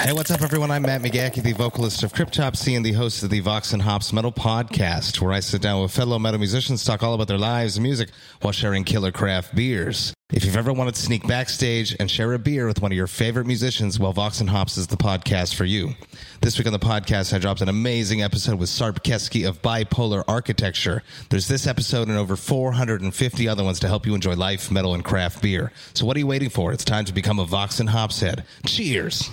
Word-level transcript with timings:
Hey, 0.00 0.12
what's 0.12 0.30
up, 0.30 0.42
everyone? 0.42 0.70
I'm 0.70 0.82
Matt 0.82 1.02
McGachy, 1.02 1.42
the 1.42 1.54
vocalist 1.54 2.04
of 2.04 2.12
Cryptopsy 2.12 2.76
and 2.76 2.86
the 2.86 2.92
host 2.92 3.24
of 3.24 3.30
the 3.30 3.40
Vox 3.40 3.72
and 3.72 3.82
Hops 3.82 4.12
Metal 4.12 4.30
Podcast, 4.30 5.20
where 5.20 5.32
I 5.32 5.40
sit 5.40 5.60
down 5.60 5.82
with 5.82 5.90
fellow 5.90 6.20
metal 6.20 6.38
musicians, 6.38 6.84
talk 6.84 7.02
all 7.02 7.14
about 7.14 7.26
their 7.26 7.36
lives 7.36 7.76
and 7.76 7.82
music 7.82 8.10
while 8.40 8.52
sharing 8.52 8.84
killer 8.84 9.10
craft 9.10 9.56
beers. 9.56 10.14
If 10.32 10.44
you've 10.44 10.56
ever 10.56 10.72
wanted 10.72 10.94
to 10.94 11.02
sneak 11.02 11.26
backstage 11.26 11.96
and 11.98 12.08
share 12.08 12.32
a 12.32 12.38
beer 12.38 12.68
with 12.68 12.80
one 12.80 12.92
of 12.92 12.96
your 12.96 13.08
favorite 13.08 13.48
musicians, 13.48 13.98
well, 13.98 14.12
Vox 14.12 14.40
and 14.40 14.48
Hops 14.48 14.78
is 14.78 14.86
the 14.86 14.96
podcast 14.96 15.56
for 15.56 15.64
you. 15.64 15.94
This 16.42 16.58
week 16.58 16.68
on 16.68 16.72
the 16.72 16.78
podcast, 16.78 17.34
I 17.34 17.38
dropped 17.38 17.60
an 17.60 17.68
amazing 17.68 18.22
episode 18.22 18.60
with 18.60 18.68
Sarp 18.68 19.02
Keski 19.02 19.48
of 19.48 19.60
Bipolar 19.62 20.22
Architecture. 20.28 21.02
There's 21.28 21.48
this 21.48 21.66
episode 21.66 22.06
and 22.06 22.16
over 22.16 22.36
450 22.36 23.48
other 23.48 23.64
ones 23.64 23.80
to 23.80 23.88
help 23.88 24.06
you 24.06 24.14
enjoy 24.14 24.36
life, 24.36 24.70
metal, 24.70 24.94
and 24.94 25.04
craft 25.04 25.42
beer. 25.42 25.72
So 25.94 26.06
what 26.06 26.16
are 26.16 26.20
you 26.20 26.28
waiting 26.28 26.50
for? 26.50 26.72
It's 26.72 26.84
time 26.84 27.04
to 27.06 27.12
become 27.12 27.40
a 27.40 27.44
Vox 27.44 27.80
and 27.80 27.90
Hops 27.90 28.20
head. 28.20 28.44
Cheers! 28.64 29.28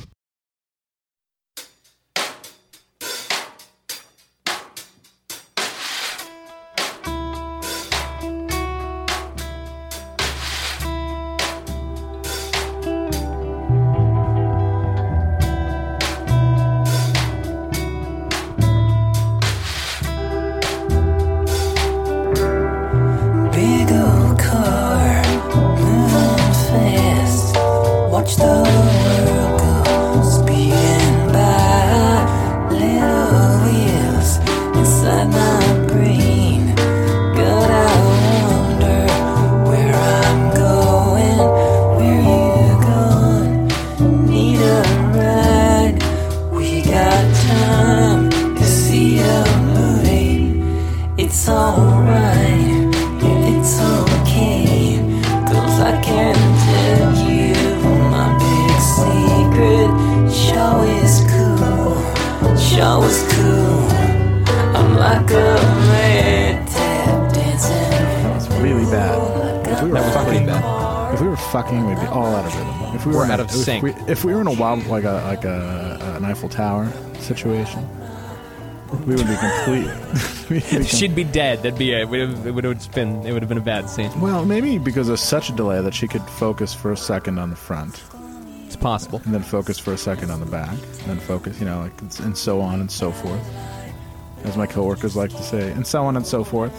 If 74.56 74.59
we 74.59 74.64
were 74.66 74.73
in 74.73 74.80
a 74.80 74.84
wild, 74.84 74.88
like 74.88 75.03
a 75.03 75.23
like 75.25 75.45
a 75.45 76.16
an 76.17 76.25
Eiffel 76.25 76.50
Tower 76.50 76.92
situation, 77.20 77.88
we 79.06 79.16
would 79.16 79.28
be 79.28 79.36
complete. 79.36 79.92
we'd 80.50 80.64
be 80.64 80.70
com- 80.70 80.84
She'd 80.84 81.16
be 81.16 81.23
dead. 81.23 81.64
That'd 81.64 81.78
be 81.80 81.94
a, 81.94 82.02
it. 82.02 82.09
Would 82.09 82.20
have, 82.22 82.47
it 82.47 82.52
would 82.52 82.64
have 82.64 82.92
been. 82.94 83.25
It 83.25 83.31
would 83.34 83.42
have 83.42 83.50
been 83.50 83.58
a 83.58 83.62
bad 83.62 83.89
scene. 83.89 84.12
well, 84.22 84.45
maybe 84.45 84.78
because 84.78 85.09
of 85.09 85.20
such 85.20 85.50
a 85.50 85.53
delay 85.53 85.81
that 85.81 85.94
she 85.94 86.08
could 86.08 86.22
focus 86.23 86.73
for 86.73 86.92
a 86.92 86.97
second 86.97 87.39
on 87.39 87.50
the 87.50 87.56
front, 87.56 88.03
It's 88.66 88.75
possible. 88.75 89.22
and 89.25 89.34
then 89.34 89.44
focus 89.44 89.80
for 89.80 89.94
a 89.94 89.97
second 89.97 90.31
on 90.31 90.40
the 90.40 90.46
back, 90.46 90.69
and 90.69 91.06
then 91.08 91.19
focus, 91.19 91.59
you 91.59 91.66
know, 91.66 91.81
like 91.81 92.02
and 92.19 92.38
so 92.38 92.62
on 92.62 92.79
and 92.81 92.91
so 92.91 93.12
forth. 93.12 93.41
As 94.44 94.56
my 94.58 94.68
coworkers 94.68 95.16
like 95.16 95.31
to 95.31 95.41
say, 95.41 95.72
and 95.72 95.88
so 95.88 96.03
on 96.06 96.16
and 96.16 96.25
so 96.25 96.44
forth. 96.44 96.74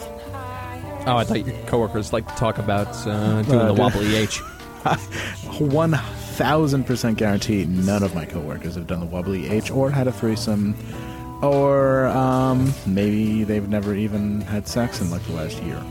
Oh, 1.08 1.16
I 1.16 1.24
thought 1.24 1.44
your 1.46 1.56
coworkers 1.66 2.12
like 2.12 2.26
to 2.28 2.34
talk 2.34 2.58
about 2.58 2.88
uh, 3.06 3.42
doing 3.42 3.58
Uh, 3.60 3.66
the 3.72 3.74
wobbly 3.74 4.14
H. 4.16 4.38
One 5.58 5.92
thousand 6.36 6.84
percent 6.84 7.18
guarantee 7.18 7.64
None 7.64 8.02
of 8.02 8.14
my 8.14 8.24
coworkers 8.24 8.74
have 8.74 8.86
done 8.86 9.00
the 9.00 9.06
wobbly 9.06 9.48
H 9.48 9.70
or 9.70 9.90
had 9.90 10.06
a 10.06 10.12
threesome, 10.12 10.74
or 11.42 12.06
um, 12.08 12.72
maybe 12.86 13.44
they've 13.44 13.68
never 13.68 13.94
even 13.94 14.42
had 14.42 14.68
sex 14.68 15.00
in 15.00 15.10
like 15.10 15.22
the 15.24 15.32
last 15.32 15.62
year. 15.62 15.82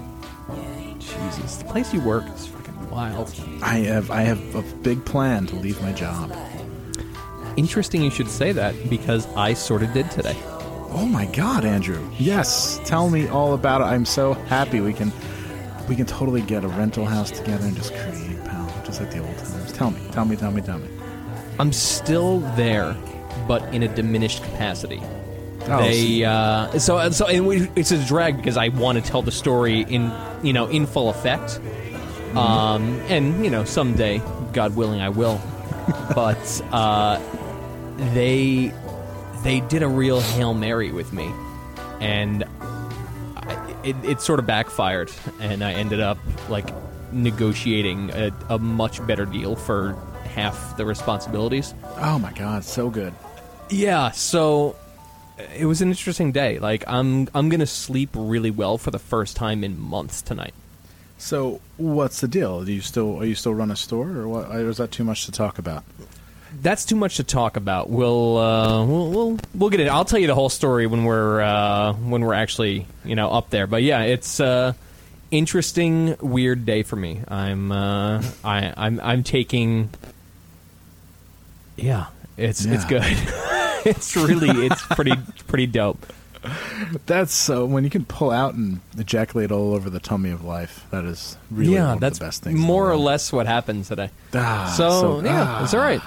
Jesus, 1.00 1.58
the 1.58 1.66
place 1.66 1.94
you 1.94 2.02
work 2.02 2.26
is 2.36 2.48
fucking 2.48 2.90
wild. 2.90 3.34
I 3.62 3.80
have 3.80 4.12
I 4.12 4.22
have 4.22 4.56
a 4.56 4.62
big 4.78 5.04
plan 5.06 5.48
to 5.48 5.56
leave 5.56 5.82
my 5.82 5.92
job. 5.94 6.36
Interesting, 7.58 8.04
you 8.04 8.12
should 8.12 8.30
say 8.30 8.52
that 8.52 8.90
because 8.90 9.28
I 9.36 9.54
sort 9.54 9.82
of 9.82 9.94
did 9.94 10.12
today. 10.12 10.36
Oh 10.98 11.08
my 11.10 11.26
God, 11.28 11.66
Andrew! 11.66 12.08
Yes, 12.18 12.80
tell 12.86 13.10
me 13.10 13.28
all 13.28 13.54
about 13.54 13.82
it. 13.82 13.86
I'm 13.86 14.06
so 14.06 14.34
happy 14.34 14.80
we 14.80 14.94
can 14.94 15.12
we 15.88 15.96
can 15.96 16.06
totally 16.06 16.42
get 16.42 16.64
a 16.64 16.68
rental 16.68 17.06
house 17.06 17.32
together 17.32 17.66
and 17.66 17.76
just 17.76 17.94
create, 17.94 18.44
pal, 18.46 18.84
just 18.86 19.00
like 19.02 19.12
the 19.12 19.20
old 19.20 19.38
times. 19.38 19.55
Tell 19.76 19.92
me, 19.92 20.00
tell 20.12 20.24
me, 20.24 20.36
tell 20.38 20.52
me, 20.52 20.62
tell 20.62 20.80
me. 20.80 20.88
I'm 21.60 21.74
still 21.74 22.40
there, 22.56 22.96
but 23.46 23.62
in 23.74 23.84
a 23.84 23.88
diminished 23.94 24.42
capacity. 24.42 25.02
Oh, 25.68 25.80
they 25.80 26.24
uh, 26.24 26.80
so 26.80 27.10
so 27.10 27.28
and 27.28 27.46
we, 27.46 27.70
it's 27.76 27.92
a 27.92 28.04
drag 28.06 28.38
because 28.38 28.56
I 28.56 28.70
want 28.70 29.04
to 29.04 29.04
tell 29.04 29.22
the 29.22 29.32
story 29.32 29.82
in 29.82 30.14
you 30.44 30.54
know 30.54 30.68
in 30.68 30.86
full 30.86 31.10
effect, 31.10 31.60
um, 32.36 33.02
and 33.10 33.44
you 33.44 33.52
know 33.52 33.66
someday, 33.66 34.22
God 34.54 34.76
willing, 34.76 35.02
I 35.02 35.10
will. 35.10 35.42
but 36.16 36.62
uh, 36.72 37.20
they 38.14 38.72
they 39.44 39.60
did 39.62 39.84
a 39.84 39.88
real 39.88 40.22
hail 40.22 40.54
mary 40.54 40.92
with 40.92 41.12
me, 41.12 41.32
and 42.00 42.44
I, 43.36 43.76
it, 43.84 43.96
it 44.04 44.22
sort 44.22 44.40
of 44.40 44.46
backfired, 44.46 45.12
and 45.40 45.64
I 45.64 45.74
ended 45.74 46.00
up 46.00 46.18
like 46.48 46.70
negotiating 47.12 48.12
a, 48.12 48.32
a 48.50 48.60
much 48.60 49.06
better 49.06 49.26
deal 49.26 49.56
for 49.56 49.94
half 50.34 50.78
the 50.78 50.86
responsibilities. 50.86 51.74
Oh 51.98 52.20
my 52.20 52.34
God, 52.34 52.64
so 52.64 52.90
good. 52.90 53.14
Yeah, 53.70 54.12
so 54.12 54.76
it 55.56 55.66
was 55.66 55.82
an 55.82 55.90
interesting 55.90 56.32
day. 56.32 56.60
Like 56.60 56.84
I'm 56.88 57.28
I'm 57.34 57.50
going 57.50 57.60
to 57.60 57.68
sleep 57.68 58.10
really 58.14 58.52
well 58.52 58.78
for 58.78 58.92
the 58.92 59.00
first 59.00 59.36
time 59.36 59.64
in 59.64 59.80
months 59.80 60.22
tonight. 60.22 60.54
So 61.18 61.62
what's 61.78 62.22
the 62.22 62.28
deal? 62.28 62.64
Do 62.64 62.72
you 62.72 62.82
still 62.82 63.22
are 63.22 63.26
you 63.26 63.36
still 63.36 63.54
run 63.54 63.72
a 63.72 63.76
store, 63.76 64.10
or 64.10 64.28
what? 64.28 64.52
Or 64.52 64.70
is 64.70 64.78
that 64.78 64.92
too 64.92 65.04
much 65.04 65.26
to 65.26 65.32
talk 65.32 65.58
about? 65.58 65.84
That's 66.62 66.86
too 66.86 66.96
much 66.96 67.18
to 67.18 67.24
talk 67.24 67.58
about. 67.58 67.90
We'll 67.90 68.38
uh, 68.38 68.86
we'll, 68.86 69.10
we'll 69.12 69.40
we'll 69.54 69.70
get 69.70 69.80
it. 69.80 69.88
I'll 69.88 70.06
tell 70.06 70.20
you 70.20 70.28
the 70.28 70.36
whole 70.36 70.50
story 70.50 70.88
when 70.88 71.04
we're 71.04 71.42
uh, 71.42 71.94
when 71.94 72.22
we're 72.22 72.34
actually 72.34 72.86
you 73.04 73.16
know 73.16 73.30
up 73.30 73.50
there. 73.50 73.68
But 73.68 73.84
yeah, 73.84 74.02
it's 74.02 74.40
uh, 74.40 74.74
interesting, 75.32 76.16
weird 76.20 76.66
day 76.66 76.84
for 76.84 76.96
me. 76.96 77.22
I'm 77.28 77.72
uh, 77.72 78.24
I 78.44 78.74
I'm 78.78 79.00
I'm 79.02 79.24
taking. 79.24 79.90
Yeah, 81.76 82.08
it's 82.38 82.66
it's 82.66 82.86
good. 82.86 83.04
it's 83.86 84.16
really 84.16 84.66
it's 84.66 84.82
pretty 84.88 85.14
pretty 85.48 85.68
dope. 85.68 86.06
That's 87.08 87.34
so 87.34 87.66
when 87.66 87.84
you 87.84 87.90
can 87.90 88.06
pull 88.06 88.32
out 88.32 88.54
and 88.54 88.80
ejaculate 88.98 89.52
all 89.52 89.74
over 89.74 89.90
the 89.90 90.00
tummy 90.00 90.30
of 90.30 90.44
life. 90.44 90.86
That 90.92 91.06
is 91.06 91.38
really 91.50 91.74
yeah, 91.74 91.98
that's 92.00 92.20
the 92.20 92.26
best 92.26 92.44
thing. 92.44 92.58
more 92.58 92.90
or 92.90 92.98
less 92.98 93.34
what 93.34 93.48
happened 93.48 93.86
today. 93.86 94.10
Ah, 94.34 94.74
so, 94.78 95.24
yeah, 95.24 95.46
ah. 95.48 95.64
it's 95.64 95.74
all 95.74 95.80
right. 95.80 96.02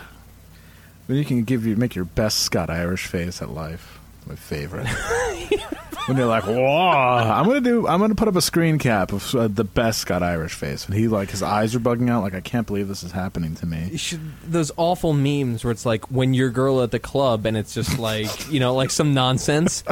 When 1.06 1.18
you 1.18 1.24
can 1.24 1.44
give 1.44 1.66
you 1.66 1.76
make 1.76 1.94
your 1.94 2.04
best 2.04 2.40
Scott 2.40 2.70
Irish 2.70 3.06
face 3.06 3.42
at 3.42 3.50
life. 3.50 3.98
My 4.26 4.36
favorite. 4.36 4.86
when 6.08 6.16
you're 6.16 6.26
like, 6.26 6.44
"Whoa!" 6.44 6.56
I'm 6.56 7.46
gonna 7.46 7.60
do. 7.60 7.86
I'm 7.86 8.00
gonna 8.00 8.14
put 8.14 8.28
up 8.28 8.36
a 8.36 8.42
screen 8.42 8.78
cap 8.78 9.12
of 9.12 9.34
uh, 9.34 9.48
the 9.48 9.64
best 9.64 10.00
Scott 10.00 10.22
Irish 10.22 10.55
face. 10.55 10.87
And 10.87 10.94
he 10.94 11.08
like 11.08 11.31
his 11.31 11.43
eyes 11.43 11.75
are 11.75 11.81
bugging 11.81 12.10
out. 12.10 12.22
Like 12.22 12.34
I 12.34 12.40
can't 12.40 12.66
believe 12.66 12.88
this 12.88 13.02
is 13.02 13.12
happening 13.12 13.55
to 13.56 13.66
me. 13.66 13.88
You 13.93 13.99
should 13.99 14.20
those 14.43 14.72
awful 14.76 15.12
memes 15.12 15.64
where 15.64 15.70
it's 15.70 15.87
like 15.87 16.10
when 16.10 16.34
your 16.34 16.50
girl 16.50 16.82
at 16.82 16.90
the 16.90 16.99
club 16.99 17.46
and 17.46 17.56
it's 17.56 17.75
just 17.75 17.99
like 17.99 18.50
you 18.50 18.60
know 18.60 18.75
like 18.75 18.90
some 18.90 19.14
nonsense, 19.14 19.84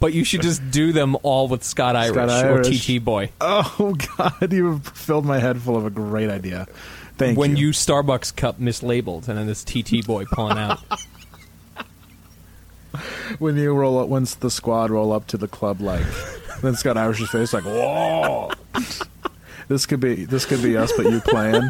but 0.00 0.12
you 0.12 0.24
should 0.24 0.42
just 0.42 0.70
do 0.70 0.92
them 0.92 1.16
all 1.22 1.48
with 1.48 1.62
Scott 1.62 1.96
Irish, 1.96 2.14
Scott 2.14 2.44
or 2.46 2.62
TT 2.62 3.04
Boy. 3.04 3.30
Oh 3.40 3.94
God! 4.16 4.52
You 4.58 4.72
have 4.72 4.86
filled 4.88 5.24
my 5.24 5.38
head 5.38 5.60
full 5.60 5.76
of 5.76 5.84
a 5.84 5.90
great 5.90 6.30
idea. 6.30 6.66
Thank 7.18 7.36
when 7.36 7.56
you. 7.56 7.68
you 7.68 7.72
Starbucks 7.72 8.34
cup 8.34 8.60
mislabeled 8.60 9.28
and 9.28 9.36
then 9.36 9.46
this 9.46 9.64
TT 9.64 10.06
Boy 10.06 10.24
pulling 10.24 10.58
out. 10.58 10.80
when 13.38 13.56
you 13.56 13.72
roll 13.74 13.98
up, 13.98 14.08
once 14.08 14.34
the 14.34 14.50
squad 14.50 14.90
roll 14.90 15.12
up 15.12 15.26
to 15.28 15.36
the 15.36 15.48
club, 15.48 15.80
like 15.80 16.04
then 16.62 16.74
Scott 16.74 16.96
Irish's 16.96 17.30
face, 17.30 17.52
like 17.52 17.64
whoa. 17.64 18.50
this 19.68 19.86
could 19.86 20.00
be 20.00 20.24
this 20.24 20.44
could 20.44 20.62
be 20.62 20.76
us, 20.76 20.92
but 20.96 21.10
you 21.10 21.20
playing. 21.20 21.68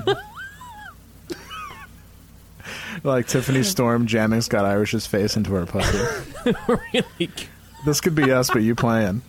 like 3.05 3.27
Tiffany 3.27 3.63
Storm 3.63 4.07
jamming 4.07 4.41
Scott 4.41 4.65
Irish's 4.65 5.07
face 5.07 5.37
into 5.37 5.53
her 5.53 5.67
pussy. 5.67 5.99
really, 6.69 7.31
This 7.85 8.01
could 8.01 8.15
be 8.15 8.31
us, 8.33 8.51
but 8.51 8.63
you 8.63 8.75
playing. 8.75 9.23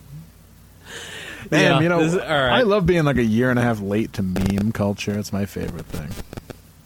Man, 1.50 1.62
Yeah, 1.62 1.80
you 1.80 1.88
know, 1.88 2.00
is- 2.00 2.16
right. 2.16 2.26
I 2.28 2.62
love 2.62 2.86
being 2.86 3.04
like 3.04 3.16
a 3.16 3.24
year 3.24 3.50
and 3.50 3.58
a 3.58 3.62
half 3.62 3.80
late 3.80 4.12
to 4.14 4.22
meme 4.22 4.72
culture. 4.72 5.18
It's 5.18 5.32
my 5.32 5.46
favorite 5.46 5.86
thing. 5.86 6.08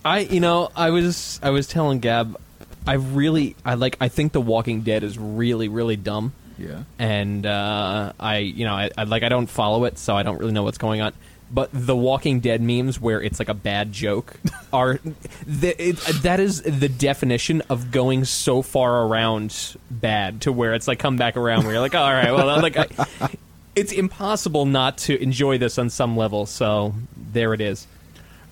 I 0.04 0.20
you 0.20 0.40
know 0.40 0.70
I 0.76 0.90
was 0.90 1.40
I 1.42 1.50
was 1.50 1.66
telling 1.66 1.98
Gab, 2.00 2.38
I 2.86 2.94
really 2.94 3.56
I 3.64 3.74
like 3.74 3.96
I 4.00 4.08
think 4.08 4.32
The 4.32 4.40
Walking 4.40 4.82
Dead 4.82 5.02
is 5.02 5.18
really 5.18 5.68
really 5.68 5.96
dumb, 5.96 6.32
Yeah. 6.58 6.82
and 6.98 7.44
uh, 7.46 8.12
I 8.20 8.38
you 8.38 8.64
know 8.64 8.74
I, 8.74 8.90
I 8.96 9.04
like 9.04 9.22
I 9.22 9.28
don't 9.28 9.46
follow 9.46 9.84
it, 9.84 9.98
so 9.98 10.16
I 10.16 10.22
don't 10.22 10.38
really 10.38 10.52
know 10.52 10.62
what's 10.62 10.78
going 10.78 11.00
on. 11.00 11.12
But 11.50 11.70
the 11.72 11.94
Walking 11.94 12.40
Dead 12.40 12.60
memes 12.60 13.00
where 13.00 13.20
it's 13.22 13.38
like 13.38 13.48
a 13.48 13.54
bad 13.54 13.92
joke 13.92 14.34
are 14.72 14.98
the, 15.46 15.88
it, 15.90 15.96
that 16.22 16.40
is 16.40 16.62
the 16.62 16.88
definition 16.88 17.62
of 17.68 17.90
going 17.90 18.24
so 18.24 18.60
far 18.62 19.06
around 19.06 19.76
bad 19.90 20.40
to 20.42 20.52
where 20.52 20.74
it's 20.74 20.88
like 20.88 20.98
come 20.98 21.16
back 21.16 21.36
around 21.36 21.62
where 21.64 21.72
you're 21.74 21.80
like 21.82 21.94
all 21.94 22.10
right 22.10 22.32
well 22.32 22.60
like 22.60 22.76
I, 22.76 23.28
it's 23.76 23.92
impossible 23.92 24.66
not 24.66 24.98
to 24.98 25.22
enjoy 25.22 25.58
this 25.58 25.78
on 25.78 25.90
some 25.90 26.16
level. 26.16 26.46
So 26.46 26.94
there 27.16 27.54
it 27.54 27.60
is. 27.60 27.86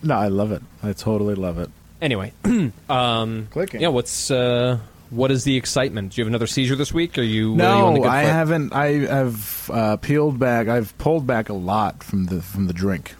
No, 0.02 0.14
I 0.14 0.29
love 0.29 0.52
it. 0.52 0.62
I 0.82 0.93
totally 0.93 1.34
love 1.34 1.58
it. 1.58 1.70
Anyway, 2.02 2.32
um, 2.90 3.46
Clicking. 3.52 3.81
Yeah, 3.81 3.88
what's 3.88 4.31
uh, 4.31 4.78
what 5.10 5.31
is 5.31 5.44
the 5.44 5.56
excitement? 5.56 6.12
Do 6.12 6.20
you 6.20 6.25
have 6.25 6.31
another 6.31 6.49
seizure 6.49 6.75
this 6.76 6.93
week? 6.93 7.16
Are 7.16 7.22
you? 7.22 7.52
uh, 7.52 7.56
you 7.56 7.62
on 7.62 7.94
the 7.94 7.99
No, 8.00 8.04
good 8.04 8.10
I 8.10 8.25
foot? 8.25 8.32
haven't. 8.32 8.72
I 8.75 8.87
have 9.06 9.70
uh, 9.72 9.96
peeled 9.99 10.38
back. 10.38 10.66
I've 10.69 10.96
pulled 10.99 11.26
back 11.26 11.49
a 11.49 11.52
lot 11.54 12.02
from 12.02 12.26
the 12.26 12.43
from 12.43 12.66
the 12.66 12.72
drink. 12.72 13.14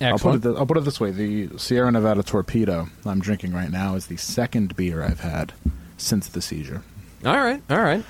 I'll 0.00 0.12
put, 0.12 0.14
Excellent. 0.14 0.44
it 0.44 0.48
th- 0.48 0.58
I'll 0.60 0.66
put 0.66 0.76
it 0.76 0.84
this 0.84 1.00
way: 1.00 1.10
the 1.10 1.58
Sierra 1.58 1.90
Nevada 1.90 2.22
Torpedo 2.22 2.88
I'm 3.04 3.18
drinking 3.20 3.52
right 3.52 3.70
now 3.70 3.96
is 3.96 4.06
the 4.06 4.16
second 4.16 4.76
beer 4.76 5.02
I've 5.02 5.20
had 5.20 5.52
since 5.96 6.28
the 6.28 6.40
seizure. 6.40 6.82
all 7.26 7.36
right, 7.36 7.60
all 7.68 7.82
right. 7.82 8.04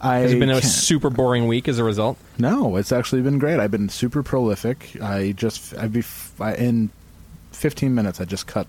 I 0.00 0.18
Has 0.20 0.32
it 0.32 0.40
been 0.40 0.48
a 0.50 0.54
can't- 0.54 0.64
super 0.64 1.10
boring 1.10 1.46
week 1.48 1.68
as 1.68 1.78
a 1.78 1.84
result? 1.84 2.16
No, 2.38 2.76
it's 2.76 2.92
actually 2.92 3.20
been 3.20 3.38
great. 3.38 3.60
I've 3.60 3.70
been 3.70 3.90
super 3.90 4.22
prolific. 4.22 4.96
I 5.02 5.32
just 5.32 5.76
I'd 5.76 5.92
be 5.92 6.00
f- 6.00 6.32
I, 6.40 6.54
in 6.54 6.88
15 7.52 7.94
minutes. 7.94 8.20
I 8.22 8.24
just 8.24 8.46
cut 8.46 8.66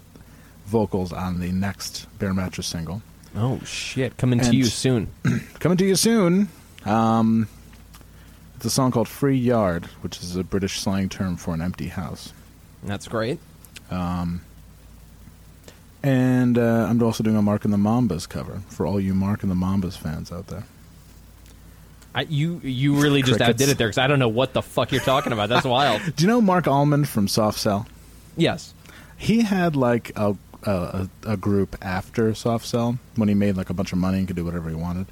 vocals 0.65 1.13
on 1.13 1.39
the 1.39 1.51
next 1.51 2.07
Bare 2.19 2.33
Mattress 2.33 2.67
single. 2.67 3.01
Oh 3.35 3.59
shit! 3.65 4.17
Coming 4.17 4.39
to 4.39 4.55
you 4.55 4.65
soon. 4.65 5.09
Coming 5.59 5.77
to 5.77 5.85
you 5.85 5.95
soon. 5.95 6.49
Um, 6.85 7.47
it's 8.55 8.65
a 8.65 8.69
song 8.69 8.91
called 8.91 9.07
"Free 9.07 9.37
Yard," 9.37 9.85
which 10.01 10.21
is 10.21 10.35
a 10.35 10.43
British 10.43 10.79
slang 10.79 11.09
term 11.09 11.35
for 11.35 11.53
an 11.53 11.61
empty 11.61 11.87
house. 11.87 12.31
That's 12.83 13.07
great. 13.07 13.39
And 16.05 16.57
uh, 16.59 16.85
I'm 16.87 17.01
also 17.01 17.23
doing 17.23 17.35
a 17.35 17.41
Marc 17.41 17.65
and 17.65 17.73
the 17.73 17.77
Mambas 17.77 18.29
cover 18.29 18.61
for 18.69 18.85
all 18.85 18.99
you 18.99 19.15
Marc 19.15 19.41
and 19.41 19.51
the 19.51 19.55
Mambas 19.55 19.97
fans 19.97 20.31
out 20.31 20.47
there. 20.47 20.63
I, 22.13 22.21
you 22.21 22.61
you 22.63 23.01
really 23.01 23.23
just 23.23 23.41
outdid 23.41 23.69
it 23.69 23.77
there 23.79 23.87
because 23.87 23.97
I 23.97 24.05
don't 24.05 24.19
know 24.19 24.29
what 24.29 24.53
the 24.53 24.61
fuck 24.61 24.91
you're 24.91 25.01
talking 25.01 25.33
about. 25.33 25.49
That's 25.49 25.65
wild. 25.77 26.01
Do 26.15 26.23
you 26.23 26.27
know 26.27 26.41
Marc 26.41 26.67
Almond 26.67 27.09
from 27.09 27.27
Soft 27.27 27.57
Cell? 27.59 27.87
Yes. 28.37 28.73
He 29.17 29.41
had 29.41 29.75
like 29.75 30.11
a, 30.15 30.37
a 30.65 31.09
a 31.25 31.37
group 31.37 31.75
after 31.81 32.33
Soft 32.33 32.65
Cell 32.65 32.97
when 33.15 33.29
he 33.29 33.35
made 33.35 33.55
like 33.57 33.69
a 33.69 33.73
bunch 33.73 33.91
of 33.91 33.97
money 33.97 34.19
and 34.19 34.27
could 34.27 34.35
do 34.35 34.45
whatever 34.45 34.69
he 34.69 34.75
wanted. 34.75 35.07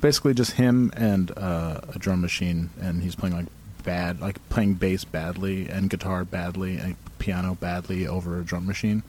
Basically, 0.00 0.32
just 0.34 0.52
him 0.52 0.90
and 0.96 1.30
uh, 1.36 1.80
a 1.94 1.98
drum 1.98 2.20
machine, 2.20 2.70
and 2.80 3.02
he's 3.02 3.14
playing 3.14 3.34
like 3.34 3.46
bad, 3.82 4.20
like 4.20 4.46
playing 4.48 4.74
bass 4.74 5.04
badly 5.04 5.68
and 5.68 5.90
guitar 5.90 6.24
badly 6.24 6.78
and 6.78 6.96
piano 7.18 7.54
badly 7.54 8.06
over 8.06 8.38
a 8.38 8.44
drum 8.44 8.66
machine. 8.66 9.02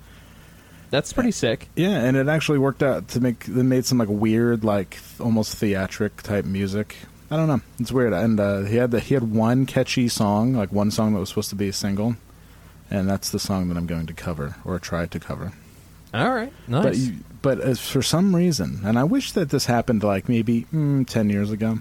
That's 0.89 1.13
pretty 1.13 1.31
sick. 1.31 1.69
Yeah, 1.75 1.92
and 1.92 2.18
it 2.18 2.28
actually 2.28 2.60
worked 2.60 2.83
out 2.83 3.07
to 3.10 3.22
make. 3.22 3.45
They 3.45 3.63
made 3.63 3.86
some 3.86 3.98
like 3.98 4.10
weird, 4.10 4.66
like 4.66 4.98
almost 5.19 5.56
theatric 5.56 6.22
type 6.22 6.44
music. 6.44 6.98
I 7.31 7.38
don't 7.38 7.48
know. 7.48 7.62
It's 7.80 7.94
weird. 7.94 8.12
And 8.12 8.39
uh, 8.42 8.63
he 8.63 8.75
had 8.75 8.92
the 8.92 9.00
he 9.00 9.13
had 9.13 9.31
one 9.31 9.66
catchy 9.66 10.10
song, 10.10 10.54
like 10.54 10.74
one 10.74 10.92
song 10.92 11.13
that 11.13 11.19
was 11.22 11.30
supposed 11.30 11.50
to 11.51 11.56
be 11.56 11.69
a 11.69 11.74
single, 11.74 12.18
and 12.89 13.10
that's 13.10 13.30
the 13.30 13.39
song 13.39 13.69
that 13.69 13.78
I'm 13.78 13.88
going 13.88 14.06
to 14.07 14.13
cover 14.13 14.57
or 14.66 14.80
try 14.80 15.06
to 15.06 15.19
cover. 15.19 15.54
All 16.13 16.29
right. 16.33 16.51
Nice. 16.67 16.83
But 16.83 16.97
you, 16.97 17.13
but 17.41 17.59
as 17.61 17.79
for 17.79 18.01
some 18.01 18.35
reason, 18.35 18.81
and 18.83 18.99
I 18.99 19.03
wish 19.03 19.31
that 19.31 19.49
this 19.49 19.65
happened 19.65 20.03
like 20.03 20.27
maybe 20.29 20.65
mm, 20.73 21.07
ten 21.07 21.29
years 21.29 21.51
ago. 21.51 21.79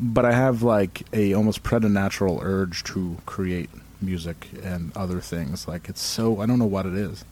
But 0.00 0.24
I 0.24 0.32
have 0.32 0.62
like 0.62 1.02
a 1.12 1.34
almost 1.34 1.62
preternatural 1.64 2.38
urge 2.42 2.84
to 2.84 3.16
create 3.26 3.70
music 4.00 4.48
and 4.62 4.96
other 4.96 5.20
things. 5.20 5.66
Like 5.66 5.88
it's 5.88 6.00
so 6.02 6.40
I 6.40 6.46
don't 6.46 6.58
know 6.58 6.66
what 6.66 6.86
it 6.86 6.94
is. 6.94 7.24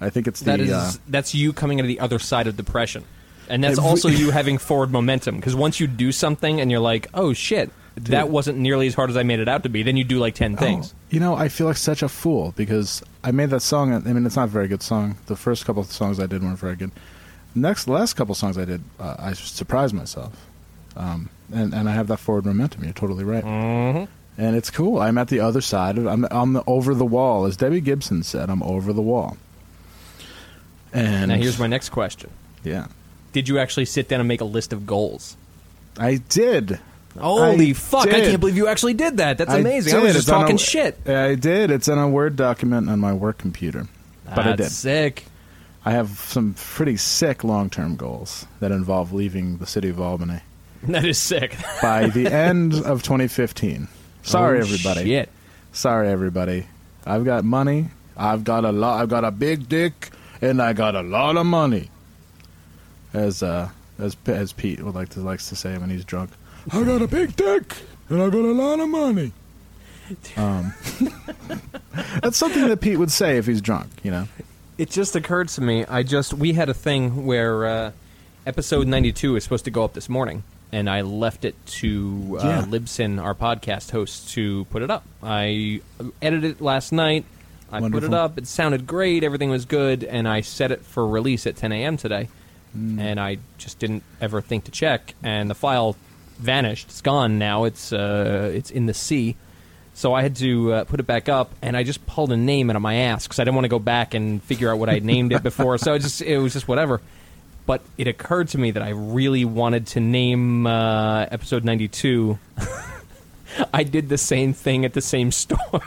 I 0.00 0.10
think 0.10 0.26
it's 0.26 0.40
the 0.40 0.46
That 0.46 0.60
is 0.60 0.72
uh, 0.72 0.92
that's 1.08 1.34
you 1.34 1.52
coming 1.52 1.78
to 1.78 1.84
the 1.84 2.00
other 2.00 2.18
side 2.18 2.46
of 2.46 2.56
depression, 2.56 3.04
and 3.48 3.62
that's 3.62 3.78
also 3.78 4.08
you 4.08 4.30
having 4.40 4.58
forward 4.58 4.90
momentum. 4.90 5.36
Because 5.36 5.54
once 5.54 5.78
you 5.80 5.86
do 5.86 6.12
something 6.12 6.60
and 6.60 6.70
you're 6.70 6.80
like, 6.80 7.08
"Oh 7.14 7.32
shit, 7.32 7.70
that 7.96 8.28
wasn't 8.28 8.58
nearly 8.58 8.88
as 8.88 8.94
hard 8.94 9.10
as 9.10 9.16
I 9.16 9.22
made 9.22 9.40
it 9.40 9.48
out 9.48 9.62
to 9.62 9.68
be," 9.68 9.82
then 9.82 9.96
you 9.96 10.04
do 10.04 10.18
like 10.18 10.34
ten 10.34 10.56
things. 10.56 10.92
Oh, 10.92 10.98
you 11.10 11.20
know, 11.20 11.34
I 11.34 11.48
feel 11.48 11.66
like 11.66 11.76
such 11.76 12.02
a 12.02 12.08
fool 12.08 12.52
because 12.56 13.02
I 13.26 13.32
made 13.32 13.50
that 13.50 13.60
song. 13.60 13.92
I 13.92 13.98
mean, 13.98 14.24
it's 14.24 14.36
not 14.36 14.44
a 14.44 14.52
very 14.52 14.68
good 14.68 14.82
song. 14.82 15.16
The 15.26 15.34
first 15.36 15.66
couple 15.66 15.82
of 15.82 15.90
songs 15.90 16.20
I 16.20 16.26
did 16.26 16.42
weren't 16.42 16.58
very 16.60 16.76
good. 16.76 16.92
Next, 17.54 17.84
the 17.86 17.92
last 17.92 18.14
couple 18.14 18.32
of 18.32 18.38
songs 18.38 18.56
I 18.56 18.64
did, 18.64 18.82
uh, 19.00 19.16
I 19.18 19.32
surprised 19.32 19.94
myself, 19.94 20.32
um, 20.96 21.28
and 21.52 21.74
and 21.74 21.88
I 21.88 21.92
have 21.92 22.06
that 22.08 22.18
forward 22.18 22.44
momentum. 22.46 22.84
You're 22.84 22.92
totally 22.92 23.24
right, 23.24 23.42
Mm-hmm. 23.44 24.04
and 24.40 24.56
it's 24.56 24.70
cool. 24.70 25.00
I'm 25.00 25.18
at 25.18 25.28
the 25.28 25.40
other 25.40 25.60
side 25.60 25.98
of. 25.98 26.06
I'm 26.06 26.24
I'm 26.30 26.62
over 26.66 26.94
the 26.94 27.04
wall, 27.06 27.46
as 27.46 27.56
Debbie 27.56 27.80
Gibson 27.80 28.22
said. 28.22 28.48
I'm 28.50 28.62
over 28.62 28.92
the 28.92 29.02
wall. 29.02 29.36
And 30.92 31.28
Now 31.30 31.36
here's 31.36 31.58
my 31.58 31.66
next 31.66 31.88
question: 31.90 32.30
yeah, 32.62 32.86
Did 33.32 33.48
you 33.48 33.58
actually 33.58 33.86
sit 33.86 34.08
down 34.08 34.20
and 34.20 34.28
make 34.28 34.40
a 34.40 34.44
list 34.46 34.72
of 34.72 34.86
goals? 34.86 35.36
I 35.98 36.16
did. 36.28 36.78
Holy 37.18 37.70
I 37.70 37.72
fuck! 37.74 38.06
I 38.08 38.20
can't 38.20 38.40
believe 38.40 38.56
you 38.56 38.68
actually 38.68 38.94
did 38.94 39.16
that. 39.18 39.38
That's 39.38 39.50
I 39.50 39.58
amazing. 39.58 39.94
I, 39.94 39.96
did. 39.96 40.02
was 40.04 40.12
just 40.14 40.28
It's 40.28 40.30
talking 40.30 40.56
a- 40.56 40.58
shit. 40.58 41.08
I 41.08 41.34
did. 41.34 41.70
It's 41.70 41.88
in 41.88 41.98
a 41.98 42.08
Word 42.08 42.36
document 42.36 42.88
on 42.90 43.00
my 43.00 43.12
work 43.12 43.38
computer, 43.38 43.86
but 44.24 44.38
I 44.46 44.56
That's 44.56 44.62
did. 44.62 44.70
sick. 44.70 45.24
I 45.84 45.92
have 45.92 46.10
some 46.18 46.54
pretty 46.58 46.96
sick 46.96 47.44
long 47.44 47.70
term 47.70 47.96
goals 47.96 48.44
that 48.60 48.72
involve 48.72 49.12
leaving 49.12 49.58
the 49.58 49.66
city 49.66 49.88
of 49.88 50.00
Albany 50.00 50.40
That 50.82 51.04
is 51.04 51.18
sick. 51.18 51.56
by 51.80 52.08
the 52.08 52.26
end 52.32 52.74
of 52.74 53.02
2015. 53.04 53.86
Sorry, 54.22 54.58
Oh, 54.58 54.62
everybody. 54.62 55.04
Shit. 55.04 55.28
Sorry, 55.72 56.08
everybody. 56.08 56.66
I've 57.06 57.24
got 57.24 57.44
money. 57.44 57.88
I've 58.16 58.42
got 58.42 58.64
a 58.64 58.72
lot. 58.72 59.00
I've 59.00 59.08
got 59.08 59.24
a 59.24 59.30
big 59.30 59.68
dick, 59.68 60.10
and 60.42 60.60
I 60.60 60.72
got 60.72 60.96
a 60.96 61.02
lot 61.02 61.36
of 61.36 61.46
money. 61.46 61.90
As 63.12 63.42
uh, 63.42 63.68
as 63.98 64.16
as 64.26 64.52
Pete 64.52 64.82
would 64.82 64.94
like 64.94 65.10
to 65.10 65.20
likes 65.20 65.48
to 65.50 65.56
say 65.56 65.78
when 65.78 65.90
he's 65.90 66.04
drunk. 66.04 66.30
I 66.72 66.82
got 66.84 67.02
a 67.02 67.08
big 67.08 67.36
dick, 67.36 67.74
and 68.08 68.20
I 68.22 68.28
got 68.28 68.44
a 68.44 68.52
lot 68.52 68.80
of 68.80 68.88
money. 68.88 69.32
Um, 70.36 70.72
that's 72.22 72.36
something 72.36 72.66
that 72.68 72.80
Pete 72.80 72.98
would 72.98 73.10
say 73.10 73.38
if 73.38 73.46
he's 73.46 73.60
drunk. 73.60 73.88
You 74.02 74.10
know. 74.12 74.28
It 74.78 74.90
just 74.90 75.16
occurred 75.16 75.48
to 75.50 75.60
me. 75.60 75.84
I 75.86 76.02
just 76.02 76.34
we 76.34 76.52
had 76.52 76.68
a 76.68 76.74
thing 76.74 77.24
where 77.26 77.66
uh, 77.66 77.92
episode 78.46 78.86
ninety 78.86 79.12
two 79.12 79.36
is 79.36 79.44
supposed 79.44 79.64
to 79.64 79.70
go 79.70 79.84
up 79.84 79.94
this 79.94 80.08
morning, 80.08 80.42
and 80.72 80.88
I 80.90 81.00
left 81.00 81.44
it 81.44 81.54
to 81.66 82.38
uh, 82.40 82.46
Yeah. 82.46 82.62
Libsyn, 82.62 83.22
our 83.22 83.34
podcast 83.34 83.90
host, 83.90 84.30
to 84.34 84.64
put 84.66 84.82
it 84.82 84.90
up. 84.90 85.04
I 85.22 85.80
edited 86.20 86.52
it 86.52 86.60
last 86.60 86.92
night. 86.92 87.24
I 87.72 87.80
put 87.88 88.04
it 88.04 88.14
up. 88.14 88.38
It 88.38 88.46
sounded 88.46 88.86
great. 88.86 89.24
Everything 89.24 89.50
was 89.50 89.64
good, 89.64 90.04
and 90.04 90.28
I 90.28 90.42
set 90.42 90.70
it 90.70 90.82
for 90.82 91.06
release 91.06 91.46
at 91.46 91.56
ten 91.56 91.72
a.m. 91.72 91.96
today. 91.96 92.28
Mm. 92.76 93.00
And 93.00 93.18
I 93.18 93.38
just 93.58 93.78
didn't 93.78 94.02
ever 94.20 94.40
think 94.40 94.64
to 94.64 94.70
check, 94.70 95.14
and 95.22 95.48
the 95.50 95.54
file 95.54 95.96
vanished. 96.36 96.88
It's 96.88 97.00
gone 97.00 97.38
now. 97.38 97.64
It's 97.64 97.92
uh, 97.92 98.50
it's 98.54 98.70
in 98.70 98.86
the 98.86 98.94
sea. 98.94 99.36
So 99.94 100.12
I 100.12 100.20
had 100.20 100.36
to 100.36 100.72
uh, 100.72 100.84
put 100.84 101.00
it 101.00 101.06
back 101.06 101.28
up, 101.28 101.52
and 101.62 101.74
I 101.74 101.82
just 101.82 102.04
pulled 102.06 102.30
a 102.30 102.36
name 102.36 102.68
out 102.68 102.76
of 102.76 102.82
my 102.82 102.94
ass 102.96 103.26
because 103.26 103.38
I 103.38 103.44
didn't 103.44 103.54
want 103.54 103.64
to 103.64 103.70
go 103.70 103.78
back 103.78 104.12
and 104.12 104.42
figure 104.42 104.70
out 104.70 104.78
what 104.78 104.90
I 104.90 104.94
had 104.94 105.04
named 105.04 105.32
it 105.32 105.42
before. 105.42 105.78
So 105.78 105.94
it 105.94 106.00
just 106.00 106.20
it 106.20 106.38
was 106.38 106.52
just 106.52 106.68
whatever. 106.68 107.00
But 107.64 107.82
it 107.98 108.06
occurred 108.06 108.48
to 108.48 108.58
me 108.58 108.72
that 108.72 108.82
I 108.82 108.90
really 108.90 109.44
wanted 109.44 109.86
to 109.88 110.00
name 110.00 110.66
uh, 110.66 111.26
episode 111.30 111.64
ninety 111.64 111.88
two. 111.88 112.38
I 113.72 113.84
did 113.84 114.08
the 114.08 114.18
same 114.18 114.52
thing 114.52 114.84
at 114.84 114.92
the 114.92 115.00
same 115.00 115.32
store. 115.32 115.80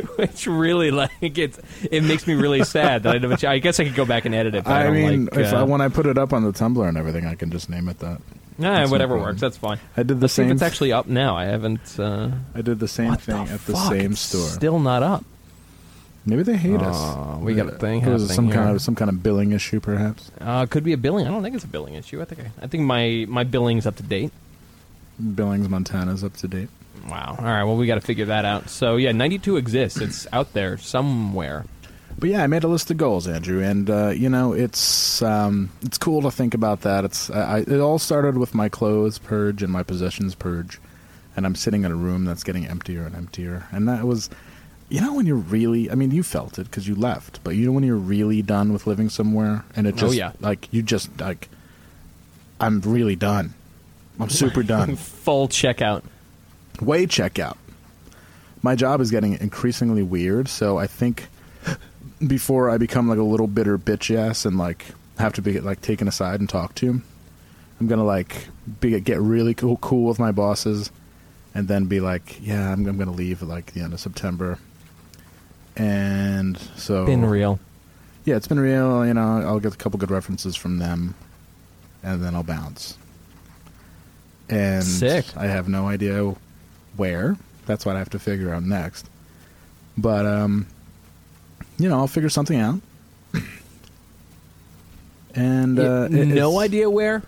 Which 0.16 0.46
really 0.46 0.90
like 0.90 1.10
it, 1.20 1.58
it 1.90 2.02
makes 2.04 2.26
me 2.26 2.34
really 2.34 2.64
sad 2.64 3.02
that 3.04 3.14
I 3.14 3.18
don't. 3.18 3.44
I 3.44 3.58
guess 3.58 3.80
I 3.80 3.84
could 3.84 3.94
go 3.94 4.04
back 4.04 4.24
and 4.24 4.34
edit 4.34 4.54
it. 4.54 4.64
But 4.64 4.72
I, 4.72 4.86
I, 4.86 4.90
mean, 4.90 5.26
like, 5.26 5.38
if 5.38 5.52
I, 5.52 5.58
uh, 5.58 5.66
when 5.66 5.80
I 5.80 5.88
put 5.88 6.06
it 6.06 6.18
up 6.18 6.32
on 6.32 6.42
the 6.44 6.52
Tumblr 6.52 6.86
and 6.86 6.96
everything, 6.96 7.26
I 7.26 7.34
can 7.34 7.50
just 7.50 7.68
name 7.68 7.88
it 7.88 7.98
that. 8.00 8.20
nah, 8.58 8.74
that's 8.76 8.90
whatever 8.90 9.18
works. 9.18 9.40
That's 9.40 9.56
fine. 9.56 9.78
I 9.96 10.02
did 10.02 10.18
the 10.18 10.24
Let's 10.24 10.34
same. 10.34 10.50
it's 10.50 10.62
actually 10.62 10.92
up 10.92 11.06
now. 11.06 11.36
I 11.36 11.44
haven't. 11.46 11.98
Uh, 11.98 12.30
I 12.54 12.62
did 12.62 12.78
the 12.78 12.88
same 12.88 13.14
thing 13.16 13.46
the 13.46 13.52
at 13.52 13.66
the 13.66 13.76
same 13.76 14.12
It's 14.12 14.20
store. 14.20 14.48
Still 14.48 14.78
not 14.78 15.02
up. 15.02 15.24
Maybe 16.24 16.44
they 16.44 16.56
hate 16.56 16.80
Oh, 16.80 16.84
us. 16.84 17.40
we 17.42 17.54
got 17.54 17.66
a 17.66 17.72
thing 17.72 18.00
It 18.02 18.08
was 18.08 18.32
some 18.32 18.48
kind 18.48 18.70
of 18.70 18.80
some 18.80 18.94
kind 18.94 19.08
of 19.08 19.22
billing 19.24 19.50
issue, 19.52 19.80
perhaps. 19.80 20.30
Uh, 20.40 20.66
could 20.66 20.84
be 20.84 20.92
a 20.92 20.96
billing. 20.96 21.26
I 21.26 21.30
don't 21.30 21.42
think 21.42 21.56
it's 21.56 21.64
a 21.64 21.68
billing 21.68 21.94
issue. 21.94 22.22
I 22.22 22.24
think 22.24 22.42
I, 22.42 22.64
I 22.64 22.66
think 22.68 22.84
my 22.84 23.26
my 23.28 23.42
billing's 23.42 23.86
up 23.86 23.96
to 23.96 24.02
date. 24.04 24.30
Billings, 25.34 25.68
Montana's 25.68 26.22
up 26.24 26.36
to 26.38 26.48
date. 26.48 26.68
Wow. 27.08 27.36
All 27.38 27.44
right. 27.44 27.64
Well, 27.64 27.76
we 27.76 27.86
got 27.86 27.96
to 27.96 28.00
figure 28.00 28.26
that 28.26 28.44
out. 28.44 28.68
So 28.70 28.96
yeah, 28.96 29.12
92 29.12 29.56
exists. 29.56 30.00
It's 30.00 30.26
out 30.32 30.52
there 30.52 30.76
somewhere. 30.78 31.64
but 32.18 32.28
yeah, 32.28 32.42
I 32.42 32.46
made 32.46 32.62
a 32.64 32.68
list 32.68 32.90
of 32.90 32.96
goals, 32.96 33.26
Andrew, 33.26 33.62
and 33.62 33.88
uh, 33.90 34.08
you 34.10 34.28
know 34.28 34.52
it's 34.52 35.20
um, 35.22 35.70
it's 35.82 35.98
cool 35.98 36.22
to 36.22 36.30
think 36.30 36.54
about 36.54 36.82
that. 36.82 37.04
It's 37.04 37.30
I, 37.30 37.40
I, 37.40 37.58
it 37.60 37.80
all 37.80 37.98
started 37.98 38.38
with 38.38 38.54
my 38.54 38.68
clothes 38.68 39.18
purge 39.18 39.62
and 39.62 39.72
my 39.72 39.82
possessions 39.82 40.34
purge, 40.34 40.78
and 41.36 41.44
I'm 41.46 41.54
sitting 41.54 41.84
in 41.84 41.90
a 41.90 41.96
room 41.96 42.24
that's 42.24 42.44
getting 42.44 42.66
emptier 42.66 43.04
and 43.04 43.14
emptier, 43.16 43.66
and 43.72 43.88
that 43.88 44.04
was, 44.04 44.28
you 44.90 45.00
know, 45.00 45.14
when 45.14 45.26
you're 45.26 45.36
really, 45.36 45.90
I 45.90 45.94
mean, 45.96 46.10
you 46.12 46.22
felt 46.22 46.58
it 46.58 46.64
because 46.64 46.86
you 46.86 46.94
left, 46.94 47.40
but 47.42 47.56
you 47.56 47.66
know 47.66 47.72
when 47.72 47.82
you're 47.84 47.96
really 47.96 48.42
done 48.42 48.72
with 48.72 48.86
living 48.86 49.08
somewhere, 49.08 49.64
and 49.74 49.86
it 49.88 49.94
Oh, 49.94 49.96
just 49.98 50.14
yeah. 50.14 50.32
like 50.40 50.68
you 50.70 50.82
just 50.82 51.18
like, 51.20 51.48
I'm 52.60 52.80
really 52.82 53.16
done. 53.16 53.54
I'm 54.20 54.28
super 54.28 54.62
done. 54.76 54.94
Full 54.96 55.48
checkout. 55.48 56.02
Way 56.82 57.06
checkout. 57.06 57.56
My 58.62 58.74
job 58.76 59.00
is 59.00 59.10
getting 59.10 59.34
increasingly 59.40 60.02
weird, 60.02 60.48
so 60.48 60.78
I 60.78 60.86
think 60.86 61.28
before 62.26 62.70
I 62.70 62.78
become 62.78 63.08
like 63.08 63.18
a 63.18 63.22
little 63.24 63.48
bitter 63.48 63.76
bitch 63.78 64.14
ass 64.14 64.44
and 64.44 64.56
like 64.56 64.86
have 65.18 65.32
to 65.34 65.42
be 65.42 65.58
like 65.60 65.80
taken 65.80 66.06
aside 66.06 66.40
and 66.40 66.48
talked 66.48 66.76
to, 66.78 67.00
I'm 67.80 67.86
gonna 67.88 68.04
like 68.04 68.48
be 68.80 68.98
get 69.00 69.20
really 69.20 69.54
cool 69.54 69.76
cool 69.78 70.06
with 70.08 70.18
my 70.20 70.30
bosses, 70.30 70.90
and 71.54 71.66
then 71.66 71.86
be 71.86 72.00
like, 72.00 72.38
yeah, 72.40 72.70
I'm, 72.72 72.86
I'm 72.86 72.98
gonna 72.98 73.10
leave 73.10 73.42
at 73.42 73.48
like 73.48 73.72
the 73.72 73.80
end 73.80 73.92
of 73.92 74.00
September. 74.00 74.58
And 75.76 76.58
so 76.76 77.06
Been 77.06 77.24
real. 77.24 77.58
yeah, 78.24 78.36
it's 78.36 78.46
been 78.46 78.60
real. 78.60 79.06
You 79.06 79.14
know, 79.14 79.40
I'll 79.40 79.58
get 79.60 79.74
a 79.74 79.76
couple 79.76 79.98
good 79.98 80.10
references 80.10 80.54
from 80.54 80.78
them, 80.78 81.14
and 82.02 82.22
then 82.22 82.34
I'll 82.34 82.42
bounce. 82.42 82.96
And 84.48 84.84
Sick. 84.84 85.24
I 85.36 85.46
have 85.46 85.68
no 85.68 85.88
idea 85.88 86.34
where. 86.96 87.36
That's 87.66 87.86
what 87.86 87.96
I 87.96 87.98
have 88.00 88.10
to 88.10 88.18
figure 88.18 88.52
out 88.52 88.62
next. 88.62 89.06
But 89.96 90.26
um, 90.26 90.66
you 91.78 91.88
know, 91.88 91.96
I'll 91.98 92.08
figure 92.08 92.28
something 92.30 92.58
out. 92.58 92.80
And 95.34 95.78
uh, 95.78 96.08
it- 96.10 96.26
no 96.26 96.58
idea 96.60 96.90
where, 96.90 97.22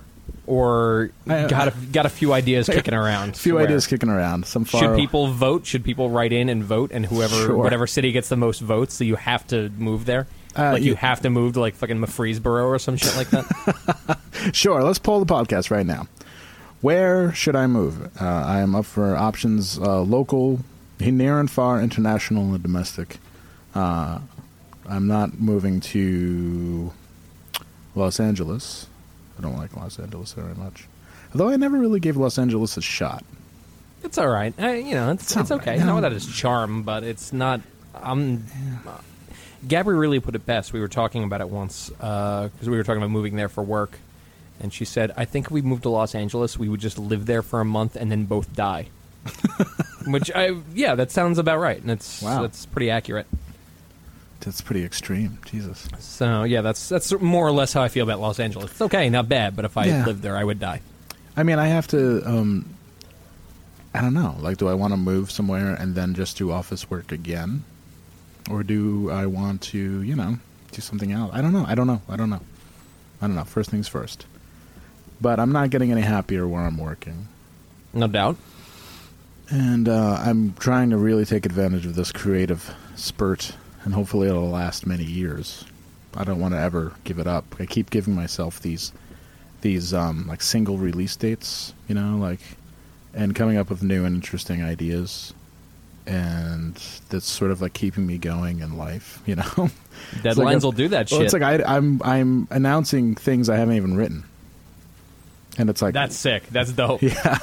or 0.46 1.10
I- 1.26 1.46
got 1.46 1.68
a, 1.68 1.70
got 1.92 2.04
a 2.06 2.10
few 2.10 2.32
ideas 2.34 2.68
kicking 2.72 2.94
around. 2.94 3.30
A 3.30 3.38
few 3.38 3.58
ideas 3.58 3.86
kicking 3.86 4.10
around. 4.10 4.46
Some 4.46 4.64
far 4.66 4.82
Should 4.82 4.96
people 4.96 5.28
vote? 5.28 5.64
Should 5.66 5.84
people 5.84 6.10
write 6.10 6.32
in 6.32 6.48
and 6.50 6.62
vote? 6.62 6.90
And 6.92 7.06
whoever, 7.06 7.34
Sure. 7.34 7.56
whatever 7.56 7.86
city 7.86 8.12
gets 8.12 8.28
the 8.28 8.36
most 8.36 8.60
votes, 8.60 8.94
so 8.94 9.04
you 9.04 9.16
have 9.16 9.46
to 9.48 9.70
move 9.70 10.04
there. 10.04 10.26
Uh, 10.56 10.72
like 10.72 10.82
you 10.82 10.90
you- 10.90 10.96
have 10.96 11.20
to 11.22 11.30
move 11.30 11.54
to 11.54 11.60
like 11.60 11.74
fucking 11.74 11.98
Murfreesboro 11.98 12.66
or 12.66 12.78
some 12.78 12.96
shit 12.96 13.16
like 13.16 13.30
that. 13.30 14.18
Sure, 14.52 14.82
let's 14.82 14.98
pull 14.98 15.24
the 15.24 15.32
podcast 15.34 15.70
right 15.70 15.86
now. 15.86 16.06
Where 16.88 17.32
should 17.32 17.56
I 17.56 17.66
move? 17.66 18.14
Uh, 18.20 18.26
I 18.26 18.58
am 18.60 18.74
up 18.74 18.84
for 18.84 19.16
options 19.16 19.78
uh, 19.78 20.02
local, 20.02 20.60
near 21.00 21.40
and 21.40 21.50
far, 21.50 21.80
international, 21.80 22.52
and 22.52 22.62
domestic. 22.62 23.16
Uh, 23.74 24.18
I'm 24.86 25.06
not 25.06 25.40
moving 25.40 25.80
to 25.80 26.92
Los 27.94 28.20
Angeles. 28.20 28.86
I 29.38 29.40
don't 29.40 29.56
like 29.56 29.74
Los 29.74 29.98
Angeles 29.98 30.34
very 30.34 30.54
much. 30.56 30.86
Although 31.32 31.48
I 31.48 31.56
never 31.56 31.78
really 31.78 32.00
gave 32.00 32.18
Los 32.18 32.38
Angeles 32.38 32.76
a 32.76 32.82
shot. 32.82 33.24
it's 34.02 34.18
all 34.18 34.28
right. 34.28 34.52
I, 34.58 34.74
you 34.74 34.94
know, 34.94 35.10
it's, 35.12 35.22
It's 35.32 35.36
it's 35.40 35.50
okay. 35.52 35.70
right. 35.70 35.76
It's 35.76 35.84
not 35.86 35.92
No. 35.92 35.94
without 35.96 36.12
its 36.12 36.26
charm, 36.26 36.82
but 36.82 37.02
it's 37.02 37.32
not. 37.32 37.62
I'm. 37.94 38.44
Gabby 39.66 39.92
really 39.92 40.20
put 40.20 40.34
it 40.34 40.44
best. 40.44 40.74
We 40.74 40.80
were 40.80 40.88
talking 40.88 41.24
about 41.24 41.40
it 41.40 41.48
once 41.48 41.88
because 41.88 42.68
we 42.68 42.76
were 42.76 42.84
talking 42.84 42.98
about 42.98 43.10
moving 43.10 43.36
there 43.36 43.48
for 43.48 43.62
work, 43.62 43.98
and 44.60 44.72
she 44.72 44.84
said, 44.84 45.12
"I 45.16 45.24
think 45.24 45.46
if 45.46 45.52
we 45.52 45.62
moved 45.62 45.82
to 45.84 45.88
Los 45.90 46.14
Angeles, 46.14 46.58
we 46.58 46.68
would 46.68 46.80
just 46.80 46.98
live 46.98 47.26
there 47.26 47.42
for 47.42 47.60
a 47.60 47.64
month 47.64 47.96
and 47.96 48.10
then 48.10 48.24
both 48.24 48.54
die." 48.54 48.88
Which 50.06 50.30
I, 50.34 50.56
yeah, 50.74 50.94
that 50.96 51.10
sounds 51.10 51.38
about 51.38 51.58
right, 51.58 51.80
and 51.80 51.90
it's 51.90 52.20
Wow. 52.22 52.42
that's 52.42 52.66
pretty 52.66 52.90
accurate. 52.90 53.26
That's 54.40 54.60
pretty 54.60 54.84
extreme. 54.84 55.38
Jesus. 55.46 55.88
So 55.98 56.42
yeah, 56.44 56.60
that's 56.60 56.88
that's 56.90 57.10
more 57.20 57.46
or 57.46 57.52
less 57.52 57.72
how 57.72 57.82
I 57.82 57.88
feel 57.88 58.04
about 58.04 58.20
Los 58.20 58.38
Angeles. 58.38 58.70
It's 58.72 58.82
okay, 58.82 59.08
not 59.08 59.28
bad, 59.28 59.56
but 59.56 59.64
if 59.64 59.78
I 59.78 59.86
Yeah. 59.86 60.04
lived 60.04 60.20
there, 60.22 60.36
I 60.36 60.44
would 60.44 60.60
die. 60.60 60.80
I 61.36 61.42
mean, 61.42 61.58
I 61.58 61.68
have 61.68 61.86
to. 61.88 62.22
Um, 62.28 62.66
I 63.94 64.00
don't 64.02 64.12
know. 64.12 64.36
Like, 64.40 64.58
do 64.58 64.68
I 64.68 64.74
want 64.74 64.92
to 64.92 64.96
move 64.98 65.30
somewhere 65.30 65.74
and 65.74 65.94
then 65.94 66.14
just 66.14 66.36
do 66.36 66.50
office 66.52 66.90
work 66.90 67.10
again, 67.12 67.64
or 68.50 68.62
do 68.62 69.08
I 69.10 69.24
want 69.26 69.62
to, 69.72 70.02
you 70.02 70.16
know, 70.16 70.36
do 70.72 70.80
something 70.82 71.12
else? 71.12 71.30
I 71.32 71.40
don't 71.40 71.52
know. 71.52 71.64
I 71.66 71.74
don't 71.74 71.86
know. 71.86 72.02
I 72.08 72.16
don't 72.16 72.28
know. 72.28 72.40
I 73.22 73.26
don't 73.28 73.36
know. 73.36 73.44
First 73.44 73.70
things 73.70 73.88
first. 73.88 74.26
But 75.20 75.38
I'm 75.40 75.52
not 75.52 75.70
getting 75.70 75.90
any 75.92 76.00
happier 76.02 76.46
where 76.46 76.62
I'm 76.62 76.76
working, 76.78 77.28
No 77.92 78.06
doubt. 78.08 78.36
and 79.50 79.88
uh, 79.88 80.18
I'm 80.20 80.54
trying 80.54 80.90
to 80.90 80.96
really 80.96 81.24
take 81.24 81.46
advantage 81.46 81.86
of 81.86 81.94
this 81.94 82.12
creative 82.12 82.74
spurt, 82.96 83.52
and 83.84 83.94
hopefully 83.94 84.28
it'll 84.28 84.48
last 84.50 84.86
many 84.86 85.04
years. 85.04 85.64
I 86.16 86.24
don't 86.24 86.40
want 86.40 86.54
to 86.54 86.58
ever 86.60 86.92
give 87.04 87.18
it 87.18 87.26
up. 87.26 87.44
I 87.58 87.66
keep 87.66 87.90
giving 87.90 88.14
myself 88.14 88.60
these 88.60 88.92
these 89.62 89.94
um, 89.94 90.26
like 90.28 90.42
single 90.42 90.76
release 90.78 91.16
dates, 91.16 91.72
you 91.88 91.94
know, 91.94 92.16
like 92.16 92.40
and 93.14 93.34
coming 93.34 93.56
up 93.56 93.70
with 93.70 93.82
new 93.82 94.04
and 94.04 94.16
interesting 94.16 94.62
ideas, 94.62 95.32
and 96.06 96.74
that's 97.08 97.26
sort 97.26 97.50
of 97.50 97.62
like 97.62 97.72
keeping 97.72 98.06
me 98.06 98.18
going 98.18 98.60
in 98.60 98.76
life, 98.76 99.22
you 99.26 99.36
know. 99.36 99.70
It's 100.12 100.24
like 100.24 100.36
Deadlines 100.36 100.62
a- 100.62 100.66
will 100.66 100.72
do 100.72 100.88
that 100.88 101.10
well, 101.10 101.20
shit. 101.20 101.24
it's 101.26 101.32
like 101.34 101.42
I, 101.42 101.62
I'm 101.76 102.00
I'm 102.04 102.48
announcing 102.50 103.14
things 103.14 103.48
I 103.48 103.56
haven't 103.56 103.76
even 103.76 103.96
written, 103.96 104.24
and 105.58 105.70
it's 105.70 105.82
like 105.82 105.94
that's 105.94 106.16
sick. 106.16 106.46
That's 106.48 106.72
dope. 106.72 107.02
yeah, 107.02 107.38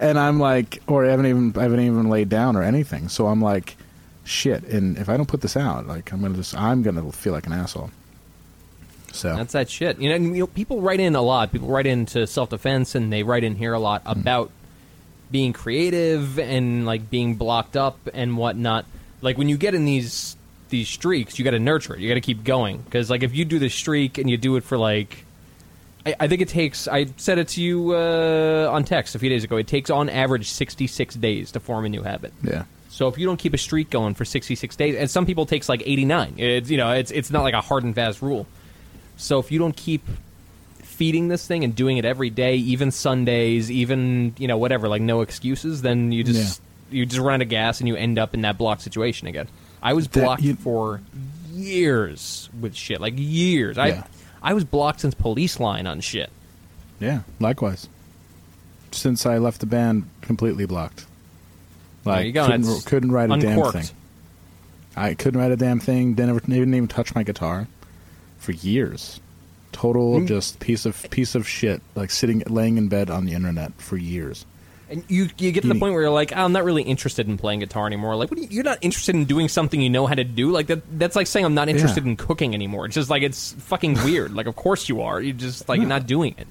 and 0.00 0.18
I'm 0.18 0.38
like, 0.38 0.82
or 0.86 1.06
I 1.06 1.10
haven't 1.10 1.26
even 1.26 1.52
I 1.56 1.62
haven't 1.62 1.80
even 1.80 2.08
laid 2.08 2.28
down 2.28 2.56
or 2.56 2.62
anything. 2.62 3.08
So 3.08 3.26
I'm 3.26 3.40
like, 3.40 3.76
shit. 4.24 4.64
And 4.64 4.98
if 4.98 5.08
I 5.08 5.16
don't 5.16 5.26
put 5.26 5.40
this 5.40 5.56
out, 5.56 5.86
like 5.86 6.12
I'm 6.12 6.20
gonna 6.20 6.34
just 6.34 6.56
I'm 6.56 6.82
gonna 6.82 7.10
feel 7.12 7.32
like 7.32 7.46
an 7.46 7.52
asshole. 7.52 7.90
So 9.14 9.36
That's 9.36 9.52
that 9.52 9.70
shit. 9.70 10.00
You 10.00 10.08
know, 10.08 10.16
and, 10.16 10.36
you 10.36 10.42
know, 10.42 10.46
people 10.48 10.80
write 10.80 10.98
in 10.98 11.14
a 11.14 11.22
lot. 11.22 11.52
People 11.52 11.68
write 11.68 11.86
into 11.86 12.26
self 12.26 12.50
defense, 12.50 12.94
and 12.94 13.12
they 13.12 13.22
write 13.22 13.44
in 13.44 13.54
here 13.54 13.72
a 13.72 13.78
lot 13.78 14.04
mm-hmm. 14.04 14.20
about 14.20 14.50
being 15.30 15.52
creative 15.52 16.38
and 16.38 16.84
like 16.84 17.10
being 17.10 17.36
blocked 17.36 17.76
up 17.76 17.96
and 18.12 18.36
whatnot. 18.36 18.86
Like 19.22 19.38
when 19.38 19.48
you 19.48 19.56
get 19.56 19.74
in 19.74 19.84
these 19.84 20.36
these 20.68 20.88
streaks, 20.88 21.38
you 21.38 21.44
got 21.44 21.52
to 21.52 21.60
nurture 21.60 21.94
it. 21.94 22.00
You 22.00 22.08
got 22.08 22.14
to 22.14 22.20
keep 22.20 22.42
going 22.42 22.78
because 22.78 23.08
like 23.08 23.22
if 23.22 23.34
you 23.34 23.44
do 23.44 23.58
the 23.58 23.68
streak 23.68 24.18
and 24.18 24.28
you 24.28 24.36
do 24.36 24.56
it 24.56 24.64
for 24.64 24.76
like. 24.76 25.24
I, 26.06 26.14
I 26.20 26.28
think 26.28 26.40
it 26.42 26.48
takes. 26.48 26.86
I 26.88 27.06
said 27.16 27.38
it 27.38 27.48
to 27.48 27.62
you 27.62 27.92
uh, 27.94 28.68
on 28.72 28.84
text 28.84 29.14
a 29.14 29.18
few 29.18 29.28
days 29.30 29.44
ago. 29.44 29.56
It 29.56 29.66
takes 29.66 29.90
on 29.90 30.08
average 30.08 30.48
sixty 30.50 30.86
six 30.86 31.14
days 31.14 31.52
to 31.52 31.60
form 31.60 31.84
a 31.84 31.88
new 31.88 32.02
habit. 32.02 32.32
yeah, 32.42 32.64
So 32.88 33.08
if 33.08 33.18
you 33.18 33.26
don't 33.26 33.38
keep 33.38 33.54
a 33.54 33.58
streak 33.58 33.90
going 33.90 34.14
for 34.14 34.24
66 34.24 34.76
days, 34.76 34.96
and 34.96 35.10
some 35.10 35.24
people 35.26 35.46
takes 35.46 35.68
like 35.68 35.82
89, 35.84 36.34
it's 36.38 36.70
you 36.70 36.76
know 36.76 36.90
it's 36.92 37.10
it's 37.10 37.30
not 37.30 37.42
like 37.42 37.54
a 37.54 37.60
hard 37.60 37.84
and 37.84 37.94
fast 37.94 38.20
rule. 38.22 38.46
So 39.16 39.38
if 39.38 39.50
you 39.52 39.58
don't 39.58 39.76
keep 39.76 40.02
feeding 40.82 41.28
this 41.28 41.46
thing 41.46 41.64
and 41.64 41.74
doing 41.74 41.96
it 41.96 42.04
every 42.04 42.30
day, 42.30 42.56
even 42.56 42.90
Sundays, 42.90 43.70
even 43.70 44.34
you 44.38 44.46
know 44.48 44.58
whatever, 44.58 44.88
like 44.88 45.02
no 45.02 45.22
excuses, 45.22 45.82
then 45.82 46.12
you 46.12 46.22
just 46.24 46.60
you 46.90 47.06
just 47.06 47.20
run 47.20 47.36
out 47.36 47.42
of 47.42 47.48
gas 47.48 47.80
and 47.80 47.88
you 47.88 47.96
end 47.96 48.18
up 48.18 48.34
in 48.34 48.42
that 48.42 48.58
block 48.58 48.80
situation 48.80 49.26
again. 49.26 49.48
I 49.82 49.92
was 49.94 50.06
That- 50.08 50.20
blocked 50.22 50.42
you- 50.42 50.54
for 50.56 51.00
years 51.52 52.48
with 52.60 52.74
shit, 52.74 53.00
like 53.00 53.14
years. 53.16 53.76
Yeah. 53.76 53.82
I 53.82 54.04
was 54.52 54.64
blocked 54.64 55.00
since 55.00 55.14
Police 55.14 55.58
Line 55.58 55.86
on 55.86 56.00
shit. 56.00 56.30
yeah. 57.00 57.22
Likewise, 57.40 57.88
since 58.92 59.24
I 59.26 59.38
left 59.38 59.60
the 59.60 59.66
band, 59.66 60.08
completely 60.20 60.66
blocked. 60.66 61.06
Like 62.04 62.16
There 62.18 62.26
you 62.26 62.32
go. 62.32 62.46
couldn't, 62.46 62.62
That's 62.62 62.84
couldn't 62.84 63.12
write 63.12 63.30
a 63.30 63.38
damn 63.38 63.72
thing. 63.72 63.84
I 64.96 65.14
couldn't 65.14 65.40
write 65.40 65.50
a 65.50 65.56
damn 65.56 65.80
thing. 65.80 66.14
Didn't, 66.14 66.30
ever, 66.30 66.40
didn't 66.40 66.74
even 66.74 66.86
touch 66.88 67.14
my 67.14 67.22
guitar 67.22 67.66
for 68.38 68.52
years. 68.52 69.20
Total 69.72 70.20
Mm. 70.20 70.28
just 70.28 70.60
piece 70.60 70.86
of 70.86 71.08
piece 71.10 71.34
of 71.34 71.48
shit. 71.48 71.80
Like 71.96 72.10
sitting, 72.10 72.42
laying 72.46 72.76
in 72.76 72.88
bed 72.88 73.10
on 73.10 73.24
the 73.24 73.32
internet 73.32 73.72
for 73.78 73.96
years. 73.96 74.44
And 74.94 75.04
you 75.08 75.28
you 75.38 75.52
get 75.52 75.62
to 75.62 75.68
the 75.68 75.74
point 75.74 75.92
where 75.92 76.02
you're 76.02 76.10
like, 76.10 76.32
"Oh, 76.34 76.44
I'm 76.44 76.52
not 76.52 76.64
really 76.64 76.82
interested 76.82 77.28
in 77.28 77.36
playing 77.36 77.60
guitar 77.60 77.86
anymore. 77.86 78.16
Like, 78.16 78.30
what 78.30 78.40
you, 78.40 78.46
you're 78.50 78.64
not 78.64 78.78
interested 78.80 79.14
in 79.14 79.24
doing 79.26 79.48
something 79.48 79.80
you 79.80 79.90
know 79.90 80.06
how 80.06 80.14
to 80.14 80.24
do. 80.24 80.50
Like 80.50 80.68
that. 80.68 80.82
That's 80.98 81.16
like 81.16 81.26
saying 81.26 81.44
I'm 81.44 81.54
not 81.54 81.68
interested 81.68 82.04
Yeah. 82.04 82.10
in 82.10 82.16
cooking 82.16 82.54
anymore. 82.54 82.86
It's 82.86 82.94
just 82.94 83.10
like 83.10 83.22
it's 83.22 83.52
fucking 83.58 83.94
weird. 84.04 84.32
like, 84.34 84.46
of 84.46 84.56
course 84.56 84.88
you 84.88 85.02
are. 85.02 85.20
You're 85.20 85.34
just 85.34 85.68
like 85.68 85.80
not 85.80 86.06
doing 86.06 86.34
it. 86.38 86.46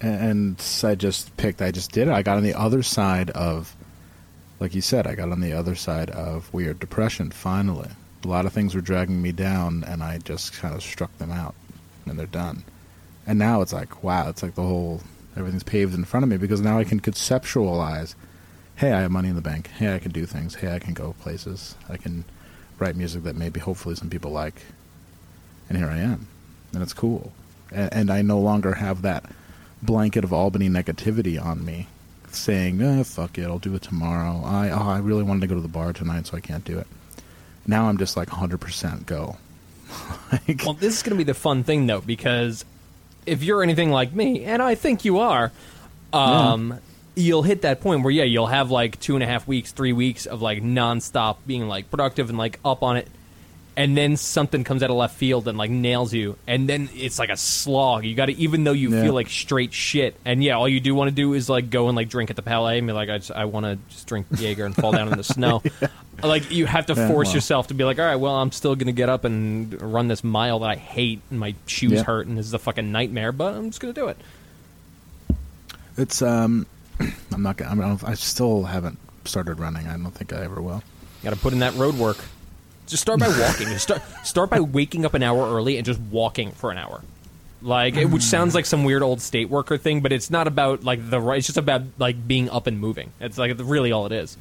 and 0.00 0.62
I 0.84 0.94
just 0.94 1.36
picked. 1.36 1.62
I 1.62 1.70
just 1.70 1.92
did 1.92 2.08
it. 2.08 2.12
I 2.12 2.22
got 2.22 2.36
on 2.36 2.42
the 2.42 2.54
other 2.54 2.82
side 2.82 3.30
of, 3.30 3.74
like 4.58 4.74
you 4.74 4.80
said, 4.80 5.06
I 5.06 5.14
got 5.14 5.30
on 5.30 5.40
the 5.40 5.52
other 5.52 5.74
side 5.74 6.10
of 6.10 6.52
weird 6.52 6.78
depression. 6.80 7.30
Finally, 7.30 7.88
a 8.24 8.28
lot 8.28 8.46
of 8.46 8.52
things 8.52 8.74
were 8.74 8.80
dragging 8.80 9.20
me 9.20 9.32
down, 9.32 9.84
and 9.86 10.02
I 10.02 10.18
just 10.18 10.52
kind 10.54 10.74
of 10.74 10.82
struck 10.82 11.16
them 11.18 11.30
out, 11.30 11.54
and 12.06 12.18
they're 12.18 12.26
done. 12.26 12.64
And 13.26 13.38
now 13.38 13.60
it's 13.60 13.72
like, 13.72 14.02
wow, 14.02 14.28
it's 14.28 14.42
like 14.42 14.54
the 14.54 14.62
whole 14.62 15.00
everything's 15.40 15.62
paved 15.64 15.94
in 15.94 16.04
front 16.04 16.24
of 16.24 16.30
me 16.30 16.36
because 16.36 16.60
now 16.60 16.78
I 16.78 16.84
can 16.84 17.00
conceptualize. 17.00 18.14
Hey, 18.76 18.92
I 18.92 19.00
have 19.00 19.10
money 19.10 19.28
in 19.28 19.34
the 19.34 19.42
bank. 19.42 19.68
Hey, 19.68 19.94
I 19.94 19.98
can 19.98 20.12
do 20.12 20.24
things. 20.26 20.54
Hey, 20.54 20.74
I 20.74 20.78
can 20.78 20.94
go 20.94 21.14
places. 21.20 21.74
I 21.88 21.96
can 21.96 22.24
write 22.78 22.96
music 22.96 23.24
that 23.24 23.36
maybe 23.36 23.60
hopefully 23.60 23.94
some 23.94 24.10
people 24.10 24.30
like. 24.30 24.62
And 25.68 25.76
here 25.76 25.88
I 25.88 25.98
am, 25.98 26.26
and 26.72 26.82
it's 26.82 26.92
cool. 26.92 27.32
And, 27.70 27.92
and 27.92 28.10
I 28.10 28.22
no 28.22 28.40
longer 28.40 28.74
have 28.74 29.02
that 29.02 29.24
blanket 29.82 30.24
of 30.24 30.32
Albany 30.32 30.68
negativity 30.68 31.42
on 31.42 31.64
me, 31.64 31.88
saying, 32.30 32.80
eh, 32.80 33.02
"Fuck 33.04 33.38
it, 33.38 33.44
I'll 33.44 33.58
do 33.58 33.74
it 33.74 33.82
tomorrow." 33.82 34.42
I 34.44 34.70
oh, 34.70 34.88
I 34.88 34.98
really 34.98 35.22
wanted 35.22 35.42
to 35.42 35.46
go 35.46 35.54
to 35.54 35.60
the 35.60 35.68
bar 35.68 35.92
tonight, 35.92 36.26
so 36.26 36.36
I 36.36 36.40
can't 36.40 36.64
do 36.64 36.78
it. 36.78 36.86
Now 37.66 37.88
I'm 37.88 37.98
just 37.98 38.16
like 38.16 38.28
100% 38.28 39.06
go. 39.06 39.36
like, 40.32 40.62
Well, 40.64 40.74
this 40.74 40.96
is 40.96 41.02
going 41.02 41.16
to 41.16 41.16
be 41.16 41.24
the 41.24 41.34
fun 41.34 41.62
thing, 41.62 41.86
though, 41.86 42.00
because 42.00 42.64
if 43.26 43.42
you're 43.42 43.62
anything 43.62 43.90
like 43.90 44.12
me, 44.12 44.44
and 44.44 44.62
I 44.62 44.74
think 44.74 45.04
you 45.04 45.18
are, 45.18 45.52
um, 46.12 46.78
you'll 47.14 47.42
hit 47.42 47.62
that 47.62 47.80
point 47.80 48.02
where, 48.02 48.12
yeah, 48.12 48.24
you'll 48.24 48.46
have 48.46 48.70
like 48.70 48.98
two 49.00 49.14
and 49.14 49.22
a 49.22 49.26
half 49.26 49.46
weeks, 49.46 49.72
three 49.72 49.92
weeks 49.92 50.26
of 50.26 50.42
like 50.42 50.62
nonstop 50.62 51.36
being 51.46 51.68
like 51.68 51.90
productive 51.90 52.28
and 52.28 52.38
like 52.38 52.58
up 52.64 52.82
on 52.82 52.96
it. 52.96 53.08
And 53.80 53.96
then 53.96 54.18
something 54.18 54.62
comes 54.62 54.82
out 54.82 54.90
of 54.90 54.96
left 54.96 55.16
field 55.16 55.48
and 55.48 55.56
like 55.56 55.70
nails 55.70 56.12
you, 56.12 56.36
and 56.46 56.68
then 56.68 56.90
it's 56.94 57.18
like 57.18 57.30
a 57.30 57.36
slog. 57.38 58.04
You 58.04 58.14
got 58.14 58.26
to, 58.26 58.36
even 58.36 58.62
though 58.64 58.72
you 58.72 58.90
Yeah. 58.90 59.04
feel 59.04 59.14
like 59.14 59.30
straight 59.30 59.72
shit, 59.72 60.16
and 60.22 60.44
yeah, 60.44 60.56
all 60.56 60.68
you 60.68 60.80
do 60.80 60.94
want 60.94 61.08
to 61.08 61.14
do 61.14 61.32
is 61.32 61.48
like 61.48 61.70
go 61.70 61.88
and 61.88 61.96
like 61.96 62.10
drink 62.10 62.28
at 62.28 62.36
the 62.36 62.42
Palais 62.42 62.76
and 62.76 62.86
be 62.86 62.92
like, 62.92 63.08
I, 63.08 63.16
just, 63.16 63.30
I 63.30 63.46
want 63.46 63.64
to 63.64 63.78
just 63.88 64.06
drink 64.06 64.26
Jaeger 64.36 64.66
and 64.66 64.74
fall 64.76 64.92
down 64.92 65.08
in 65.08 65.16
the 65.16 65.24
snow. 65.24 65.62
Like 66.22 66.50
you 66.50 66.66
have 66.66 66.84
to 66.86 66.92
Yeah, 66.92 67.08
force 67.08 67.28
well. 67.28 67.36
yourself 67.36 67.68
to 67.68 67.74
be 67.74 67.82
like, 67.84 67.98
all 67.98 68.04
right, 68.04 68.16
well, 68.16 68.34
I'm 68.34 68.52
still 68.52 68.76
gonna 68.76 68.92
get 68.92 69.08
up 69.08 69.24
and 69.24 69.80
run 69.80 70.06
this 70.08 70.22
mile 70.22 70.58
that 70.58 70.68
I 70.68 70.76
hate, 70.76 71.22
and 71.30 71.40
my 71.40 71.54
shoes 71.64 71.92
Yeah. 71.92 72.02
hurt, 72.02 72.26
and 72.26 72.36
this 72.36 72.44
is 72.44 72.52
a 72.52 72.58
fucking 72.58 72.92
nightmare. 72.92 73.32
But 73.32 73.54
I'm 73.54 73.70
just 73.70 73.80
gonna 73.80 73.94
do 73.94 74.08
it. 74.08 74.18
it's 75.96 76.20
um, 76.20 76.66
I'm 77.32 77.42
not. 77.42 77.56
gonna- 77.56 77.70
I, 77.70 77.74
mean, 77.74 77.98
I 78.04 78.12
still 78.14 78.64
haven't 78.64 78.98
started 79.24 79.58
running. 79.58 79.86
I 79.86 79.92
don't 79.92 80.10
think 80.10 80.34
I 80.34 80.44
ever 80.44 80.60
will. 80.60 80.82
Got 81.22 81.30
to 81.30 81.36
put 81.36 81.54
in 81.54 81.60
that 81.60 81.74
road 81.76 81.94
work. 81.96 82.18
Just 82.90 83.02
start 83.02 83.20
by 83.20 83.28
walking. 83.28 83.68
Just 83.68 83.82
start 83.84 84.02
start 84.24 84.50
by 84.50 84.60
waking 84.60 85.04
up 85.04 85.14
an 85.14 85.22
hour 85.22 85.54
early 85.54 85.76
and 85.76 85.86
just 85.86 86.00
walking 86.00 86.50
for 86.52 86.70
an 86.70 86.78
hour. 86.78 87.02
Like, 87.62 87.96
it- 87.96 88.06
which 88.06 88.22
sounds 88.22 88.54
like 88.54 88.66
some 88.66 88.84
weird 88.84 89.02
old 89.02 89.20
state 89.20 89.48
worker 89.50 89.76
thing, 89.76 90.00
but 90.00 90.12
it's 90.12 90.30
not 90.30 90.46
about 90.46 90.82
like 90.84 91.08
the 91.10 91.20
right. 91.20 91.38
It's 91.38 91.46
just 91.46 91.58
about 91.58 91.82
like 91.98 92.26
being 92.26 92.48
up 92.50 92.66
and 92.66 92.78
moving. 92.80 93.12
It's 93.20 93.38
like 93.38 93.52
really 93.58 93.92
all 93.92 94.06
it 94.06 94.12
is. 94.12 94.36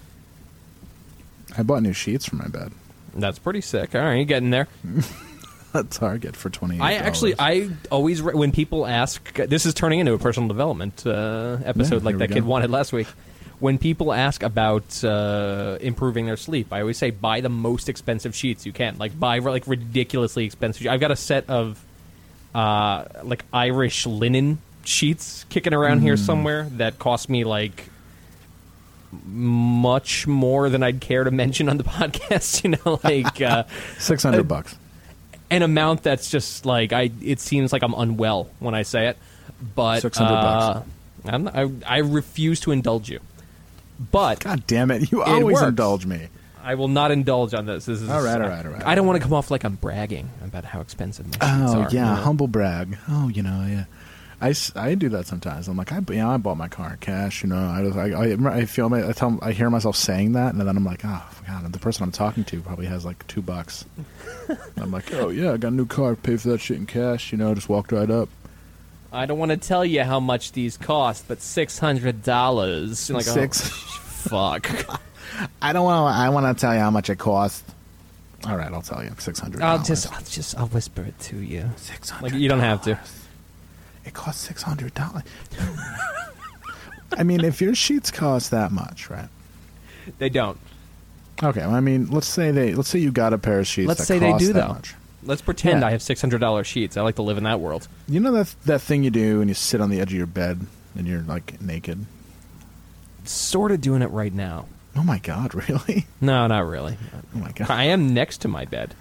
I 1.58 1.64
bought 1.64 1.82
new 1.84 1.94
sheets 1.94 2.26
for 2.26 2.36
my 2.36 2.48
bed 2.48 2.72
That's 3.16 3.40
pretty 3.40 3.62
sick. 3.62 3.96
All 3.96 4.02
right, 4.02 4.16
you're 4.16 4.26
getting 4.26 4.52
there. 4.52 4.68
at 5.74 5.90
Target 5.92 6.36
for 6.36 6.50
twenty. 6.50 6.80
I 6.80 6.94
actually, 6.94 7.36
I 7.38 7.70
always 7.92 8.22
re- 8.22 8.34
when 8.34 8.52
people 8.52 8.86
ask, 8.88 9.34
this 9.34 9.66
is 9.66 9.74
turning 9.74 10.00
into 10.00 10.14
a 10.14 10.18
personal 10.20 10.48
development 10.48 11.06
uh, 11.06 11.58
episode 11.66 12.02
Yeah, 12.02 12.06
like 12.06 12.14
here 12.16 12.20
that 12.20 12.30
we 12.30 12.36
kid 12.36 12.44
go. 12.44 12.50
wanted 12.50 12.70
last 12.72 12.94
week. 12.94 13.08
When 13.60 13.78
people 13.78 14.14
ask 14.14 14.42
about 14.44 15.04
uh, 15.04 15.78
improving 15.82 16.26
their 16.26 16.38
sleep, 16.38 16.72
I 16.72 16.80
always 16.82 16.98
say 16.98 17.12
buy 17.12 17.42
the 17.42 17.50
most 17.50 17.90
expensive 17.90 18.34
sheets 18.34 18.66
you 18.66 18.72
can. 18.72 18.98
Like 18.98 19.20
buy 19.20 19.40
like 19.40 19.68
ridiculously 19.68 20.46
expensive. 20.46 20.88
I've 20.88 21.02
got 21.02 21.12
a 21.12 21.16
set 21.18 21.50
of 21.50 21.84
uh, 22.56 23.04
like 23.24 23.44
Irish 23.52 24.06
linen 24.06 24.60
sheets 24.86 25.46
kicking 25.50 25.74
around 25.74 26.00
Mm. 26.00 26.04
here 26.04 26.18
somewhere 26.18 26.68
that 26.78 26.98
cost 27.00 27.30
me 27.30 27.44
like 27.44 27.90
much 29.26 30.28
more 30.28 30.70
than 30.70 30.84
I'd 30.84 31.02
care 31.02 31.24
to 31.24 31.32
mention 31.32 31.68
on 31.70 31.78
the 31.78 31.84
podcast. 32.00 32.64
You 32.64 32.72
know, 32.84 33.00
like. 33.04 33.42
Uh, 33.42 33.64
six 34.00 34.24
hundred 34.24 34.48
bucks. 34.48 34.76
an 35.52 35.64
amount 35.64 36.04
that's 36.04 36.30
just 36.32 36.66
like 36.66 36.94
I. 36.94 37.12
It 37.22 37.40
seems 37.40 37.74
like 37.74 37.84
I'm 37.84 37.94
unwell 37.94 38.50
when 38.60 38.74
I 38.76 38.84
say 38.84 39.08
it, 39.08 39.18
but 39.76 40.02
600 40.02 40.32
uh, 40.34 40.42
bucks. 40.42 40.88
I'm, 41.26 41.48
I 41.50 41.70
I 41.86 41.98
refuse 42.00 42.60
to 42.62 42.72
indulge 42.72 43.10
you. 43.10 43.20
But 44.12 44.40
God 44.40 44.66
damn 44.68 44.92
it! 44.92 45.12
You 45.12 45.24
always 45.24 45.56
works. 45.56 45.68
indulge 45.68 46.06
me. 46.06 46.28
I 46.62 46.76
will 46.76 46.88
not 46.88 47.12
indulge 47.12 47.54
on 47.54 47.66
this. 47.66 47.86
This 47.86 48.02
is 48.02 48.10
All 48.10 48.22
right, 48.22 48.40
all 48.42 48.48
right, 48.48 48.66
all 48.66 48.72
right. 48.72 48.86
I 48.86 48.94
don't 48.96 49.08
want 49.08 49.18
to 49.18 49.24
come 49.24 49.34
off 49.34 49.50
like 49.50 49.64
I'm 49.64 49.76
bragging 49.76 50.30
about 50.44 50.66
how 50.66 50.82
expensive 50.82 51.26
my 51.28 51.38
Oh 51.42 51.82
are. 51.82 51.90
yeah, 51.90 52.10
you 52.12 52.16
know? 52.18 52.22
humble 52.22 52.48
brag. 52.48 52.98
Oh, 53.10 53.30
you 53.30 53.42
know, 53.44 53.66
yeah. 53.68 53.86
I, 54.42 54.54
I 54.76 54.96
do 54.96 55.10
that 55.10 55.26
sometimes. 55.28 55.68
I'm 55.68 55.76
like, 55.76 55.92
I 55.92 55.98
you 55.98 56.16
know, 56.16 56.30
I 56.30 56.38
bought 56.38 56.56
my 56.58 56.68
car 56.70 56.92
in 56.92 56.98
cash. 56.98 57.44
You 57.44 57.50
know, 57.50 57.58
I 57.58 57.84
just, 57.84 57.98
I, 57.98 58.12
I, 58.12 58.58
I 58.60 58.66
feel 58.66 58.88
my, 58.90 59.08
I 59.08 59.12
tell 59.12 59.38
I 59.42 59.52
hear 59.52 59.70
myself 59.70 59.96
saying 59.98 60.34
that, 60.34 60.54
and 60.54 60.62
then 60.62 60.70
I'm 60.70 60.86
like, 60.86 61.02
oh 61.04 61.30
god, 61.48 61.72
the 61.74 61.80
person 61.80 62.04
I'm 62.04 62.12
talking 62.12 62.44
to 62.46 62.62
probably 62.62 62.86
has 62.86 63.04
like 63.06 63.26
two 63.28 63.42
bucks. 63.42 63.86
I'm 64.78 64.92
like, 64.92 65.14
oh 65.14 65.30
yeah, 65.30 65.54
I 65.54 65.58
got 65.58 65.70
a 65.70 65.76
new 65.76 65.86
car, 65.86 66.16
paid 66.16 66.42
for 66.42 66.50
that 66.50 66.62
shit 66.62 66.78
in 66.78 66.86
cash. 66.86 67.32
You 67.32 67.38
know, 67.38 67.54
just 67.54 67.68
walked 67.70 67.92
right 67.92 68.10
up. 68.10 68.30
I 69.12 69.26
don't 69.26 69.40
want 69.40 69.52
to 69.52 69.58
tell 69.58 69.84
you 69.84 70.04
how 70.04 70.20
much 70.20 70.52
these 70.52 70.78
cost, 70.78 71.28
but 71.28 71.42
six 71.42 71.80
hundred 71.80 72.24
dollars. 72.24 73.10
Like 73.10 73.24
Six. 73.26 73.62
Oh, 73.64 73.66
fuck. 73.66 74.70
I 75.62 75.74
don't 75.74 75.84
want. 75.84 76.14
to 76.14 76.20
I 76.20 76.30
want 76.30 76.56
to 76.56 76.60
tell 76.60 76.74
you 76.74 76.80
how 76.80 76.92
much 76.92 77.10
it 77.10 77.18
cost. 77.18 77.64
All 78.46 78.56
right, 78.56 78.72
I'll 78.72 78.82
tell 78.82 79.04
you. 79.04 79.12
Six 79.18 79.40
hundred. 79.40 79.62
I'll 79.62 79.82
just, 79.84 80.12
I'll 80.14 80.22
just, 80.22 80.58
I'll 80.58 80.68
whisper 80.68 81.02
it 81.02 81.18
to 81.20 81.38
you. 81.38 81.70
six 81.78 82.10
hundred. 82.10 82.34
Like 82.34 82.42
you 82.42 82.50
don't 82.50 82.60
have 82.60 82.84
to. 82.84 83.00
It 84.06 84.14
costs 84.14 84.42
six 84.46 84.62
hundred 84.62 84.94
dollars. 84.94 85.24
I 87.18 87.24
mean, 87.24 87.44
if 87.44 87.62
your 87.62 87.74
sheets 87.76 88.12
cost 88.12 88.52
that 88.52 88.72
much, 88.72 89.10
right? 89.10 89.30
They 90.20 90.30
don't. 90.30 90.58
Okay, 91.42 91.62
well, 91.62 91.76
I 91.76 91.80
mean, 91.80 92.08
let's 92.08 92.28
say 92.28 92.52
they 92.52 92.76
let's 92.76 92.90
say 92.90 93.00
you 93.00 93.12
got 93.12 93.34
a 93.34 93.38
pair 93.38 93.60
of 93.60 93.68
sheets. 93.68 93.88
Let's 93.88 94.02
that 94.02 94.06
say 94.06 94.20
they 94.20 94.38
do 94.38 94.54
that 94.54 94.68
though. 94.68 94.74
Much. 94.74 94.96
Let's 95.24 95.42
pretend 95.42 95.82
Yeah. 95.82 95.88
I 95.88 95.92
have 95.92 96.02
six 96.02 96.22
hundred 96.22 96.40
dollars 96.40 96.68
sheets. 96.68 96.98
I 96.98 97.02
like 97.02 97.16
to 97.16 97.22
live 97.22 97.38
in 97.38 97.44
that 97.44 97.60
world. 97.60 97.88
You 98.08 98.20
know 98.20 98.32
that 98.32 98.54
that 98.66 98.82
thing 98.82 99.04
you 99.04 99.10
do 99.10 99.40
when 99.40 99.48
you 99.48 99.54
sit 99.54 99.82
on 99.82 99.90
the 99.90 100.00
edge 100.00 100.12
of 100.12 100.18
your 100.18 100.26
bed 100.28 100.66
and 100.96 101.08
you're 101.08 101.22
like 101.24 101.62
naked. 101.62 102.06
Sort 103.26 103.72
of 103.72 103.82
doing 103.82 104.02
it 104.02 104.10
right 104.12 104.34
now. 104.34 104.66
Oh 104.96 105.04
my 105.04 105.20
god, 105.20 105.54
really? 105.70 106.06
No, 106.22 106.48
not 106.48 106.68
really. 106.68 106.98
Oh 107.36 107.38
my 107.40 107.52
god. 107.52 107.70
I 107.70 107.86
am 107.86 108.14
next 108.14 108.40
to 108.42 108.48
my 108.48 108.66
bed. 108.66 108.96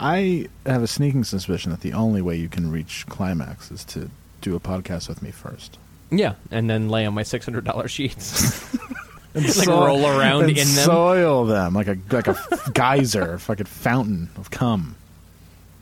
I 0.00 0.48
have 0.64 0.82
a 0.82 0.86
sneaking 0.86 1.24
suspicion 1.24 1.72
that 1.72 1.80
the 1.80 1.92
only 1.92 2.22
way 2.22 2.36
you 2.36 2.48
can 2.48 2.70
reach 2.70 3.04
climax 3.08 3.70
is 3.72 3.84
to 3.86 4.10
do 4.42 4.54
a 4.54 4.60
podcast 4.60 5.08
with 5.08 5.22
me 5.22 5.32
first. 5.32 5.76
Yeah, 6.10 6.34
and 6.52 6.70
then 6.70 6.88
lay 6.88 7.04
on 7.04 7.14
my 7.14 7.24
six 7.24 7.44
hundred 7.44 7.64
dollars 7.64 7.90
sheets. 7.92 8.76
And 9.34 9.56
Like 9.58 9.68
roll 9.68 10.06
around 10.06 10.44
and 10.44 10.50
in 10.52 10.56
them? 10.56 10.66
soil 10.86 11.44
them 11.44 11.74
like 11.74 11.86
a 11.86 11.98
like 12.10 12.26
a 12.28 12.36
geyser, 12.72 13.34
a 13.34 13.38
fucking 13.38 13.66
fountain 13.66 14.30
of 14.36 14.50
cum. 14.50 14.96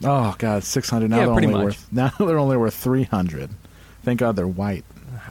Oh 0.04 0.34
god, 0.38 0.64
six 0.64 0.90
hundred 0.90 1.10
now. 1.10 1.18
Yeah, 1.18 1.24
they're 1.26 1.34
pretty 1.34 1.46
only 1.48 1.58
much. 1.58 1.64
worth 1.64 1.88
now 1.92 2.12
they're 2.18 2.38
only 2.38 2.56
worth 2.56 2.74
three 2.74 3.04
hundred. 3.04 3.50
Thank 4.02 4.20
God 4.20 4.36
they're 4.36 4.46
white. 4.46 4.84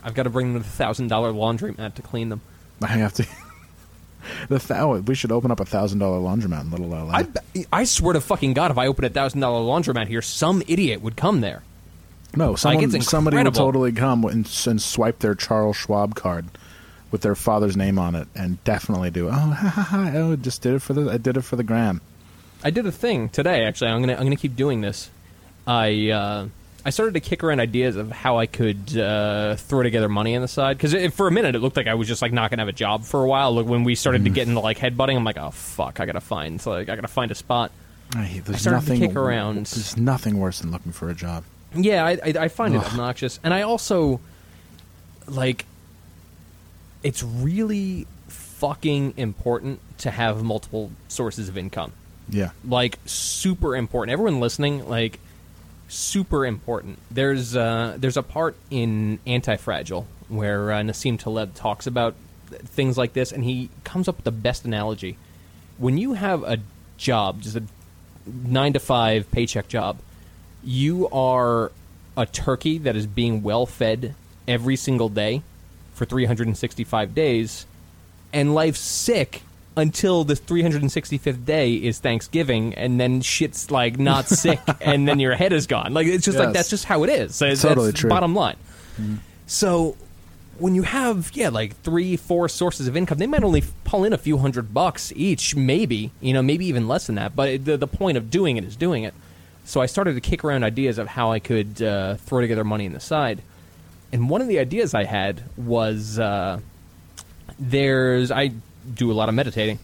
I've 0.04 0.13
got 0.13 0.23
to 0.23 0.30
bring 0.30 0.54
them 0.54 0.62
to 0.62 0.67
the 0.67 0.75
thousand 0.75 1.08
dollar 1.08 1.32
laundromat 1.32 1.95
to 1.95 2.01
clean 2.01 2.30
them. 2.30 2.41
I 2.82 2.88
have 2.88 3.13
to. 3.13 3.28
the 4.49 4.58
thou- 4.58 4.97
we 4.97 5.15
should 5.15 5.32
open 5.32 5.51
up 5.51 5.60
a 5.60 5.65
thousand 5.65 5.99
dollar 5.99 6.19
laundromat 6.19 6.62
in 6.62 6.71
Little 6.71 6.88
LA. 6.89 7.12
I, 7.12 7.28
I 7.71 7.84
swear 7.84 8.13
to 8.13 8.21
fucking 8.21 8.54
god, 8.54 8.71
if 8.71 8.78
I 8.78 8.88
open 8.88 9.06
a 9.06 9.10
thousand 9.10 9.39
dollar 9.39 9.62
laundromat 9.62 10.08
here, 10.08 10.21
some 10.21 10.62
idiot 10.67 11.01
would 11.01 11.15
come 11.15 11.41
there. 11.41 11.63
no, 12.36 12.56
someone, 12.56 12.84
it's 12.95 13.10
somebody 13.10 13.36
will 13.36 13.41
incredible. 13.41 13.65
totally 13.65 13.91
come 13.91 14.23
and, 14.25 14.49
and 14.67 14.82
swipe 14.82 15.19
their 15.19 15.36
Charles 15.36 15.78
Schwab 15.78 16.15
card 16.15 16.45
with 17.12 17.21
their 17.21 17.36
father's 17.36 17.78
name 17.78 17.97
on 17.97 18.15
it 18.15 18.28
and 18.36 18.62
definitely 18.63 19.12
do. 19.12 19.28
Oh, 19.28 19.32
ha, 19.32 19.54
ha, 19.54 19.82
ha, 19.82 20.12
oh, 20.15 20.36
just 20.36 20.62
did 20.62 20.73
it 20.73 20.82
for 20.82 20.93
the. 20.93 21.12
I 21.12 21.17
did 21.17 21.38
it 21.38 21.41
for 21.41 21.56
the 21.56 21.63
gram. 21.63 22.01
I 22.65 22.71
did 22.71 22.86
a 22.88 22.91
thing 22.91 23.30
today. 23.30 23.63
Actually, 23.63 23.91
I'm 23.91 24.01
gonna 24.01 24.13
I'm 24.15 24.23
gonna 24.23 24.36
keep 24.36 24.56
doing 24.56 24.82
this. 24.82 25.10
I 25.67 26.10
uh, 26.10 26.47
I 26.84 26.89
started 26.89 27.13
to 27.13 27.19
kick 27.19 27.43
around 27.43 27.60
ideas 27.60 27.95
of 27.95 28.12
how 28.12 28.38
I 28.39 28.47
could 28.47 28.97
uh, 28.97 29.56
throw 29.56 29.84
together 29.84 30.10
money 30.10 30.36
on 30.36 30.41
the 30.41 30.47
side 30.47 30.78
because 30.78 30.93
for 31.13 31.28
a 31.28 31.32
minute 31.32 31.56
it 31.56 31.60
looked 31.60 31.78
like 31.78 31.88
I 31.88 31.93
was 31.93 32.08
just 32.08 32.21
like 32.23 32.34
not 32.34 32.49
gonna 32.49 32.62
have 32.63 32.67
a 32.67 32.73
job 32.73 33.04
for 33.04 33.23
a 33.23 33.28
while. 33.28 33.51
Like 33.54 33.67
when 33.67 33.84
we 33.84 33.93
started 33.95 34.21
Mm. 34.21 34.25
to 34.25 34.30
get 34.32 34.47
into 34.47 34.60
like 34.60 34.80
headbutting, 34.80 35.15
I'm 35.15 35.23
like, 35.23 35.38
oh 35.38 35.51
fuck, 35.51 35.99
I 35.99 36.06
gotta 36.08 36.21
find 36.21 36.60
so 36.60 36.71
like 36.71 36.89
I 36.89 36.95
gotta 36.95 37.08
find 37.08 37.32
a 37.32 37.36
spot. 37.36 37.71
I, 38.15 38.41
there's 38.45 38.62
started 38.62 38.86
to 38.86 38.91
nothing 38.93 38.99
kick 39.10 39.15
around. 39.15 39.58
There's 39.58 39.95
nothing 39.97 40.39
worse 40.39 40.60
than 40.60 40.71
looking 40.71 40.91
for 40.91 41.10
a 41.10 41.15
job. 41.15 41.43
Yeah, 41.75 42.04
I, 42.06 42.12
I, 42.12 42.34
I 42.39 42.47
find 42.47 42.73
it 42.75 42.84
obnoxious, 42.84 43.39
and 43.43 43.54
I 43.54 43.62
also 43.62 44.19
like. 45.28 45.65
It's 47.04 47.21
really 47.21 48.08
fucking 48.28 49.13
important 49.17 49.80
to 49.99 50.10
have 50.10 50.41
multiple 50.43 50.91
sources 51.08 51.47
of 51.49 51.58
income. 51.58 51.91
Yeah. 52.29 52.51
like 52.67 52.99
super 53.05 53.75
important. 53.75 54.13
Everyone 54.13 54.39
listening, 54.39 54.88
like 54.88 55.19
super 55.88 56.45
important. 56.45 56.99
There's 57.11 57.55
uh, 57.55 57.95
there's 57.97 58.17
a 58.17 58.23
part 58.23 58.55
in 58.69 59.19
Antifragile 59.27 60.05
where 60.27 60.71
uh, 60.71 60.81
Nassim 60.81 61.19
Taleb 61.19 61.53
talks 61.53 61.85
about 61.88 62.15
th- 62.49 62.61
things 62.61 62.97
like 62.97 63.13
this, 63.13 63.31
and 63.31 63.43
he 63.43 63.69
comes 63.83 64.07
up 64.07 64.15
with 64.17 64.25
the 64.25 64.31
best 64.31 64.65
analogy. 64.65 65.17
When 65.77 65.97
you 65.97 66.13
have 66.13 66.43
a 66.43 66.59
job, 66.97 67.41
just 67.41 67.55
a 67.55 67.63
nine 68.25 68.73
to 68.73 68.79
five 68.79 69.29
paycheck 69.31 69.67
job, 69.67 69.97
you 70.63 71.07
are 71.09 71.71
a 72.17 72.25
turkey 72.25 72.77
that 72.79 72.95
is 72.95 73.05
being 73.05 73.43
well 73.43 73.65
fed 73.65 74.15
every 74.47 74.75
single 74.75 75.09
day 75.09 75.41
for 75.93 76.05
365 76.05 77.13
days, 77.13 77.65
and 78.33 78.55
life's 78.55 78.79
sick 78.79 79.43
until 79.77 80.23
the 80.23 80.35
365th 80.35 81.45
day 81.45 81.73
is 81.73 81.99
Thanksgiving, 81.99 82.73
and 82.75 82.99
then 82.99 83.21
shit's 83.21 83.69
like 83.71 83.99
not 83.99 84.27
sick, 84.43 84.59
and 84.81 85.07
then 85.07 85.19
your 85.19 85.35
head 85.35 85.51
is 85.53 85.67
gone. 85.67 85.93
Like 85.93 86.07
it's 86.07 86.25
just 86.25 86.38
like 86.38 86.53
that's 86.53 86.69
just 86.69 86.85
how 86.85 87.03
it 87.03 87.09
is. 87.09 87.35
So 87.35 87.45
it's- 87.45 87.61
Totally 87.61 87.88
that's 87.91 87.99
true. 87.99 88.09
Bottom 88.09 88.33
line. 88.35 88.57
So 89.47 89.95
when 90.57 90.73
you 90.73 90.83
have 90.83 91.31
yeah 91.33 91.49
like 91.49 91.75
three 91.81 92.15
four 92.15 92.47
sources 92.47 92.88
of 92.88 92.95
income 92.95 93.17
they 93.17 93.27
might 93.27 93.43
only 93.43 93.61
pull 93.83 94.05
in 94.05 94.13
a 94.13 94.17
few 94.17 94.38
hundred 94.38 94.73
bucks 94.73 95.11
each 95.13 95.53
maybe 95.53 96.11
you 96.21 96.31
know 96.31 96.41
maybe 96.41 96.65
even 96.67 96.88
less 96.88 97.07
than 97.07 97.15
that 97.15 97.35
but 97.35 97.65
the, 97.65 97.75
the 97.75 97.85
point 97.88 98.17
of 98.17 98.31
doing 98.31 98.55
it 98.55 98.63
is 98.63 98.77
doing 98.77 99.03
it 99.03 99.13
so 99.65 99.81
i 99.81 99.85
started 99.85 100.13
to 100.13 100.21
kick 100.21 100.45
around 100.45 100.63
ideas 100.63 100.97
of 100.97 101.07
how 101.09 101.29
i 101.29 101.39
could 101.39 101.81
uh, 101.81 102.15
throw 102.15 102.39
together 102.39 102.63
money 102.63 102.85
on 102.88 102.93
the 102.93 103.01
side 103.01 103.41
and 104.13 104.29
one 104.29 104.39
of 104.41 104.47
the 104.47 104.57
ideas 104.57 104.93
i 104.93 105.03
had 105.03 105.43
was 105.57 106.17
uh, 106.19 106.57
there's 107.59 108.31
i 108.31 108.49
do 108.93 109.12
a 109.12 109.13
lot 109.13 109.30
of 109.30 109.36
meditating. 109.36 109.80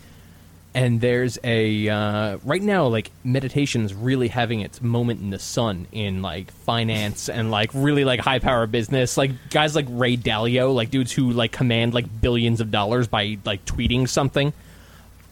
And 0.74 1.02
there's 1.02 1.38
a 1.44 1.90
uh, 1.90 2.38
right 2.46 2.62
now 2.62 2.88
like 2.88 3.12
meditation's 3.26 3.94
really 3.94 4.30
having 4.30 4.62
its 4.62 4.82
moment 4.82 5.20
in 5.20 5.30
the 5.30 5.40
sun 5.40 5.88
in 5.92 6.22
like 6.22 6.50
finance 6.52 7.28
and 7.28 7.52
like 7.52 7.72
really 7.74 8.06
like 8.06 8.22
high 8.22 8.40
power 8.40 8.68
business. 8.68 9.18
Like 9.18 9.32
guys 9.50 9.76
like 9.76 9.88
ray 9.90 10.16
dalio 10.16 10.74
like 10.74 10.90
dudes 10.90 11.12
who 11.12 11.32
like 11.32 11.52
command 11.52 11.94
like 11.94 12.22
billions 12.22 12.62
of 12.62 12.72
dollars 12.72 13.10
by 13.10 13.38
like 13.44 13.66
tweeting 13.66 14.08
something 14.08 14.54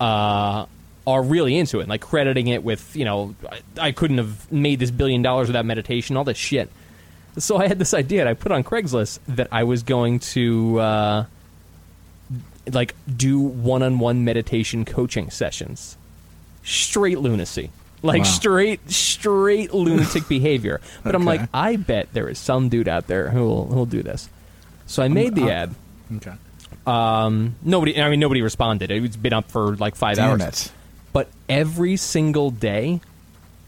uh 0.01 0.65
are 1.07 1.23
really 1.23 1.57
into 1.57 1.79
it. 1.79 1.87
Like 1.87 2.01
crediting 2.01 2.47
it 2.47 2.61
with 2.61 2.93
you 2.97 3.05
know 3.05 3.33
I, 3.49 3.87
I 3.87 3.91
couldn't 3.93 4.17
have 4.17 4.51
made 4.51 4.79
this 4.79 4.91
billion 4.91 5.21
dollars 5.21 5.47
without 5.47 5.65
meditation 5.65 6.17
all 6.17 6.25
this 6.25 6.37
shit. 6.37 6.69
So 7.37 7.55
i 7.55 7.67
had 7.67 7.79
this 7.79 7.93
idea 7.93 8.19
and 8.21 8.27
i 8.27 8.33
put 8.33 8.51
on 8.51 8.63
craigslist 8.65 9.19
that 9.29 9.47
i 9.51 9.63
was 9.63 9.83
going 9.83 10.19
to 10.19 10.79
uh 10.79 11.25
like 12.73 12.95
do 13.13 13.39
one-on-one 13.39 14.23
meditation 14.23 14.85
coaching 14.85 15.29
sessions. 15.29 15.97
Straight 16.63 17.19
lunacy. 17.19 17.71
Like 18.01 18.19
Wow. 18.19 18.23
straight 18.25 18.89
straight 18.91 19.73
lunatic 19.73 20.27
behavior. 20.29 20.79
But 21.03 21.15
i'm 21.15 21.25
like 21.25 21.41
i 21.53 21.75
bet 21.75 22.13
there 22.13 22.29
is 22.29 22.39
some 22.39 22.69
dude 22.69 22.87
out 22.87 23.07
there 23.07 23.29
who'll 23.29 23.65
who'll 23.65 23.85
do 23.85 24.01
this. 24.01 24.29
So 24.87 25.03
i 25.03 25.07
made 25.09 25.35
the 25.35 25.43
uh, 25.45 25.49
ad. 25.49 25.75
Okay. 26.15 26.33
um 26.87 27.55
nobody 27.61 28.01
i 28.01 28.09
mean 28.09 28.19
nobody 28.21 28.41
responded. 28.41 28.89
It's 28.91 29.17
been 29.17 29.33
up 29.33 29.51
for 29.51 29.75
like 29.75 29.95
five 29.95 30.15
Damn 30.15 30.39
hours. 30.41 30.67
it. 30.67 30.71
but 31.11 31.27
every 31.49 31.97
single 31.97 32.51
day 32.51 33.01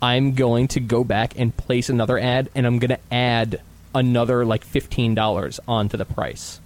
i'm 0.02 0.34
going 0.34 0.70
to 0.70 0.80
go 0.80 1.04
back 1.04 1.38
and 1.38 1.56
place 1.58 1.90
another 1.90 2.18
ad 2.18 2.50
and 2.56 2.66
i'm 2.66 2.80
going 2.80 2.90
to 2.92 3.00
add 3.14 3.62
another 3.94 4.46
like 4.46 4.66
$15 4.66 5.60
onto 5.68 5.98
the 5.98 6.06
price 6.06 6.61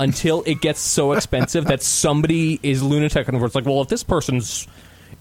until 0.00 0.42
it 0.46 0.60
gets 0.60 0.80
so 0.80 1.12
expensive 1.12 1.66
that 1.66 1.80
somebody 1.82 2.58
is 2.62 2.82
lunatic 2.82 3.28
and 3.28 3.40
it's 3.40 3.54
like 3.54 3.64
well 3.66 3.80
if 3.82 3.88
this 3.88 4.02
person's 4.02 4.66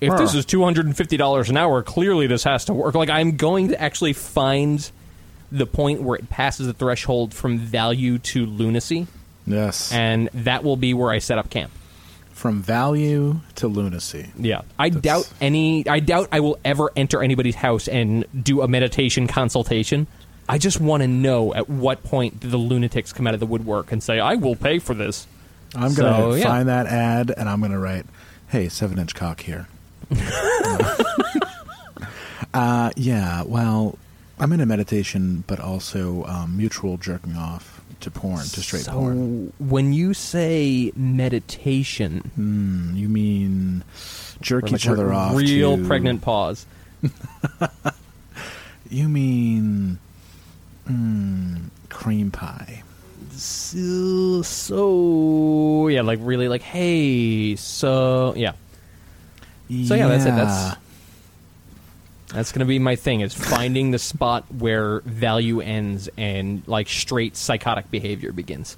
if 0.02 0.18
this 0.18 0.34
is 0.34 0.46
$250 0.46 1.50
an 1.50 1.58
hour 1.58 1.84
clearly 1.84 2.26
this 2.26 2.44
has 2.46 2.66
to 2.66 2.74
work 2.74 2.96
like 2.96 3.10
i'm 3.10 3.38
going 3.38 3.68
to 3.68 3.80
actually 3.80 4.14
find 4.14 4.90
the 5.52 5.66
point 5.68 6.02
where 6.02 6.18
it 6.18 6.30
passes 6.30 6.66
the 6.68 6.74
threshold 6.74 7.34
from 7.34 7.60
value 7.60 8.18
to 8.20 8.46
lunacy 8.46 9.06
Yes. 9.46 9.92
and 9.92 10.30
that 10.34 10.64
will 10.64 10.78
be 10.78 10.94
where 10.94 11.12
i 11.12 11.20
set 11.20 11.38
up 11.38 11.50
camp 11.50 11.72
From 12.32 12.62
value 12.62 13.42
to 13.56 13.68
lunacy. 13.68 14.30
yeah, 14.38 14.62
I 14.80 14.88
doubt 14.88 15.30
any. 15.42 15.86
I 15.86 16.00
doubt 16.00 16.30
I 16.32 16.40
will 16.40 16.58
ever 16.64 16.90
enter 16.96 17.22
anybody's 17.22 17.56
house 17.56 17.90
and 17.90 18.24
do 18.32 18.62
a 18.62 18.68
meditation 18.70 19.28
consultation. 19.28 20.08
I 20.50 20.58
just 20.58 20.82
want 20.82 21.02
to 21.04 21.08
know 21.08 21.54
at 21.54 21.70
what 21.70 22.04
point 22.04 22.40
do 22.40 22.50
the 22.50 22.58
lunatics 22.58 23.14
come 23.14 23.28
out 23.28 23.36
of 23.36 23.40
the 23.40 23.46
woodwork 23.46 23.92
and 23.92 24.02
say, 24.02 24.20
"I 24.20 24.34
will 24.36 24.56
pay 24.56 24.80
for 24.80 24.96
this." 24.96 25.28
I'm 25.76 25.94
gonna 25.94 26.36
yeah. 26.38 26.44
find 26.44 26.68
that 26.68 26.88
ad 26.88 27.32
and 27.38 27.48
I'm 27.48 27.62
gonna 27.62 27.80
write, 27.80 28.08
"Hey, 28.48 28.68
seven 28.70 28.98
inch 28.98 29.14
cock 29.14 29.42
here." 29.42 29.68
uh, 32.54 32.90
yeah. 32.96 33.44
Well, 33.44 33.98
I'm 34.40 34.52
in 34.52 34.60
a 34.60 34.66
meditation, 34.66 35.44
but 35.46 35.60
also 35.60 36.24
um, 36.26 36.58
mutual 36.58 36.98
jerking 36.98 37.36
off 37.36 37.82
to 38.00 38.10
porn, 38.10 38.40
to 38.40 38.62
straight 38.62 38.86
so 38.86 38.94
porn. 38.94 39.54
when 39.60 39.94
you 39.94 40.14
say 40.16 40.92
meditation, 40.96 42.32
Hmm, 42.36 42.96
you 42.96 43.08
mean 43.08 43.84
jerk 44.42 44.72
each 44.72 44.88
other 44.88 45.14
off? 45.14 45.36
real 45.36 45.78
to- 45.78 45.86
pregnant 45.86 46.22
pause. 46.22 46.66
You 48.92 49.08
mean 49.08 50.00
mm, 50.90 51.70
cream 51.90 52.32
pie? 52.32 52.84
So, 53.32 54.42
so 54.42 55.88
yeah, 55.88 56.02
like 56.02 56.20
really, 56.22 56.48
like 56.50 56.62
hey, 56.62 57.56
so 57.56 58.34
yeah, 58.36 58.52
So, 59.70 59.96
yeah, 59.96 60.08
that's 60.08 60.26
it. 60.26 60.36
That's- 60.36 60.76
that's 62.34 62.52
gonna 62.52 62.66
be 62.66 62.78
my 62.78 62.96
thing 62.96 63.22
is 63.22 63.34
finding 63.34 63.90
the 63.90 63.98
spot 63.98 64.46
where 64.54 65.00
value 65.00 65.62
ends 65.62 66.10
and 66.16 66.62
like 66.68 66.88
straight 66.88 67.36
psychotic 67.36 67.90
behavior 67.90 68.32
begins. 68.32 68.78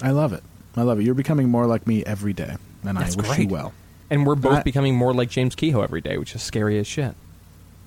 I 0.00 0.12
love 0.12 0.32
it. 0.32 0.42
I 0.74 0.80
love 0.82 0.98
it. 0.98 1.02
You're 1.04 1.14
becoming 1.14 1.50
more 1.50 1.66
like 1.66 1.86
me 1.86 2.02
every 2.06 2.32
day, 2.32 2.56
and 2.82 2.96
That's 2.96 3.14
I 3.14 3.20
wish 3.20 3.26
great. 3.28 3.40
you 3.40 3.48
well. 3.48 3.74
And 4.08 4.26
we're 4.26 4.36
both 4.36 4.58
I- 4.60 4.62
becoming 4.62 4.94
more 4.96 5.12
like 5.12 5.28
James 5.28 5.54
Kehoe 5.54 5.82
every 5.82 6.00
day, 6.00 6.16
which 6.16 6.34
is 6.34 6.40
scary 6.42 6.78
as 6.78 6.86
shit. 6.86 7.14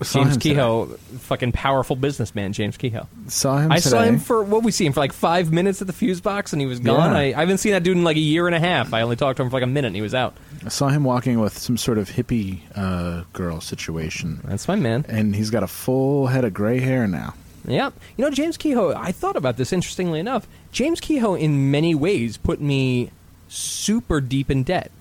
James. 0.04 0.38
Kehoe, 0.38 0.86
fucking 1.20 1.54
powerful 1.54 1.96
businessman, 1.96 2.54
James 2.54 2.76
Kehoe. 2.78 3.08
Saw 3.28 3.58
him. 3.58 3.72
I 3.72 3.80
saw 3.80 4.00
today. 4.00 4.10
him 4.10 4.20
for 4.20 4.44
what 4.44 4.64
we 4.64 4.72
see 4.72 4.86
him 4.86 4.94
for 4.94 5.00
like 5.00 5.14
five 5.14 5.52
minutes 5.54 5.82
at 5.82 5.88
the 5.88 5.94
fuse 5.94 6.20
box, 6.20 6.52
and 6.52 6.62
he 6.62 6.66
was 6.66 6.80
gone. 6.80 7.12
Yeah. 7.12 7.18
I, 7.18 7.24
I 7.24 7.40
haven't 7.40 7.60
seen 7.60 7.72
that 7.72 7.84
dude 7.84 7.96
in 7.96 8.04
like 8.04 8.18
a 8.18 8.22
year 8.22 8.46
and 8.48 8.56
a 8.56 8.60
half. 8.60 8.94
I 8.94 9.02
only 9.02 9.16
talked 9.16 9.38
to 9.38 9.44
him 9.44 9.50
for 9.50 9.56
like 9.56 9.64
a 9.64 9.68
minute, 9.68 9.88
and 9.88 9.96
he 9.96 10.02
was 10.02 10.14
out. 10.14 10.36
I 10.66 10.70
saw 10.70 10.90
him 10.90 11.04
walking 11.04 11.40
with 11.40 11.58
some 11.58 11.78
sort 11.78 11.98
of 11.98 12.10
hippie 12.10 12.60
uh, 12.76 13.24
girl 13.34 13.62
situation, 13.62 14.42
That's 14.44 14.68
my 14.68 14.76
man. 14.76 15.06
and 15.08 15.36
he's 15.36 15.50
got 15.50 15.64
a 15.64 15.68
full 15.68 16.28
head 16.28 16.44
of 16.44 16.54
gray 16.54 16.80
hair 16.80 17.08
now. 17.08 17.34
Yeah. 17.68 17.92
You 18.18 18.26
know, 18.26 18.32
James 18.32 18.58
Kehoe, 18.58 18.94
I 18.96 19.12
thought 19.12 19.36
about 19.36 19.58
this 19.58 19.74
interestingly 19.74 20.20
enough. 20.20 20.48
James 20.72 21.00
Kehoe, 21.00 21.36
in 21.36 21.72
many 21.72 21.96
ways, 21.96 22.38
put 22.38 22.62
me 22.62 23.12
super 23.48 24.22
deep 24.22 24.52
in 24.52 24.64
debt. 24.64 24.92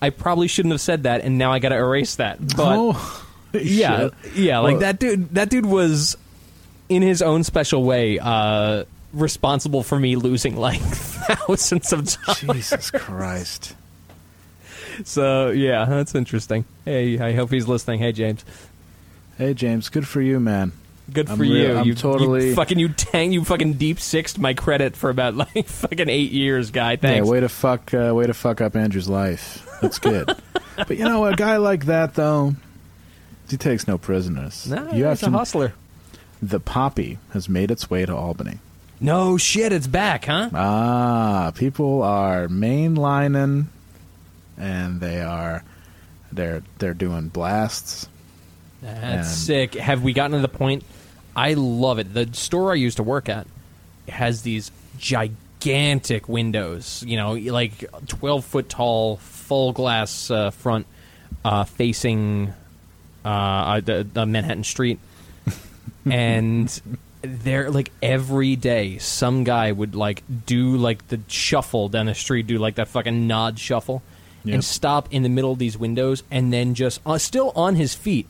I 0.00 0.10
probably 0.10 0.48
shouldn't 0.48 0.72
have 0.72 0.80
said 0.80 1.04
that, 1.04 1.20
and 1.20 1.38
now 1.38 1.52
I 1.52 1.60
got 1.60 1.68
to 1.68 1.76
erase 1.76 2.16
that. 2.16 2.40
But 2.56 2.76
oh, 2.76 3.26
yeah, 3.62 4.08
shit. 4.24 4.34
yeah, 4.36 4.58
like 4.58 4.72
Well, 4.72 4.80
that 4.80 4.98
dude. 4.98 5.30
That 5.34 5.50
dude 5.50 5.66
was, 5.66 6.16
in 6.88 7.02
his 7.02 7.22
own 7.22 7.44
special 7.44 7.82
way, 7.84 8.18
uh, 8.20 8.84
responsible 9.12 9.82
for 9.82 9.98
me 9.98 10.16
losing 10.16 10.56
like 10.56 10.80
thousands 10.80 11.92
of 11.92 12.08
dollars. 12.24 12.40
Jesus 12.40 12.90
Christ! 12.90 13.74
So 15.04 15.50
yeah, 15.50 15.84
that's 15.86 16.14
interesting. 16.14 16.64
Hey, 16.84 17.18
I 17.18 17.32
hope 17.34 17.50
he's 17.50 17.66
listening. 17.68 17.98
Hey, 18.00 18.12
James. 18.12 18.44
Hey 19.38 19.54
James, 19.54 19.88
good 19.88 20.06
for 20.06 20.20
you, 20.20 20.38
man. 20.38 20.72
Good 21.12 21.26
for 21.26 21.32
I'm 21.34 21.44
you. 21.44 21.54
real- 21.54 21.78
I'm 21.78 21.86
you 21.86 21.94
totally- 21.94 22.48
you 22.50 22.54
fucking 22.54 22.78
you 22.78 22.88
tang 22.90 23.32
you 23.32 23.44
fucking 23.44 23.74
deep 23.74 23.98
sixed 23.98 24.38
my 24.38 24.54
credit 24.54 24.94
for 24.94 25.10
about 25.10 25.34
like 25.54 25.66
fucking 25.66 26.08
eight 26.08 26.30
years, 26.32 26.70
guy. 26.70 26.96
Thanks. 26.96 27.26
Yeah, 27.26 27.30
way 27.32 27.40
to 27.40 27.48
fuck, 27.48 27.92
uh, 27.94 28.12
way 28.14 28.26
to 28.26 28.34
fuck 28.34 28.60
up 28.60 28.76
Andrew's 28.76 29.08
life. 29.08 29.66
That's 29.80 29.98
good. 29.98 30.30
but 30.76 30.96
you 30.96 31.04
know, 31.04 31.24
a 31.24 31.34
guy 31.34 31.56
like 31.56 31.86
that 31.86 32.14
though, 32.14 32.54
he 33.52 33.56
takes 33.56 33.86
no 33.86 33.96
prisoners. 33.98 34.66
no, 34.68 34.90
you 34.92 35.04
have 35.04 35.18
he's 35.20 35.28
a 35.28 35.30
to. 35.30 35.36
hustler. 35.38 35.72
The 36.42 36.58
poppy 36.58 37.18
has 37.32 37.48
made 37.48 37.70
its 37.70 37.88
way 37.88 38.04
to 38.04 38.12
Albany. 38.16 38.58
No 39.00 39.36
shit, 39.36 39.72
it's 39.72 39.86
back, 39.86 40.24
huh? 40.24 40.50
Ah, 40.52 41.52
people 41.54 42.02
are 42.02 42.48
mainlining, 42.48 43.66
and 44.58 45.00
they 45.00 45.20
are 45.20 45.62
they're 46.32 46.62
they're 46.78 46.94
doing 46.94 47.28
blasts. 47.28 48.08
That's 48.80 49.02
And- 49.02 49.26
sick. 49.26 49.74
Have 49.74 50.02
we 50.02 50.12
gotten 50.12 50.32
to 50.32 50.42
the 50.42 50.48
point? 50.48 50.84
I 51.36 51.54
love 51.54 51.98
it. 52.00 52.12
The 52.12 52.28
store 52.32 52.72
I 52.72 52.74
used 52.74 52.96
to 52.96 53.02
work 53.04 53.28
at 53.28 53.46
has 54.08 54.42
these 54.42 54.70
gigantic 54.98 56.28
windows. 56.28 57.04
You 57.06 57.16
know, 57.16 57.32
like 57.34 57.84
twelve 58.06 58.44
foot 58.44 58.68
tall, 58.68 59.16
full 59.18 59.72
glass 59.72 60.30
uh, 60.30 60.50
front, 60.50 60.86
uh, 61.44 61.64
facing 61.64 62.52
uh, 63.24 63.80
the, 63.80 64.06
the 64.12 64.26
Manhattan 64.26 64.64
Street, 64.64 64.98
and 66.10 66.80
there, 67.22 67.70
like 67.70 67.90
every 68.02 68.56
day, 68.56 68.98
some 68.98 69.44
guy 69.44 69.70
would 69.72 69.94
like 69.94 70.22
do 70.46 70.76
like 70.76 71.06
the 71.08 71.20
shuffle 71.28 71.88
down 71.88 72.06
the 72.06 72.14
street, 72.14 72.46
do 72.46 72.58
like 72.58 72.74
that 72.76 72.88
fucking 72.88 73.26
nod 73.26 73.58
shuffle, 73.58 74.02
Yep. 74.44 74.54
and 74.54 74.64
stop 74.64 75.06
in 75.12 75.22
the 75.22 75.28
middle 75.28 75.52
of 75.52 75.58
these 75.60 75.78
windows, 75.78 76.24
and 76.30 76.52
then 76.52 76.74
just 76.74 77.00
uh, 77.06 77.16
still 77.18 77.52
on 77.54 77.76
his 77.76 77.94
feet 77.94 78.26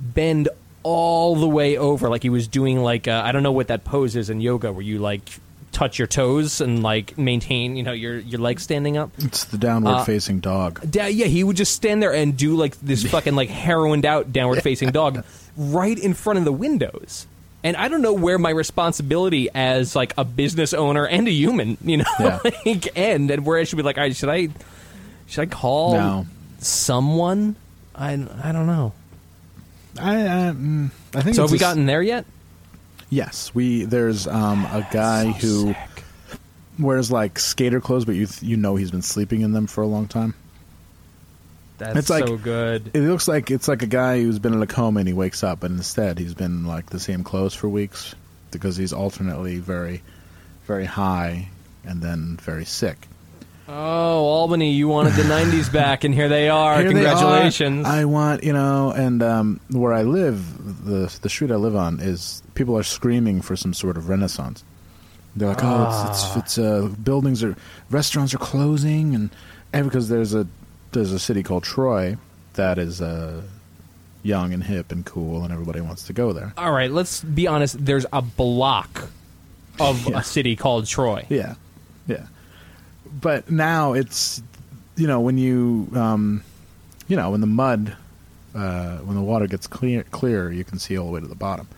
bend 0.00 0.48
all 0.82 1.36
the 1.36 1.48
way 1.48 1.76
over 1.76 2.08
like 2.08 2.22
he 2.22 2.28
was 2.30 2.46
doing 2.48 2.80
like 2.82 3.08
uh, 3.08 3.22
I 3.24 3.32
don't 3.32 3.42
know 3.42 3.52
what 3.52 3.68
that 3.68 3.82
pose 3.84 4.14
is 4.14 4.28
in 4.30 4.40
yoga 4.40 4.72
where 4.72 4.82
you 4.82 4.98
like 4.98 5.40
touch 5.76 5.98
your 5.98 6.08
toes 6.08 6.60
and 6.62 6.82
like 6.82 7.18
maintain 7.18 7.76
you 7.76 7.82
know 7.82 7.92
your 7.92 8.18
your 8.18 8.40
legs 8.40 8.62
standing 8.62 8.96
up. 8.96 9.10
It's 9.18 9.44
the 9.44 9.58
downward 9.58 9.90
Uh, 9.92 10.04
facing 10.04 10.40
dog. 10.40 10.80
Da- 10.90 11.08
yeah, 11.08 11.26
he 11.26 11.44
would 11.44 11.56
just 11.56 11.74
stand 11.74 12.02
there 12.02 12.14
and 12.14 12.34
do 12.36 12.56
like 12.56 12.80
this 12.80 13.04
fucking 13.10 13.34
like 13.36 13.50
heroined 13.50 14.06
out 14.06 14.32
downward 14.32 14.62
facing 14.62 14.90
dog 14.90 15.22
right 15.56 15.98
in 15.98 16.14
front 16.14 16.38
of 16.38 16.44
the 16.46 16.52
windows. 16.52 17.26
And 17.62 17.76
I 17.76 17.88
don't 17.88 18.00
know 18.00 18.12
where 18.12 18.38
my 18.38 18.50
responsibility 18.50 19.48
as 19.54 19.94
like 19.96 20.14
a 20.16 20.24
business 20.24 20.72
owner 20.72 21.04
and 21.06 21.26
a 21.28 21.32
human, 21.32 21.76
you 21.84 21.98
know, 21.98 22.04
Yeah. 22.20 22.38
like 22.66 22.96
end 22.96 23.30
and 23.30 23.44
where 23.44 23.58
I 23.58 23.64
should 23.64 23.76
be 23.76 23.82
like, 23.82 23.98
all 23.98 24.04
right, 24.04 24.14
should 24.16 24.28
I 24.30 24.48
should 25.26 25.42
I 25.42 25.46
call 25.46 25.92
No. 25.94 26.26
someone? 26.60 27.56
I 27.94 28.12
I 28.12 28.52
don't 28.52 28.66
know. 28.66 28.92
I 30.00 30.14
I, 30.14 30.52
mm, 30.52 30.90
I 31.14 31.20
think. 31.22 31.34
So 31.36 31.42
it's 31.44 31.50
have 31.50 31.52
we 31.52 31.58
gotten 31.58 31.86
there 31.86 32.02
yet? 32.02 32.24
Yes, 33.10 33.54
we. 33.54 33.84
There's 33.84 34.26
um, 34.26 34.64
a 34.66 34.86
guy 34.92 35.26
who 35.32 35.74
wears 36.78 37.10
like 37.10 37.38
skater 37.38 37.80
clothes, 37.80 38.04
but 38.04 38.14
you 38.16 38.26
th- 38.26 38.42
you 38.42 38.56
know 38.56 38.76
he's 38.76 38.90
been 38.90 39.02
sleeping 39.02 39.42
in 39.42 39.52
them 39.52 39.66
for 39.66 39.82
a 39.82 39.86
long 39.86 40.08
time. 40.08 40.34
That's 41.78 41.98
It's 41.98 42.10
like- 42.10 42.26
so 42.26 42.36
good. 42.36 42.90
It 42.94 43.00
looks 43.02 43.28
like 43.28 43.50
it's 43.50 43.68
like 43.68 43.82
a 43.82 43.86
guy 43.86 44.20
who's 44.22 44.38
been 44.38 44.54
in 44.54 44.62
a 44.62 44.66
coma 44.66 45.00
and 45.00 45.08
he 45.08 45.14
wakes 45.14 45.44
up, 45.44 45.62
and 45.62 45.76
instead 45.76 46.18
he's 46.18 46.34
been 46.34 46.64
like 46.64 46.90
the 46.90 46.98
same 47.00 47.22
clothes 47.22 47.54
for 47.54 47.68
weeks 47.68 48.14
because 48.50 48.76
he's 48.76 48.92
alternately 48.92 49.58
very, 49.58 50.02
very 50.66 50.86
high 50.86 51.48
and 51.84 52.00
then 52.02 52.38
very 52.40 52.64
sick. 52.64 53.06
Oh, 53.68 53.72
Albany, 54.24 54.72
you 54.72 54.86
wanted 54.86 55.14
the 55.14 55.22
'90s 55.24 55.72
back, 55.72 56.04
and 56.04 56.14
here 56.14 56.28
they 56.28 56.48
are. 56.48 56.76
Here 56.76 56.84
they 56.84 56.92
Congratulations! 56.94 57.84
are. 57.86 57.92
I 57.92 58.04
want 58.04 58.44
you 58.44 58.52
know, 58.52 58.92
and 58.92 59.22
um, 59.22 59.60
where 59.70 59.92
I 59.92 60.02
live, 60.02 60.84
the 60.84 61.12
the 61.22 61.28
street 61.28 61.50
I 61.50 61.56
live 61.56 61.74
on 61.74 61.98
is 62.00 62.42
people 62.54 62.78
are 62.78 62.84
screaming 62.84 63.42
for 63.42 63.56
some 63.56 63.74
sort 63.74 63.96
of 63.96 64.08
renaissance. 64.08 64.62
They're 65.34 65.48
like, 65.48 65.64
oh, 65.64 66.06
it's 66.10 66.24
it's, 66.24 66.36
it's 66.36 66.58
uh, 66.58 66.88
buildings 67.02 67.42
are 67.42 67.56
restaurants 67.90 68.32
are 68.34 68.38
closing, 68.38 69.14
and, 69.16 69.30
and 69.72 69.84
because 69.84 70.08
there's 70.08 70.32
a 70.32 70.46
there's 70.92 71.12
a 71.12 71.18
city 71.18 71.42
called 71.42 71.64
Troy 71.64 72.16
that 72.54 72.78
is 72.78 73.02
uh, 73.02 73.42
young 74.22 74.52
and 74.54 74.62
hip 74.62 74.92
and 74.92 75.04
cool, 75.04 75.42
and 75.42 75.52
everybody 75.52 75.80
wants 75.80 76.04
to 76.04 76.12
go 76.12 76.32
there. 76.32 76.54
All 76.56 76.70
right, 76.72 76.90
let's 76.90 77.22
be 77.24 77.48
honest. 77.48 77.84
There's 77.84 78.06
a 78.12 78.22
block 78.22 79.08
of 79.80 80.06
Yeah. 80.08 80.20
a 80.20 80.22
city 80.22 80.54
called 80.54 80.86
Troy. 80.86 81.26
Yeah, 81.28 81.56
yeah. 82.06 82.26
But 83.20 83.50
now 83.50 83.92
it's 83.92 84.42
you 84.96 85.06
know 85.06 85.20
when 85.20 85.38
you 85.38 85.88
um, 85.94 86.42
you 87.08 87.16
know 87.16 87.30
when 87.30 87.40
the 87.40 87.46
mud 87.46 87.96
uh, 88.54 88.98
when 88.98 89.16
the 89.16 89.22
water 89.22 89.46
gets 89.46 89.66
clear 89.66 90.02
clear 90.04 90.50
you 90.50 90.64
can 90.64 90.78
see 90.78 90.96
all 90.98 91.06
the 91.06 91.12
way 91.12 91.20
to 91.20 91.26
the 91.26 91.34
bottom. 91.34 91.68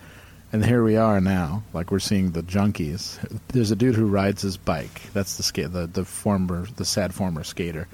And 0.51 0.65
here 0.65 0.83
we 0.83 0.97
are 0.97 1.21
now, 1.21 1.63
like 1.75 1.91
we're 1.91 1.99
seeing 1.99 2.31
the 2.31 2.43
junkies. 2.43 3.19
There's 3.49 3.71
a 3.71 3.77
dude 3.77 3.95
who 3.97 4.07
rides 4.07 4.41
his 4.41 4.57
bike. 4.57 5.03
That's 5.13 5.37
the 5.37 5.43
skate, 5.43 5.73
the 5.73 5.87
the 5.87 6.07
former, 6.07 6.67
the 6.77 6.87
sad 6.87 7.13
former 7.13 7.45
skater. 7.45 7.87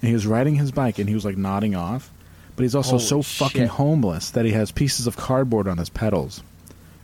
And 0.00 0.08
he 0.08 0.14
was 0.14 0.24
riding 0.26 0.54
his 0.54 0.70
bike, 0.70 1.00
and 1.00 1.08
he 1.08 1.16
was 1.16 1.24
like 1.24 1.36
nodding 1.36 1.74
off. 1.74 2.12
But 2.54 2.62
he's 2.62 2.76
also 2.76 2.92
Holy 2.92 3.02
so 3.02 3.22
shit. 3.22 3.38
fucking 3.38 3.66
homeless 3.66 4.30
that 4.30 4.44
he 4.44 4.52
has 4.52 4.70
pieces 4.70 5.06
of 5.08 5.16
cardboard 5.16 5.66
on 5.66 5.78
his 5.78 5.88
pedals 5.88 6.42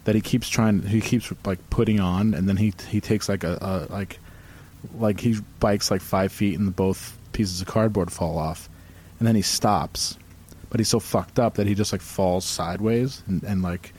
that 0.05 0.15
he 0.15 0.21
keeps 0.21 0.49
trying. 0.49 0.83
He 0.83 1.01
keeps 1.01 1.33
like 1.45 1.59
putting 1.69 1.99
on, 1.99 2.33
and 2.33 2.49
then 2.49 2.57
he 2.57 2.73
he 2.89 3.01
takes 3.01 3.29
like 3.29 3.43
a, 3.43 3.59
a 3.61 3.93
like 3.93 4.21
like 4.99 5.21
he 5.21 5.37
bikes 5.61 5.91
like 5.91 6.01
five 6.01 6.33
feet, 6.33 6.59
and 6.59 6.75
both 6.75 7.17
pieces 7.33 7.61
of 7.61 7.67
cardboard 7.67 8.13
fall 8.13 8.39
off, 8.39 8.69
and 9.19 9.27
then 9.27 9.35
he 9.35 9.43
stops. 9.43 10.19
But 10.71 10.81
he's 10.81 10.89
so 10.89 11.01
fucked 11.01 11.39
up 11.39 11.55
that 11.55 11.67
he 11.67 11.75
just 11.75 11.93
like 11.93 12.01
falls 12.01 12.45
sideways, 12.45 13.23
and, 13.27 13.43
and 13.45 13.63
like 13.63 13.93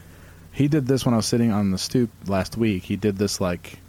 he 0.52 0.68
did 0.68 0.88
this 0.88 1.06
when 1.06 1.14
I 1.14 1.18
was 1.18 1.26
sitting 1.26 1.52
on 1.52 1.72
the 1.72 1.78
stoop 1.78 2.10
last 2.28 2.58
week. 2.58 2.84
He 2.84 2.96
did 2.96 3.18
this 3.18 3.42
like 3.42 3.80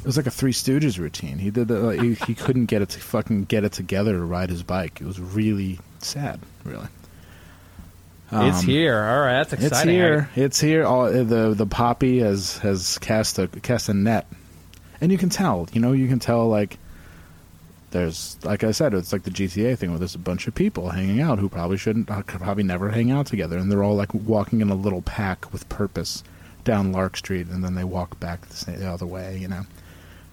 it 0.00 0.04
was 0.04 0.16
like 0.16 0.26
a 0.26 0.30
Three 0.30 0.52
Stooges 0.52 0.98
routine. 0.98 1.38
He 1.38 1.50
did 1.50 1.68
that. 1.68 1.80
Like, 1.80 2.00
he, 2.00 2.14
he 2.14 2.34
couldn't 2.34 2.66
get 2.66 2.82
it 2.82 2.90
to 2.90 3.00
fucking 3.00 3.44
get 3.44 3.64
it 3.64 3.72
together 3.72 4.12
to 4.12 4.24
ride 4.24 4.50
his 4.50 4.62
bike. 4.62 5.00
It 5.00 5.06
was 5.06 5.20
really 5.20 5.78
sad, 5.98 6.40
really. 6.64 6.88
it's 8.32 8.60
Um, 8.60 8.66
here. 8.66 9.02
All 9.02 9.20
right, 9.20 9.48
that's 9.48 9.52
exciting. 9.52 9.74
It's 9.74 9.82
here. 9.84 10.30
It's 10.36 10.60
here. 10.60 10.84
All 10.84 11.10
the 11.10 11.54
the 11.54 11.66
poppy 11.66 12.20
has 12.20 12.58
has 12.58 12.98
cast 12.98 13.38
a 13.38 13.48
cast 13.48 13.88
a 13.88 13.94
net, 13.94 14.26
and 15.00 15.12
you 15.12 15.18
can 15.18 15.28
tell. 15.28 15.68
You 15.72 15.80
know, 15.80 15.92
you 15.92 16.08
can 16.08 16.18
tell 16.18 16.48
like 16.48 16.78
there's 17.90 18.38
like 18.44 18.64
I 18.64 18.72
said, 18.72 18.94
it's 18.94 19.12
like 19.12 19.22
the 19.22 19.30
GTA 19.30 19.78
thing 19.78 19.90
where 19.90 19.98
there's 19.98 20.14
a 20.14 20.18
bunch 20.18 20.46
of 20.46 20.54
people 20.54 20.90
hanging 20.90 21.20
out 21.20 21.38
who 21.38 21.48
probably 21.48 21.76
shouldn't, 21.76 22.10
uh, 22.10 22.22
probably 22.22 22.64
never 22.64 22.90
hang 22.90 23.10
out 23.10 23.26
together, 23.26 23.56
and 23.56 23.70
they're 23.70 23.82
all 23.82 23.96
like 23.96 24.12
walking 24.12 24.60
in 24.60 24.70
a 24.70 24.74
little 24.74 25.02
pack 25.02 25.52
with 25.52 25.68
purpose 25.68 26.22
down 26.64 26.92
Lark 26.92 27.16
Street, 27.16 27.46
and 27.48 27.64
then 27.64 27.74
they 27.74 27.84
walk 27.84 28.20
back 28.20 28.46
the, 28.48 28.86
other 28.86 29.06
way. 29.06 29.38
You 29.38 29.48
know, 29.48 29.62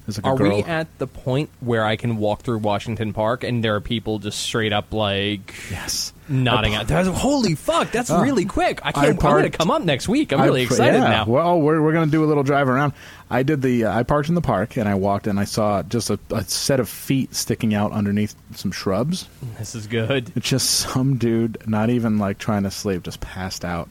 like 0.08 0.26
a 0.26 0.30
Are 0.30 0.36
we 0.36 0.64
at 0.64 0.88
the 1.00 1.08
point 1.08 1.50
where 1.60 1.84
I 1.84 1.96
can 1.96 2.18
walk 2.18 2.42
through 2.42 2.60
Washington 2.60 3.12
Park 3.14 3.44
and 3.44 3.64
there 3.64 3.76
are 3.76 3.82
people 3.82 4.20
just 4.20 4.40
straight 4.40 4.72
up 4.72 4.94
like 4.94 5.54
yes. 5.72 6.14
nodding 6.30 6.76
at 6.76 6.88
That's, 6.88 7.08
holy 7.08 7.56
fuck, 7.56 7.92
that's 7.92 8.12
Oh. 8.12 8.22
really 8.22 8.46
quick. 8.46 8.80
I 8.84 8.92
can't. 8.92 9.06
I 9.06 9.10
am 9.10 9.16
going 9.16 9.52
to 9.52 9.58
come 9.58 9.72
up 9.72 9.82
next 9.82 10.08
week. 10.08 10.32
I'm 10.32 10.42
I 10.42 10.46
really 10.46 10.62
excited 10.64 11.00
yeah. 11.02 11.10
now. 11.10 11.26
Well, 11.26 11.60
we're 11.60 11.82
we're 11.82 11.94
gonna 11.94 12.12
do 12.12 12.24
a 12.24 12.28
little 12.28 12.44
drive 12.44 12.70
around. 12.70 12.94
I 13.30 13.42
did 13.44 13.62
the. 13.62 13.86
Uh, 13.86 13.98
I 14.00 14.04
parked 14.04 14.30
in 14.30 14.36
the 14.36 14.42
park 14.42 14.78
and 14.78 14.88
I 14.88 14.94
walked 14.96 15.26
and 15.28 15.40
I 15.40 15.46
saw 15.46 15.82
just 15.82 16.10
a, 16.12 16.20
a 16.32 16.44
set 16.44 16.80
of 16.80 16.88
feet 16.88 17.34
sticking 17.34 17.74
out 17.74 17.92
underneath 17.92 18.36
some 18.54 18.72
shrubs. 18.72 19.28
This 19.58 19.74
is 19.74 19.88
good. 19.88 20.32
It's 20.36 20.48
just 20.48 20.70
some 20.70 21.18
dude, 21.18 21.58
not 21.68 21.90
even 21.90 22.20
like 22.20 22.38
trying 22.38 22.64
to 22.64 22.72
sleep, 22.72 23.04
just 23.04 23.22
passed 23.22 23.66
out. 23.66 23.90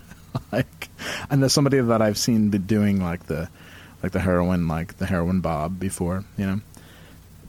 like, 0.52 0.88
and 1.30 1.42
there's 1.42 1.52
somebody 1.52 1.78
that 1.80 2.00
I've 2.00 2.16
seen 2.16 2.48
be 2.48 2.56
doing 2.58 3.02
like 3.02 3.26
the, 3.26 3.50
like 4.02 4.12
the 4.12 4.20
heroin, 4.20 4.68
like 4.68 4.96
the 4.98 5.06
heroin 5.06 5.40
bob 5.40 5.78
before. 5.78 6.24
You 6.36 6.46
know, 6.46 6.60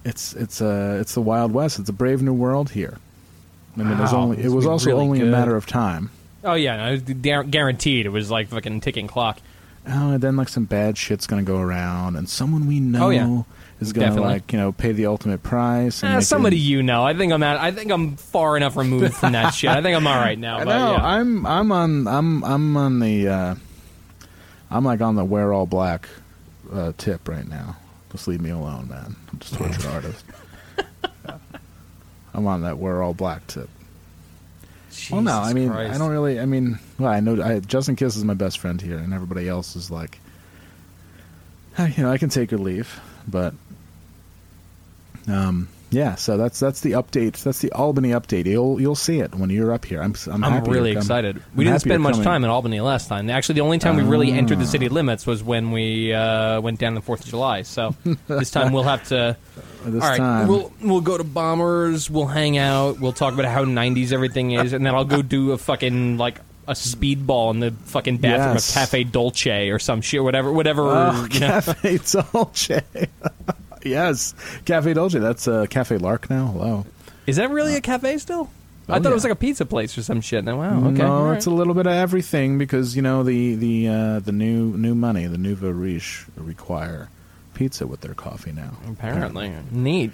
it's 0.05 0.33
it's 0.33 0.61
a 0.61 0.97
it's 0.99 1.13
the 1.13 1.21
Wild 1.21 1.51
West. 1.53 1.79
It's 1.79 1.89
a 1.89 1.93
brave 1.93 2.21
new 2.21 2.33
world 2.33 2.71
here. 2.71 2.97
I 3.75 3.83
mean, 3.83 3.97
there's 3.97 4.11
Wow, 4.13 4.19
only 4.21 4.43
it 4.43 4.49
was 4.49 4.65
also 4.65 4.89
really 4.91 5.01
only 5.01 5.21
a 5.21 5.25
matter 5.25 5.55
of 5.55 5.65
time. 5.65 6.11
Oh 6.43 6.53
yeah, 6.53 6.77
no, 6.77 6.93
it 6.93 7.07
was 7.07 7.45
guaranteed. 7.49 8.05
It 8.05 8.09
was 8.09 8.29
like 8.29 8.49
fucking 8.49 8.81
ticking 8.81 9.07
clock. 9.07 9.39
Oh, 9.87 10.11
and 10.11 10.21
then 10.21 10.35
like 10.37 10.47
some 10.49 10.65
bad 10.65 10.97
shit's 10.97 11.25
gonna 11.27 11.43
go 11.43 11.57
around, 11.59 12.15
and 12.15 12.29
someone 12.29 12.67
we 12.67 12.79
know 12.79 13.07
Oh, 13.07 13.09
yeah. 13.09 13.41
is 13.81 13.91
gonna 13.91 14.07
Definitely. 14.07 14.33
like 14.33 14.53
you 14.53 14.59
know 14.59 14.71
pay 14.71 14.91
the 14.91 15.07
ultimate 15.07 15.41
price. 15.43 16.03
And 16.03 16.13
Eh, 16.15 16.19
somebody 16.19 16.55
it- 16.57 16.59
you 16.59 16.83
know. 16.83 17.03
I 17.03 17.13
think 17.15 17.33
I'm 17.33 17.41
at. 17.43 17.57
I 17.57 17.71
think 17.71 17.91
I'm 17.91 18.15
far 18.15 18.55
enough 18.55 18.77
removed 18.77 19.13
from 19.15 19.31
that 19.33 19.49
shit. 19.55 19.69
I 19.71 19.81
think 19.81 19.97
I'm 19.97 20.05
all 20.05 20.15
right 20.17 20.37
now. 20.39 20.59
But 20.59 20.65
know. 20.77 20.91
yeah. 20.93 21.05
I'm 21.05 21.45
I'm 21.45 21.71
on 21.71 22.07
I'm 22.07 22.43
I'm 22.43 22.77
on 22.77 22.99
the 22.99 23.27
uh, 23.27 23.55
I'm 24.69 24.85
like 24.85 25.01
on 25.01 25.15
the 25.15 25.25
wear 25.25 25.51
all 25.51 25.65
black 25.65 26.07
uh, 26.73 26.93
tip 26.97 27.27
right 27.27 27.47
now. 27.47 27.77
Just 28.11 28.27
leave 28.27 28.41
me 28.41 28.49
alone, 28.49 28.87
man. 28.89 29.15
I'm 29.31 29.39
just 29.39 29.53
a 29.53 29.57
tortured 29.57 29.85
artist. 29.85 30.25
Yeah. 30.77 31.37
I'm 32.33 32.47
on 32.47 32.61
that 32.61 32.77
we're 32.77 33.01
all 33.01 33.13
black 33.13 33.45
tip. 33.47 33.69
well, 35.11 35.21
no, 35.21 35.39
I 35.39 35.53
mean 35.53 35.69
Christ. 35.69 35.93
I 35.93 35.97
don't 35.97 36.11
really. 36.11 36.39
I 36.39 36.45
mean, 36.45 36.79
well, 36.99 37.11
I 37.11 37.19
know 37.19 37.41
I, 37.41 37.59
Justin 37.59 37.95
Kiss 37.95 38.15
is 38.15 38.23
my 38.23 38.33
best 38.33 38.59
friend 38.59 38.81
here, 38.81 38.97
and 38.97 39.13
everybody 39.13 39.47
else 39.47 39.75
is 39.75 39.89
like, 39.91 40.19
you 41.79 42.03
know, 42.03 42.11
I 42.11 42.17
can 42.17 42.29
take 42.29 42.51
or 42.53 42.57
leave, 42.57 42.99
but 43.27 43.53
um, 45.27 45.67
yeah. 45.93 46.15
So 46.15 46.35
that's 46.37 46.59
that's 46.59 46.81
the 46.81 46.91
update. 46.91 47.41
That's 47.43 47.59
the 47.59 47.71
Albany 47.71 48.09
update. 48.09 48.45
You'll 48.45 48.81
you'll 48.81 48.95
see 48.95 49.19
it 49.19 49.33
when 49.35 49.49
you're 49.49 49.71
up 49.71 49.85
here. 49.85 50.01
I'm 50.01 50.13
I'm, 50.31 50.43
I'm 50.43 50.63
really 50.65 50.91
excited. 50.91 51.37
I'm 51.37 51.43
We 51.55 51.63
didn't 51.63 51.79
spend 51.81 52.01
much 52.03 52.13
coming. 52.13 52.25
time 52.25 52.43
in 52.43 52.49
Albany 52.49 52.81
last 52.81 53.07
time. 53.07 53.29
Actually, 53.29 53.55
the 53.55 53.61
only 53.61 53.79
time 53.79 53.95
we 53.95 54.03
really 54.03 54.31
entered 54.31 54.59
the 54.59 54.63
Ah. 54.65 54.67
city 54.67 54.89
limits 54.89 55.25
was 55.27 55.43
when 55.43 55.71
we 55.71 56.13
uh, 56.13 56.59
went 56.61 56.79
down 56.79 56.95
the 56.95 57.01
Fourth 57.01 57.21
of 57.21 57.27
July. 57.29 57.61
So 57.61 57.95
this 58.27 58.51
time 58.51 58.73
we'll 58.73 58.83
have 58.83 59.03
to. 59.09 59.37
This 59.85 60.01
all 60.03 60.09
right, 60.09 60.17
time. 60.17 60.47
we'll 60.47 60.71
we'll 60.81 61.01
go 61.01 61.17
to 61.17 61.23
Bombers. 61.23 62.09
We'll 62.09 62.25
hang 62.27 62.57
out. 62.57 62.99
We'll 62.99 63.11
talk 63.13 63.33
about 63.33 63.45
how 63.45 63.65
'90s 63.65 64.11
everything 64.13 64.51
is, 64.51 64.73
and 64.73 64.85
then 64.85 64.95
I'll 64.95 65.05
go 65.05 65.21
do 65.21 65.51
a 65.51 65.57
fucking 65.57 66.17
like 66.17 66.39
a 66.65 66.71
speedball 66.71 67.51
in 67.53 67.59
the 67.59 67.71
fucking 67.87 68.17
bathroom 68.19 68.53
Yes. 68.53 68.69
of 68.69 68.75
Cafe 68.75 69.03
Dolce 69.03 69.67
or 69.69 69.79
some 69.79 69.99
shit. 69.99 70.23
Whatever, 70.23 70.53
whatever. 70.53 70.83
Oh, 70.83 71.27
you 71.29 71.39
know. 71.41 71.47
Cafe 71.59 71.97
Dolce. 72.31 72.81
Yes, 73.85 74.33
Cafe 74.65 74.93
Dolce. 74.93 75.19
That's 75.19 75.47
uh, 75.47 75.65
Cafe 75.69 75.97
Lark 75.97 76.29
now. 76.29 76.47
Hello. 76.47 76.85
Is 77.27 77.37
that 77.37 77.49
really 77.49 77.75
a 77.75 77.81
cafe 77.81 78.17
still? 78.17 78.49
I 78.89 78.97
Oh, 78.97 78.99
thought 79.01 79.11
it 79.11 79.15
was 79.15 79.23
like 79.23 79.31
a 79.31 79.37
pizza 79.37 79.65
place 79.65 79.97
or 79.97 80.03
some 80.03 80.19
shit. 80.19 80.43
Now, 80.43 80.57
wow, 80.59 80.77
okay. 80.89 80.97
no, 81.03 81.23
right. 81.27 81.37
it's 81.37 81.45
a 81.45 81.49
little 81.51 81.73
bit 81.73 81.87
of 81.87 81.93
everything 81.93 82.57
because 82.57 82.95
you 82.97 83.01
know 83.01 83.23
the 83.23 83.55
the 83.55 83.87
uh, 83.87 84.19
the 84.19 84.33
new 84.33 84.75
new 84.77 84.93
money, 84.93 85.25
the 85.27 85.37
nouveau 85.37 85.69
riche 85.69 86.25
require 86.35 87.09
pizza 87.53 87.87
with 87.87 88.01
their 88.01 88.13
coffee 88.13 88.51
now. 88.51 88.71
apparently 88.89 89.53
neat. 89.71 90.11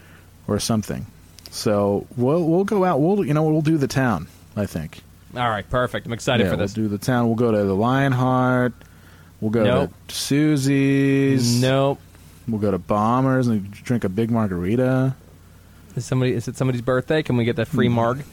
or 0.48 0.60
something. 0.60 1.08
So 1.50 2.06
we'll 2.16 2.44
we'll 2.48 2.64
go 2.64 2.86
out. 2.86 3.00
We'll 3.02 3.26
you 3.26 3.34
know 3.34 3.42
we'll 3.44 3.62
do 3.64 3.78
the 3.78 3.88
town. 3.88 4.28
I 4.56 4.68
think. 4.68 5.02
All 5.36 5.50
right, 5.50 5.68
perfect. 5.68 6.06
I'm 6.06 6.14
excited 6.14 6.44
yeah, 6.46 6.52
for 6.52 6.58
this. 6.58 6.76
We'll 6.78 6.86
do 6.90 6.90
the 6.98 7.04
town. 7.04 7.26
We'll 7.28 7.36
go 7.38 7.52
to 7.52 7.64
the 7.64 7.76
Lionheart. 7.76 8.74
We'll 9.42 9.52
go 9.52 9.64
Nope. 9.64 9.92
to 10.10 10.16
Susie's. 10.16 11.60
Nope. 11.62 12.00
We'll 12.52 12.62
go 12.62 12.72
to 12.72 12.78
Bombers 12.78 13.48
and 13.48 13.70
drink 13.72 14.04
a 14.04 14.10
big 14.10 14.32
margarita. 14.32 15.16
Is 15.96 16.06
somebody? 16.06 16.34
Is 16.34 16.48
it 16.48 16.56
somebody's 16.56 16.82
birthday? 16.82 17.24
Can 17.24 17.38
we 17.38 17.46
get 17.46 17.56
that 17.58 17.68
free 17.68 17.90
marg? 17.90 18.24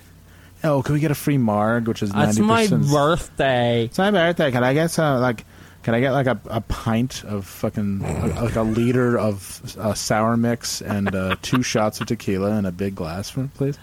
Oh, 0.65 0.83
can 0.83 0.95
we 0.95 1.01
get 1.01 1.11
a 1.11 1.15
free 1.15 1.39
marg, 1.39 1.89
which 1.89 2.03
is 2.03 2.11
That's 2.11 2.39
ninety 2.39 2.43
my 2.43 2.67
birthday. 2.67 3.85
It's 3.85 3.99
my 3.99 4.11
birthday. 4.11 4.51
Can 4.51 4.65
I 4.65 4.75
get 4.75 4.91
some 4.91 5.21
like? 5.21 5.45
Can 5.83 5.95
I 5.95 6.01
get 6.01 6.11
like 6.13 6.27
a, 6.27 6.41
a 6.47 6.61
pint 6.63 7.23
of 7.25 7.47
fucking 7.47 8.01
like 8.35 8.57
a 8.57 8.63
liter 8.63 9.17
of 9.19 9.77
uh, 9.79 9.95
sour 9.95 10.37
mix 10.37 10.83
and 10.83 11.15
uh, 11.15 11.37
two 11.43 11.63
shots 11.63 12.01
of 12.01 12.09
tequila 12.09 12.59
in 12.59 12.67
a 12.67 12.73
big 12.73 12.95
glass, 12.95 13.31
for 13.31 13.49
please? 13.55 13.79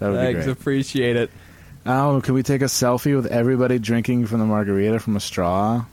That 0.00 0.10
would 0.10 0.16
be 0.16 0.24
Thanks, 0.24 0.44
great. 0.46 0.52
appreciate 0.52 1.16
it. 1.16 1.30
Oh, 1.86 2.20
can 2.22 2.34
we 2.34 2.42
take 2.42 2.60
a 2.62 2.66
selfie 2.66 3.14
with 3.16 3.26
everybody 3.26 3.78
drinking 3.78 4.26
from 4.26 4.40
the 4.40 4.46
margarita 4.46 4.98
from 4.98 5.16
a 5.16 5.20
straw? 5.20 5.84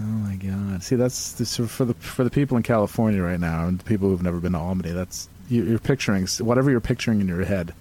Oh 0.00 0.04
my 0.04 0.36
god! 0.36 0.82
See, 0.82 0.96
that's 0.96 1.32
this, 1.32 1.56
for 1.56 1.84
the 1.84 1.94
for 1.94 2.24
the 2.24 2.30
people 2.30 2.56
in 2.56 2.62
California 2.62 3.22
right 3.22 3.38
now, 3.40 3.66
and 3.66 3.78
the 3.78 3.84
people 3.84 4.08
who've 4.08 4.22
never 4.22 4.40
been 4.40 4.52
to 4.52 4.58
Albany. 4.58 4.92
That's 4.92 5.28
you, 5.48 5.64
you're 5.64 5.78
picturing 5.78 6.26
whatever 6.38 6.70
you're 6.70 6.80
picturing 6.80 7.20
in 7.20 7.28
your 7.28 7.44
head. 7.44 7.74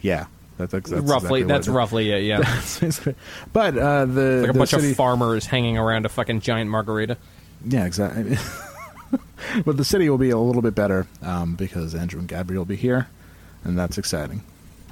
Yeah, 0.00 0.26
that's, 0.58 0.72
that's, 0.72 0.90
roughly, 0.90 1.40
exactly 1.40 1.42
that's 1.44 1.68
it 1.68 1.72
roughly 1.72 2.10
it. 2.10 2.24
Yeah, 2.24 2.38
That's- 2.80 3.08
but 3.52 3.78
uh, 3.78 4.04
the 4.06 4.40
like 4.40 4.50
a 4.50 4.52
the 4.52 4.58
bunch 4.58 4.70
city, 4.70 4.90
of 4.90 4.96
farmers 4.96 5.46
hanging 5.46 5.78
around 5.78 6.06
a 6.06 6.08
fucking 6.08 6.40
giant 6.40 6.70
margarita. 6.70 7.16
yeah, 7.64 7.84
exactly. 7.84 8.36
but 9.64 9.76
the 9.76 9.84
city 9.84 10.10
will 10.10 10.18
be 10.18 10.30
a 10.30 10.38
little 10.38 10.62
bit 10.62 10.74
better 10.74 11.06
um, 11.22 11.54
because 11.54 11.94
Andrew 11.94 12.18
and 12.18 12.28
Gabriel 12.28 12.60
will 12.62 12.66
be 12.66 12.76
here, 12.76 13.08
and 13.64 13.78
that's 13.78 13.96
exciting. 13.98 14.42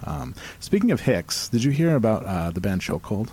Um, 0.05 0.35
speaking 0.61 0.93
of 0.93 1.01
Hicks, 1.01 1.49
did 1.49 1.65
you 1.65 1.73
hear 1.73 1.97
about 1.97 2.25
uh, 2.25 2.51
the 2.51 2.61
band 2.61 2.83
Chokehold? 2.83 3.31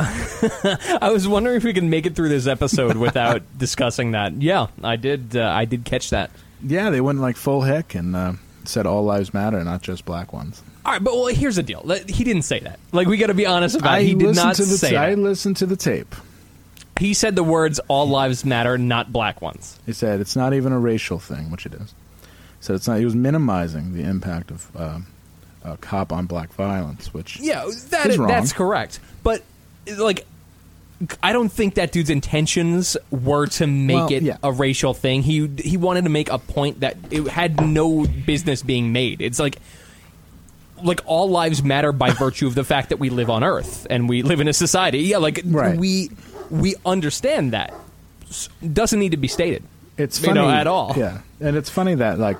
I 1.00 1.10
was 1.12 1.26
wondering 1.28 1.56
if 1.56 1.64
we 1.64 1.72
can 1.72 1.90
make 1.90 2.06
it 2.06 2.14
through 2.14 2.28
this 2.30 2.46
episode 2.46 2.96
without 2.96 3.42
discussing 3.58 4.12
that. 4.12 4.34
Yeah, 4.40 4.68
I 4.82 4.96
did. 4.96 5.36
Uh, 5.36 5.44
I 5.48 5.64
did 5.64 5.84
catch 5.84 6.10
that. 6.10 6.30
Yeah, 6.62 6.90
they 6.90 7.00
went 7.00 7.20
like 7.20 7.36
full 7.36 7.62
hick 7.62 7.94
and 7.94 8.14
uh, 8.14 8.32
said 8.64 8.86
all 8.86 9.04
lives 9.04 9.32
matter, 9.34 9.62
not 9.64 9.82
just 9.82 10.04
black 10.04 10.32
ones. 10.32 10.62
All 10.84 10.92
right, 10.92 11.02
but 11.02 11.14
well, 11.14 11.26
here's 11.26 11.56
the 11.56 11.62
deal. 11.62 11.82
He 12.08 12.24
didn't 12.24 12.42
say 12.42 12.60
that. 12.60 12.78
Like 12.92 13.06
we 13.06 13.16
got 13.16 13.26
to 13.28 13.34
be 13.34 13.46
honest 13.46 13.76
about. 13.76 14.00
it. 14.00 14.06
He 14.06 14.14
did 14.14 14.34
not 14.34 14.56
to 14.56 14.62
the 14.62 14.78
say 14.78 14.96
I 14.96 15.14
listened 15.14 15.56
to 15.58 15.66
the 15.66 15.76
tape. 15.76 16.14
He 16.98 17.14
said 17.14 17.34
the 17.36 17.42
words 17.44 17.80
"all 17.88 18.08
lives 18.08 18.44
matter," 18.44 18.76
not 18.76 19.12
black 19.12 19.40
ones. 19.40 19.78
He 19.86 19.92
said 19.92 20.20
it's 20.20 20.36
not 20.36 20.52
even 20.54 20.72
a 20.72 20.78
racial 20.78 21.18
thing, 21.18 21.50
which 21.50 21.64
it 21.66 21.74
is. 21.74 21.94
So 22.60 22.74
it's 22.74 22.86
not. 22.86 22.98
He 22.98 23.04
was 23.06 23.14
minimizing 23.14 23.94
the 23.94 24.02
impact 24.02 24.50
of 24.50 24.76
uh, 24.76 25.76
cop 25.80 26.12
on 26.12 26.26
black 26.26 26.52
violence, 26.52 27.12
which 27.14 27.40
Yeah, 27.40 27.64
that 27.88 28.06
He's 28.06 28.18
wrong. 28.18 28.28
that's 28.28 28.52
correct. 28.52 29.00
But 29.22 29.42
like, 29.98 30.26
I 31.22 31.32
don't 31.32 31.48
think 31.50 31.74
that 31.74 31.92
dude's 31.92 32.10
intentions 32.10 32.96
were 33.10 33.46
to 33.46 33.66
make 33.66 33.96
Well, 33.96 34.12
it 34.12 34.22
yeah. 34.22 34.36
a 34.42 34.52
racial 34.52 34.92
thing. 34.94 35.22
He 35.22 35.46
he 35.62 35.76
wanted 35.78 36.04
to 36.04 36.10
make 36.10 36.30
a 36.30 36.38
point 36.38 36.80
that 36.80 36.96
it 37.10 37.26
had 37.28 37.60
no 37.66 38.04
business 38.06 38.62
being 38.62 38.92
made. 38.92 39.20
It's 39.20 39.38
like. 39.38 39.56
Like 40.82 41.02
all 41.04 41.28
lives 41.28 41.62
matter 41.62 41.92
by 41.92 42.10
virtue 42.12 42.46
of 42.46 42.54
the 42.54 42.64
fact 42.64 42.88
that 42.88 42.98
we 42.98 43.10
live 43.10 43.28
on 43.28 43.44
Earth 43.44 43.86
and 43.90 44.08
we 44.08 44.22
live 44.22 44.40
in 44.40 44.48
a 44.48 44.52
society. 44.54 45.00
Yeah, 45.00 45.18
like 45.18 45.42
Right. 45.44 45.76
we 45.78 46.10
we 46.48 46.74
understand 46.86 47.52
that. 47.52 47.74
Doesn't 48.72 48.98
need 48.98 49.10
to 49.10 49.18
be 49.18 49.28
stated. 49.28 49.62
it's 49.98 50.18
you 50.22 50.28
funny 50.28 50.40
know, 50.40 50.48
at 50.48 50.66
all. 50.66 50.94
Yeah, 50.96 51.18
and 51.38 51.54
it's 51.54 51.68
funny 51.68 51.96
that 51.96 52.18
like, 52.18 52.38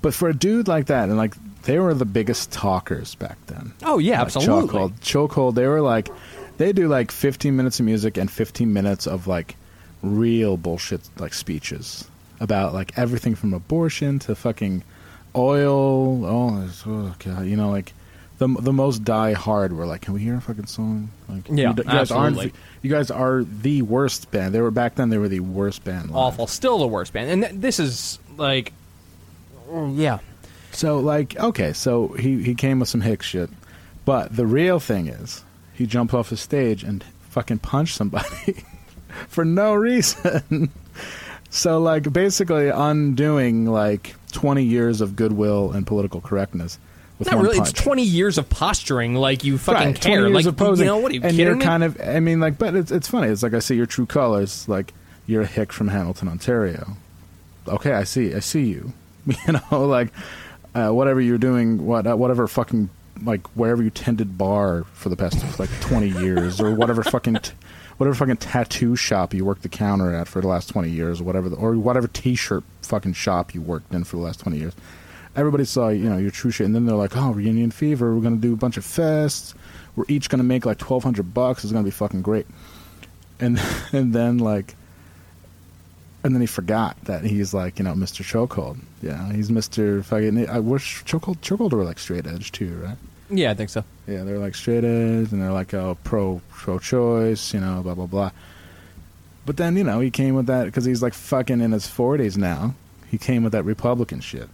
but 0.00 0.14
for 0.14 0.30
a 0.30 0.34
dude 0.34 0.68
like 0.68 0.86
that, 0.86 1.10
and 1.10 1.18
like 1.18 1.34
they 1.64 1.78
were 1.78 1.92
the 1.92 2.06
biggest 2.06 2.50
talkers 2.50 3.14
back 3.16 3.36
then. 3.48 3.74
Oh 3.82 3.98
yeah, 3.98 4.20
Like 4.20 4.26
absolutely. 4.28 4.68
Chokehold, 4.70 5.00
chokehold. 5.00 5.54
They 5.54 5.66
were 5.66 5.82
like, 5.82 6.08
they 6.58 6.72
do 6.72 6.88
like 6.88 7.10
15 7.10 7.54
minutes 7.56 7.80
of 7.80 7.86
music 7.86 8.16
and 8.16 8.30
15 8.30 8.72
minutes 8.72 9.06
of 9.06 9.26
like 9.26 9.56
real 10.02 10.56
bullshit 10.56 11.00
like 11.18 11.32
speeches 11.34 12.08
about 12.40 12.74
like 12.74 12.96
everything 12.98 13.34
from 13.34 13.54
abortion 13.54 14.18
to 14.20 14.34
fucking 14.34 14.82
oil. 15.36 16.24
Oh, 16.24 16.70
oh 16.86 17.14
god, 17.18 17.46
you 17.46 17.56
know 17.56 17.70
like. 17.70 17.92
The, 18.38 18.48
the 18.48 18.72
most 18.72 19.04
die 19.04 19.34
hard 19.34 19.72
were 19.72 19.86
like, 19.86 20.00
can 20.00 20.14
we 20.14 20.20
hear 20.20 20.34
a 20.34 20.40
fucking 20.40 20.66
song? 20.66 21.10
Like, 21.28 21.46
Yeah, 21.48 21.68
you, 21.70 21.76
you 21.76 21.84
guys 21.84 22.10
aren't. 22.10 22.34
absolutely. 22.38 22.52
You 22.80 22.90
guys 22.90 23.08
are 23.12 23.44
the 23.44 23.82
worst 23.82 24.32
band. 24.32 24.52
They 24.52 24.60
were 24.60 24.72
back 24.72 24.96
then. 24.96 25.10
They 25.10 25.18
were 25.18 25.28
the 25.28 25.38
worst 25.38 25.84
band. 25.84 26.08
live. 26.08 26.16
Awful. 26.16 26.46
Still 26.48 26.78
the 26.78 26.88
worst 26.88 27.12
band. 27.12 27.30
And 27.30 27.42
th- 27.44 27.54
this 27.60 27.78
is 27.78 28.18
like, 28.36 28.72
yeah. 29.70 30.18
So 30.72 30.98
like, 30.98 31.36
okay, 31.38 31.72
so 31.72 32.08
he 32.08 32.42
he 32.42 32.56
came 32.56 32.80
with 32.80 32.88
some 32.88 33.02
hick 33.02 33.22
shit, 33.22 33.48
but 34.04 34.34
the 34.34 34.46
real 34.46 34.80
thing 34.80 35.06
is 35.06 35.44
he 35.74 35.86
jumped 35.86 36.14
off 36.14 36.30
the 36.30 36.36
stage 36.36 36.82
and 36.84 37.04
fucking 37.30 37.58
punched 37.58 37.96
somebody 37.96 38.64
for 39.28 39.44
no 39.44 39.74
reason. 39.74 40.70
so 41.50 41.78
like, 41.80 42.12
basically 42.12 42.68
undoing 42.68 43.66
like 43.66 44.14
twenty 44.32 44.64
years 44.64 45.00
of 45.00 45.16
goodwill 45.16 45.72
and 45.72 45.86
political 45.86 46.20
correctness 46.20 46.78
with 47.18 47.28
Not 47.28 47.36
one 47.36 47.44
really. 47.44 47.58
punch. 47.58 47.70
It's 47.70 47.82
20 47.82 48.02
years 48.02 48.38
of 48.38 48.48
posturing 48.48 49.14
like 49.14 49.44
you 49.44 49.58
fucking 49.58 49.86
right, 49.88 50.00
20 50.00 50.00
care. 50.00 50.20
years 50.26 50.34
Like, 50.34 50.46
of 50.46 50.56
posing, 50.56 50.86
you 50.86 50.90
know, 50.92 50.98
what 50.98 51.12
are 51.12 51.14
you 51.14 51.20
and 51.22 51.36
you're 51.36 51.54
me? 51.56 51.62
kind 51.64 51.84
of. 51.84 52.00
I 52.00 52.20
mean, 52.20 52.40
like, 52.40 52.58
but 52.58 52.74
it's 52.74 52.90
it's 52.90 53.06
funny. 53.08 53.28
It's 53.28 53.42
like 53.42 53.54
I 53.54 53.58
see 53.60 53.74
your 53.76 53.86
true 53.86 54.06
colors. 54.06 54.66
Like 54.68 54.92
you're 55.26 55.42
a 55.42 55.46
hick 55.46 55.72
from 55.72 55.88
Hamilton, 55.88 56.28
Ontario. 56.28 56.96
Okay, 57.68 57.92
I 57.92 58.04
see. 58.04 58.34
I 58.34 58.40
see 58.40 58.64
you. 58.64 58.92
You 59.46 59.52
know, 59.70 59.86
like 59.86 60.08
uh, 60.74 60.88
whatever 60.90 61.20
you're 61.20 61.38
doing, 61.38 61.86
what 61.86 62.06
uh, 62.08 62.16
whatever 62.16 62.48
fucking 62.48 62.90
like 63.24 63.46
wherever 63.48 63.82
you 63.82 63.90
tended 63.90 64.36
bar 64.38 64.84
for 64.92 65.08
the 65.08 65.16
past 65.16 65.58
like 65.58 65.70
20 65.80 66.08
years, 66.08 66.60
or 66.60 66.74
whatever 66.74 67.02
fucking. 67.02 67.34
T- 67.36 67.52
Whatever 67.98 68.16
fucking 68.16 68.38
tattoo 68.38 68.96
shop 68.96 69.32
you 69.32 69.44
worked 69.44 69.62
the 69.62 69.68
counter 69.68 70.12
at 70.12 70.26
for 70.26 70.40
the 70.40 70.48
last 70.48 70.70
twenty 70.70 70.88
years, 70.90 71.20
or 71.20 71.24
whatever, 71.24 71.48
the, 71.48 71.54
or 71.56 71.74
whatever 71.74 72.08
T-shirt 72.08 72.64
fucking 72.80 73.12
shop 73.12 73.54
you 73.54 73.60
worked 73.60 73.92
in 73.94 74.02
for 74.02 74.16
the 74.16 74.22
last 74.22 74.40
twenty 74.40 74.58
years, 74.58 74.72
everybody 75.36 75.64
saw 75.64 75.88
you 75.88 76.08
know 76.08 76.16
your 76.16 76.30
true 76.32 76.50
shit, 76.50 76.66
and 76.66 76.74
then 76.74 76.86
they're 76.86 76.96
like, 76.96 77.16
"Oh, 77.16 77.30
reunion 77.30 77.70
fever! 77.70 78.14
We're 78.14 78.22
gonna 78.22 78.36
do 78.36 78.54
a 78.54 78.56
bunch 78.56 78.76
of 78.76 78.84
fests. 78.84 79.54
We're 79.94 80.06
each 80.08 80.28
gonna 80.30 80.42
make 80.42 80.66
like 80.66 80.78
twelve 80.78 81.04
hundred 81.04 81.32
bucks. 81.34 81.62
It's 81.62 81.72
gonna 81.72 81.84
be 81.84 81.90
fucking 81.90 82.22
great." 82.22 82.46
And 83.38 83.60
and 83.92 84.12
then 84.12 84.38
like, 84.38 84.74
and 86.24 86.34
then 86.34 86.40
he 86.40 86.46
forgot 86.46 86.96
that 87.04 87.24
he's 87.24 87.54
like 87.54 87.78
you 87.78 87.84
know 87.84 87.92
Mr. 87.94 88.24
Chokehold. 88.24 88.78
Yeah, 89.00 89.32
he's 89.32 89.50
Mr. 89.50 90.04
Fucking. 90.04 90.48
I 90.48 90.58
wish 90.58 91.04
Chokehold 91.04 91.38
Chokehold 91.38 91.72
were 91.72 91.84
like 91.84 91.98
straight 91.98 92.26
edge 92.26 92.50
too, 92.50 92.80
right? 92.82 92.96
Yeah, 93.32 93.50
I 93.50 93.54
think 93.54 93.70
so. 93.70 93.84
Yeah, 94.06 94.24
they're 94.24 94.38
like 94.38 94.54
straight 94.54 94.84
edge, 94.84 95.32
and 95.32 95.42
they're 95.42 95.52
like 95.52 95.74
oh, 95.74 95.96
pro 96.04 96.40
pro 96.50 96.78
choice, 96.78 97.54
you 97.54 97.60
know, 97.60 97.82
blah 97.82 97.94
blah 97.94 98.06
blah. 98.06 98.30
But 99.44 99.56
then 99.56 99.76
you 99.76 99.84
know 99.84 100.00
he 100.00 100.10
came 100.10 100.34
with 100.34 100.46
that 100.46 100.64
because 100.64 100.84
he's 100.84 101.02
like 101.02 101.14
fucking 101.14 101.60
in 101.60 101.72
his 101.72 101.86
forties 101.86 102.38
now. 102.38 102.74
He 103.10 103.18
came 103.18 103.42
with 103.42 103.52
that 103.52 103.64
Republican 103.64 104.20
shit. 104.20 104.48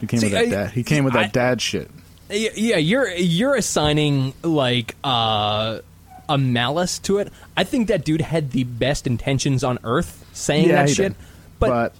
He 0.00 0.06
came 0.06 0.20
See, 0.20 0.26
with 0.26 0.32
that. 0.32 0.46
I- 0.46 0.50
dad, 0.50 0.70
he 0.70 0.82
came 0.82 1.04
with 1.04 1.14
that 1.14 1.26
I- 1.26 1.28
dad 1.28 1.60
shit. 1.60 1.90
Yeah, 2.30 2.76
you're 2.76 3.08
you're 3.10 3.54
assigning 3.54 4.34
like 4.42 4.94
uh, 5.02 5.80
a 6.28 6.38
malice 6.38 6.98
to 7.00 7.18
it. 7.18 7.32
I 7.56 7.64
think 7.64 7.88
that 7.88 8.04
dude 8.04 8.20
had 8.20 8.50
the 8.50 8.64
best 8.64 9.06
intentions 9.06 9.64
on 9.64 9.78
earth 9.82 10.26
saying 10.34 10.68
yeah, 10.68 10.84
that 10.84 10.90
shit. 10.90 11.12
did. 11.12 11.16
But, 11.58 11.94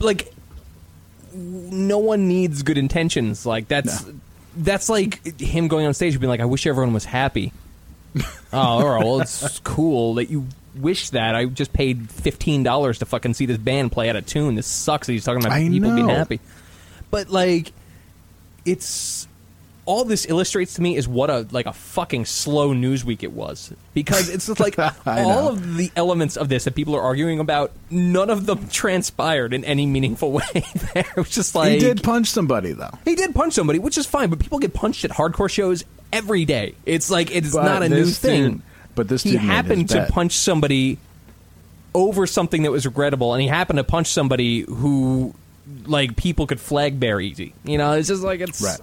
like 0.00 0.32
no 1.32 1.98
one 1.98 2.28
needs 2.28 2.62
good 2.62 2.78
intentions. 2.78 3.46
Like 3.46 3.68
that's 3.68 4.04
that's 4.56 4.88
like 4.88 5.40
him 5.40 5.68
going 5.68 5.86
on 5.86 5.94
stage 5.94 6.14
and 6.14 6.20
being 6.20 6.30
like, 6.30 6.40
"I 6.40 6.44
wish 6.44 6.66
everyone 6.66 6.92
was 6.92 7.04
happy." 7.04 7.52
oh, 8.16 8.24
all 8.52 8.88
right. 8.88 9.04
Well, 9.04 9.20
it's 9.20 9.58
cool 9.60 10.14
that 10.14 10.30
you 10.30 10.46
wish 10.74 11.10
that. 11.10 11.34
I 11.34 11.46
just 11.46 11.72
paid 11.72 12.10
fifteen 12.10 12.62
dollars 12.62 12.98
to 12.98 13.06
fucking 13.06 13.34
see 13.34 13.46
this 13.46 13.58
band 13.58 13.92
play 13.92 14.08
out 14.08 14.16
of 14.16 14.26
tune. 14.26 14.54
This 14.54 14.66
sucks. 14.66 15.06
That 15.06 15.12
he's 15.12 15.24
talking 15.24 15.42
about 15.42 15.52
I 15.52 15.68
people 15.68 15.94
being 15.94 16.08
happy, 16.08 16.40
but 17.10 17.30
like, 17.30 17.72
it's 18.64 19.28
all 19.90 20.04
this 20.04 20.24
illustrates 20.28 20.74
to 20.74 20.82
me 20.82 20.94
is 20.96 21.08
what 21.08 21.30
a 21.30 21.46
like 21.50 21.66
a 21.66 21.72
fucking 21.72 22.24
slow 22.24 22.72
news 22.72 23.04
week 23.04 23.24
it 23.24 23.32
was 23.32 23.72
because 23.92 24.28
it's 24.28 24.46
just 24.46 24.60
like 24.60 24.78
all 24.78 24.92
know. 25.06 25.48
of 25.48 25.76
the 25.76 25.90
elements 25.96 26.36
of 26.36 26.48
this 26.48 26.62
that 26.64 26.76
people 26.76 26.94
are 26.94 27.02
arguing 27.02 27.40
about 27.40 27.72
none 27.90 28.30
of 28.30 28.46
them 28.46 28.68
transpired 28.72 29.52
in 29.52 29.64
any 29.64 29.86
meaningful 29.86 30.30
way 30.40 30.44
there 30.94 31.04
it 31.16 31.16
was 31.16 31.30
just 31.30 31.54
like 31.56 31.72
he 31.72 31.78
did 31.80 32.02
punch 32.04 32.28
somebody 32.28 32.72
though. 32.72 32.90
he 33.04 33.16
did 33.16 33.34
punch 33.34 33.52
somebody 33.54 33.78
which 33.80 33.98
is 33.98 34.06
fine 34.06 34.30
but 34.30 34.38
people 34.38 34.58
get 34.60 34.72
punched 34.72 35.04
at 35.04 35.10
hardcore 35.10 35.50
shows 35.50 35.82
every 36.12 36.44
day 36.44 36.74
it's 36.86 37.10
like 37.10 37.34
it's 37.34 37.52
But 37.52 37.64
not 37.64 37.82
a 37.82 37.88
new 37.88 38.06
thing 38.06 38.42
dude- 38.52 38.62
but 38.94 39.08
this 39.08 39.22
he 39.24 39.32
dude 39.32 39.40
made 39.40 39.46
his 39.46 39.50
happened 39.56 39.88
to 39.88 39.94
bet. 39.96 40.10
punch 40.10 40.32
somebody 40.36 40.98
over 41.94 42.26
something 42.26 42.62
that 42.62 42.70
was 42.70 42.86
regrettable 42.86 43.34
and 43.34 43.42
he 43.42 43.48
happened 43.48 43.78
to 43.78 43.84
punch 43.84 44.06
somebody 44.08 44.60
who 44.60 45.34
like 45.86 46.16
people 46.16 46.46
could 46.46 46.60
flag 46.60 47.00
bear 47.00 47.20
easy 47.20 47.52
you 47.64 47.78
know 47.78 47.92
it's 47.92 48.08
just 48.08 48.22
like 48.22 48.40
it's 48.40 48.60
Right. 48.62 48.78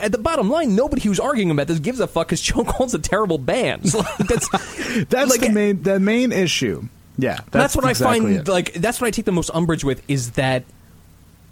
At 0.00 0.12
the 0.12 0.18
bottom 0.18 0.50
line, 0.50 0.74
nobody 0.74 1.02
who's 1.02 1.20
arguing 1.20 1.50
about 1.50 1.66
this 1.66 1.78
gives 1.78 2.00
a 2.00 2.06
fuck 2.06 2.28
because 2.28 2.42
Chokehold's 2.46 2.94
a 2.94 2.98
terrible 2.98 3.38
band. 3.38 3.90
So, 3.90 3.98
like, 4.18 4.18
that's 4.18 4.48
That's 5.08 5.30
like, 5.30 5.40
the 5.40 5.50
main 5.50 5.82
the 5.82 6.00
main 6.00 6.32
issue. 6.32 6.88
Yeah, 7.16 7.34
that's, 7.36 7.50
that's, 7.50 7.76
what 7.76 7.88
exactly 7.88 8.16
I 8.16 8.20
find 8.20 8.36
it. 8.36 8.48
like 8.48 8.72
that's 8.74 9.00
what 9.00 9.06
I 9.06 9.10
take 9.12 9.24
the 9.24 9.32
most 9.32 9.50
umbrage 9.54 9.84
with 9.84 10.02
is 10.08 10.32
that 10.32 10.64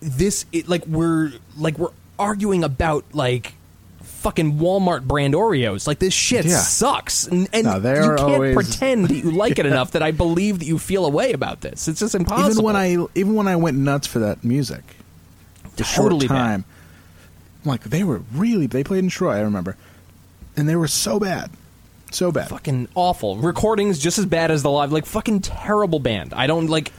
this 0.00 0.44
it, 0.52 0.68
like 0.68 0.84
we're 0.86 1.32
like 1.56 1.78
we're 1.78 1.92
arguing 2.18 2.64
about 2.64 3.04
like 3.12 3.54
fucking 4.02 4.58
Walmart 4.58 5.02
brand 5.02 5.34
Oreos. 5.34 5.86
Like 5.86 5.98
this 6.00 6.14
shit 6.14 6.44
Yeah. 6.46 6.58
sucks, 6.58 7.26
and, 7.26 7.48
and 7.52 7.64
No, 7.64 7.76
you 7.76 7.82
can't 7.82 8.20
always- 8.20 8.54
pretend 8.54 9.06
that 9.08 9.14
you 9.16 9.30
like 9.30 9.58
it 9.60 9.66
enough 9.66 9.92
that 9.92 10.02
I 10.02 10.10
believe 10.10 10.58
that 10.60 10.64
you 10.66 10.78
feel 10.78 11.04
a 11.04 11.08
way 11.10 11.32
about 11.32 11.60
this. 11.60 11.86
It's 11.88 12.00
just 12.00 12.14
impossible. 12.14 12.50
even 12.50 12.64
when 12.64 12.76
I 12.76 13.06
even 13.14 13.34
when 13.34 13.46
I 13.48 13.54
went 13.56 13.76
nuts 13.76 14.06
for 14.08 14.18
that 14.20 14.42
music, 14.42 14.82
the 15.76 15.84
Totally 15.84 16.26
short 16.26 16.36
bad. 16.38 16.64
Like 17.64 17.82
they 17.84 18.04
were 18.04 18.22
really 18.34 18.66
they 18.66 18.84
played 18.84 19.04
in 19.04 19.10
Troy. 19.10 19.32
I 19.36 19.40
remember, 19.40 19.76
and 20.56 20.68
they 20.68 20.76
were 20.76 20.88
so 20.88 21.18
bad, 21.20 21.50
so 22.10 22.32
bad. 22.32 22.48
fucking 22.48 22.88
awful 22.94 23.36
recordings, 23.36 23.98
just 23.98 24.18
as 24.18 24.26
bad 24.26 24.50
as 24.50 24.62
the 24.62 24.70
live. 24.70 24.92
Like 24.92 25.06
fucking 25.06 25.40
terrible 25.40 25.98
band. 25.98 26.34
I 26.34 26.46
don't 26.46 26.66
like. 26.68 26.92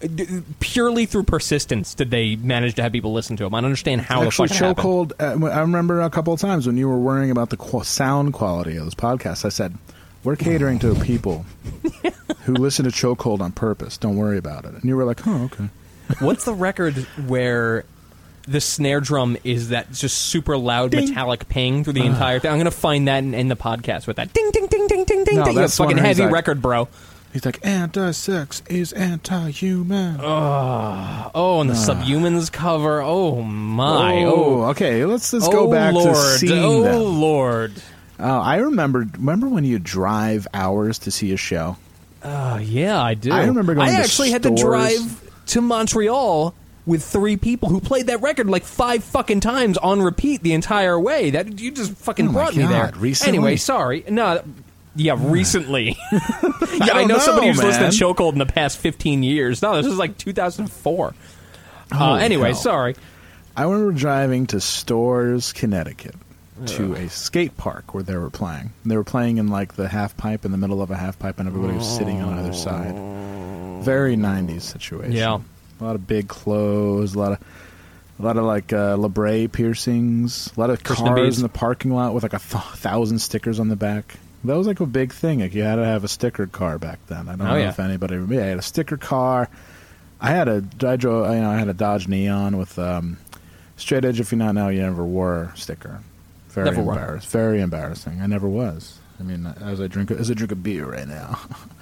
d- 0.00 0.42
Purely 0.60 1.06
through 1.06 1.22
persistence 1.24 1.94
did 1.94 2.10
they 2.10 2.36
manage 2.36 2.74
to 2.74 2.82
have 2.82 2.92
people 2.92 3.12
listen 3.12 3.36
to 3.36 3.44
them. 3.44 3.54
I 3.54 3.58
don't 3.58 3.66
understand 3.66 4.00
how 4.00 4.22
Actually, 4.24 4.48
the 4.48 4.54
fuck 4.54 4.76
chokehold. 4.78 5.12
Uh, 5.20 5.46
I 5.46 5.60
remember 5.60 6.00
a 6.00 6.10
couple 6.10 6.32
of 6.32 6.40
times 6.40 6.66
when 6.66 6.76
you 6.76 6.88
were 6.88 6.98
worrying 6.98 7.30
about 7.30 7.50
the 7.50 7.56
qu- 7.56 7.84
sound 7.84 8.32
quality 8.32 8.76
of 8.76 8.84
this 8.84 8.94
podcast. 8.94 9.44
I 9.44 9.48
said, 9.50 9.76
"We're 10.24 10.36
catering 10.36 10.78
to 10.80 10.94
people 10.96 11.46
who 12.44 12.54
listen 12.54 12.84
to 12.84 12.90
chokehold 12.90 13.40
on 13.40 13.52
purpose. 13.52 13.96
Don't 13.96 14.16
worry 14.16 14.38
about 14.38 14.64
it." 14.64 14.74
And 14.74 14.84
you 14.84 14.96
were 14.96 15.04
like, 15.04 15.26
"Oh, 15.26 15.44
okay." 15.44 15.68
What's 16.18 16.44
the 16.44 16.52
record 16.52 16.94
where 17.26 17.84
the 18.46 18.60
snare 18.60 19.00
drum 19.00 19.36
is 19.44 19.68
that 19.70 19.92
just 19.92 20.16
super 20.16 20.56
loud 20.56 20.90
Ding. 20.90 21.08
metallic 21.08 21.48
ping 21.48 21.84
through 21.84 21.94
the 21.94 22.02
ah. 22.02 22.06
entire 22.06 22.38
thing? 22.38 22.50
I'm 22.50 22.58
gonna 22.58 22.70
find 22.70 23.08
that 23.08 23.18
in, 23.18 23.34
in 23.34 23.48
the 23.48 23.56
podcast 23.56 24.06
with 24.06 24.16
that 24.16 24.32
ding 24.32 24.50
ding 24.52 24.66
ding 24.66 24.86
ding 24.86 25.04
ding 25.04 25.24
ding 25.24 25.36
No, 25.38 25.44
ding. 25.44 25.54
that's 25.54 25.76
fucking 25.76 25.96
one 25.96 26.02
where 26.02 26.08
he's 26.08 26.18
heavy 26.18 26.26
like- 26.26 26.34
record, 26.34 26.62
bro. 26.62 26.88
He's 27.32 27.46
like, 27.46 27.64
"Anti-sex 27.64 28.62
is 28.68 28.92
anti-human." 28.92 30.20
Oh, 30.20 31.30
oh, 31.34 31.60
and 31.62 31.70
the 31.70 31.74
ah. 31.74 31.76
Subhumans 31.76 32.52
cover. 32.52 33.00
Oh 33.00 33.40
my. 33.40 34.24
oh, 34.24 34.34
Oh, 34.34 34.62
okay. 34.70 35.06
Let's 35.06 35.32
let's 35.32 35.46
oh 35.48 35.50
go 35.50 35.70
back 35.70 35.94
Lord. 35.94 36.14
to 36.14 36.38
seeing 36.38 36.62
oh 36.62 36.82
them. 36.82 37.20
Lord. 37.20 37.72
Oh, 38.20 38.38
I 38.38 38.56
remember. 38.56 39.06
Remember 39.16 39.48
when 39.48 39.64
you 39.64 39.78
drive 39.78 40.46
hours 40.52 40.98
to 41.00 41.10
see 41.10 41.32
a 41.32 41.38
show? 41.38 41.78
Oh 42.22 42.58
yeah, 42.58 43.02
I 43.02 43.14
do. 43.14 43.32
I 43.32 43.46
remember 43.46 43.74
going 43.74 43.88
I 43.88 43.92
actually 43.92 44.30
had 44.30 44.42
to 44.42 44.54
drive 44.54 45.30
to 45.46 45.60
Montreal 45.62 46.54
with 46.86 47.04
three 47.04 47.36
people 47.36 47.68
who 47.68 47.80
played 47.80 48.08
that 48.08 48.20
record 48.20 48.48
like 48.48 48.64
five 48.64 49.04
fucking 49.04 49.40
times 49.40 49.78
on 49.78 50.02
repeat 50.02 50.42
the 50.42 50.52
entire 50.52 50.98
way. 50.98 51.30
That 51.30 51.60
you 51.60 51.70
just 51.70 51.92
fucking 51.92 52.28
Oh 52.28 52.32
brought 52.32 52.56
me 52.56 52.64
there. 52.64 52.92
Recently? 52.96 53.38
Anyway, 53.38 53.56
sorry. 53.56 54.04
No, 54.08 54.42
yeah, 54.94 55.16
recently. 55.18 55.96
yeah, 56.12 56.20
I, 56.80 56.86
don't 56.86 57.08
know, 57.08 57.18
somebody 57.18 57.48
know, 57.48 57.52
who's 57.54 57.62
listened 57.62 57.84
man. 57.84 57.92
to 57.92 58.04
Chokehold 58.04 58.32
in 58.32 58.38
the 58.38 58.46
past 58.46 58.78
fifteen 58.78 59.22
years. 59.22 59.62
No, 59.62 59.76
this 59.76 59.86
was 59.86 59.98
like 59.98 60.18
2004. 60.18 61.14
Uh, 61.92 62.14
anyway, 62.14 62.48
hell. 62.48 62.54
sorry. 62.54 62.96
I 63.56 63.64
remember 63.64 63.92
driving 63.92 64.46
to 64.48 64.60
Storrs, 64.60 65.52
Connecticut, 65.52 66.14
to 66.66 66.94
a 66.94 67.08
skate 67.10 67.56
park 67.56 67.92
where 67.92 68.02
they 68.02 68.16
were 68.16 68.30
playing. 68.30 68.72
They 68.84 68.96
were 68.96 69.04
playing 69.04 69.36
in 69.36 69.48
like 69.48 69.74
the 69.74 69.88
half 69.88 70.16
pipe 70.16 70.44
in 70.44 70.52
the 70.52 70.58
middle 70.58 70.80
of 70.80 70.90
a 70.90 70.96
half 70.96 71.18
pipe, 71.18 71.38
and 71.38 71.48
everybody 71.48 71.76
was 71.76 71.96
sitting 71.96 72.22
on 72.22 72.38
either 72.38 72.54
side. 72.54 72.94
Very 73.84 74.16
'90s 74.16 74.62
situation. 74.62 75.12
Yeah. 75.12 75.40
A 75.82 75.86
lot 75.86 75.94
of 75.96 76.06
big 76.06 76.28
clothes, 76.28 77.14
a 77.14 77.18
lot 77.18 77.32
of. 77.32 77.38
A 78.18 78.22
lot 78.22 78.36
of 78.36 78.44
like 78.44 78.72
uh, 78.72 78.96
piercings, 79.48 80.52
a 80.56 80.60
lot 80.60 80.70
of 80.70 80.84
cars 80.84 81.38
in 81.38 81.42
the 81.42 81.48
parking 81.48 81.92
lot 81.92 82.14
with 82.14 82.22
like 82.22 82.34
a 82.34 82.38
th- 82.38 82.62
thousand 82.76 83.18
stickers 83.18 83.58
on 83.58 83.68
the 83.68 83.74
back. 83.74 84.16
That 84.44 84.54
was 84.56 84.66
like 84.68 84.78
a 84.78 84.86
big 84.86 85.12
thing. 85.12 85.40
Like 85.40 85.54
you 85.54 85.62
had 85.62 85.76
to 85.76 85.84
have 85.84 86.04
a 86.04 86.08
sticker 86.08 86.46
car 86.46 86.78
back 86.78 87.04
then. 87.06 87.28
I 87.28 87.34
don't 87.36 87.40
Oh, 87.48 87.50
know 87.50 87.56
yeah. 87.56 87.70
if 87.70 87.80
anybody. 87.80 88.16
Yeah, 88.28 88.42
I 88.42 88.46
had 88.46 88.58
a 88.58 88.62
sticker 88.62 88.96
car. 88.96 89.48
I 90.20 90.30
had 90.30 90.46
a 90.46 90.62
I 90.86 90.96
drove 90.96 91.34
you 91.34 91.40
know 91.40 91.50
I 91.50 91.56
had 91.58 91.68
a 91.68 91.74
Dodge 91.74 92.06
Neon 92.06 92.58
with 92.58 92.78
um, 92.78 93.16
straight 93.76 94.04
edge. 94.04 94.20
If 94.20 94.30
you 94.30 94.38
not 94.38 94.54
know, 94.54 94.68
you 94.68 94.82
never 94.82 95.04
wore 95.04 95.52
sticker. 95.56 96.00
Very 96.50 96.66
Never 96.66 96.82
embarrassing. 96.82 97.30
Very 97.30 97.60
embarrassing. 97.60 98.20
I 98.20 98.26
never 98.26 98.48
was. 98.48 98.98
I 99.18 99.24
mean, 99.24 99.46
as 99.60 99.80
I 99.80 99.88
drink 99.88 100.12
as 100.12 100.30
I 100.30 100.34
drink 100.34 100.52
a 100.52 100.56
beer 100.56 100.84
right 100.86 101.08
now. 101.08 101.40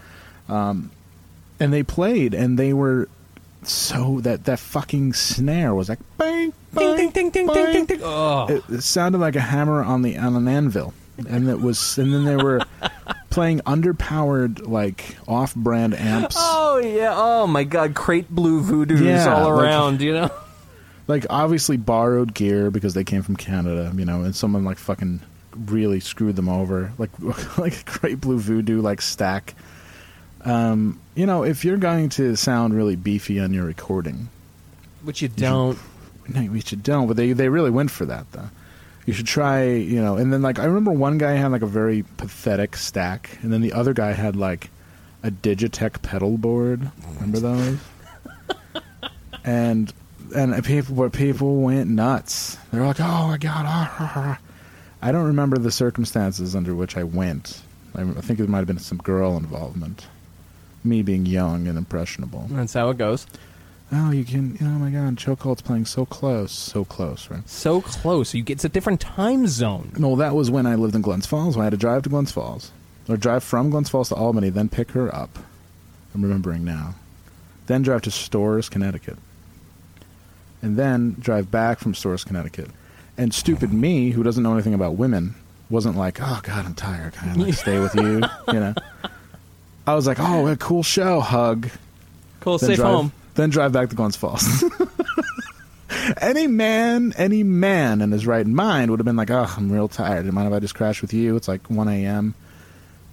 um, 0.49 0.91
and 1.59 1.71
they 1.73 1.83
played, 1.83 2.33
and 2.33 2.59
they 2.59 2.73
were 2.73 3.09
so 3.63 4.21
that 4.21 4.45
that 4.45 4.59
fucking 4.59 5.13
snare 5.13 5.75
was 5.75 5.89
like 5.89 5.99
bang, 6.19 6.51
Ding, 6.51 6.53
bang, 6.73 6.97
ding, 6.97 7.11
ding, 7.11 7.31
ding, 7.31 7.47
ding, 7.47 7.55
bang. 7.55 7.73
ding, 7.73 7.85
ding. 7.87 8.01
Oh. 8.03 8.47
It, 8.49 8.63
it 8.71 8.83
sounded 8.83 9.19
like 9.19 9.37
a 9.37 9.41
hammer 9.41 9.83
on 9.85 10.03
the 10.03 10.17
on 10.17 10.37
an 10.37 10.49
anvil, 10.49 10.95
and 11.29 11.49
it 11.49 11.61
was. 11.61 11.99
And 11.99 12.13
then 12.13 12.25
they 12.25 12.37
were 12.37 12.61
playing 13.31 13.61
underpowered 13.61 14.67
like 14.67 15.17
off-brand 15.29 15.95
amps. 15.95 16.37
Oh 16.39 16.79
yeah! 16.79 17.13
Oh 17.15 17.47
my 17.47 17.65
God! 17.65 17.95
Crate 17.95 18.29
blue 18.31 18.63
voodoos 18.63 19.01
Yeah, 19.03 19.35
all 19.35 19.55
like- 19.55 19.65
around. 19.65 20.01
you 20.01 20.13
know. 20.15 20.31
like 21.09 21.27
obviously 21.29 21.77
borrowed 21.77 22.33
gear 22.35 22.71
because 22.71 22.95
they 22.95 23.05
came 23.05 23.23
from 23.23 23.37
Canada, 23.37 23.93
you 23.97 24.05
know, 24.05 24.23
and 24.23 24.35
someone 24.35 24.65
like 24.65 24.79
fucking 24.79 25.21
really 25.67 25.99
screwed 26.01 26.37
them 26.37 26.49
over, 26.49 26.93
like 26.99 27.11
like 27.59 27.85
Crate 27.85 28.21
blue 28.21 28.39
voodoo 28.39 28.81
like 28.81 29.01
stack. 29.03 29.55
Um, 30.45 31.01
you 31.15 31.27
know, 31.27 31.45
if 31.45 31.65
you're 31.65 31.77
going 31.77 32.09
to 32.11 32.37
sound 32.37 32.75
really 32.75 32.97
beefy 32.97 33.41
on 33.41 33.53
your 33.53 33.65
recording, 33.65 34.29
Which 35.03 35.23
you 35.23 35.29
don't. 35.29 35.79
no, 36.29 36.51
we 36.51 36.61
should 36.61 36.83
don't. 36.83 37.07
But 37.07 37.17
they 37.17 37.33
they 37.33 37.49
really 37.49 37.71
went 37.71 37.91
for 37.91 38.07
that 38.07 38.31
though. 38.33 38.49
You 39.07 39.13
should 39.13 39.27
try, 39.27 39.65
you 39.65 40.01
know. 40.01 40.17
And 40.17 40.33
then 40.33 40.43
like 40.43 40.59
I 40.59 40.65
remember 40.65 40.93
one 40.93 41.19
guy 41.19 41.33
had 41.33 41.53
like 41.53 41.63
a 41.63 41.67
very 41.67 42.05
pathetic 42.17 42.77
stack, 42.77 43.39
and 43.43 43.53
then 43.53 43.61
the 43.61 43.73
other 43.73 43.93
guy 43.93 44.13
had 44.13 44.37
like 44.37 44.71
a 45.23 45.31
Digitech 45.31 46.03
pedal 46.03 46.39
board. 46.39 46.91
Remember 47.15 47.41
those? 47.41 47.79
and 49.45 49.93
and 50.35 50.65
people, 50.65 50.95
but 50.95 51.13
people 51.13 51.61
went 51.61 51.91
nuts. 51.91 52.57
They're 52.71 52.87
like, 52.87 53.01
"Oh 53.01 53.29
my 53.29 53.39
god!" 53.39 53.65
ah, 53.67 53.97
ah, 53.99 54.13
ah." 54.17 54.39
I 55.03 55.13
don't 55.13 55.27
remember 55.27 55.59
the 55.59 55.71
circumstances 55.71 56.55
under 56.55 56.75
which 56.75 56.97
I 56.97 57.05
went. 57.05 57.63
I, 57.95 58.03
I 58.03 58.21
think 58.21 58.39
there 58.39 58.47
might 58.49 58.59
have 58.59 58.67
been 58.67 58.79
some 58.79 58.99
girl 58.99 59.37
involvement. 59.37 60.07
Me 60.83 61.03
being 61.03 61.27
young 61.27 61.69
and 61.69 61.77
impressionable. 61.77 62.47
That's 62.51 62.73
how 62.73 62.91
it 62.91 62.99
goes. 62.99 63.27
Oh, 63.93 64.13
you 64.13 64.25
can. 64.25 64.57
Oh 64.61 64.65
my 64.65 64.91
God, 64.91 65.17
Chokehold's 65.17 65.63
playing 65.63 65.85
so 65.85 66.07
close, 66.07 66.53
so 66.53 66.85
close, 66.85 67.29
right? 67.29 67.47
So 67.49 67.81
close. 67.81 68.33
You 68.35 68.43
get 68.43 68.55
it's 68.55 68.65
a 68.65 68.69
different 68.69 69.01
time 69.01 69.47
zone. 69.49 69.93
No, 69.99 70.15
that 70.17 70.35
was 70.35 70.51
when 70.51 70.65
I 70.67 70.77
lived 70.77 70.95
in 70.95 71.03
Glens 71.03 71.27
Falls. 71.27 71.57
When 71.57 71.63
I 71.63 71.67
had 71.67 71.73
to 71.73 71.77
drive 71.77 72.05
to 72.05 72.09
Glens 72.09 72.31
Falls, 72.31 72.71
or 73.09 73.17
drive 73.17 73.43
from 73.43 73.71
Glens 73.71 73.89
Falls 73.89 74.09
to 74.11 74.15
Albany, 74.15 74.49
then 74.49 74.69
pick 74.69 74.93
her 74.93 75.13
up. 75.15 75.39
I'm 76.15 76.23
remembering 76.23 76.65
now. 76.65 76.95
Then 77.67 77.83
drive 77.83 78.03
to 78.03 78.11
Storrs, 78.11 78.69
Connecticut, 78.69 79.19
and 80.63 80.77
then 80.77 81.17
drive 81.19 81.51
back 81.51 81.81
from 81.81 81.95
Storrs, 81.95 82.25
Connecticut. 82.25 82.71
And 83.19 83.35
stupid 83.35 83.73
me, 83.73 84.11
who 84.11 84.23
doesn't 84.23 84.43
know 84.43 84.53
anything 84.55 84.75
about 84.75 84.95
women, 84.95 85.35
wasn't 85.69 85.97
like, 85.97 86.21
"Oh 86.21 86.41
God, 86.45 86.65
I'm 86.65 86.75
tired. 86.75 87.15
Can 87.15 87.31
I 87.31 87.35
like, 87.35 87.55
stay 87.55 87.81
with 87.81 87.95
you?" 87.97 88.23
You 88.53 88.61
know. 88.61 88.75
I 89.91 89.95
was 89.95 90.07
like, 90.07 90.19
"Oh, 90.21 90.47
a 90.49 90.57
cool 90.57 90.83
show, 90.83 91.21
hug." 91.21 91.69
Cool. 92.41 92.59
then 92.59 92.69
Safe 92.69 92.77
drive, 92.77 92.95
home. 92.95 93.13
Then 93.35 93.51
drive 93.51 93.73
back 93.73 93.91
to 93.91 93.97
Glens 93.97 94.17
Falls. 94.17 94.65
any 96.21 96.47
man, 96.47 97.13
any 97.17 97.43
man 97.43 98.01
in 98.01 98.13
his 98.13 98.27
right 98.27 98.47
mind 98.47 98.91
would 98.91 99.01
have 99.01 99.05
been 99.05 99.17
like, 99.17 99.31
"Oh, 99.31 99.53
I'm 99.57 99.71
real 99.71 99.89
tired. 99.89 100.23
Do 100.23 100.27
you 100.27 100.33
mind 100.33 100.49
if 100.49 100.55
I 100.55 100.59
just 100.61 100.75
crash 100.75 101.03
with 101.03 101.13
you?" 101.13 101.37
It's 101.37 101.49
like 101.49 101.69
1 101.69 101.89
a.m. 101.89 102.35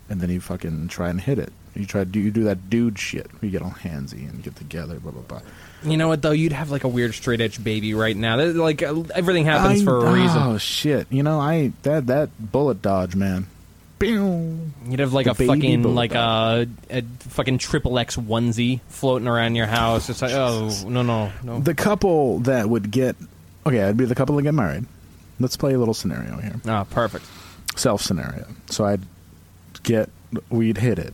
And 0.09 0.21
then 0.21 0.29
you 0.29 0.39
fucking 0.39 0.87
try 0.87 1.09
and 1.09 1.19
hit 1.19 1.37
it. 1.39 1.51
You 1.75 1.85
try 1.85 2.01
to 2.01 2.05
do 2.05 2.19
you 2.19 2.31
do 2.31 2.45
that 2.45 2.69
dude 2.69 2.97
shit. 2.97 3.29
You 3.41 3.49
get 3.49 3.61
all 3.61 3.71
handsy 3.71 4.27
and 4.29 4.41
get 4.41 4.55
together. 4.55 4.99
Blah 4.99 5.11
blah 5.11 5.21
blah. 5.23 5.41
You 5.83 5.97
know 5.97 6.07
what 6.07 6.21
though? 6.21 6.31
You'd 6.31 6.53
have 6.53 6.71
like 6.71 6.83
a 6.85 6.87
weird 6.87 7.13
straight 7.13 7.41
edge 7.41 7.63
baby 7.63 7.93
right 7.93 8.15
now. 8.15 8.37
That- 8.37 8.55
Like 8.55 8.81
everything 8.81 9.45
happens 9.45 9.81
I- 9.81 9.85
for 9.85 10.05
a 10.07 10.11
reason. 10.13 10.41
Oh 10.41 10.57
shit! 10.57 11.07
You 11.11 11.23
know, 11.23 11.39
I 11.39 11.73
that 11.83 12.07
that 12.07 12.29
bullet 12.39 12.81
dodge, 12.81 13.15
man. 13.15 13.47
You'd 13.99 14.99
have 14.99 15.13
like 15.13 15.25
The 15.25 15.31
a 15.31 15.47
fucking 15.47 15.83
like 15.83 16.13
a, 16.13 16.67
a 16.89 17.01
fucking 17.19 17.57
triple 17.57 17.97
X 17.97 18.15
onesie 18.15 18.81
floating 18.89 19.27
around 19.27 19.55
your 19.55 19.65
house. 19.65 20.09
It's 20.09 20.21
like 20.21 20.33
oh 20.33 20.69
no 20.87 21.01
no 21.01 21.31
no. 21.43 21.59
The 21.59 21.73
couple 21.73 22.39
that 22.39 22.69
would 22.69 22.91
get 22.91 23.15
okay, 23.65 23.83
I'd 23.83 23.97
be 23.97 24.05
the 24.05 24.15
couple 24.15 24.35
that 24.35 24.43
get 24.43 24.53
married. 24.53 24.85
Let's 25.39 25.57
play 25.57 25.73
a 25.73 25.79
little 25.79 25.93
scenario 25.93 26.37
here. 26.37 26.59
Ah, 26.67 26.83
perfect. 26.83 27.25
self 27.75 28.01
scenario. 28.01 28.45
So 28.69 28.85
I'd 28.85 29.01
get 29.83 30.09
we'd 30.49 30.77
hit 30.77 30.99
it, 30.99 31.13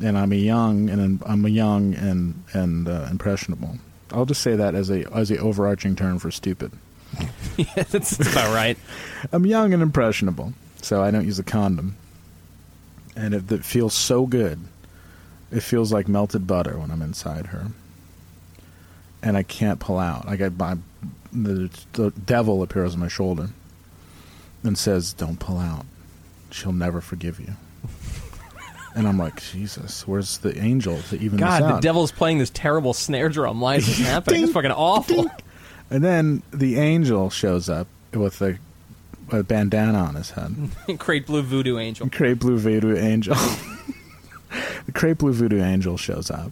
and 0.00 0.16
I'm 0.18 0.32
a 0.32 0.36
young 0.36 0.88
and 0.90 1.22
I'm 1.26 1.44
a 1.44 1.48
young 1.48 1.94
and 1.94 2.42
and 2.52 2.88
uh, 2.88 3.06
impressionable. 3.10 3.76
I'll 4.12 4.26
just 4.26 4.42
say 4.42 4.56
that 4.56 4.74
as 4.74 4.90
a 4.90 5.04
as 5.14 5.30
a 5.30 5.38
overarching 5.38 5.94
term 5.96 6.18
for 6.18 6.30
stupid. 6.30 6.72
yeah, 7.56 7.82
that's 7.84 8.18
about 8.20 8.54
right. 8.54 8.78
I'm 9.32 9.44
young 9.46 9.72
and 9.72 9.82
impressionable, 9.82 10.52
so 10.82 11.02
I 11.02 11.10
don't 11.10 11.24
use 11.24 11.38
a 11.40 11.44
condom, 11.44 11.96
and 13.20 13.34
it, 13.34 13.52
it 13.52 13.64
feels 13.64 13.94
so 13.94 14.26
good. 14.26 14.58
It 15.52 15.60
feels 15.60 15.92
like 15.92 16.08
melted 16.08 16.46
butter 16.46 16.78
when 16.78 16.90
I'm 16.90 17.02
inside 17.02 17.48
her, 17.48 17.66
and 19.22 19.36
I 19.36 19.42
can't 19.42 19.78
pull 19.78 19.98
out. 19.98 20.26
I 20.26 20.36
get 20.36 20.56
my 20.56 20.78
the, 21.32 21.70
the 21.92 22.10
devil 22.10 22.62
appears 22.62 22.94
on 22.94 23.00
my 23.00 23.08
shoulder 23.08 23.50
and 24.62 24.78
says, 24.78 25.12
"Don't 25.12 25.38
pull 25.38 25.58
out. 25.58 25.84
She'll 26.50 26.72
never 26.72 27.00
forgive 27.00 27.40
you." 27.40 27.54
and 28.94 29.06
I'm 29.06 29.18
like, 29.18 29.42
Jesus, 29.42 30.06
where's 30.06 30.38
the 30.38 30.56
angel 30.58 31.00
to 31.10 31.20
even 31.20 31.38
God, 31.38 31.62
the 31.62 31.80
devil's 31.80 32.12
playing 32.12 32.38
this 32.38 32.50
terrible 32.50 32.94
snare 32.94 33.28
drum. 33.28 33.60
Why 33.60 33.76
is 33.76 33.86
this 33.86 33.98
happening? 34.06 34.44
It's 34.44 34.52
fucking 34.52 34.70
awful. 34.72 35.24
ding. 35.24 35.30
And 35.90 36.04
then 36.04 36.42
the 36.52 36.78
angel 36.78 37.30
shows 37.30 37.68
up 37.68 37.88
with 38.12 38.40
a, 38.40 38.58
a 39.32 39.42
bandana 39.42 39.98
on 39.98 40.14
his 40.14 40.30
head. 40.30 40.54
Great 40.98 41.26
blue 41.26 41.42
voodoo 41.42 41.78
angel. 41.78 42.08
Crepe 42.10 42.38
Blue 42.40 42.58
Voodoo 42.58 42.96
Angel. 42.96 43.34
the 44.86 44.92
Crepe 44.92 45.18
Blue 45.18 45.32
Voodoo 45.32 45.62
Angel 45.62 45.96
shows 45.96 46.30
up, 46.30 46.50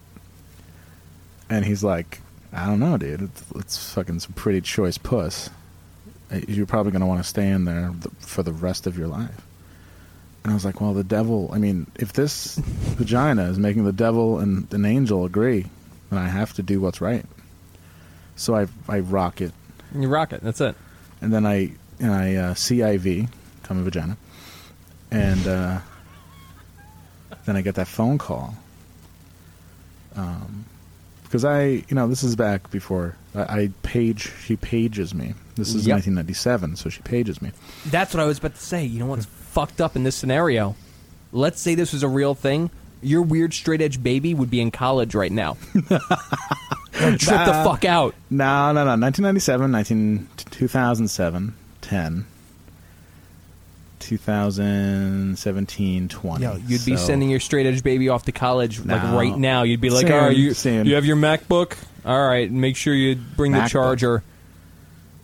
and 1.50 1.64
he's 1.64 1.82
like, 1.84 2.20
"I 2.52 2.66
don't 2.66 2.80
know, 2.80 2.96
dude. 2.96 3.22
It's, 3.22 3.44
it's 3.56 3.92
fucking 3.94 4.20
some 4.20 4.32
pretty 4.34 4.60
choice 4.60 4.98
puss. 4.98 5.50
Uh, 6.32 6.40
You're 6.46 6.66
probably 6.66 6.92
gonna 6.92 7.06
want 7.06 7.22
to 7.22 7.28
stay 7.28 7.48
in 7.48 7.64
there 7.64 7.90
th- 7.90 8.14
for 8.20 8.42
the 8.42 8.52
rest 8.52 8.86
of 8.86 8.96
your 8.98 9.08
life." 9.08 9.42
And 10.44 10.52
I 10.52 10.54
was 10.54 10.64
like, 10.64 10.80
"Well, 10.80 10.94
the 10.94 11.04
devil. 11.04 11.50
I 11.52 11.58
mean, 11.58 11.86
if 11.96 12.12
this 12.12 12.56
vagina 12.96 13.44
is 13.44 13.58
making 13.58 13.84
the 13.84 13.92
devil 13.92 14.38
and 14.38 14.72
an 14.72 14.84
angel 14.84 15.24
agree, 15.24 15.66
then 16.10 16.18
I 16.18 16.28
have 16.28 16.52
to 16.54 16.62
do 16.62 16.80
what's 16.80 17.00
right." 17.00 17.24
So 18.36 18.54
I 18.54 18.68
I 18.88 19.00
rock 19.00 19.40
it 19.40 19.52
You 19.94 20.06
rock 20.08 20.32
it. 20.32 20.42
That's 20.42 20.60
it. 20.60 20.76
and 21.20 21.32
then 21.32 21.44
I 21.44 21.72
and 22.00 22.12
I 22.12 22.34
uh, 22.36 22.54
CIV, 22.54 23.28
come 23.62 23.84
vagina, 23.84 24.16
and 25.10 25.46
uh, 25.46 25.78
then 27.46 27.56
I 27.56 27.62
get 27.62 27.74
that 27.76 27.88
phone 27.88 28.18
call. 28.18 28.54
Um, 30.16 30.64
because 31.24 31.44
I, 31.44 31.64
you 31.66 31.84
know, 31.90 32.08
this 32.08 32.22
is 32.22 32.36
back 32.36 32.70
before 32.70 33.14
I, 33.34 33.40
I 33.42 33.70
page. 33.82 34.32
She 34.44 34.56
pages 34.56 35.14
me. 35.14 35.34
This 35.56 35.74
is 35.74 35.86
Yep. 35.86 35.96
1997, 35.96 36.76
so 36.76 36.88
she 36.88 37.02
pages 37.02 37.42
me. 37.42 37.52
That's 37.86 38.14
what 38.14 38.22
I 38.22 38.26
was 38.26 38.38
about 38.38 38.54
to 38.54 38.60
say. 38.62 38.84
You 38.84 39.00
know 39.00 39.06
what's 39.06 39.26
fucked 39.26 39.80
up 39.80 39.94
in 39.96 40.04
this 40.04 40.16
scenario? 40.16 40.74
Let's 41.32 41.60
say 41.60 41.74
this 41.74 41.92
was 41.92 42.02
a 42.02 42.08
real 42.08 42.34
thing. 42.34 42.70
Your 43.02 43.22
weird 43.22 43.52
straight 43.52 43.82
edge 43.82 44.02
baby 44.02 44.32
would 44.34 44.48
be 44.50 44.60
in 44.60 44.70
college 44.70 45.14
right 45.14 45.30
now. 45.30 45.56
Trip 45.74 45.98
the 47.20 47.62
fuck 47.64 47.84
out. 47.84 48.14
No, 48.30 48.72
no, 48.72 48.84
no. 48.84 48.96
1997, 48.96 49.70
19, 49.70 50.28
2007, 50.50 51.54
10, 51.88 52.26
2017, 54.00 56.08
20. 56.08 56.44
Yo, 56.44 56.56
you'd 56.66 56.84
be 56.84 56.96
So- 56.96 57.06
sending 57.06 57.30
your 57.30 57.40
straight 57.40 57.66
edge 57.66 57.82
baby 57.82 58.08
off 58.08 58.24
to 58.24 58.32
college 58.32 58.78
like 58.84 59.02
No. 59.02 59.16
right 59.16 59.36
now. 59.36 59.62
You'd 59.62 59.80
be 59.80 59.90
like, 59.90 60.06
Soon, 60.06 60.24
"Oh, 60.24 60.28
you 60.28 60.54
soon. 60.54 60.86
you 60.86 60.94
have 60.94 61.04
your 61.04 61.16
MacBook? 61.16 61.72
All 62.04 62.26
right, 62.26 62.50
make 62.50 62.76
sure 62.76 62.94
you 62.94 63.16
bring 63.36 63.52
the 63.52 63.58
MacBook. 63.58 63.68
charger. 63.70 64.22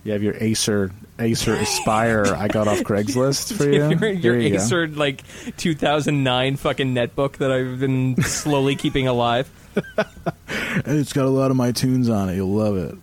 You 0.05 0.13
have 0.13 0.23
your 0.23 0.35
Acer 0.39 0.91
Acer 1.19 1.55
Aspire 1.55 2.27
I 2.37 2.49
got 2.49 2.69
off 2.69 2.81
Craigslist 2.81 3.55
for 3.57 3.65
you. 3.71 3.89
your 3.89 3.95
There 3.95 4.13
your 4.13 4.39
you 4.39 4.51
go. 4.51 4.57
Acer 4.57 4.89
like 4.89 5.23
2009 5.57 6.57
fucking 6.57 6.95
netbook 6.95 7.35
that 7.39 7.51
I've 7.53 7.81
been 7.81 8.21
slowly 8.23 8.77
keeping 8.77 9.07
alive. 9.07 9.49
It's 10.87 11.13
got 11.13 11.25
a 11.25 11.31
lot 11.31 11.51
of 11.53 11.57
my 11.57 11.71
tunes 11.73 12.09
on 12.09 12.29
it. 12.29 12.35
You'll 12.37 12.53
love 12.53 12.77
it. 12.77 12.97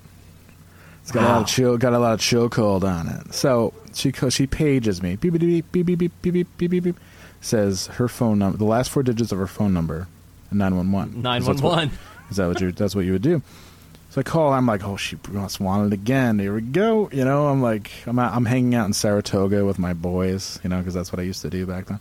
It's 1.11 1.19
got 1.19 1.29
a 1.29 1.33
lot 1.33 1.41
of 1.41 1.47
chill. 1.47 1.77
Got 1.77 1.93
a 1.93 1.99
lot 1.99 2.13
of 2.13 2.19
chill 2.21 2.47
code 2.49 2.85
on 2.85 3.09
it. 3.09 3.33
So 3.33 3.73
she 3.93 4.13
she 4.29 4.47
pages 4.47 5.01
me. 5.01 5.17
Beep 5.17 5.33
beep 5.33 5.41
beep 5.41 5.71
beep 5.71 5.85
beep 5.85 5.99
beep 5.99 6.23
beep 6.23 6.47
beep 6.57 6.71
beep 6.71 6.83
beep. 6.83 6.99
Says 7.41 7.87
her 7.87 8.07
phone 8.07 8.39
number. 8.39 8.57
The 8.57 8.63
last 8.65 8.91
four 8.91 9.03
digits 9.03 9.33
of 9.33 9.37
her 9.37 9.47
phone 9.47 9.73
number. 9.73 10.07
Nine 10.51 10.77
one 10.77 10.91
one. 10.93 11.21
911. 11.21 11.91
Is 12.29 12.37
that 12.37 12.47
what 12.47 12.61
you? 12.61 12.71
That's 12.71 12.95
what 12.95 13.03
you 13.03 13.11
would 13.11 13.21
do. 13.21 13.41
So 14.11 14.21
I 14.21 14.23
call. 14.23 14.53
I'm 14.53 14.65
like, 14.65 14.85
oh, 14.85 14.95
she 14.95 15.17
must 15.29 15.59
want 15.59 15.91
it 15.91 15.93
again. 15.93 16.39
Here 16.39 16.53
we 16.53 16.61
go. 16.61 17.09
You 17.11 17.25
know, 17.25 17.47
I'm 17.47 17.61
like, 17.61 17.91
I'm 18.05 18.17
out, 18.17 18.33
I'm 18.33 18.45
hanging 18.45 18.73
out 18.75 18.85
in 18.85 18.93
Saratoga 18.93 19.65
with 19.65 19.79
my 19.79 19.93
boys. 19.93 20.59
You 20.63 20.69
know, 20.69 20.77
because 20.77 20.93
that's 20.93 21.11
what 21.11 21.19
I 21.19 21.23
used 21.23 21.41
to 21.41 21.49
do 21.49 21.65
back 21.65 21.87
then. 21.87 21.99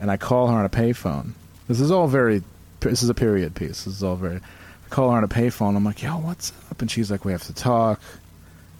And 0.00 0.10
I 0.10 0.16
call 0.16 0.48
her 0.48 0.56
on 0.56 0.64
a 0.64 0.68
payphone. 0.68 1.34
This 1.68 1.78
is 1.78 1.92
all 1.92 2.08
very. 2.08 2.42
This 2.80 3.04
is 3.04 3.08
a 3.08 3.14
period 3.14 3.54
piece. 3.54 3.84
This 3.84 3.94
is 3.94 4.02
all 4.02 4.16
very. 4.16 4.40
Call 4.92 5.10
her 5.10 5.16
on 5.16 5.24
a 5.24 5.28
payphone. 5.28 5.74
I'm 5.74 5.84
like, 5.84 6.02
yo, 6.02 6.18
what's 6.18 6.52
up? 6.70 6.82
And 6.82 6.90
she's 6.90 7.10
like, 7.10 7.24
we 7.24 7.32
have 7.32 7.44
to 7.44 7.54
talk. 7.54 7.98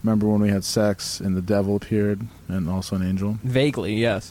Remember 0.04 0.28
when 0.28 0.42
we 0.42 0.50
had 0.50 0.62
sex 0.62 1.20
and 1.20 1.34
the 1.34 1.40
devil 1.40 1.74
appeared 1.74 2.20
and 2.48 2.68
also 2.68 2.96
an 2.96 3.02
angel? 3.02 3.38
Vaguely, 3.42 3.94
yes. 3.94 4.30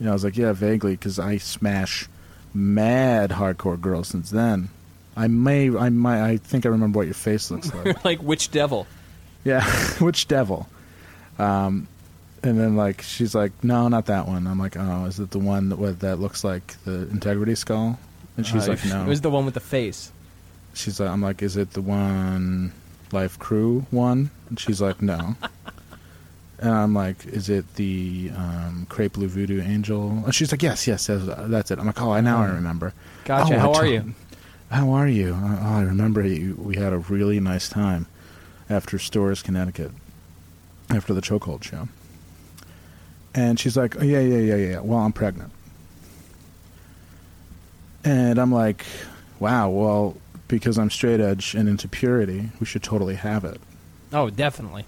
You 0.00 0.06
know, 0.06 0.10
I 0.10 0.14
was 0.14 0.24
like, 0.24 0.36
yeah, 0.36 0.52
vaguely, 0.52 0.92
because 0.92 1.20
I 1.20 1.36
smash 1.36 2.08
mad 2.52 3.30
hardcore 3.30 3.80
girls 3.80 4.08
since 4.08 4.30
then. 4.30 4.70
I 5.16 5.28
may, 5.28 5.68
I 5.76 5.88
might, 5.88 6.20
I 6.24 6.36
think 6.38 6.66
I 6.66 6.70
remember 6.70 6.98
what 6.98 7.06
your 7.06 7.14
face 7.14 7.48
looks 7.50 7.72
like. 7.72 8.04
like 8.04 8.20
which 8.20 8.50
devil? 8.50 8.86
yeah, 9.44 9.64
which 10.00 10.26
devil? 10.26 10.68
Um, 11.38 11.86
and 12.42 12.58
then 12.58 12.74
like 12.76 13.02
she's 13.02 13.36
like, 13.36 13.52
no, 13.62 13.86
not 13.86 14.06
that 14.06 14.26
one. 14.26 14.48
I'm 14.48 14.58
like, 14.58 14.76
oh, 14.76 15.04
is 15.04 15.20
it 15.20 15.30
the 15.30 15.38
one 15.38 15.68
that 15.68 16.00
that 16.00 16.18
looks 16.18 16.42
like 16.42 16.74
the 16.84 17.02
integrity 17.10 17.54
skull? 17.54 18.00
And 18.36 18.44
she's 18.44 18.66
Uh, 18.68 18.72
like, 18.72 18.84
no. 18.86 19.02
It 19.02 19.08
was 19.08 19.20
the 19.20 19.30
one 19.30 19.44
with 19.44 19.54
the 19.54 19.60
face. 19.60 20.10
She's 20.78 21.00
like, 21.00 21.10
I'm 21.10 21.20
like, 21.20 21.42
is 21.42 21.56
it 21.56 21.72
the 21.72 21.82
one 21.82 22.72
Life 23.12 23.38
Crew 23.38 23.84
one? 23.90 24.30
And 24.48 24.60
she's 24.60 24.80
like, 24.80 25.02
no. 25.02 25.34
and 26.60 26.70
I'm 26.70 26.94
like, 26.94 27.26
is 27.26 27.48
it 27.48 27.74
the 27.74 28.30
um, 28.36 28.86
Crepe 28.88 29.14
Blue 29.14 29.28
Voodoo 29.28 29.60
Angel? 29.60 30.10
And 30.10 30.34
she's 30.34 30.52
like, 30.52 30.62
yes, 30.62 30.86
yes, 30.86 31.08
that's, 31.08 31.24
that's 31.24 31.70
it. 31.70 31.78
I'm 31.78 31.86
like, 31.86 32.00
oh, 32.00 32.12
I 32.12 32.20
now 32.20 32.42
I 32.42 32.46
remember. 32.46 32.94
Gotcha. 33.24 33.54
Oh, 33.54 33.56
I 33.56 33.60
How 33.60 33.72
are 33.74 33.86
you? 33.86 34.14
How 34.70 34.90
are 34.90 35.08
you? 35.08 35.36
Oh, 35.36 35.58
I 35.62 35.82
remember 35.82 36.24
you, 36.24 36.54
we 36.58 36.76
had 36.76 36.92
a 36.92 36.98
really 36.98 37.40
nice 37.40 37.68
time 37.68 38.06
after 38.70 38.98
Storrs, 38.98 39.42
Connecticut, 39.42 39.90
after 40.90 41.14
the 41.14 41.22
Chokehold 41.22 41.64
show. 41.64 41.88
And 43.34 43.58
she's 43.58 43.76
like, 43.76 44.00
oh, 44.00 44.04
yeah, 44.04 44.20
yeah, 44.20 44.38
yeah, 44.38 44.56
yeah. 44.56 44.80
Well, 44.80 44.98
I'm 44.98 45.12
pregnant. 45.12 45.52
And 48.04 48.38
I'm 48.38 48.52
like, 48.52 48.84
wow, 49.40 49.70
well, 49.70 50.16
because 50.48 50.78
I'm 50.78 50.90
straight 50.90 51.20
edge 51.20 51.54
and 51.54 51.68
into 51.68 51.86
purity, 51.88 52.50
we 52.58 52.66
should 52.66 52.82
totally 52.82 53.14
have 53.14 53.44
it. 53.44 53.60
Oh, 54.12 54.30
definitely. 54.30 54.84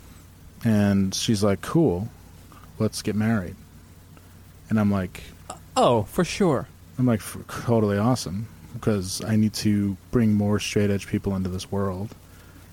And 0.64 1.14
she's 1.14 1.42
like, 1.44 1.60
cool, 1.60 2.08
let's 2.78 3.02
get 3.02 3.14
married. 3.14 3.56
And 4.68 4.80
I'm 4.80 4.90
like, 4.90 5.22
Oh, 5.76 6.02
for 6.04 6.24
sure. 6.24 6.68
I'm 6.98 7.06
like, 7.06 7.22
totally 7.48 7.96
awesome 7.96 8.48
because 8.74 9.24
I 9.24 9.36
need 9.36 9.54
to 9.54 9.96
bring 10.10 10.34
more 10.34 10.58
straight 10.58 10.90
edge 10.90 11.06
people 11.06 11.34
into 11.34 11.48
this 11.48 11.70
world. 11.72 12.14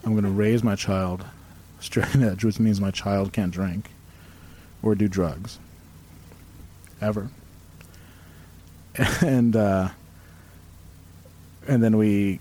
I'm 0.04 0.12
going 0.12 0.24
to 0.24 0.30
raise 0.30 0.64
my 0.64 0.76
child 0.76 1.24
straight 1.80 2.16
edge, 2.18 2.44
which 2.44 2.60
means 2.60 2.82
my 2.82 2.92
child 2.92 3.34
can't 3.34 3.52
drink 3.52 3.92
or 4.82 4.96
do 4.96 5.08
drugs 5.08 5.60
ever. 7.02 7.30
And 9.22 9.56
uh, 9.56 9.90
and 11.68 11.84
then 11.84 11.98
we 11.98 12.40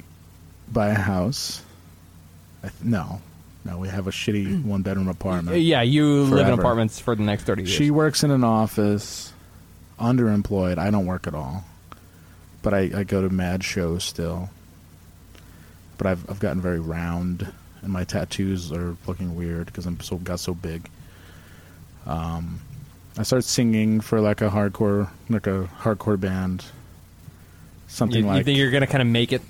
buy 0.72 0.88
a 0.88 0.94
house. 0.94 1.62
I 2.62 2.68
th- 2.68 2.82
no, 2.82 3.20
no, 3.64 3.78
we 3.78 3.88
have 3.88 4.06
a 4.06 4.10
shitty 4.10 4.64
one 4.64 4.82
bedroom 4.82 5.08
apartment. 5.08 5.60
Yeah, 5.60 5.82
you 5.82 6.24
live 6.24 6.48
in 6.48 6.58
apartments 6.58 7.00
for 7.00 7.14
the 7.14 7.22
next 7.22 7.44
30 7.44 7.62
years. 7.62 7.72
She 7.72 7.90
works 7.90 8.22
in 8.22 8.30
an 8.30 8.44
office, 8.44 9.32
underemployed. 9.98 10.78
I 10.78 10.90
don't 10.90 11.06
work 11.06 11.26
at 11.26 11.34
all, 11.34 11.64
but 12.62 12.74
I, 12.74 12.90
I 12.94 13.04
go 13.04 13.22
to 13.22 13.30
mad 13.30 13.64
shows 13.64 14.04
still. 14.04 14.50
But 15.98 16.06
I've 16.08 16.30
I've 16.30 16.40
gotten 16.40 16.60
very 16.60 16.80
round, 16.80 17.50
and 17.82 17.92
my 17.92 18.04
tattoos 18.04 18.70
are 18.72 18.96
looking 19.06 19.34
weird 19.34 19.66
because 19.66 19.86
I'm 19.86 19.98
so 20.00 20.16
got 20.16 20.40
so 20.40 20.52
big. 20.54 20.90
Um, 22.06 22.60
I 23.18 23.22
started 23.22 23.48
singing 23.48 24.00
for 24.00 24.20
like 24.20 24.42
a 24.42 24.48
hardcore 24.50 25.08
like 25.30 25.46
a 25.46 25.68
hardcore 25.80 26.20
band. 26.20 26.64
Something 27.88 28.24
you, 28.24 28.26
you 28.26 28.34
like 28.34 28.44
think 28.44 28.58
you're 28.58 28.70
going 28.70 28.82
to 28.82 28.86
kind 28.86 29.00
of 29.00 29.08
make 29.08 29.32
it? 29.32 29.40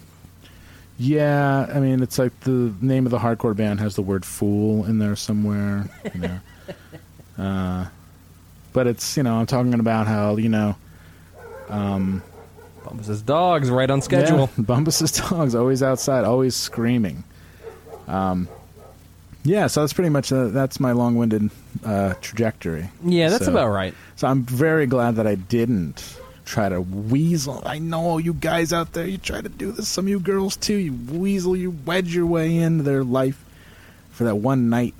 Yeah, 0.99 1.66
I 1.74 1.78
mean, 1.80 2.03
it's 2.03 2.18
like 2.18 2.38
the 2.40 2.72
name 2.80 3.07
of 3.07 3.11
the 3.12 3.18
hardcore 3.18 3.55
band 3.57 3.80
has 3.80 3.97
the 3.97 4.03
word 4.03 4.24
"fool" 4.24 4.84
in 4.84 4.99
there 4.99 5.16
somewhere. 5.16 5.88
You 6.14 6.20
know, 6.20 6.38
uh, 7.44 7.86
but 8.72 8.86
it's 8.86 9.16
you 9.16 9.22
know 9.22 9.36
I'm 9.36 9.47
talking 9.47 9.74
about 9.74 10.07
how 10.07 10.36
you 10.36 10.49
know 10.49 10.76
Bumpus' 12.84 13.20
dogs 13.22 13.70
right 13.70 13.90
on 13.90 14.01
schedule. 14.03 14.38
Yeah, 14.40 14.49
Bumpus's 14.64 15.12
dog's 15.12 15.55
always 15.55 15.82
outside, 15.82 16.24
always 16.24 16.55
screaming. 16.55 17.24
Um, 18.09 18.49
yeah, 19.44 19.66
so 19.66 19.80
that's 19.80 19.92
pretty 19.92 20.11
much 20.11 20.32
uh, 20.32 20.49
that's 20.49 20.80
my 20.80 20.92
long-winded 20.92 21.51
uh, 21.84 22.14
trajectory. 22.20 22.88
Yeah, 23.05 23.28
that's 23.28 23.44
So- 23.44 23.51
about 23.53 23.68
right. 23.68 23.94
So 24.16 24.28
I'm 24.28 24.42
very 24.44 24.86
glad 24.86 25.16
that 25.16 25.26
I 25.26 25.34
didn't 25.34 26.15
try 26.47 26.68
to 26.70 26.80
weasel. 26.80 27.62
I 27.66 27.78
know 27.78 28.16
you 28.16 28.32
guys 28.32 28.72
out 28.72 28.92
there, 28.94 29.07
you 29.07 29.18
try 29.18 29.42
to 29.42 29.49
do 29.49 29.72
this. 29.72 29.88
Some 29.88 30.07
of 30.07 30.09
you 30.09 30.20
girls 30.20 30.57
too. 30.57 30.76
You 30.76 30.94
weasel, 31.12 31.55
you 31.57 31.76
wedge 31.84 32.14
your 32.14 32.24
way 32.26 32.57
into 32.57 32.82
their 32.84 33.05
life 33.05 33.44
for 34.12 34.24
that 34.24 34.36
one 34.36 34.70
night. 34.70 34.94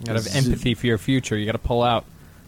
You 0.00 0.06
got 0.06 0.12
to 0.12 0.18
have 0.18 0.24
Z- 0.24 0.38
empathy 0.50 0.74
for 0.74 0.86
your 0.86 0.98
future. 0.98 1.38
You 1.38 1.46
got 1.46 1.52
to 1.52 1.58
pull 1.58 1.82
out 1.82 2.04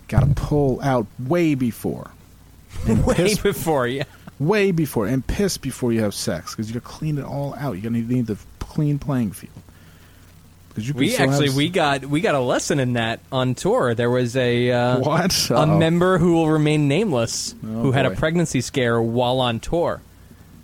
Got 0.09 0.20
to 0.20 0.34
pull 0.34 0.80
out 0.82 1.07
way 1.18 1.55
before, 1.55 2.11
way 2.89 3.14
piss 3.14 3.39
before. 3.39 3.86
Yeah. 3.86 4.05
way 4.39 4.70
before 4.70 5.07
and 5.07 5.26
piss 5.26 5.59
before 5.59 5.93
you 5.93 6.01
have 6.01 6.14
sex 6.14 6.53
because 6.55 6.68
you 6.68 6.74
got 6.80 6.86
to 6.86 6.93
clean 6.95 7.18
it 7.18 7.24
all 7.24 7.55
out. 7.57 7.72
You're 7.72 7.82
gonna 7.91 8.01
need 8.03 8.26
the 8.26 8.39
clean 8.59 8.99
playing 8.99 9.32
field. 9.32 9.53
Because 10.79 10.89
you 10.89 10.95
We 10.95 11.16
actually 11.16 11.47
have- 11.49 11.57
we 11.57 11.68
got 11.68 12.05
we 12.07 12.20
got 12.20 12.35
a 12.35 12.41
lesson 12.41 12.79
in 12.81 12.95
that 12.95 13.20
on 13.31 13.55
tour. 13.55 13.95
There 13.95 14.11
was 14.11 14.37
a 14.37 14.70
uh, 14.70 14.99
what 15.01 15.51
a 15.51 15.57
Uh-oh. 15.57 15.79
member 15.79 16.18
who 16.18 16.33
will 16.35 16.49
remain 16.51 16.89
nameless 16.89 17.55
Oh, 17.64 17.66
who 17.83 17.93
had 17.93 18.07
a 18.07 18.11
pregnancy 18.11 18.61
scare 18.61 19.01
while 19.01 19.41
on 19.41 19.61
tour, 19.61 20.01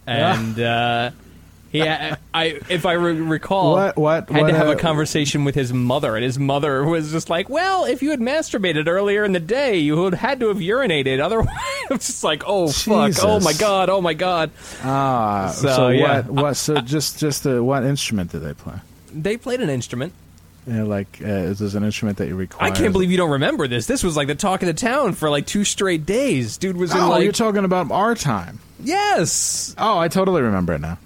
and 0.07 0.59
uh, 0.61 1.11
he 1.71 1.83
I 1.83 2.17
if 2.69 2.87
I 2.87 2.93
re- 2.93 3.15
recall 3.21 3.73
What- 3.73 3.97
what- 3.97 4.29
had 4.31 4.43
what, 4.43 4.49
to 4.49 4.57
have 4.57 4.69
uh, 4.69 4.73
a 4.73 4.77
conversation 4.77 5.45
with 5.45 5.55
his 5.57 5.73
mother, 5.73 6.15
and 6.15 6.25
his 6.25 6.39
mother 6.39 6.85
was 6.85 7.11
just 7.11 7.29
like, 7.31 7.49
"Well, 7.49 7.85
if 7.85 8.01
you 8.03 8.11
had 8.11 8.21
masturbated 8.21 8.87
earlier 8.87 9.25
in 9.25 9.33
the 9.33 9.41
day, 9.41 9.79
you 9.79 9.97
would 9.97 10.15
had 10.15 10.39
to 10.41 10.49
have 10.49 10.59
urinated. 10.59 11.21
Otherwise, 11.21 11.49
I'm 11.91 11.99
just 11.99 12.23
like, 12.23 12.45
oh 12.47 12.69
fuck, 12.69 13.13
oh 13.23 13.41
my 13.41 13.53
god, 13.55 13.89
oh 13.91 14.01
my 14.01 14.15
god." 14.15 14.51
Ah, 14.85 15.51
so, 15.55 15.69
So, 15.69 15.89
yeah. 15.89 16.21
what? 16.23 16.27
What? 16.31 16.57
So 16.57 16.77
just 16.81 17.19
just 17.19 17.45
uh, 17.47 17.63
what 17.65 17.83
instrument 17.85 18.31
did 18.31 18.41
they 18.43 18.55
play? 18.55 18.75
They 19.23 19.37
played 19.37 19.61
an 19.61 19.71
instrument. 19.71 20.13
You 20.67 20.73
know, 20.73 20.87
like 20.87 21.19
uh, 21.23 21.27
is 21.27 21.59
this 21.59 21.75
an 21.75 21.85
instrument 21.85 22.19
that 22.19 22.27
you 22.29 22.37
require? 22.37 22.71
I 22.71 22.75
can't 22.75 22.93
believe 22.93 23.11
you 23.11 23.17
don't 23.19 23.33
remember 23.33 23.69
this. 23.69 23.87
This 23.87 24.03
was 24.03 24.17
like 24.17 24.29
the 24.29 24.35
talk 24.35 24.63
of 24.63 24.67
the 24.67 24.73
town 24.75 25.13
for 25.13 25.29
like 25.31 25.47
two 25.47 25.63
straight 25.65 26.07
days. 26.07 26.57
Dude 26.57 26.77
was 26.77 26.91
in 26.91 26.99
Oh, 26.99 27.11
like 27.11 27.23
you're 27.23 27.33
talking 27.33 27.65
about 27.65 27.91
our 27.91 28.15
time. 28.15 28.61
yes. 28.83 29.75
Oh, 29.77 29.99
I 29.99 30.09
totally 30.09 30.41
remember 30.43 30.73
it 30.75 30.81
now. 30.81 30.99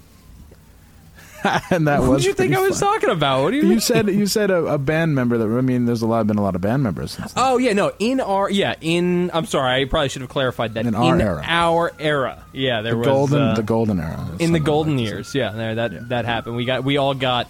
and 1.71 1.87
that 1.87 2.01
Who 2.01 2.09
was. 2.11 2.23
did 2.23 2.27
you 2.29 2.33
think 2.33 2.51
I 2.51 2.55
pretty 2.55 2.69
was 2.71 2.79
fun. 2.81 2.93
talking 2.95 3.09
about? 3.11 3.43
What 3.43 3.51
do 3.51 3.57
you, 3.57 3.63
You 3.63 3.69
mean? 3.69 3.79
said 3.79 4.07
you 4.09 4.27
said 4.27 4.51
a, 4.51 4.57
a 4.65 4.77
band 4.77 5.15
member 5.15 5.37
that 5.37 5.45
I 5.57 5.61
mean, 5.61 5.85
there's 5.85 6.01
a 6.01 6.07
lot 6.07 6.27
been 6.27 6.37
a 6.37 6.41
lot 6.41 6.55
of 6.55 6.61
band 6.61 6.83
members. 6.83 7.11
Since 7.11 7.31
then. 7.33 7.43
Oh 7.45 7.57
yeah, 7.57 7.71
no. 7.73 7.93
In 7.99 8.19
our 8.19 8.49
yeah, 8.49 8.75
in 8.81 9.31
I'm 9.33 9.45
sorry, 9.45 9.81
I 9.81 9.85
probably 9.85 10.09
should 10.09 10.21
have 10.21 10.29
clarified 10.31 10.73
that. 10.73 10.85
In 10.85 10.95
our 10.95 11.17
era. 11.19 11.41
our 11.45 11.93
era, 11.97 12.43
yeah, 12.51 12.81
there 12.81 12.91
the 12.91 12.97
was 12.99 13.07
golden, 13.07 13.41
uh, 13.41 13.53
the 13.55 13.63
golden 13.63 13.99
era. 14.01 14.19
in 14.19 14.37
the 14.37 14.43
something 14.45 14.63
golden 14.63 14.97
like 14.97 15.05
years. 15.05 15.33
Yeah, 15.35 15.51
there 15.51 15.75
that 15.75 15.91
Yeah. 15.93 15.99
that 16.09 16.25
happened. 16.25 16.55
We 16.57 16.65
got 16.65 16.83
we 16.83 16.97
all 16.97 17.13
got. 17.13 17.49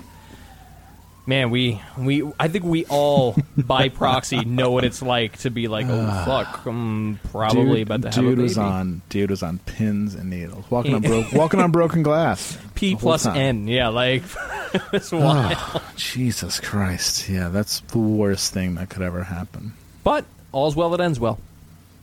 Man, 1.29 1.51
we 1.51 1.79
we 1.95 2.23
I 2.39 2.47
think 2.47 2.65
we 2.65 2.85
all 2.85 3.35
by 3.55 3.89
proxy 4.01 4.43
know 4.45 4.71
what 4.71 4.83
it's 4.83 5.03
like 5.03 5.37
to 5.39 5.51
be 5.51 5.67
like, 5.67 5.85
oh 5.87 6.23
fuck, 6.25 6.65
I'm 6.65 7.19
probably 7.29 7.83
dude, 7.83 7.91
about 7.91 8.01
to 8.01 8.07
have 8.07 8.15
dude 8.15 8.39
a 8.39 8.41
was 8.41 8.57
on 8.57 9.03
dude 9.09 9.29
was 9.29 9.43
on 9.43 9.59
pins 9.59 10.15
and 10.15 10.31
needles 10.31 10.65
walking 10.71 10.95
on 10.95 11.03
walking 11.33 11.59
on 11.59 11.69
broken 11.69 12.01
glass 12.01 12.57
P 12.73 12.95
plus 12.95 13.25
time. 13.25 13.37
N, 13.37 13.67
yeah, 13.67 13.89
like 13.89 14.23
it's 14.91 15.11
wild. 15.11 15.53
Oh, 15.59 15.91
Jesus 15.95 16.59
Christ 16.59 17.29
yeah 17.29 17.49
that's 17.49 17.81
the 17.81 17.99
worst 17.99 18.51
thing 18.51 18.73
that 18.75 18.89
could 18.89 19.03
ever 19.03 19.23
happen 19.25 19.73
But 20.03 20.25
all's 20.51 20.75
well 20.75 20.89
that 20.89 20.99
ends 20.99 21.19
well. 21.19 21.37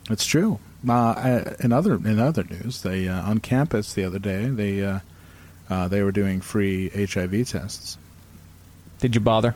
it's 0.08 0.24
true 0.24 0.60
uh, 0.88 0.92
I- 0.92 1.56
in 1.58 1.72
other 1.72 1.94
in 1.94 2.20
other 2.20 2.44
news 2.44 2.82
they 2.82 3.08
uh, 3.08 3.22
on 3.22 3.38
campus 3.40 3.92
the 3.92 4.04
other 4.04 4.20
day 4.20 4.46
they 4.46 4.84
uh, 4.84 5.00
uh, 5.68 5.88
they 5.88 6.04
were 6.04 6.12
doing 6.12 6.40
free 6.40 6.90
HIV 6.90 7.48
tests. 7.48 7.98
Did 8.98 9.14
you 9.14 9.20
bother? 9.20 9.54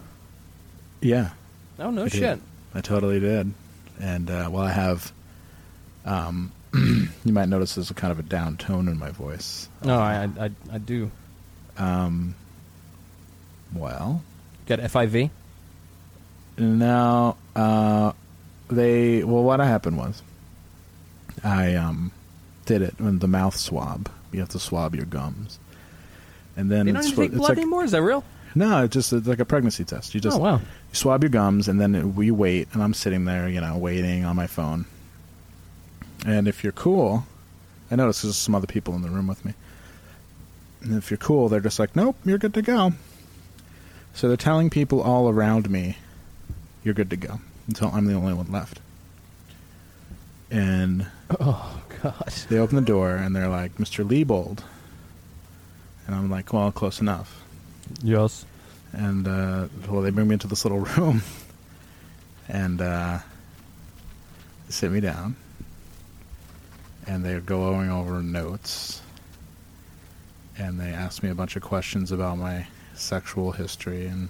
Yeah, 1.00 1.30
Oh 1.78 1.90
no 1.90 2.02
I 2.02 2.08
did. 2.08 2.12
shit. 2.12 2.40
I 2.74 2.80
totally 2.82 3.20
did. 3.20 3.52
And 4.00 4.30
uh, 4.30 4.48
well, 4.52 4.62
I 4.64 4.70
have. 4.72 5.12
Um, 6.04 6.52
you 6.74 7.32
might 7.32 7.48
notice 7.48 7.74
there's 7.74 7.90
a 7.90 7.94
kind 7.94 8.10
of 8.12 8.18
a 8.18 8.22
down 8.22 8.56
tone 8.58 8.86
in 8.88 8.98
my 8.98 9.10
voice. 9.10 9.68
No, 9.84 9.98
I 9.98 10.24
I, 10.38 10.44
I, 10.46 10.50
I 10.72 10.78
do. 10.78 11.10
Um, 11.78 12.34
well, 13.74 14.22
Got 14.66 14.80
FIV. 14.80 15.30
no, 16.58 17.36
uh, 17.56 18.12
they. 18.68 19.24
Well, 19.24 19.42
what 19.42 19.60
happened 19.60 19.96
was, 19.98 20.22
I 21.42 21.74
um, 21.76 22.12
did 22.66 22.82
it 22.82 22.94
when 22.98 23.18
the 23.20 23.28
mouth 23.28 23.56
swab. 23.56 24.10
You 24.32 24.40
have 24.40 24.50
to 24.50 24.58
swab 24.60 24.94
your 24.94 25.06
gums, 25.06 25.58
and 26.56 26.70
then 26.70 26.86
They 26.86 26.92
don't 26.92 27.00
it's, 27.00 27.08
even 27.12 27.24
take 27.24 27.30
it's 27.32 27.38
blood 27.38 27.48
like 27.50 27.58
anymore. 27.58 27.84
Is 27.84 27.92
that 27.92 28.02
real? 28.02 28.22
No, 28.54 28.84
it's 28.84 28.94
just 28.94 29.12
it's 29.12 29.26
like 29.28 29.38
a 29.40 29.44
pregnancy 29.44 29.84
test. 29.84 30.14
You 30.14 30.20
just 30.20 30.36
oh 30.36 30.40
wow. 30.40 30.56
you 30.56 30.94
swab 30.94 31.22
your 31.22 31.30
gums 31.30 31.68
and 31.68 31.80
then 31.80 32.14
we 32.16 32.30
wait 32.30 32.68
and 32.72 32.82
i'm 32.82 32.94
sitting 32.94 33.24
there 33.24 33.48
you 33.48 33.60
know 33.60 33.76
waiting 33.76 34.24
on 34.24 34.34
my 34.36 34.46
phone 34.46 34.86
and 36.26 36.48
if 36.48 36.62
you're 36.64 36.72
cool 36.72 37.24
i 37.90 37.96
notice 37.96 38.22
there's 38.22 38.36
some 38.36 38.54
other 38.54 38.66
people 38.66 38.94
in 38.94 39.02
the 39.02 39.08
room 39.08 39.26
with 39.28 39.44
me 39.44 39.54
and 40.82 40.96
if 40.98 41.10
you're 41.10 41.18
cool 41.18 41.48
they're 41.48 41.60
just 41.60 41.78
like 41.78 41.94
nope 41.94 42.16
you're 42.24 42.38
good 42.38 42.52
to 42.54 42.62
go 42.62 42.92
so 44.14 44.26
they're 44.28 44.36
telling 44.36 44.68
people 44.68 45.00
all 45.00 45.28
around 45.28 45.70
me 45.70 45.96
you're 46.82 46.94
good 46.94 47.10
to 47.10 47.16
go 47.16 47.40
until 47.68 47.88
i'm 47.94 48.06
the 48.06 48.14
only 48.14 48.34
one 48.34 48.50
left 48.50 48.80
and 50.50 51.06
Oh 51.38 51.80
god. 52.02 52.32
they 52.48 52.58
open 52.58 52.76
the 52.76 52.82
door 52.82 53.14
and 53.14 53.34
they're 53.36 53.48
like 53.48 53.76
mr 53.76 54.04
Liebold 54.06 54.64
and 56.06 56.14
i'm 56.16 56.28
like 56.30 56.52
well 56.52 56.72
close 56.72 57.00
enough 57.00 57.39
Yes. 58.02 58.44
and 58.92 59.26
uh, 59.28 59.68
well, 59.88 60.02
they 60.02 60.10
bring 60.10 60.28
me 60.28 60.34
into 60.34 60.46
this 60.46 60.64
little 60.64 60.80
room, 60.96 61.22
and 62.48 62.80
uh, 62.80 63.18
they 64.66 64.72
sit 64.72 64.90
me 64.90 65.00
down, 65.00 65.36
and 67.06 67.24
they're 67.24 67.40
going 67.40 67.90
over 67.90 68.22
notes, 68.22 69.00
and 70.58 70.78
they 70.80 70.90
ask 70.90 71.22
me 71.22 71.30
a 71.30 71.34
bunch 71.34 71.56
of 71.56 71.62
questions 71.62 72.12
about 72.12 72.38
my 72.38 72.66
sexual 72.94 73.52
history 73.52 74.06
and 74.06 74.28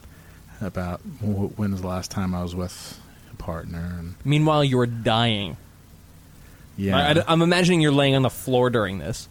about 0.61 1.01
wh- 1.21 1.59
was 1.59 1.81
the 1.81 1.87
last 1.87 2.11
time 2.11 2.35
I 2.35 2.43
was 2.43 2.55
with 2.55 3.01
a 3.33 3.37
partner, 3.37 3.97
and 3.99 4.15
Meanwhile, 4.25 4.65
you 4.65 4.77
were 4.77 4.87
dying. 4.87 5.57
yeah, 6.77 7.23
I, 7.27 7.33
am 7.33 7.41
imagining 7.43 7.81
you're 7.81 7.93
laying 7.93 8.15
on 8.15 8.23
the 8.23 8.31
floor 8.31 8.69
during 8.71 8.99
this. 8.99 9.29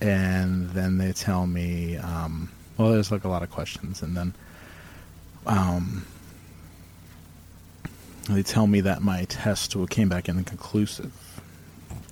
And 0.00 0.70
then 0.70 0.98
they 0.98 1.12
tell 1.12 1.46
me 1.46 1.96
um, 1.96 2.50
well 2.76 2.90
there's 2.90 3.10
like 3.10 3.24
a 3.24 3.28
lot 3.28 3.42
of 3.42 3.50
questions 3.50 4.02
and 4.02 4.16
then 4.16 4.34
um, 5.46 6.04
they 8.28 8.42
tell 8.42 8.66
me 8.66 8.80
that 8.82 9.02
my 9.02 9.24
test 9.24 9.74
came 9.90 10.08
back 10.08 10.28
inconclusive 10.28 11.12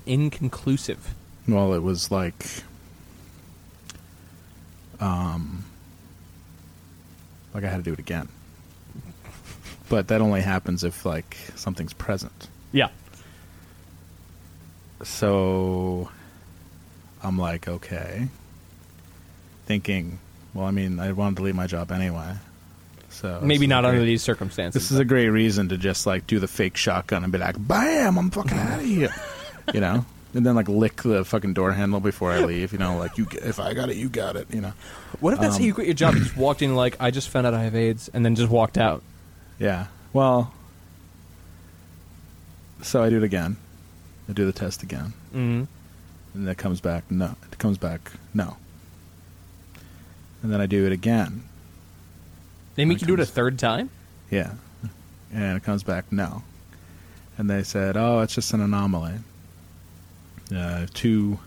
Inconclusive. 0.06 1.14
well 1.48 1.72
it 1.74 1.82
was 1.82 2.10
like 2.10 2.46
um 5.00 5.64
like 7.52 7.64
i 7.64 7.68
had 7.68 7.78
to 7.78 7.82
do 7.82 7.92
it 7.92 7.98
again 7.98 8.28
but 9.88 10.08
that 10.08 10.20
only 10.20 10.40
happens 10.40 10.84
if 10.84 11.04
like 11.04 11.36
something's 11.56 11.92
present 11.92 12.48
Yeah. 12.72 12.88
so 15.02 16.08
I'm 17.24 17.38
like, 17.38 17.66
okay. 17.66 18.28
Thinking, 19.66 20.18
well, 20.52 20.66
I 20.66 20.70
mean, 20.70 21.00
I 21.00 21.12
wanted 21.12 21.36
to 21.38 21.42
leave 21.42 21.54
my 21.54 21.66
job 21.66 21.90
anyway. 21.90 22.34
So 23.08 23.40
Maybe 23.42 23.66
not 23.66 23.84
a 23.84 23.88
under 23.88 24.00
great- 24.00 24.06
these 24.06 24.22
circumstances. 24.22 24.82
This 24.82 24.90
is 24.90 24.98
a 24.98 25.04
great 25.04 25.28
reason 25.28 25.68
to 25.70 25.78
just 25.78 26.06
like 26.06 26.26
do 26.26 26.38
the 26.38 26.48
fake 26.48 26.76
shotgun 26.76 27.22
and 27.22 27.32
be 27.32 27.38
like, 27.38 27.54
"Bam! 27.58 28.18
I'm 28.18 28.30
fucking 28.30 28.58
out 28.58 28.80
of 28.80 28.84
here," 28.94 29.14
you 29.72 29.80
know, 29.80 30.04
and 30.34 30.44
then 30.44 30.54
like 30.56 30.68
lick 30.68 31.02
the 31.02 31.24
fucking 31.24 31.54
door 31.54 31.72
handle 31.72 32.00
before 32.00 32.32
I 32.32 32.40
leave. 32.44 32.72
You 32.72 32.78
know, 32.78 32.98
like 32.98 33.16
you, 33.16 33.26
if 33.30 33.60
I 33.60 33.72
got 33.72 33.88
it, 33.88 33.96
you 33.96 34.08
got 34.08 34.34
it. 34.36 34.48
You 34.52 34.60
know, 34.62 34.72
what 35.20 35.32
if 35.32 35.38
that's 35.40 35.54
um, 35.54 35.60
how 35.60 35.66
you 35.66 35.74
quit 35.74 35.86
your 35.86 35.94
job? 35.94 36.14
You 36.14 36.20
just 36.24 36.36
walked 36.36 36.60
in 36.60 36.74
like, 36.74 36.96
I 37.00 37.12
just 37.12 37.28
found 37.28 37.46
out 37.46 37.54
I 37.54 37.62
have 37.62 37.76
AIDS, 37.76 38.10
and 38.12 38.24
then 38.24 38.34
just 38.34 38.50
walked 38.50 38.76
out. 38.78 39.02
yeah. 39.60 39.86
Well, 40.12 40.52
so 42.82 43.02
I 43.02 43.10
do 43.10 43.16
it 43.18 43.22
again. 43.24 43.56
I 44.28 44.32
do 44.32 44.44
the 44.46 44.52
test 44.52 44.82
again. 44.82 45.12
Mm-hmm. 45.34 45.64
And 46.34 46.48
it 46.48 46.58
comes 46.58 46.80
back 46.80 47.10
no. 47.10 47.36
It 47.50 47.58
comes 47.58 47.78
back 47.78 48.12
no. 48.34 48.56
And 50.42 50.52
then 50.52 50.60
I 50.60 50.66
do 50.66 50.84
it 50.84 50.92
again. 50.92 51.44
They 52.74 52.84
make 52.84 52.98
That 52.98 53.08
you 53.08 53.16
do 53.16 53.22
it 53.22 53.26
a 53.26 53.30
third 53.30 53.58
time. 53.58 53.88
Yeah. 54.30 54.52
And 55.32 55.56
it 55.56 55.62
comes 55.62 55.82
back 55.82 56.10
no. 56.12 56.42
And 57.38 57.48
they 57.48 57.62
said, 57.62 57.96
oh, 57.96 58.20
it's 58.20 58.34
just 58.34 58.52
an 58.52 58.60
anomaly. 58.60 59.14
Uh, 60.54 60.86
two 60.92 61.38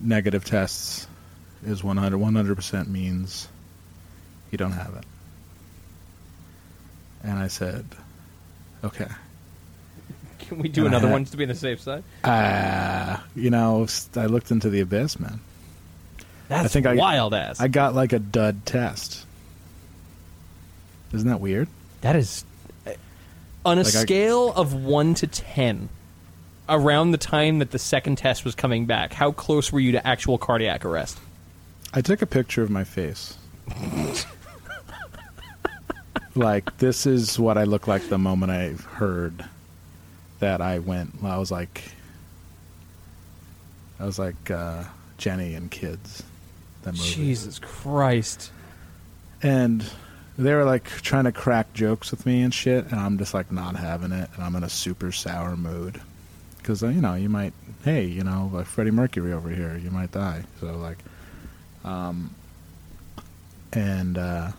negative 0.00 0.44
tests 0.44 1.06
is 1.66 1.82
100, 1.82 2.18
100% 2.18 2.88
means 2.88 3.48
you 4.50 4.58
don't 4.58 4.72
have 4.72 4.94
it. 4.94 5.04
And 7.22 7.38
I 7.38 7.48
said, 7.48 7.86
okay. 8.84 9.08
Can 10.48 10.58
we 10.58 10.68
do 10.68 10.82
And 10.86 10.88
another 10.94 11.06
had- 11.08 11.12
one 11.12 11.22
just 11.24 11.32
to 11.32 11.38
be 11.38 11.44
on 11.44 11.48
the 11.48 11.54
safe 11.54 11.80
side? 11.80 12.04
Uh, 12.22 13.18
you 13.34 13.50
know, 13.50 13.86
I 14.16 14.26
looked 14.26 14.50
into 14.50 14.68
the 14.70 14.80
abyss, 14.80 15.18
man. 15.18 15.40
That's 16.48 16.72
think 16.72 16.86
I- 16.86 16.94
wild 16.94 17.32
ass. 17.34 17.60
I 17.60 17.68
got 17.68 17.94
like 17.94 18.12
a 18.12 18.18
dud 18.18 18.66
test. 18.66 19.24
Isn't 21.12 21.28
that 21.28 21.40
weird? 21.40 21.68
that 22.02 22.16
is 22.16 22.44
on 23.64 23.78
a 23.78 23.82
Like 23.82 23.94
I- 23.94 24.02
scale 24.02 24.52
of 24.52 24.74
one 24.74 25.14
to 25.14 25.26
ten. 25.26 25.88
Around 26.68 27.10
the 27.10 27.18
time 27.18 27.58
that 27.58 27.70
the 27.72 27.78
second 27.78 28.16
test 28.16 28.42
was 28.44 28.54
coming 28.54 28.86
back, 28.86 29.12
how 29.12 29.32
close 29.32 29.70
were 29.70 29.80
you 29.80 29.92
to 29.92 30.06
actual 30.06 30.38
cardiac 30.38 30.84
arrest? 30.84 31.18
I 31.92 32.00
took 32.00 32.22
a 32.22 32.26
picture 32.26 32.62
of 32.62 32.70
my 32.70 32.84
face. 32.84 33.36
like 36.34 36.76
this 36.78 37.06
is 37.06 37.38
what 37.38 37.56
I 37.58 37.64
look 37.64 37.86
like 37.86 38.08
the 38.08 38.18
moment 38.18 38.50
I 38.52 38.70
heard 38.96 39.44
that 40.44 40.60
I 40.60 40.78
went. 40.78 41.14
I 41.24 41.38
was 41.38 41.50
like, 41.50 41.84
I 43.98 44.04
was 44.04 44.18
like 44.18 44.50
uh, 44.50 44.84
Jenny 45.16 45.54
and 45.54 45.70
Kids. 45.70 46.22
That 46.82 46.92
movie. 46.92 47.14
Jesus 47.14 47.58
Christ! 47.58 48.52
And 49.42 49.82
they 50.36 50.52
were 50.52 50.66
like 50.66 50.84
trying 50.84 51.24
to 51.24 51.32
crack 51.32 51.72
jokes 51.72 52.10
with 52.10 52.26
me 52.26 52.42
and 52.42 52.52
shit, 52.52 52.84
and 52.90 53.00
I'm 53.00 53.16
just 53.16 53.32
like 53.32 53.50
not 53.50 53.76
having 53.76 54.12
it, 54.12 54.28
and 54.34 54.44
I'm 54.44 54.54
in 54.54 54.64
a 54.64 54.68
super 54.68 55.12
sour 55.12 55.56
mood 55.56 55.98
because 56.58 56.82
you 56.82 57.00
know 57.00 57.14
you 57.14 57.30
might, 57.30 57.54
hey, 57.82 58.04
you 58.04 58.22
know, 58.22 58.50
like 58.52 58.66
Freddie 58.66 58.90
Mercury 58.90 59.32
over 59.32 59.48
here, 59.48 59.80
you 59.82 59.90
might 59.90 60.12
die. 60.12 60.44
So 60.60 60.76
like, 60.76 60.98
um, 61.84 62.34
and 63.72 64.18
uh, 64.18 64.52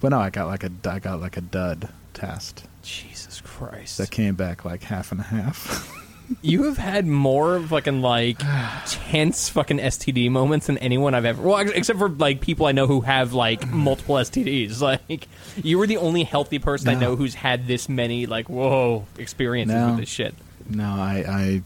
but 0.00 0.10
no, 0.10 0.20
I 0.20 0.28
got 0.28 0.48
like 0.48 0.64
a 0.64 0.70
I 0.84 0.98
got 0.98 1.22
like 1.22 1.38
a 1.38 1.42
dud 1.42 1.88
test 2.12 2.67
Jesus 2.82 3.40
Christ! 3.40 3.98
that 3.98 4.10
came 4.10 4.34
back 4.34 4.64
like 4.64 4.82
half 4.84 5.12
and 5.12 5.20
a 5.20 5.24
half. 5.24 5.94
You 6.42 6.64
have 6.64 6.76
had 6.76 7.06
more 7.06 7.58
fucking 7.58 8.02
like 8.02 8.36
tense 8.86 9.48
fucking 9.48 9.78
STD 9.78 10.30
moments 10.30 10.66
than 10.66 10.76
anyone 10.76 11.14
I've 11.14 11.24
ever. 11.24 11.40
Well, 11.40 11.56
except 11.70 11.98
for 11.98 12.10
like 12.10 12.42
people 12.42 12.66
I 12.66 12.72
know 12.72 12.86
who 12.86 13.00
have 13.00 13.32
like 13.32 13.66
multiple 13.72 14.16
STDs. 14.16 14.82
Like 15.08 15.26
you 15.56 15.78
were 15.78 15.86
the 15.86 15.96
only 15.96 16.24
healthy 16.24 16.58
person 16.58 16.90
I 16.90 16.96
know 16.96 17.16
who's 17.16 17.32
had 17.34 17.66
this 17.66 17.88
many 17.88 18.26
like 18.26 18.50
whoa 18.50 19.06
experiences 19.16 19.74
No. 19.74 19.86
with 19.92 20.00
this 20.00 20.10
shit. 20.10 20.34
no, 20.68 20.84
I 20.84 21.24
I 21.26 21.62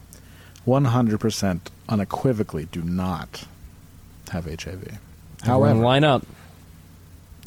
100% 0.64 1.60
unequivocally 1.88 2.66
do 2.70 2.82
not 2.82 3.44
have 4.30 4.44
HIV. 4.44 4.96
However, 5.42 5.80
line 5.80 6.04
up. 6.04 6.24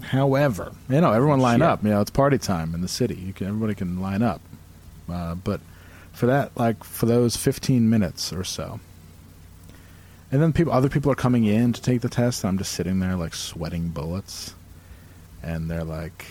However, 0.09 0.71
you 0.89 1.01
know, 1.01 1.11
everyone 1.11 1.39
line 1.39 1.59
Shit. 1.59 1.67
up. 1.67 1.83
You 1.83 1.89
know, 1.89 2.01
it's 2.01 2.11
party 2.11 2.37
time 2.37 2.73
in 2.75 2.81
the 2.81 2.87
city. 2.87 3.15
You 3.15 3.33
can 3.33 3.47
everybody 3.47 3.75
can 3.75 4.01
line 4.01 4.21
up. 4.21 4.41
Uh, 5.11 5.35
but 5.35 5.59
for 6.13 6.25
that, 6.27 6.55
like 6.55 6.83
for 6.83 7.05
those 7.05 7.35
15 7.35 7.89
minutes 7.89 8.31
or 8.31 8.43
so, 8.43 8.79
and 10.31 10.41
then 10.41 10.53
people, 10.53 10.73
other 10.73 10.89
people 10.89 11.11
are 11.11 11.15
coming 11.15 11.45
in 11.45 11.73
to 11.73 11.81
take 11.81 12.01
the 12.01 12.09
test. 12.09 12.43
And 12.43 12.49
I'm 12.49 12.57
just 12.57 12.71
sitting 12.73 12.99
there 12.99 13.15
like 13.15 13.33
sweating 13.33 13.89
bullets, 13.89 14.53
and 15.41 15.69
they're 15.69 15.83
like, 15.83 16.25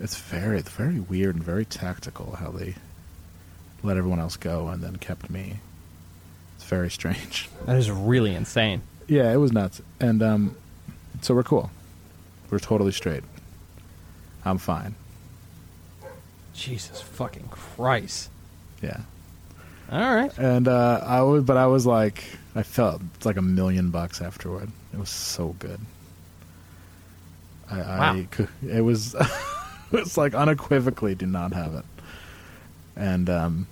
it's 0.00 0.16
very, 0.16 0.60
very 0.62 1.00
weird 1.00 1.34
and 1.36 1.44
very 1.44 1.64
tactical 1.64 2.36
how 2.36 2.50
they 2.50 2.74
let 3.82 3.96
everyone 3.96 4.20
else 4.20 4.36
go 4.36 4.68
and 4.68 4.82
then 4.82 4.96
kept 4.96 5.28
me. 5.30 5.56
It's 6.56 6.64
very 6.64 6.90
strange. 6.98 7.48
That 7.66 7.76
is 7.76 7.90
really 7.90 8.34
insane. 8.34 8.82
Yeah, 9.06 9.32
it 9.32 9.36
was 9.36 9.52
nuts. 9.52 9.80
And 10.00 10.22
um, 10.22 10.56
so 11.22 11.34
we're 11.34 11.42
cool. 11.42 11.70
We're 12.50 12.58
totally 12.58 12.92
straight. 12.92 13.22
I'm 14.44 14.58
fine. 14.58 14.94
Jesus 16.54 17.00
fucking 17.00 17.48
Christ! 17.50 18.30
Yeah. 18.82 19.00
All 19.90 20.14
right. 20.14 20.36
and 20.38 20.68
uh, 20.68 21.00
I 21.04 21.22
was, 21.22 21.44
but 21.44 21.56
I 21.56 21.66
was 21.66 21.86
like, 21.86 22.24
I 22.54 22.62
felt 22.62 23.00
like 23.24 23.36
a 23.36 23.42
million 23.42 23.90
bucks 23.90 24.20
afterward. 24.20 24.70
It 24.92 24.98
was 24.98 25.08
so 25.08 25.54
good. 25.58 25.80
I, 27.70 27.76
Wow. 27.78 28.12
I 28.16 28.26
it 28.66 28.80
was, 28.80 29.14
it 29.92 29.92
was 29.92 30.16
like 30.18 30.34
unequivocally 30.34 31.14
do 31.14 31.26
not 31.26 31.52
have 31.52 31.74
it, 31.74 31.84
and 32.96 33.28
um, 33.30 33.66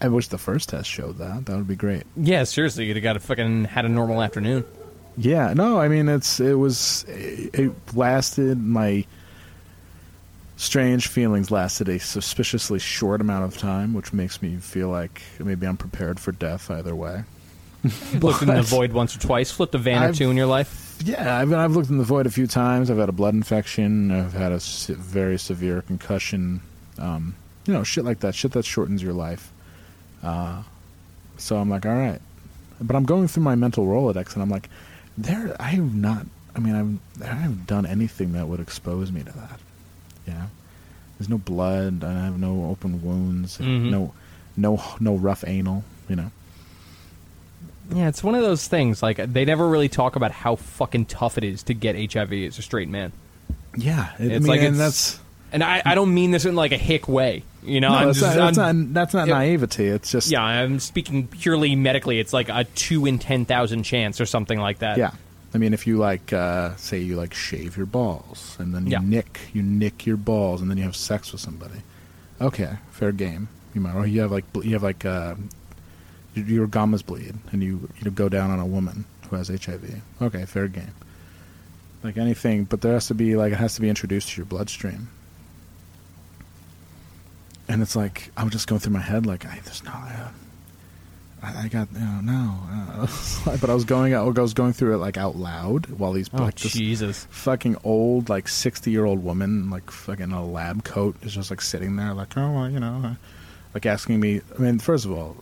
I 0.00 0.08
wish 0.08 0.28
the 0.28 0.38
first 0.38 0.70
test 0.70 0.88
showed 0.90 1.18
that. 1.18 1.46
That 1.46 1.56
would 1.56 1.68
be 1.68 1.76
great. 1.76 2.04
Yeah, 2.16 2.44
seriously, 2.44 2.86
you'd 2.86 2.96
have 2.96 3.02
got 3.02 3.16
a 3.16 3.20
fucking 3.20 3.66
had 3.66 3.84
a 3.84 3.88
normal 3.88 4.22
afternoon. 4.22 4.64
Yeah, 5.16 5.52
no, 5.54 5.78
I 5.78 5.88
mean 5.88 6.08
it's 6.08 6.40
it 6.40 6.54
was 6.54 7.04
it, 7.08 7.72
lasted 7.94 8.58
my 8.58 9.04
strange 10.56 11.08
feelings 11.08 11.50
lasted 11.50 11.88
a 11.88 11.98
suspiciously 11.98 12.78
short 12.78 13.20
amount 13.20 13.44
of 13.44 13.58
time, 13.58 13.94
which 13.94 14.12
makes 14.12 14.42
me 14.42 14.56
feel 14.56 14.88
like 14.88 15.22
maybe 15.38 15.66
I'm 15.66 15.76
prepared 15.76 16.20
for 16.20 16.32
death 16.32 16.70
either 16.70 16.94
way. 16.94 17.24
Looked 18.20 18.42
in 18.42 18.48
the 18.48 18.62
void 18.62 18.92
once 18.92 19.16
or 19.16 19.20
twice. 19.20 19.50
Flipped 19.50 19.74
a 19.74 19.78
van 19.78 20.02
or 20.02 20.06
I've- 20.08 20.16
two 20.18 20.30
in 20.30 20.36
your 20.36 20.46
life. 20.46 20.86
Yeah, 21.02 21.38
I've 21.38 21.50
I've 21.54 21.72
looked 21.74 21.88
in 21.88 21.96
the 21.96 22.04
void 22.04 22.26
a 22.26 22.30
few 22.30 22.46
times. 22.46 22.90
I've 22.90 22.98
had 22.98 23.08
a 23.08 23.12
blood 23.12 23.32
infection. 23.32 24.10
I've 24.10 24.34
had 24.34 24.52
a 24.52 24.60
se- 24.60 24.92
very 24.98 25.38
severe 25.38 25.80
concussion. 25.80 26.60
Um, 26.98 27.34
you 27.64 27.72
know, 27.72 27.82
shit 27.84 28.04
like 28.04 28.20
that. 28.20 28.34
Shit 28.34 28.52
that 28.52 28.66
shortens 28.66 29.02
your 29.02 29.14
life. 29.14 29.50
Uh, 30.22 30.62
so 31.38 31.56
I'm 31.56 31.70
like, 31.70 31.86
all 31.86 31.94
right, 31.94 32.20
but 32.82 32.94
I'm 32.96 33.06
going 33.06 33.28
through 33.28 33.44
my 33.44 33.54
mental 33.54 33.86
rolodex, 33.86 34.34
and 34.34 34.42
I'm 34.42 34.50
like, 34.50 34.68
there. 35.22 35.56
I 35.60 35.68
have 35.70 35.94
not. 35.94 36.26
I 36.54 36.58
mean, 36.60 36.74
I've 37.20 37.22
I 37.28 37.34
haven't 37.34 37.66
done 37.66 37.86
anything 37.86 38.32
that 38.32 38.46
would 38.48 38.60
expose 38.60 39.10
me 39.12 39.22
to 39.22 39.32
that. 39.32 39.60
You 40.26 40.32
know, 40.34 40.46
there's 41.18 41.28
no 41.28 41.38
blood. 41.38 42.02
I 42.04 42.12
have 42.24 42.38
no 42.38 42.66
open 42.66 43.02
wounds. 43.02 43.58
Mhm. 43.58 43.90
No, 43.90 44.12
no, 44.56 44.82
no 45.00 45.14
rough 45.16 45.44
anal. 45.46 45.84
You 46.08 46.16
know. 46.16 46.30
Yeah, 47.92 48.08
it's 48.08 48.22
one 48.22 48.34
of 48.34 48.42
those 48.42 48.68
things. 48.68 49.02
Like 49.02 49.16
they 49.32 49.44
never 49.44 49.66
really 49.68 49.88
talk 49.88 50.16
about 50.16 50.30
how 50.32 50.56
fucking 50.56 51.06
tough 51.06 51.36
it 51.38 51.44
is 51.44 51.62
to 51.64 51.74
get 51.74 51.96
HIV 52.12 52.32
as 52.46 52.58
a 52.58 52.62
straight 52.62 52.88
man. 52.88 53.12
Yeah, 53.76 54.12
it, 54.18 54.32
I 54.32 54.34
It's 54.34 54.42
mean, 54.44 54.48
like 54.48 54.60
and 54.60 54.74
it's- 54.76 54.78
that's. 54.78 55.20
And 55.52 55.62
I, 55.64 55.82
I 55.84 55.94
don't 55.94 56.14
mean 56.14 56.30
this 56.30 56.44
in 56.44 56.54
like 56.54 56.72
a 56.72 56.76
hick 56.78 57.08
way. 57.08 57.42
You 57.62 57.80
know, 57.80 57.88
No, 57.90 57.94
I'm 57.94 58.06
that's, 58.06 58.20
just, 58.20 58.36
not, 58.36 58.54
that's 58.54 58.56
not 58.58 58.94
that's 58.94 59.14
not 59.14 59.28
Yeah. 59.28 59.34
naivety. 59.34 59.86
It's 59.86 60.10
just 60.10 60.30
Yeah, 60.30 60.42
I'm 60.42 60.78
speaking 60.80 61.26
purely 61.28 61.74
medically. 61.76 62.18
It's 62.20 62.32
like 62.32 62.48
a 62.48 62.64
two 62.74 63.04
in 63.06 63.18
ten 63.18 63.44
thousand 63.44 63.82
chance 63.82 64.20
or 64.20 64.26
something 64.26 64.58
like 64.58 64.78
that. 64.78 64.96
yeah. 64.98 65.10
I 65.52 65.58
mean, 65.58 65.74
if 65.74 65.84
you 65.86 65.98
like, 65.98 66.32
uh, 66.32 66.76
say 66.76 67.00
you 67.00 67.16
like 67.16 67.34
shave 67.34 67.76
your 67.76 67.86
balls 67.86 68.56
and 68.60 68.72
then 68.72 68.86
you 68.86 68.92
Yeah. 68.92 69.00
nick 69.02 69.40
you 69.52 69.62
nick 69.62 70.06
your 70.06 70.16
balls 70.16 70.60
and 70.60 70.70
then 70.70 70.78
you 70.78 70.84
have 70.84 70.94
sex 70.96 71.32
with 71.32 71.40
somebody, 71.40 71.80
okay, 72.40 72.74
fair 72.92 73.10
game. 73.12 73.48
You 73.74 73.80
might 73.80 73.94
or 73.94 74.06
you 74.06 74.20
have 74.20 74.30
like 74.32 74.44
you 74.62 74.72
have 74.74 74.82
like 74.84 75.04
uh, 75.04 75.34
your- 76.34 76.66
gums 76.68 77.02
bleed 77.02 77.34
and 77.52 77.62
you 77.62 77.88
you 77.98 78.04
know, 78.04 78.10
go 78.12 78.28
down 78.28 78.50
on 78.50 78.60
a 78.60 78.66
woman 78.66 79.04
who 79.28 79.36
has 79.36 79.48
HIV. 79.48 80.00
Okay, 80.22 80.44
fair 80.44 80.68
game. 80.68 80.94
Like 82.02 82.16
anything, 82.16 82.64
but 82.64 82.80
there 82.80 82.92
has 82.94 83.08
to 83.08 83.14
be 83.14 83.36
like 83.36 83.52
it 83.52 83.56
has 83.56 83.74
to 83.74 83.80
be 83.80 83.88
introduced 83.88 84.30
to 84.30 84.36
your 84.38 84.46
bloodstream. 84.46 85.08
And 87.70 87.82
it's 87.82 87.94
like 87.94 88.32
I'm 88.36 88.50
just 88.50 88.66
going 88.66 88.80
through 88.80 88.94
my 88.94 89.00
head 89.00 89.26
like 89.26 89.46
I, 89.46 89.60
there's 89.64 89.84
no. 89.84 89.92
Uh, 89.92 90.28
I, 91.42 91.64
I 91.64 91.68
got 91.68 91.88
you 91.92 92.00
know 92.00 92.20
no, 92.20 92.58
uh, 92.68 93.06
but 93.60 93.70
I 93.70 93.74
was 93.74 93.84
going 93.84 94.12
out. 94.12 94.36
I 94.36 94.42
was 94.42 94.54
going 94.54 94.72
through 94.72 94.94
it 94.94 94.98
like 94.98 95.16
out 95.16 95.36
loud 95.36 95.86
while 95.86 96.12
these 96.12 96.28
Oh 96.34 96.38
like 96.42 96.56
Jesus! 96.56 97.26
fucking 97.30 97.76
old 97.84 98.28
like 98.28 98.48
sixty 98.48 98.90
year 98.90 99.04
old 99.04 99.22
woman 99.22 99.70
like 99.70 99.88
fucking 99.90 100.24
in 100.24 100.32
a 100.32 100.44
lab 100.44 100.82
coat 100.82 101.14
is 101.22 101.32
just 101.32 101.48
like 101.50 101.60
sitting 101.62 101.94
there 101.94 102.12
like 102.12 102.36
oh 102.36 102.50
well, 102.52 102.68
you 102.68 102.80
know 102.80 103.02
uh, 103.04 103.14
like 103.72 103.86
asking 103.86 104.18
me. 104.18 104.40
I 104.58 104.60
mean, 104.60 104.80
first 104.80 105.04
of 105.04 105.12
all, 105.12 105.36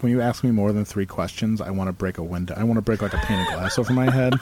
when 0.00 0.10
you 0.10 0.20
ask 0.20 0.42
me 0.42 0.50
more 0.50 0.72
than 0.72 0.84
three 0.84 1.06
questions, 1.06 1.60
I 1.60 1.70
want 1.70 1.86
to 1.86 1.92
break 1.92 2.18
a 2.18 2.24
window. 2.24 2.54
I 2.56 2.64
want 2.64 2.78
to 2.78 2.82
break 2.82 3.00
like 3.00 3.14
a 3.14 3.18
pane 3.18 3.40
of 3.40 3.46
glass 3.46 3.78
over 3.78 3.92
my 3.92 4.10
head. 4.10 4.34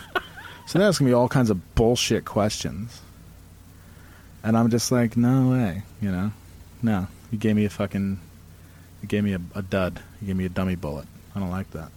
So 0.66 0.78
they're 0.78 0.88
asking 0.88 1.06
me 1.06 1.12
all 1.12 1.28
kinds 1.28 1.50
of 1.50 1.74
bullshit 1.74 2.24
questions, 2.24 3.02
and 4.42 4.56
I'm 4.56 4.70
just 4.70 4.90
like, 4.90 5.16
no 5.16 5.50
way, 5.50 5.82
you 6.00 6.10
know, 6.10 6.32
no. 6.82 7.06
You 7.30 7.38
gave 7.38 7.56
me 7.56 7.64
a 7.64 7.70
fucking, 7.70 8.20
you 9.02 9.08
gave 9.08 9.24
me 9.24 9.34
a, 9.34 9.40
a 9.54 9.62
dud. 9.62 10.00
You 10.20 10.28
gave 10.28 10.36
me 10.36 10.44
a 10.44 10.48
dummy 10.48 10.74
bullet. 10.74 11.06
I 11.34 11.40
don't 11.40 11.50
like 11.50 11.70
that. 11.72 11.90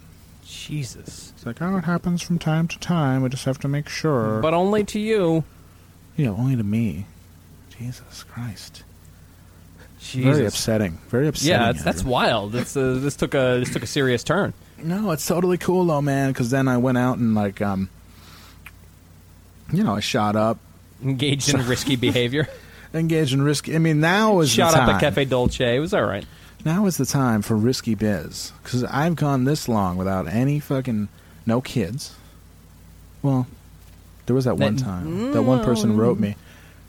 Jesus! 0.46 1.32
It's 1.36 1.46
like, 1.46 1.62
oh, 1.62 1.78
it 1.78 1.86
happens 1.86 2.22
from 2.22 2.38
time 2.38 2.68
to 2.68 2.80
time. 2.80 3.22
We 3.22 3.30
just 3.30 3.46
have 3.46 3.60
to 3.60 3.68
make 3.68 3.88
sure. 3.88 4.42
But 4.42 4.54
only 4.54 4.84
to 4.86 5.00
you. 5.00 5.44
yeah, 6.18 6.30
only 6.30 6.56
to 6.56 6.64
me. 6.64 7.06
Jesus 7.78 8.24
Christ. 8.24 8.84
Jesus. 10.00 10.36
Very 10.36 10.46
upsetting. 10.46 10.98
Very 11.10 11.28
upsetting. 11.28 11.52
Yeah, 11.52 11.72
that's, 11.72 11.84
that's 11.84 12.04
wild. 12.04 12.52
That's 12.52 12.76
uh, 12.76 12.98
this 13.00 13.16
took 13.16 13.34
a 13.34 13.60
this 13.60 13.72
took 13.72 13.84
a 13.84 13.88
serious 13.88 14.24
turn. 14.24 14.54
No, 14.84 15.12
it's 15.12 15.26
totally 15.26 15.58
cool 15.58 15.86
though, 15.86 16.02
man. 16.02 16.32
Because 16.32 16.50
then 16.50 16.68
I 16.68 16.78
went 16.78 16.98
out 16.98 17.18
and 17.18 17.36
like, 17.36 17.62
um, 17.62 17.90
you 19.72 19.84
know, 19.84 19.96
I 19.96 20.00
shot 20.00 20.36
up, 20.36 20.58
Engaged 21.04 21.54
in 21.54 21.66
risky 21.68 21.96
behavior. 21.96 22.48
engaged 22.94 23.34
in 23.34 23.42
risky. 23.42 23.76
I 23.76 23.80
mean, 23.80 24.00
now 24.00 24.40
is 24.40 24.50
Shot 24.52 24.72
the 24.74 24.80
up 24.80 24.86
time. 24.88 24.96
at 24.96 25.02
Cafe 25.02 25.26
Dolce. 25.26 25.76
It 25.76 25.80
was 25.80 25.94
all 25.94 26.04
right. 26.04 26.26
Now 26.66 26.86
is 26.86 26.98
the 26.98 27.06
time 27.06 27.42
for 27.42 27.56
risky 27.56 27.96
biz. 27.96 28.52
Because 28.64 28.84
I've 28.84 29.16
gone 29.16 29.46
this 29.46 29.68
long 29.68 29.98
without 29.98 30.28
any 30.28 30.60
fucking 30.60 31.08
no 31.46 31.62
kids. 31.62 32.16
Well, 33.24 33.48
there 34.26 34.36
was 34.36 34.46
that 34.46 34.58
one 34.58 34.76
That- 34.76 34.84
time 34.84 35.32
that 35.34 35.44
one 35.44 35.64
person 35.64 35.98
wrote 35.98 36.20
me. 36.20 36.36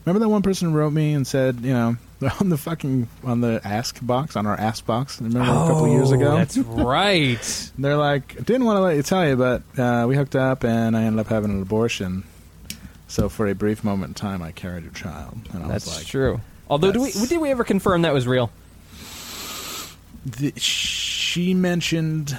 Remember 0.05 0.19
that 0.21 0.29
one 0.29 0.43
person 0.43 0.73
wrote 0.75 0.93
me 0.93 1.15
and 1.15 1.25
said, 1.27 1.61
you 1.63 1.73
know, 1.73 1.97
on 2.41 2.49
the 2.49 2.57
fucking 2.59 3.09
on 3.25 3.41
the 3.41 3.61
ask 3.65 3.99
box 4.05 4.35
on 4.37 4.47
our 4.47 4.59
ask 4.59 4.85
box. 4.85 5.21
Remember 5.21 5.41
a 5.41 5.45
couple 5.69 5.89
years 5.89 6.11
ago? 6.11 6.33
Oh, 6.33 6.37
That's 6.37 6.59
right. 6.59 7.71
They're 7.79 7.97
like, 7.97 8.37
didn't 8.45 8.65
want 8.65 8.77
to 8.79 8.81
let 8.81 8.97
you 8.97 9.03
tell 9.03 9.27
you, 9.27 9.37
but 9.37 9.63
uh, 9.79 10.07
we 10.09 10.17
hooked 10.17 10.37
up 10.37 10.65
and 10.65 10.97
I 10.97 11.05
ended 11.05 11.21
up 11.21 11.29
having 11.29 11.51
an 11.51 11.63
abortion. 11.63 12.25
So 13.13 13.29
for 13.29 13.47
a 13.47 13.55
brief 13.55 13.85
moment 13.85 14.09
in 14.09 14.15
time, 14.15 14.41
I 14.41 14.53
carried 14.53 14.87
a 14.87 14.91
child, 14.91 15.39
and 15.53 15.65
I 15.65 15.69
That's 15.69 15.85
was 15.85 15.99
like, 15.99 16.07
true. 16.07 16.41
Although, 16.71 16.93
do 16.93 17.03
we 17.03 17.13
did 17.13 17.39
we 17.43 17.51
ever 17.51 17.63
confirm 17.63 18.03
that 18.03 18.15
was 18.15 18.27
real? 18.27 18.51
the, 20.25 20.55
she 20.57 21.53
mentioned 21.53 22.39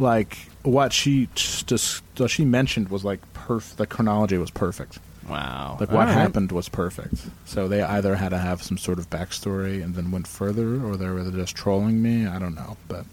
like 0.00 0.36
what 0.64 0.92
she 0.92 1.28
just 1.36 2.02
what 2.16 2.28
she 2.28 2.44
mentioned 2.44 2.88
was 2.88 3.04
like 3.04 3.20
perf 3.34 3.76
the 3.76 3.86
chronology 3.86 4.36
was 4.36 4.50
perfect. 4.50 4.98
Wow. 5.28 5.76
Like 5.78 5.92
what 5.92 6.08
happened 6.08 6.50
was 6.50 6.68
perfect. 6.68 7.26
So 7.44 7.68
they 7.68 7.80
either 7.80 8.16
had 8.16 8.30
to 8.30 8.38
have 8.38 8.64
some 8.64 8.78
sort 8.78 8.98
of 8.98 9.08
backstory 9.10 9.80
and 9.80 9.94
then 9.94 10.10
went 10.10 10.26
further, 10.26 10.84
or 10.84 10.96
they 10.96 11.08
were 11.08 11.30
just 11.30 11.54
trolling 11.54 12.02
me. 12.02 12.26
I 12.26 12.40
don't 12.40 12.56
know, 12.56 12.76
but 12.88 13.04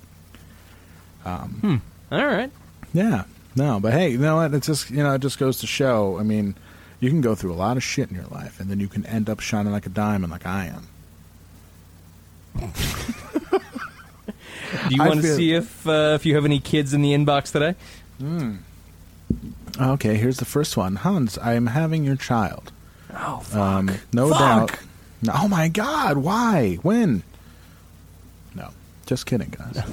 um, 1.26 1.50
hmm. 1.62 1.76
All 2.16 2.26
right. 2.26 2.50
yeah, 2.91 3.26
no. 3.56 3.80
But 3.80 3.93
hey, 3.93 4.10
you 4.10 4.18
know 4.18 4.38
what? 4.38 4.56
It 4.56 4.64
just 4.64 4.89
you 4.89 5.04
know 5.04 5.14
it 5.14 5.22
just 5.22 5.38
goes 5.38 5.60
to 5.60 5.68
show. 5.68 6.18
I 6.18 6.24
mean, 6.24 6.56
you 7.00 7.10
can 7.10 7.22
go 7.22 7.36
through 7.36 7.54
a 7.54 7.56
lot 7.56 7.78
of 7.78 7.84
shit 7.84 8.10
in 8.10 8.16
your 8.16 8.26
life, 8.26 8.60
and 8.60 8.70
then 8.70 8.80
you 8.80 8.88
can 8.88 9.06
end 9.06 9.30
up 9.30 9.39
shining 9.39 9.72
like 9.72 9.86
a 9.86 9.89
diamond, 9.89 10.32
like 10.32 10.45
I 10.45 10.66
am. 10.68 10.88
Do 14.89 14.95
you 14.95 15.02
I 15.04 15.08
want 15.08 15.22
to 15.22 15.28
feel- 15.28 15.36
see 15.38 15.54
if 15.54 15.88
uh, 15.88 16.14
if 16.16 16.26
you 16.26 16.36
have 16.36 16.45
any 16.45 16.60
kids 16.60 16.93
in 16.93 17.02
the 17.02 17.14
inbox 17.14 17.52
today? 17.52 17.76
Okay, 19.80 20.16
here's 20.18 20.38
the 20.38 20.45
first 20.45 20.76
one. 20.76 20.95
Hans, 20.98 21.38
I 21.38 21.54
am 21.54 21.68
having 21.68 22.04
your 22.04 22.16
child. 22.16 22.72
Oh 23.14 23.43
Um, 23.54 23.91
no 24.14 24.30
Fuck. 24.30 24.39
doubt. 24.39 24.72
No- 25.22 25.34
Oh 25.36 25.48
my 25.48 25.68
God! 25.68 26.18
Why? 26.18 26.76
When? 26.82 27.24
No, 28.56 28.70
just 29.06 29.26
kidding, 29.26 29.50
guys. 29.58 29.84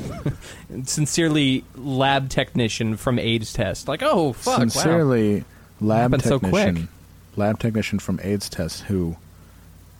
Sincerely, 0.91 1.65
lab 1.77 2.29
technician 2.29 2.97
from 2.97 3.19
AIDS 3.19 3.53
test. 3.53 3.89
Like, 3.89 4.03
oh 4.03 4.33
fuck! 4.33 4.55
Wow. 4.55 4.59
Sincerely, 4.61 5.45
lab 5.81 6.13
Happened 6.13 6.23
so 6.25 6.39
technician. 6.39 6.89
Lab 7.37 7.59
technician 7.59 7.99
from 7.99 8.21
AIDS 8.23 8.49
test 8.49 8.83
who, 8.85 9.17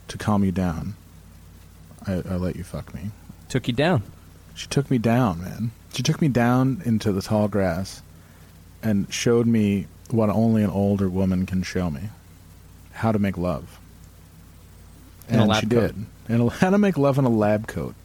to 0.07 0.17
calm 0.17 0.43
you 0.43 0.51
down, 0.51 0.95
I, 2.07 2.13
I 2.13 2.35
let 2.35 2.55
you 2.55 2.63
fuck 2.63 2.93
me. 2.93 3.11
Took 3.49 3.67
you 3.67 3.73
down. 3.73 4.03
She 4.53 4.67
took 4.67 4.89
me 4.89 4.97
down, 4.97 5.41
man. 5.41 5.71
She 5.93 6.03
took 6.03 6.21
me 6.21 6.27
down 6.27 6.81
into 6.85 7.11
the 7.11 7.21
tall 7.21 7.47
grass, 7.47 8.01
and 8.83 9.11
showed 9.13 9.47
me 9.47 9.87
what 10.11 10.29
only 10.29 10.63
an 10.63 10.69
older 10.69 11.09
woman 11.09 11.45
can 11.45 11.63
show 11.63 11.89
me: 11.89 12.09
how 12.93 13.11
to 13.11 13.19
make 13.19 13.37
love. 13.37 13.79
In 15.27 15.39
a 15.39 15.43
And 15.43 15.55
she 15.55 15.61
coat. 15.61 15.69
did. 15.69 15.95
And 16.27 16.49
how 16.61 16.69
to 16.69 16.77
make 16.77 16.97
love 16.97 17.17
in 17.17 17.25
a 17.25 17.29
lab 17.29 17.67
coat. 17.67 17.95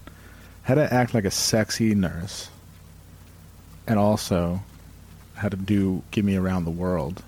How 0.62 0.74
to 0.74 0.92
act 0.92 1.14
like 1.14 1.24
a 1.24 1.30
sexy 1.30 1.94
nurse. 1.94 2.48
And 3.86 3.98
also, 3.98 4.62
how 5.34 5.48
to 5.48 5.56
do 5.56 6.02
give 6.10 6.24
me 6.24 6.36
around 6.36 6.64
the 6.64 6.70
world. 6.70 7.22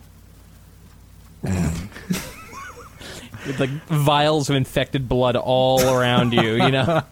And 1.42 1.74
With 3.46 3.58
like 3.58 3.70
vials 3.88 4.48
of 4.50 4.56
infected 4.56 5.08
blood 5.08 5.34
all 5.34 5.82
around 5.82 6.32
you. 6.32 6.62
You 6.62 6.70
know. 6.70 7.02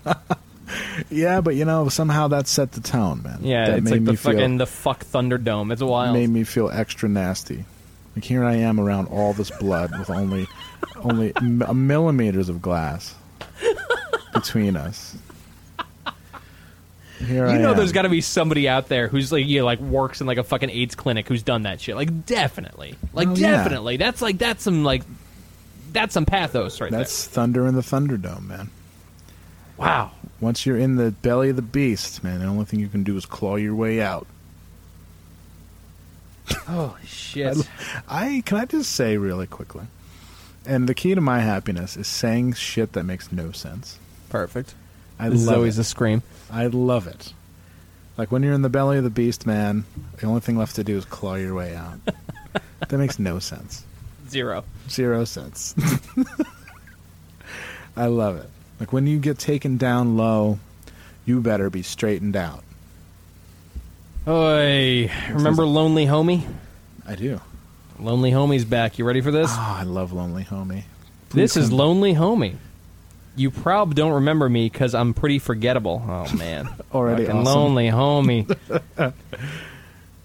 yeah, 1.11 1.41
but 1.41 1.57
you 1.57 1.65
know 1.65 1.89
somehow 1.89 2.29
that 2.29 2.47
set 2.47 2.73
the 2.73 2.81
tone, 2.81 3.23
man. 3.23 3.41
Yeah. 3.43 3.67
that 3.67 3.79
it's 3.79 3.85
made 3.85 3.91
like 3.93 4.05
the 4.05 4.11
me 4.13 4.17
feel 4.17 4.33
fucking 4.35 4.57
the 4.59 4.67
fuck 4.67 5.05
Thunderdome. 5.05 5.73
It's 5.73 5.83
a 5.83 5.87
wild. 5.87 6.15
made 6.15 6.31
me 6.31 6.45
feel 6.45 6.71
extra 6.71 7.09
nasty. 7.09 7.65
Like 8.15 8.25
here 8.25 8.45
I 8.45 8.55
am 8.55 8.79
around 8.79 9.07
all 9.09 9.33
this 9.33 9.51
blood 9.51 9.91
with 9.99 10.09
only 10.11 10.47
only 11.03 11.33
m- 11.37 11.87
millimeters 11.89 12.49
of 12.49 12.63
glass 12.63 13.15
between 14.33 14.77
us. 14.77 15.17
Here 17.27 17.47
you 17.47 17.53
I 17.53 17.59
know, 17.59 17.71
am. 17.73 17.77
there's 17.77 17.93
got 17.93 18.03
to 18.03 18.09
be 18.09 18.21
somebody 18.23 18.69
out 18.69 18.89
there 18.89 19.07
who's 19.09 19.31
like, 19.31 19.47
you 19.47 19.61
know, 19.61 19.65
like 19.67 19.79
works 19.81 20.21
in 20.21 20.27
like 20.27 20.39
a 20.39 20.43
fucking 20.43 20.71
AIDS 20.71 20.95
clinic 20.95 21.29
who's 21.29 21.43
done 21.43 21.63
that 21.63 21.81
shit. 21.81 21.95
Like, 21.95 22.25
definitely, 22.27 22.95
like 23.13 23.29
Oh, 23.29 23.35
yeah. 23.35 23.51
definitely. 23.63 23.97
That's 23.99 24.23
like 24.23 24.39
that's 24.39 24.63
some 24.65 24.85
like 24.85 25.03
that's 25.93 26.15
some 26.15 26.25
pathos 26.27 26.81
right 26.81 26.91
there. 26.91 27.01
That's 27.01 27.27
thunder 27.27 27.67
in 27.67 27.75
the 27.75 27.83
Thunderdome, 27.83 28.47
man. 28.47 28.57
there. 28.59 28.67
Wow. 29.87 30.13
Once 30.41 30.65
you're 30.65 30.79
in 30.79 30.97
the 30.97 31.11
belly 31.11 31.51
of 31.51 31.57
the 31.57 31.63
beast, 31.63 32.25
man, 32.25 32.41
the 32.41 32.47
only 32.47 32.65
thing 32.65 32.81
you 32.81 32.89
can 32.89 33.03
do 33.03 33.17
is 33.17 33.27
claw 33.27 33.57
your 33.57 33.75
way 33.75 34.01
out. 34.01 34.27
Holy 36.67 37.05
shit. 37.07 37.57
I 38.09 38.43
can 38.45 38.59
I 38.59 38.65
just 38.65 38.93
say 38.93 39.17
really 39.17 39.47
quickly, 39.47 39.85
and 40.67 40.89
the 40.89 40.95
key 40.95 41.15
to 41.15 41.21
my 41.21 41.41
happiness 41.41 41.97
is 41.97 42.09
saying 42.09 42.55
shit 42.55 42.93
that 42.95 43.05
makes 43.05 43.31
no 43.31 43.53
sense. 43.53 43.99
Perfect. 44.31 44.75
I 45.21 45.29
This 45.29 45.41
is 45.41 45.47
love 45.47 45.57
always 45.57 45.79
it. 45.79 45.83
a 45.83 45.85
scream. 45.85 46.23
I 46.51 46.67
love 46.67 47.07
it. 47.07 47.33
Like 48.17 48.33
when 48.33 48.43
you're 48.43 48.55
in 48.55 48.63
the 48.63 48.69
belly 48.69 48.99
of 48.99 49.05
the 49.05 49.11
beast, 49.11 49.47
man, 49.47 49.85
the 50.19 50.27
only 50.27 50.41
thing 50.41 50.57
left 50.59 50.77
to 50.77 50.85
do 50.85 50.97
is 50.97 51.05
claw 51.05 51.35
your 51.37 51.55
way 51.55 51.75
out. 51.75 51.99
that 52.89 52.99
makes 52.99 53.19
no 53.19 53.39
sense. 53.39 53.85
Zero. 54.29 54.65
Zero 54.89 55.25
sense. 55.25 55.75
I 57.97 58.07
love 58.07 58.37
it. 58.37 58.49
Like 58.79 58.93
when 58.93 59.07
you 59.07 59.19
get 59.19 59.39
taken 59.39 59.77
down 59.77 60.17
low, 60.17 60.59
you 61.27 61.41
better 61.41 61.69
be 61.71 61.83
straightened 61.83 62.37
out. 62.37 62.65
Oi. 64.27 65.11
Remember 65.33 65.65
Lonely 65.67 66.07
Homie? 66.07 66.47
I 67.07 67.15
do. 67.15 67.41
Lonely 67.99 68.31
Homie's 68.31 68.65
back. 68.65 68.99
You 68.99 69.05
ready 69.05 69.21
for 69.21 69.31
this? 69.31 69.51
Oh, 69.51 69.77
I 69.79 69.83
love 69.83 70.13
Lonely 70.13 70.45
Homie. 70.45 70.85
this 71.31 71.55
Please 71.55 71.57
is 71.57 71.73
Lonely 71.73 72.15
Homie. 72.15 72.57
You 73.37 73.51
prob 73.51 73.95
don't 73.95 74.13
remember 74.13 74.49
me 74.49 74.69
because 74.69 74.95
I'm 74.95 75.15
pretty 75.15 75.39
forgettable. 75.39 76.03
Oh 76.07 76.35
man, 76.37 76.69
Already 76.93 77.27
Fucking 77.27 77.41
awesome. 77.41 77.55
lonely 77.55 77.89
homie. 77.89 78.57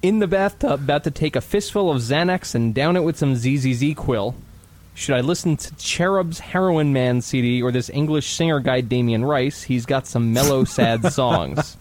In 0.01 0.19
the 0.19 0.27
bathtub, 0.27 0.81
about 0.81 1.03
to 1.05 1.11
take 1.11 1.35
a 1.35 1.41
fistful 1.41 1.89
of 1.89 1.97
Xanax 1.97 2.53
and 2.55 2.75
down 2.75 2.95
it 2.95 3.03
with 3.03 3.17
some 3.17 3.33
ZzzQuil. 3.33 4.35
Should 4.93 5.15
I 5.15 5.21
listen 5.21 5.57
to 5.57 5.75
Cherub's 5.75 6.39
Heroin 6.39 6.93
Man 6.93 7.21
CD 7.21 7.61
or 7.61 7.71
this 7.71 7.89
English 7.89 8.33
singer 8.33 8.59
guy 8.59 8.81
Damien 8.81 9.25
Rice? 9.25 9.63
He's 9.63 9.85
got 9.85 10.07
some 10.07 10.31
mellow, 10.31 10.63
sad 10.63 11.11
songs. 11.13 11.75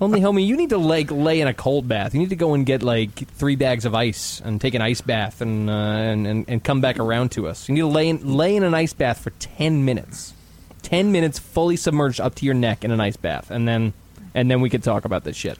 Lonely 0.00 0.20
homie, 0.22 0.46
you 0.46 0.56
need 0.56 0.70
to 0.70 0.78
like 0.78 1.10
lay 1.10 1.40
in 1.42 1.46
a 1.46 1.52
cold 1.52 1.86
bath. 1.86 2.14
You 2.14 2.20
need 2.20 2.30
to 2.30 2.36
go 2.36 2.54
and 2.54 2.64
get 2.64 2.82
like 2.82 3.10
three 3.32 3.54
bags 3.56 3.84
of 3.84 3.94
ice 3.94 4.40
and 4.42 4.58
take 4.58 4.72
an 4.74 4.80
ice 4.80 5.02
bath 5.02 5.42
and 5.42 5.68
uh, 5.68 5.72
and, 5.72 6.26
and 6.26 6.44
and 6.48 6.64
come 6.64 6.80
back 6.80 6.98
around 6.98 7.32
to 7.32 7.46
us. 7.46 7.68
You 7.68 7.74
need 7.74 7.82
to 7.82 7.86
lay 7.86 8.08
in, 8.08 8.26
lay 8.36 8.56
in 8.56 8.62
an 8.62 8.72
ice 8.72 8.94
bath 8.94 9.20
for 9.20 9.28
ten 9.30 9.84
minutes, 9.84 10.32
ten 10.80 11.12
minutes 11.12 11.38
fully 11.38 11.76
submerged 11.76 12.18
up 12.18 12.34
to 12.36 12.46
your 12.46 12.54
neck 12.54 12.82
in 12.82 12.90
an 12.92 13.00
ice 13.00 13.18
bath, 13.18 13.50
and 13.50 13.68
then 13.68 13.92
and 14.34 14.50
then 14.50 14.62
we 14.62 14.70
could 14.70 14.82
talk 14.82 15.04
about 15.04 15.24
this 15.24 15.36
shit. 15.36 15.58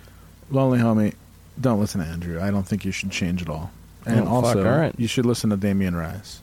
Lonely 0.50 0.78
Homie, 0.78 1.14
don't 1.60 1.78
listen 1.78 2.00
to 2.00 2.06
Andrew. 2.06 2.40
I 2.40 2.50
don't 2.50 2.66
think 2.66 2.84
you 2.86 2.92
should 2.92 3.10
change 3.10 3.42
at 3.42 3.50
all. 3.50 3.70
And 4.06 4.20
Oh, 4.20 4.24
fuck, 4.40 4.44
also, 4.56 4.64
all 4.72 4.78
right. 4.78 4.94
you 4.96 5.06
should 5.06 5.26
listen 5.26 5.50
to 5.50 5.56
Damien 5.58 5.94
Rice. 5.94 6.40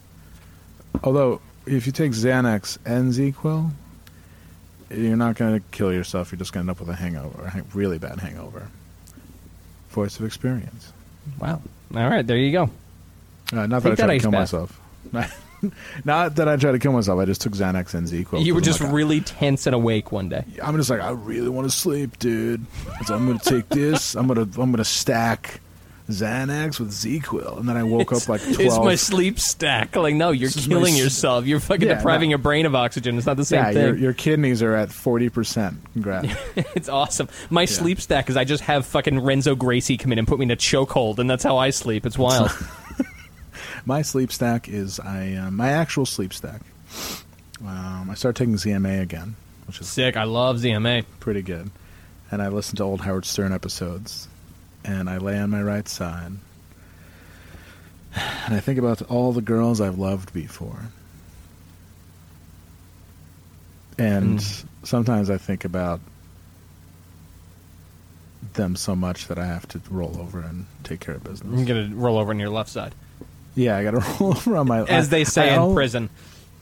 Although, 1.04 1.42
if 1.66 1.88
you 1.88 1.92
take 1.92 2.12
Xanax 2.12 2.78
and 2.86 3.12
ZzzQuil, 3.12 3.72
you're 4.90 5.18
not 5.18 5.36
going 5.36 5.60
to 5.60 5.66
kill 5.72 5.94
yourself. 5.94 6.32
You're 6.32 6.40
just 6.40 6.54
going 6.54 6.66
to 6.66 6.70
end 6.72 6.78
up 6.78 6.80
with 6.80 6.90
a 6.90 6.96
hangover, 7.00 7.44
a 7.46 7.64
really 7.76 7.98
bad 7.98 8.20
hangover. 8.20 8.70
Voice 9.90 10.20
of 10.20 10.26
experience. 10.26 10.94
Wow. 11.40 11.62
All 11.96 12.10
right, 12.10 12.26
there 12.26 12.38
you 12.38 12.52
go. 12.52 12.70
Uh, 13.54 13.66
not 13.68 13.82
Take 13.84 13.84
that 13.84 13.86
I 13.86 13.90
that 13.90 13.96
tried 13.98 14.14
to 14.14 14.20
kill 14.20 14.32
bath. 14.32 14.40
myself. 14.40 14.80
not 16.06 16.36
that 16.36 16.48
I 16.48 16.56
tried 16.58 16.74
to 16.74 16.80
kill 16.80 16.92
myself. 16.92 17.20
I 17.20 17.26
just 17.26 17.42
took 17.42 17.54
Xanax 17.54 17.94
and 17.94 18.08
ZzzQuil. 18.08 18.44
you 18.44 18.54
were 18.54 18.62
just 18.62 18.82
like, 18.82 18.92
really 18.92 19.22
tense 19.22 19.66
and 19.66 19.74
awake 19.74 20.12
one 20.12 20.30
day. 20.30 20.44
I'm 20.62 20.76
just 20.78 20.90
like 20.90 21.02
I 21.02 21.12
really 21.12 21.50
want 21.50 21.70
to 21.70 21.76
sleep, 21.76 22.20
dude. 22.20 22.66
So 23.06 23.16
I'm 23.16 23.26
gonna 23.26 23.40
take 23.40 23.70
this. 23.70 24.16
I'm 24.16 24.28
gonna 24.28 24.42
I'm 24.42 24.72
gonna 24.72 24.84
stack 24.84 25.62
Xanax 26.10 26.80
with 26.80 26.92
ZzzQuil, 26.92 27.60
and 27.60 27.68
then 27.68 27.76
I 27.76 27.84
woke 27.84 28.14
up 28.14 28.30
like 28.30 28.42
twelve. 28.42 28.60
It's 28.62 28.78
my 28.78 28.96
sleep 28.96 29.40
stack. 29.40 29.96
Like, 29.96 30.16
no, 30.16 30.32
you're 30.32 30.48
This 30.48 30.56
is 30.58 30.68
my 30.70 30.76
killing 30.76 30.96
yourself. 30.96 31.46
You're 31.46 31.60
fucking 31.60 31.88
Yeah, 31.88 31.96
depriving 31.96 32.30
no. 32.30 32.32
your 32.32 32.38
brain 32.38 32.66
of 32.66 32.76
oxygen. 32.76 33.18
It's 33.18 33.28
not 33.28 33.36
the 33.36 33.44
same 33.44 33.60
yeah, 33.60 33.74
thing. 33.74 33.82
your, 33.86 33.96
your 33.98 34.14
kidneys 34.14 34.62
are 34.64 34.74
at 34.74 34.90
forty 34.92 35.28
percent. 35.30 35.78
Congrats. 35.94 36.30
It's 36.76 36.88
awesome. 36.90 37.28
My 37.50 37.66
sleep 37.66 38.00
stack 38.00 38.30
is 38.30 38.38
I 38.38 38.46
just 38.46 38.64
have 38.64 38.86
fucking 38.86 39.20
Renzo 39.20 39.56
Gracie 39.56 39.98
come 39.98 40.12
in 40.14 40.20
and 40.20 40.28
put 40.28 40.40
me 40.40 40.44
in 40.44 40.52
a 40.52 40.56
chokehold, 40.56 41.20
and 41.20 41.30
that's 41.30 41.44
how 41.44 41.58
I 41.58 41.72
sleep. 41.72 42.06
It's 42.06 42.18
wild. 42.18 42.52
my 43.86 44.02
sleep 44.02 44.32
stack 44.32 44.70
is 44.70 45.00
I 45.00 45.34
uh, 45.34 45.52
my 45.52 45.70
actual 45.72 46.06
sleep 46.06 46.34
stack. 46.34 46.62
Um, 47.66 48.10
I 48.10 48.14
started 48.14 48.38
taking 48.40 48.56
ZMA 48.56 49.02
again, 49.02 49.36
which 49.66 49.82
is 49.82 49.88
Sick. 49.90 50.16
I 50.16 50.24
love 50.26 50.58
ZMA. 50.58 51.04
pretty 51.20 51.42
good. 51.42 51.70
And 52.30 52.42
I 52.42 52.50
listen 52.50 52.76
to 52.78 52.84
old 52.84 53.02
Howard 53.02 53.26
Stern 53.26 53.54
episodes, 53.54 54.27
and 54.88 55.10
I 55.10 55.18
lay 55.18 55.38
on 55.38 55.50
my 55.50 55.62
right 55.62 55.88
side, 55.88 56.32
and 58.16 58.56
I 58.56 58.60
think 58.62 58.80
about 58.80 59.02
all 59.04 59.34
the 59.34 59.42
girls 59.42 59.82
I've 59.82 60.00
loved 60.00 60.34
before. 60.34 60.80
And 64.00 64.42
hmm. 64.42 64.68
sometimes 64.84 65.30
I 65.30 65.38
think 65.38 65.66
about 65.66 66.00
them 68.54 68.76
so 68.76 68.96
much 68.96 69.28
that 69.28 69.38
I 69.38 69.46
have 69.46 69.68
to 69.70 69.82
roll 69.90 70.20
over 70.20 70.40
and 70.40 70.66
take 70.84 71.02
care 71.02 71.16
of 71.16 71.24
business. 71.24 71.68
gonna 71.68 71.90
roll 71.94 72.18
over 72.18 72.32
on 72.32 72.40
your 72.40 72.50
left 72.50 72.70
side, 72.70 72.96
Yeah, 73.56 73.76
I 73.76 73.84
got 73.84 73.92
to 73.92 74.00
roll 74.20 74.32
over 74.32 74.56
on 74.56 74.68
my. 74.68 74.84
as 74.84 75.10
they 75.10 75.26
say 75.26 75.50
I 75.50 75.54
in 75.54 75.60
al- 75.60 75.74
prison. 75.74 76.10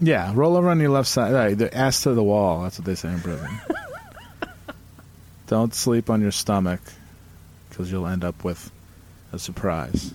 Yeah, 0.01 0.33
roll 0.35 0.57
over 0.57 0.69
on 0.69 0.79
your 0.79 0.89
left 0.89 1.07
side. 1.07 1.31
Right, 1.31 1.57
the 1.57 1.73
ass 1.73 2.03
to 2.03 2.13
the 2.13 2.23
wall. 2.23 2.63
That's 2.63 2.79
what 2.79 2.85
they 2.85 2.95
say 2.95 3.09
in 3.09 3.21
prison. 3.21 3.49
Don't 5.47 5.73
sleep 5.75 6.09
on 6.09 6.21
your 6.21 6.31
stomach 6.31 6.81
because 7.75 7.91
you'll 7.91 8.07
end 8.07 8.23
up 8.23 8.43
with 8.45 8.71
a 9.33 9.39
surprise. 9.39 10.13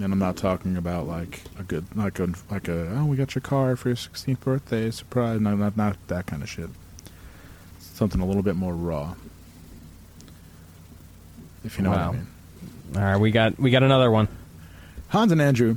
And 0.00 0.10
I'm 0.12 0.18
not 0.18 0.36
talking 0.38 0.76
about 0.76 1.06
like 1.06 1.42
a 1.58 1.62
good, 1.62 1.84
like 1.94 2.18
a, 2.18 2.28
like 2.50 2.66
a, 2.68 2.88
oh, 2.96 3.04
we 3.04 3.16
got 3.16 3.34
your 3.34 3.42
car 3.42 3.76
for 3.76 3.88
your 3.90 3.96
16th 3.96 4.40
birthday, 4.40 4.90
surprise. 4.90 5.38
No, 5.40 5.54
not 5.54 5.76
not 5.76 5.96
that 6.06 6.24
kind 6.26 6.42
of 6.42 6.48
shit. 6.48 6.70
Something 7.80 8.20
a 8.20 8.26
little 8.26 8.42
bit 8.44 8.54
more 8.56 8.72
raw. 8.74 9.14
If 11.64 11.76
you 11.76 11.84
know 11.84 11.90
Wow. 11.90 11.96
what 12.10 12.14
I 12.14 12.18
mean. 12.18 12.26
All 12.96 13.02
right, 13.02 13.16
we 13.20 13.30
got 13.32 13.58
we 13.58 13.70
got 13.70 13.82
another 13.82 14.10
one. 14.10 14.28
Hans 15.08 15.32
and 15.32 15.42
Andrew. 15.42 15.76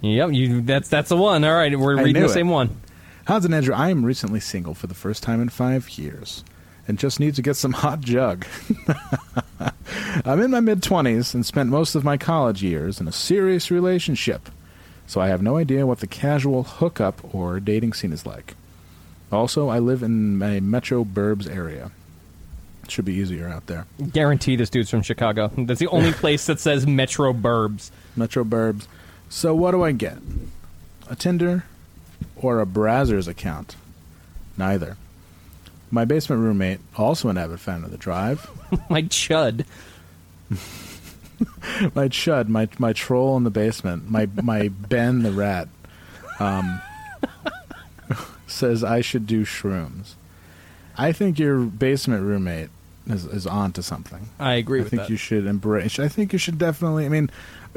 Yep, 0.00 0.32
you. 0.32 0.60
That's 0.62 0.88
that's 0.88 1.08
the 1.10 1.16
one. 1.16 1.44
All 1.44 1.54
right, 1.54 1.78
we're 1.78 1.98
I 1.98 2.02
reading 2.02 2.22
the 2.22 2.28
it. 2.28 2.32
same 2.32 2.48
one. 2.48 2.80
Hans 3.26 3.44
and 3.44 3.52
Andrew, 3.54 3.74
I 3.74 3.90
am 3.90 4.04
recently 4.04 4.40
single 4.40 4.72
for 4.74 4.86
the 4.86 4.94
first 4.94 5.22
time 5.22 5.42
in 5.42 5.48
five 5.48 5.90
years 5.98 6.44
and 6.88 6.98
just 6.98 7.20
need 7.20 7.34
to 7.34 7.42
get 7.42 7.56
some 7.56 7.72
hot 7.84 8.00
jug. 8.00 8.46
I'm 10.24 10.40
in 10.40 10.50
my 10.50 10.60
mid 10.60 10.82
20s 10.82 11.34
and 11.34 11.44
spent 11.44 11.68
most 11.68 11.94
of 11.94 12.04
my 12.04 12.16
college 12.16 12.62
years 12.62 13.00
in 13.00 13.08
a 13.08 13.12
serious 13.12 13.70
relationship, 13.70 14.48
so 15.06 15.20
I 15.20 15.28
have 15.28 15.42
no 15.42 15.56
idea 15.56 15.86
what 15.86 16.00
the 16.00 16.06
casual 16.06 16.62
hookup 16.62 17.34
or 17.34 17.60
dating 17.60 17.92
scene 17.92 18.12
is 18.12 18.26
like. 18.26 18.54
Also, 19.30 19.68
I 19.68 19.78
live 19.80 20.02
in 20.02 20.40
a 20.42 20.60
Metro 20.60 21.04
Burbs 21.04 21.48
area. 21.48 21.90
Should 22.88 23.04
be 23.04 23.14
easier 23.14 23.48
out 23.48 23.66
there. 23.66 23.86
Guarantee 24.12 24.54
this 24.54 24.70
dude's 24.70 24.90
from 24.90 25.02
Chicago. 25.02 25.50
That's 25.58 25.80
the 25.80 25.88
only 25.88 26.12
place 26.14 26.46
that 26.46 26.60
says 26.60 26.86
Metro 26.86 27.32
Burbs. 27.32 27.90
Metro 28.14 28.44
Burbs. 28.44 28.86
So, 29.28 29.54
what 29.56 29.72
do 29.72 29.82
I 29.82 29.90
get? 29.90 30.18
A 31.10 31.16
Tinder 31.16 31.64
or 32.36 32.60
a 32.60 32.66
Brazzers 32.66 33.26
account? 33.26 33.74
Neither. 34.56 34.96
My 35.90 36.04
basement 36.04 36.42
roommate, 36.42 36.80
also 36.96 37.28
an 37.28 37.38
avid 37.38 37.60
fan 37.60 37.84
of 37.84 37.90
the 37.90 37.96
drive, 37.96 38.50
My 38.90 39.02
chud. 39.02 39.64
my 41.94 42.08
chud, 42.08 42.48
my 42.48 42.68
my 42.78 42.92
troll 42.92 43.36
in 43.36 43.44
the 43.44 43.50
basement, 43.50 44.10
my 44.10 44.28
my 44.42 44.68
Ben 44.68 45.22
the 45.22 45.32
rat, 45.32 45.68
um, 46.38 46.80
says 48.46 48.84
I 48.84 49.00
should 49.00 49.26
do 49.26 49.44
shrooms. 49.44 50.14
I 50.96 51.12
think 51.12 51.38
your 51.38 51.58
basement 51.60 52.22
roommate 52.22 52.70
is 53.06 53.24
is 53.26 53.46
on 53.46 53.72
to 53.72 53.82
something. 53.82 54.28
I 54.38 54.54
agree 54.54 54.80
I 54.80 54.84
think 54.84 55.02
that. 55.02 55.10
you 55.10 55.16
should 55.16 55.46
embrace. 55.46 55.98
I 55.98 56.08
think 56.08 56.32
you 56.32 56.38
should 56.38 56.58
definitely. 56.58 57.04
I 57.06 57.08
mean, 57.08 57.30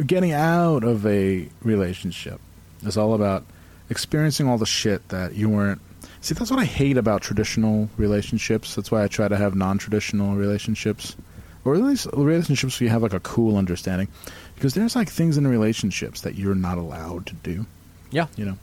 getting 0.05 0.31
out 0.31 0.83
of 0.83 1.05
a 1.05 1.49
relationship 1.61 2.39
is 2.83 2.97
all 2.97 3.13
about 3.13 3.45
experiencing 3.89 4.47
all 4.47 4.57
the 4.57 4.65
shit 4.65 5.09
that 5.09 5.35
you 5.35 5.49
weren't. 5.49 5.81
See, 6.21 6.33
that's 6.33 6.51
what 6.51 6.59
I 6.59 6.65
hate 6.65 6.97
about 6.97 7.21
traditional 7.21 7.89
relationships. 7.97 8.75
That's 8.75 8.91
why 8.91 9.03
I 9.03 9.07
try 9.07 9.27
to 9.27 9.37
have 9.37 9.55
non-traditional 9.55 10.35
relationships, 10.35 11.15
or 11.63 11.75
at 11.75 11.81
least 11.81 12.07
relationships 12.13 12.79
where 12.79 12.85
you 12.85 12.91
have 12.91 13.01
like 13.03 13.13
a 13.13 13.21
cool 13.21 13.57
understanding, 13.57 14.09
because 14.55 14.73
there's 14.73 14.95
like 14.95 15.09
things 15.09 15.37
in 15.37 15.47
relationships 15.47 16.21
that 16.21 16.35
you're 16.35 16.55
not 16.55 16.77
allowed 16.77 17.25
to 17.27 17.35
do. 17.35 17.65
yeah. 18.11 18.27
You 18.35 18.45
know, 18.45 18.57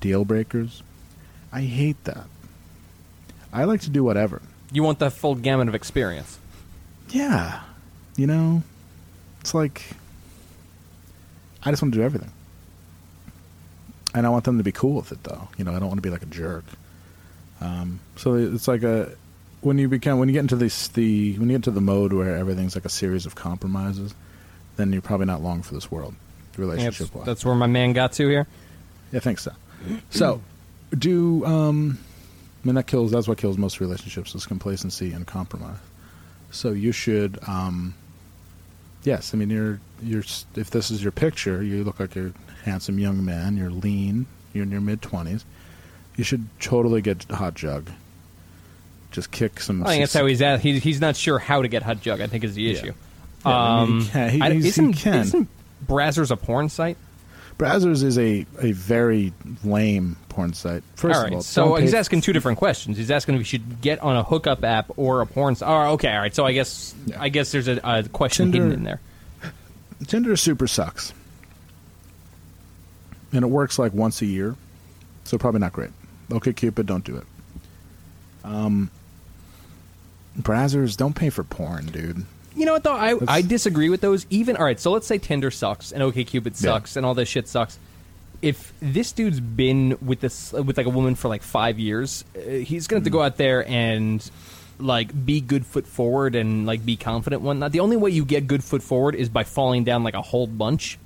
deal 0.00 0.24
breakers. 0.24 0.82
I 1.52 1.62
hate 1.62 2.02
that. 2.04 2.26
I 3.52 3.64
like 3.64 3.80
to 3.82 3.90
do 3.90 4.04
whatever. 4.04 4.42
You 4.70 4.82
want 4.82 4.98
the 4.98 5.10
full 5.10 5.34
gamut 5.34 5.68
of 5.68 5.74
experience. 5.74 6.38
Yeah. 7.08 7.60
You 8.16 8.26
know, 8.26 8.62
it's 9.40 9.54
like 9.54 9.82
I 11.62 11.70
just 11.70 11.82
want 11.82 11.94
to 11.94 11.98
do 11.98 12.04
everything. 12.04 12.30
And 14.14 14.26
I 14.26 14.28
want 14.28 14.44
them 14.44 14.58
to 14.58 14.64
be 14.64 14.72
cool 14.72 14.94
with 14.94 15.12
it 15.12 15.22
though. 15.24 15.48
You 15.56 15.64
know, 15.64 15.72
I 15.74 15.78
don't 15.78 15.88
want 15.88 15.98
to 15.98 16.02
be 16.02 16.10
like 16.10 16.22
a 16.22 16.26
jerk. 16.26 16.64
Um, 17.60 18.00
so 18.16 18.34
it's 18.34 18.68
like 18.68 18.82
a 18.82 19.14
when 19.60 19.78
you 19.78 19.88
become 19.88 20.18
when 20.18 20.28
you 20.28 20.32
get 20.32 20.40
into 20.40 20.56
this 20.56 20.88
the 20.88 21.36
when 21.38 21.50
you 21.50 21.56
get 21.58 21.64
to 21.64 21.70
the 21.70 21.80
mode 21.80 22.12
where 22.12 22.36
everything's 22.36 22.74
like 22.74 22.84
a 22.84 22.90
series 22.90 23.26
of 23.26 23.34
compromises, 23.34 24.14
then 24.76 24.92
you're 24.92 25.02
probably 25.02 25.26
not 25.26 25.42
long 25.42 25.62
for 25.62 25.74
this 25.74 25.90
world, 25.90 26.14
That's, 26.48 26.58
relationship 26.58 27.14
wise. 27.14 27.26
that's 27.26 27.44
where 27.44 27.54
my 27.54 27.66
man 27.66 27.92
got 27.92 28.12
to 28.12 28.28
here. 28.28 28.46
Yeah, 29.12 29.18
I 29.18 29.20
think 29.20 29.38
so. 29.38 29.52
So, 30.10 30.40
do 30.96 31.44
um, 31.44 31.98
I 32.62 32.66
mean 32.66 32.74
that 32.76 32.86
kills? 32.86 33.10
That's 33.10 33.28
what 33.28 33.38
kills 33.38 33.58
most 33.58 33.80
relationships 33.80 34.34
is 34.34 34.46
complacency 34.46 35.12
and 35.12 35.26
compromise. 35.26 35.78
So 36.50 36.72
you 36.72 36.92
should, 36.92 37.38
um, 37.46 37.94
yes. 39.04 39.32
I 39.34 39.36
mean, 39.36 39.50
you're 39.50 39.80
you're 40.02 40.24
if 40.56 40.70
this 40.70 40.90
is 40.90 41.02
your 41.02 41.12
picture, 41.12 41.62
you 41.62 41.84
look 41.84 42.00
like 42.00 42.16
a 42.16 42.32
handsome 42.64 42.98
young 42.98 43.24
man. 43.24 43.56
You're 43.56 43.70
lean. 43.70 44.26
You're 44.52 44.64
in 44.64 44.70
your 44.70 44.80
mid 44.80 45.00
twenties. 45.00 45.44
You 46.20 46.24
should 46.24 46.46
totally 46.60 47.00
get 47.00 47.24
hot 47.30 47.54
jug. 47.54 47.88
Just 49.10 49.30
kick 49.30 49.58
some. 49.58 49.82
I 49.84 49.86
think 49.86 50.02
that's 50.02 50.12
how 50.12 50.26
he's 50.26 50.42
at. 50.42 50.60
He's, 50.60 50.82
he's 50.82 51.00
not 51.00 51.16
sure 51.16 51.38
how 51.38 51.62
to 51.62 51.68
get 51.68 51.82
hot 51.82 52.02
jug. 52.02 52.20
I 52.20 52.26
think 52.26 52.44
is 52.44 52.54
the 52.54 52.70
issue. 52.70 52.92
Yeah, 53.46 53.50
I 53.50 53.84
mean, 53.86 53.88
um, 53.92 54.00
he 54.02 54.08
can- 54.10 54.28
he- 54.28 54.40
I- 54.42 54.50
he's- 54.50 54.62
he 54.64 54.68
isn't, 54.68 54.92
can. 54.92 55.14
isn't 55.20 55.48
Brazzers 55.88 56.30
a 56.30 56.36
porn 56.36 56.68
site? 56.68 56.98
Brazzers 57.56 58.02
is 58.04 58.18
a, 58.18 58.44
a 58.60 58.72
very 58.72 59.32
lame 59.64 60.16
porn 60.28 60.52
site. 60.52 60.82
First 60.94 61.16
all 61.16 61.22
right. 61.22 61.28
of 61.32 61.36
all, 61.36 61.42
so 61.42 61.64
don't 61.70 61.80
he's 61.80 61.94
asking 61.94 62.20
two 62.20 62.34
different 62.34 62.58
questions. 62.58 62.98
He's 62.98 63.10
asking 63.10 63.36
if 63.36 63.38
we 63.38 63.44
should 63.44 63.80
get 63.80 63.98
on 64.00 64.14
a 64.14 64.22
hookup 64.22 64.62
app 64.62 64.90
or 64.98 65.22
a 65.22 65.26
porn 65.26 65.54
site. 65.54 65.70
Oh, 65.70 65.92
okay. 65.92 66.12
All 66.12 66.18
right. 66.20 66.34
So 66.34 66.44
I 66.44 66.52
guess. 66.52 66.94
I 67.18 67.30
guess 67.30 67.50
there's 67.50 67.66
a, 67.66 67.80
a 67.82 68.02
question 68.10 68.52
Tinder- 68.52 68.66
hidden 68.68 68.78
in 68.80 68.84
there. 68.84 69.00
Tinder 70.06 70.36
super 70.36 70.66
sucks. 70.66 71.14
And 73.32 73.42
it 73.42 73.48
works 73.48 73.78
like 73.78 73.94
once 73.94 74.20
a 74.20 74.26
year, 74.26 74.54
so 75.24 75.38
probably 75.38 75.60
not 75.60 75.72
great. 75.72 75.90
Okay, 76.32 76.52
Cupid, 76.52 76.86
don't 76.86 77.04
do 77.04 77.16
it. 77.16 77.24
Um, 78.44 78.90
Brazzers, 80.38 80.96
don't 80.96 81.14
pay 81.14 81.30
for 81.30 81.44
porn, 81.44 81.86
dude. 81.86 82.24
You 82.56 82.66
know 82.66 82.72
what 82.72 82.82
though? 82.84 82.94
I, 82.94 83.14
That's- 83.14 83.28
I 83.28 83.42
disagree 83.42 83.88
with 83.88 84.00
those. 84.00 84.26
Even 84.30 84.56
all 84.56 84.64
right. 84.64 84.78
So 84.78 84.90
let's 84.90 85.06
say 85.06 85.18
Tinder 85.18 85.50
sucks 85.50 85.92
and 85.92 86.02
OkCupid 86.02 86.46
Yeah. 86.46 86.72
sucks 86.72 86.96
and 86.96 87.04
all 87.06 87.14
this 87.14 87.28
shit 87.28 87.48
sucks. 87.48 87.78
If 88.42 88.72
this 88.80 89.12
dude's 89.12 89.38
been 89.40 89.98
with 90.00 90.20
this 90.20 90.52
with 90.52 90.76
like 90.78 90.86
a 90.86 90.90
woman 90.90 91.14
for 91.14 91.28
like 91.28 91.42
five 91.42 91.78
years, 91.78 92.24
uh, 92.36 92.40
he's 92.50 92.86
gonna 92.86 92.98
have 93.00 93.04
to 93.04 93.10
go 93.10 93.22
out 93.22 93.36
there 93.36 93.68
and 93.68 94.28
like 94.78 95.26
be 95.26 95.40
good 95.42 95.66
foot 95.66 95.86
forward 95.86 96.34
and 96.34 96.66
like 96.66 96.84
be 96.84 96.96
confident. 96.96 97.42
One, 97.42 97.58
not 97.58 97.72
the 97.72 97.80
only 97.80 97.96
way 97.96 98.10
you 98.10 98.24
get 98.24 98.46
good 98.46 98.64
foot 98.64 98.82
forward 98.82 99.14
is 99.14 99.28
by 99.28 99.44
falling 99.44 99.84
down 99.84 100.02
like 100.04 100.14
a 100.14 100.22
whole 100.22 100.46
bunch. 100.46 100.98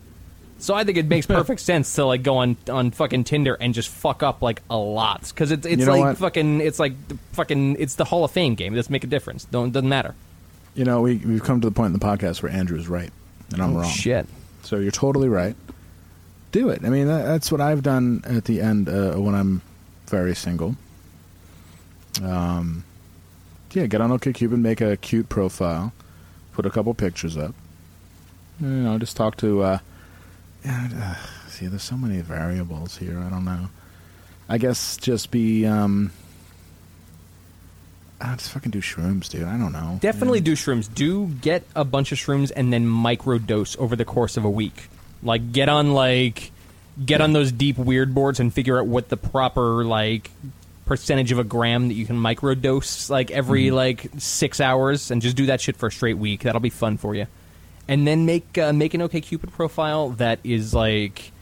So 0.59 0.73
I 0.75 0.85
think 0.85 0.97
it 0.97 1.07
makes 1.07 1.27
perfect 1.27 1.61
sense 1.61 1.95
to 1.97 2.05
like 2.07 2.23
go 2.23 2.39
on 2.39 2.57
on 2.71 2.91
fucking 2.91 3.25
Tinder 3.25 3.55
and 3.55 3.75
just 3.75 3.89
fuck 3.89 4.23
up 4.23 4.41
like 4.41 4.63
a 4.71 4.77
lot 4.79 5.23
because 5.29 5.51
it's 5.51 5.67
it's 5.67 5.81
You 5.81 5.87
know 5.87 5.93
like 5.93 6.01
what? 6.05 6.17
fucking 6.19 6.61
it's 6.61 6.79
like 6.79 6.93
the 7.09 7.19
fucking 7.33 7.77
it's 7.79 7.97
the 7.97 8.05
Hall 8.05 8.25
of 8.25 8.31
Fame 8.31 8.55
game. 8.55 8.73
It 8.73 8.77
doesn't 8.77 8.93
make 8.93 9.05
a 9.05 9.09
difference. 9.09 9.45
Don't 9.45 9.73
doesn't 9.73 9.89
matter. 9.89 10.15
You 10.75 10.85
know, 10.85 11.03
we, 11.03 11.17
we've 11.17 11.43
come 11.43 11.61
to 11.61 11.69
the 11.69 11.75
point 11.75 11.93
in 11.95 11.99
the 12.01 12.05
podcast 12.05 12.43
where 12.43 12.51
Andrew's 12.51 12.89
right, 12.89 13.13
and 13.53 13.63
I'm 13.63 13.77
Oh, 13.77 13.81
wrong. 13.81 13.89
Shit. 13.91 14.27
So 14.63 14.79
you're 14.79 14.91
totally 14.91 15.29
right. 15.29 15.55
Do 16.51 16.69
it. 16.71 16.85
I 16.85 16.89
mean, 16.89 17.07
that, 17.09 17.25
that's 17.27 17.53
what 17.53 17.61
I've 17.61 17.83
done 17.83 18.23
at 18.25 18.47
the 18.47 18.61
end 18.61 18.89
uh, 18.89 19.13
when 19.15 19.35
I'm 19.35 19.61
very 20.09 20.35
single. 20.35 20.77
Um, 22.23 22.85
yeah, 23.73 23.87
get 23.87 24.01
on 24.01 24.11
OkCupid, 24.11 24.53
and 24.55 24.63
make 24.63 24.81
a 24.81 24.97
cute 24.97 25.29
profile, 25.29 25.93
put 26.53 26.65
a 26.67 26.71
couple 26.71 26.95
pictures 26.95 27.37
up. 27.37 27.55
You 28.61 28.67
know, 28.69 28.99
just 28.99 29.17
talk 29.17 29.37
to. 29.39 29.63
Uh, 29.63 29.79
yeah, 30.65 30.89
uh, 31.21 31.49
see, 31.49 31.67
there's 31.67 31.83
so 31.83 31.97
many 31.97 32.21
variables 32.21 32.97
here. 32.97 33.19
I 33.19 33.29
don't 33.31 33.45
know. 33.45 33.69
I 34.49 34.59
guess 34.59 34.97
just 34.97 35.31
be. 35.31 35.67
Um, 35.67 36.11
ah, 38.21 38.35
just 38.37 38.51
fucking 38.53 38.71
do 38.71 38.81
shrooms, 38.81 39.29
dude. 39.29 39.45
I 39.45 39.57
don't 39.59 39.73
know. 39.73 39.99
Definitely 40.01 40.39
Yeah. 40.41 40.45
do 40.45 40.53
shrooms. 40.57 40.93
Do 40.93 41.27
get 41.29 41.65
a 41.75 41.85
bunch 41.85 42.13
of 42.13 42.19
shrooms 42.19 42.53
and 42.55 42.73
then 42.73 42.87
microdose 42.87 43.77
over 43.79 43.97
the 43.97 44.05
course 44.05 44.37
of 44.37 44.45
a 44.45 44.51
week. 44.51 44.89
Like 45.23 45.53
get 45.53 45.69
on 45.69 45.93
like 45.93 46.51
get 47.05 47.21
on 47.21 47.33
those 47.33 47.51
deep 47.51 47.77
weird 47.79 48.15
boards 48.15 48.39
and 48.41 48.53
figure 48.53 48.79
out 48.79 48.87
what 48.87 49.09
the 49.09 49.17
proper 49.17 49.85
like 49.85 50.31
percentage 50.87 51.33
of 51.33 51.39
a 51.39 51.45
gram 51.45 51.89
that 51.89 51.95
you 51.95 52.05
can 52.07 52.17
microdose 52.21 53.09
like 53.09 53.31
every 53.31 53.67
Mm-hmm. 53.67 53.75
like 53.77 54.11
six 54.19 54.61
hours 54.61 55.11
and 55.11 55.23
just 55.23 55.37
do 55.37 55.47
that 55.47 55.61
shit 55.61 55.77
for 55.77 55.87
a 55.87 55.93
straight 55.93 56.19
week. 56.19 56.43
That'll 56.43 56.61
be 56.61 56.71
fun 56.71 56.99
for 56.99 57.15
you. 57.15 57.27
And 57.87 58.07
then 58.07 58.25
make 58.27 58.57
uh, 58.57 58.73
make 58.73 58.95
an 58.95 59.01
OkCupid 59.03 59.53
profile 59.53 60.11
that 60.11 60.39
is 60.43 60.73
like 60.73 61.33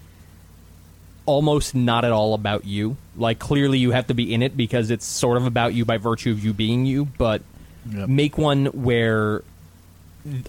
almost 1.25 1.75
not 1.75 2.05
at 2.05 2.13
all 2.13 2.35
about 2.35 2.65
you. 2.65 2.97
Like 3.17 3.39
clearly 3.39 3.79
you 3.79 3.93
have 3.93 4.09
to 4.09 4.15
be 4.15 4.33
in 4.35 4.43
it 4.43 4.57
because 4.57 4.91
it's 4.91 5.07
sort 5.07 5.37
of 5.37 5.47
about 5.47 5.73
you 5.75 5.85
by 5.85 5.99
virtue 5.99 6.31
of 6.33 6.45
you 6.45 6.53
being 6.53 6.87
you, 6.87 7.05
but 7.05 7.43
Yep. 7.91 8.09
make 8.09 8.39
one 8.39 8.67
where 8.67 9.43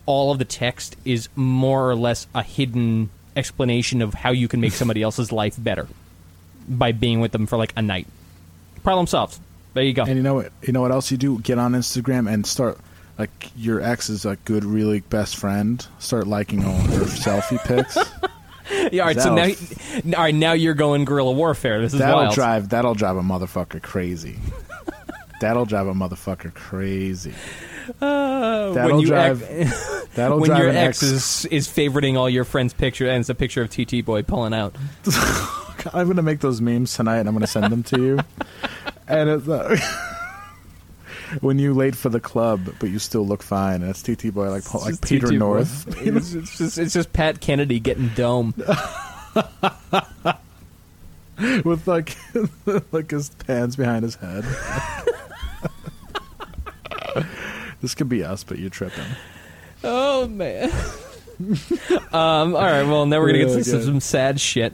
all 0.06 0.32
of 0.32 0.38
the 0.38 0.46
text 0.46 0.96
is 1.04 1.30
more 1.36 1.90
or 1.90 1.96
less 1.96 2.28
a 2.36 2.44
hidden 2.44 3.10
explanation 3.36 4.04
of 4.04 4.14
how 4.14 4.30
you 4.30 4.48
can 4.48 4.62
make 4.62 4.74
somebody 4.74 5.02
else's 5.08 5.32
life 5.32 5.56
better 5.58 5.88
by 6.70 6.92
being 6.92 7.22
with 7.22 7.32
them 7.32 7.48
for 7.48 7.58
like 7.58 7.74
a 7.76 7.82
night. 7.82 8.06
Problem 8.84 9.08
solved. 9.08 9.40
There 9.74 9.84
you 9.84 9.94
go. 9.94 10.04
And 10.04 10.16
you 10.16 10.22
know 10.22 10.36
what? 10.36 10.52
You 10.62 10.74
know 10.74 10.82
what 10.82 10.92
else 10.92 11.10
you 11.10 11.18
do? 11.18 11.40
Get 11.40 11.58
on 11.58 11.72
Instagram 11.74 12.32
and 12.32 12.46
start 12.46 12.78
like 13.18 13.52
your 13.56 13.82
ex 13.82 14.10
is 14.10 14.26
a 14.26 14.36
good, 14.46 14.64
really 14.66 15.02
best 15.02 15.36
friend. 15.38 15.86
Start 16.00 16.28
liking 16.28 16.64
all 16.66 16.74
her 16.78 17.06
selfie 17.06 17.64
pics. 17.66 17.96
yeah, 18.92 19.02
all 19.04 19.08
right, 19.08 19.20
so 19.20 19.36
now, 19.36 19.46
all 20.18 20.24
right, 20.24 20.34
now 20.36 20.54
you're 20.54 20.74
going 20.74 21.06
guerrilla 21.06 21.32
warfare. 21.32 21.82
This 21.82 21.94
is 21.94 22.00
That'll 22.00 22.22
wild. 22.24 22.34
drive. 22.36 22.70
That'll 22.70 22.96
drive 22.96 23.18
a 23.18 23.22
motherfucker 23.22 23.82
crazy. 23.82 24.38
that'll 25.42 25.66
drive 25.66 25.88
a 25.88 25.94
motherfucker 25.94 26.54
crazy. 26.54 27.34
Uh, 28.00 28.72
That'll 28.72 28.92
when 28.98 29.00
you 29.02 29.08
drive. 29.08 29.44
ex- 29.50 30.06
that'll 30.16 30.40
when 30.40 30.50
drive 30.50 30.60
your 30.62 30.70
ex 30.70 31.04
ex. 31.04 31.04
is, 31.04 31.46
is 31.48 31.68
favoriting 31.68 32.18
all 32.18 32.30
your 32.30 32.46
friends' 32.46 32.74
picture 32.74 33.10
and 33.10 33.20
it's 33.20 33.28
a 33.30 33.36
picture 33.36 33.62
of 33.62 33.70
TT 33.70 34.06
boy 34.06 34.24
pulling 34.24 34.54
out. 34.54 34.74
I'm 35.94 36.08
gonna 36.08 36.22
make 36.22 36.40
those 36.40 36.62
memes 36.62 36.94
tonight. 36.94 37.18
and 37.18 37.28
I'm 37.28 37.36
gonna 37.36 37.46
send 37.46 37.72
them 37.74 37.84
to 37.84 38.02
you. 38.02 38.20
and 39.10 39.30
it's, 39.30 39.48
uh, 39.50 39.76
when 41.42 41.60
you 41.60 41.74
late 41.74 41.96
for 41.96 42.10
the 42.10 42.20
club, 42.20 42.76
but 42.80 42.90
you 42.90 43.00
still 43.00 43.26
look 43.26 43.42
fine, 43.44 43.82
and 43.82 43.90
it's 43.90 44.02
TT 44.02 44.34
boy 44.34 44.50
like 44.50 44.74
like 44.74 45.02
Peter 45.02 45.28
TT. 45.28 45.34
North. 45.36 45.88
It's, 46.06 46.34
it's 46.34 46.58
just 46.58 46.78
it's 46.78 46.94
just 46.94 47.14
Pat 47.14 47.40
Kennedy 47.42 47.80
getting 47.80 48.10
dome. 48.10 48.54
with 51.64 51.88
like 51.88 52.16
like 52.92 53.12
his 53.12 53.32
hands 53.48 53.76
behind 53.76 54.04
his 54.04 54.16
head. 54.16 54.44
this 57.82 57.96
could 57.96 58.10
be 58.10 58.24
us, 58.24 58.44
but 58.44 58.60
you're 58.60 58.70
tripping. 58.70 59.04
Oh 59.84 60.28
man. 60.28 60.72
um. 62.12 62.56
All 62.56 62.62
right. 62.62 62.84
Well, 62.84 63.06
now 63.06 63.20
we're 63.20 63.28
gonna 63.28 63.40
get 63.40 63.50
Oh, 63.50 63.58
to 63.58 63.64
some, 63.64 63.82
some 63.84 64.00
sad 64.00 64.40
shit. 64.40 64.74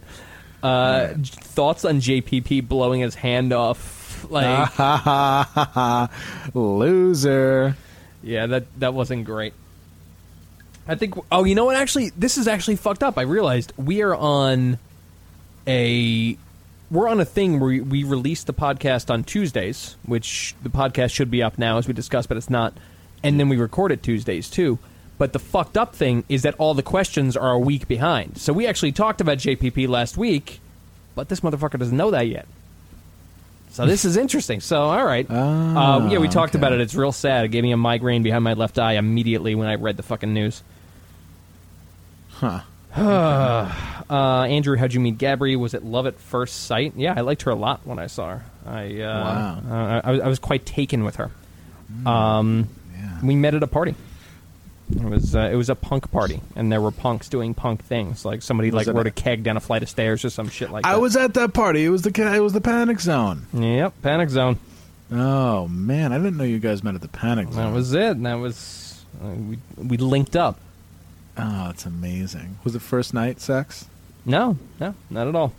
Uh, 0.62 1.14
j- 1.14 1.34
thoughts 1.41 1.86
on 1.86 2.01
JPP 2.01 2.68
blowing 2.68 2.99
his 3.01 3.16
hand 3.16 3.53
off? 3.53 3.95
Like, 4.30 4.70
Loser. 6.53 7.76
yeah, 8.24 8.45
that 8.47 8.80
that 8.80 8.93
wasn't 8.93 9.26
great. 9.26 9.53
I 10.88 10.95
think. 10.95 11.15
Oh, 11.32 11.43
you 11.43 11.55
know 11.55 11.65
what? 11.65 11.76
Actually, 11.76 12.09
this 12.17 12.38
is 12.38 12.47
actually 12.47 12.76
fucked 12.78 13.03
up. 13.03 13.17
I 13.17 13.22
realized 13.22 13.74
we 13.78 14.01
are 14.01 14.15
on 14.15 14.80
a 15.67 16.38
we're 16.91 17.07
on 17.07 17.20
a 17.20 17.26
thing 17.26 17.59
where 17.59 17.70
we, 17.70 17.82
we 17.82 18.03
release 18.03 18.43
the 18.43 18.53
podcast 18.53 19.11
on 19.11 19.24
Tuesdays, 19.24 19.95
which 20.05 20.55
the 20.63 20.70
podcast 20.70 21.11
should 21.13 21.30
be 21.30 21.43
up 21.43 21.57
now 21.59 21.78
as 21.78 21.88
we 21.88 21.93
discussed, 21.93 22.28
but 22.28 22.38
it's 22.38 22.49
not. 22.49 22.74
And 23.24 23.39
then 23.39 23.49
we 23.49 23.57
record 23.57 23.91
it 23.91 24.01
Tuesdays 24.01 24.49
too. 24.49 24.80
But 25.20 25.34
the 25.34 25.39
fucked 25.39 25.78
up 25.78 25.93
thing 25.95 26.24
is 26.30 26.43
that 26.43 26.55
all 26.57 26.74
the 26.74 26.82
questions 26.82 27.36
are 27.36 27.51
a 27.51 27.59
week 27.59 27.88
behind. 27.88 28.38
So 28.38 28.53
we 28.53 28.65
actually 28.65 28.93
talked 28.93 29.20
about 29.22 29.38
JPP 29.38 29.88
last 29.89 30.17
week, 30.17 30.61
but 31.13 31.28
this 31.28 31.41
motherfucker 31.41 31.78
doesn't 31.78 31.97
know 31.97 32.09
that 32.11 32.28
yet. 32.28 32.47
So 33.72 33.86
this 33.86 34.03
is 34.03 34.17
interesting. 34.17 34.59
So 34.61 34.82
all 34.82 35.05
right, 35.05 35.26
Ah, 35.30 35.95
um, 35.95 36.09
yeah, 36.09 36.17
we 36.17 36.28
talked 36.28 36.55
okay. 36.55 36.59
about 36.59 36.74
it. 36.74 36.82
It's 36.82 36.95
real 36.95 37.11
sad. 37.11 37.45
It 37.45 37.49
gave 37.49 37.63
me 37.63 37.72
a 37.72 37.78
migraine 37.78 38.24
behind 38.24 38.43
my 38.43 38.53
left 38.53 38.80
eye 38.80 38.93
immediately 38.93 39.53
when 39.55 39.67
I 39.67 39.76
read 39.76 39.95
the 39.97 40.03
fucking 40.03 40.34
news. 40.34 40.63
Huh. 42.30 42.61
Uh, 44.09 44.41
Andrew, 44.49 44.76
how'd 44.76 44.91
you 44.91 44.99
meet 44.99 45.20
Gabri? 45.20 45.55
Was 45.55 45.76
it 45.76 45.84
love 45.84 46.07
at 46.07 46.20
first 46.20 46.63
sight? 46.63 46.93
Yeah, 46.95 47.13
I 47.15 47.22
liked 47.22 47.43
her 47.43 47.51
a 47.51 47.55
lot 47.55 47.82
when 47.86 47.99
I 47.99 48.07
saw 48.07 48.38
her. 48.38 48.43
I 48.65 49.01
uh, 49.01 49.24
Wow. 49.24 49.61
uh, 49.70 50.01
I, 50.03 50.11
was- 50.11 50.22
I 50.22 50.28
was 50.28 50.39
quite 50.39 50.65
taken 50.65 51.03
with 51.03 51.17
her. 51.17 51.30
Um, 52.07 52.70
Yeah. 52.91 53.20
we 53.22 53.36
met 53.36 53.53
at 53.53 53.61
a 53.61 53.67
party. 53.67 53.93
It 54.91 55.03
was 55.03 55.35
uh, 55.35 55.49
it 55.51 55.55
was 55.55 55.69
a 55.69 55.75
punk 55.75 56.11
party, 56.11 56.41
and 56.55 56.71
there 56.71 56.81
were 56.81 56.91
punks 56.91 57.29
doing 57.29 57.53
punk 57.53 57.83
things. 57.83 58.25
Like 58.25 58.41
somebody 58.41 58.71
like 58.71 58.87
rode 58.87 59.05
a- 59.05 59.09
a 59.09 59.11
keg 59.11 59.43
down 59.43 59.55
a 59.55 59.59
flight 59.59 59.83
of 59.83 59.89
stairs 59.89 60.25
or 60.25 60.29
some 60.31 60.49
shit 60.49 60.71
like 60.71 60.83
that. 60.83 60.89
I 60.93 60.97
was 60.97 61.15
at 61.15 61.35
that 61.35 61.53
party. 61.53 61.85
It 61.85 61.89
was 61.89 62.01
the 62.01 62.09
it 62.35 62.39
was 62.39 62.53
the 62.53 62.61
Panic 62.61 62.99
Zone. 62.99 63.45
Yep, 63.53 63.93
Panic 64.01 64.29
Zone. 64.29 64.57
Oh 65.11 65.67
man, 65.67 66.11
I 66.11 66.17
didn't 66.17 66.37
know 66.37 66.43
you 66.43 66.59
guys 66.59 66.83
met 66.83 66.95
at 66.95 67.01
the 67.01 67.07
Panic 67.07 67.51
Zone. 67.51 67.55
That 67.71 67.73
was 67.73 67.93
it. 67.93 68.11
And 68.11 68.25
that 68.25 68.35
was 68.35 69.03
uh, 69.23 69.27
we 69.29 69.57
we 69.77 69.97
linked 69.97 70.35
up. 70.35 70.59
Oh, 71.37 71.69
it's 71.69 71.85
amazing. 71.85 72.57
Was 72.63 72.75
it 72.75 72.81
first 72.81 73.13
night 73.13 73.39
sex? 73.39 73.85
No, 74.25 74.57
no, 74.79 74.95
not 75.09 75.27
at 75.27 75.35
all. 75.35 75.53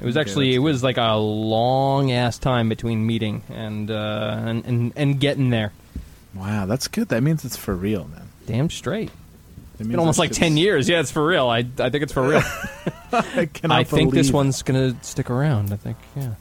It 0.00 0.04
was 0.04 0.16
Okay, 0.16 0.20
actually 0.28 0.46
that's 0.50 0.56
it 0.56 0.60
was 0.60 0.82
like 0.82 0.96
a 0.98 1.14
long 1.14 2.10
ass 2.10 2.38
time 2.38 2.68
between 2.68 3.06
meeting 3.06 3.42
and 3.48 3.90
uh, 3.90 4.36
and, 4.44 4.64
and 4.66 4.92
and 4.96 5.20
getting 5.20 5.50
there. 5.50 5.72
Wow, 6.34 6.66
that's 6.66 6.88
good. 6.88 7.08
That 7.10 7.22
means 7.22 7.44
it's 7.44 7.56
for 7.56 7.74
real, 7.76 8.04
man. 8.08 8.28
Damn 8.52 8.70
straight. 8.70 9.10
It 9.80 9.88
Been 9.88 9.98
almost 9.98 10.18
like 10.18 10.30
ten 10.30 10.56
years. 10.58 10.88
Yeah, 10.88 11.00
it's 11.00 11.10
for 11.10 11.26
real. 11.26 11.48
I 11.48 11.58
I 11.78 11.88
think 11.90 12.02
it's 12.02 12.12
for 12.12 12.22
real. 12.28 12.42
I, 13.12 13.48
cannot 13.52 13.78
I 13.78 13.84
think 13.84 14.12
this 14.12 14.30
one's 14.30 14.62
gonna 14.62 14.94
stick 15.02 15.30
around. 15.30 15.72
I 15.72 15.76
think 15.76 15.96
yeah. 16.14 16.34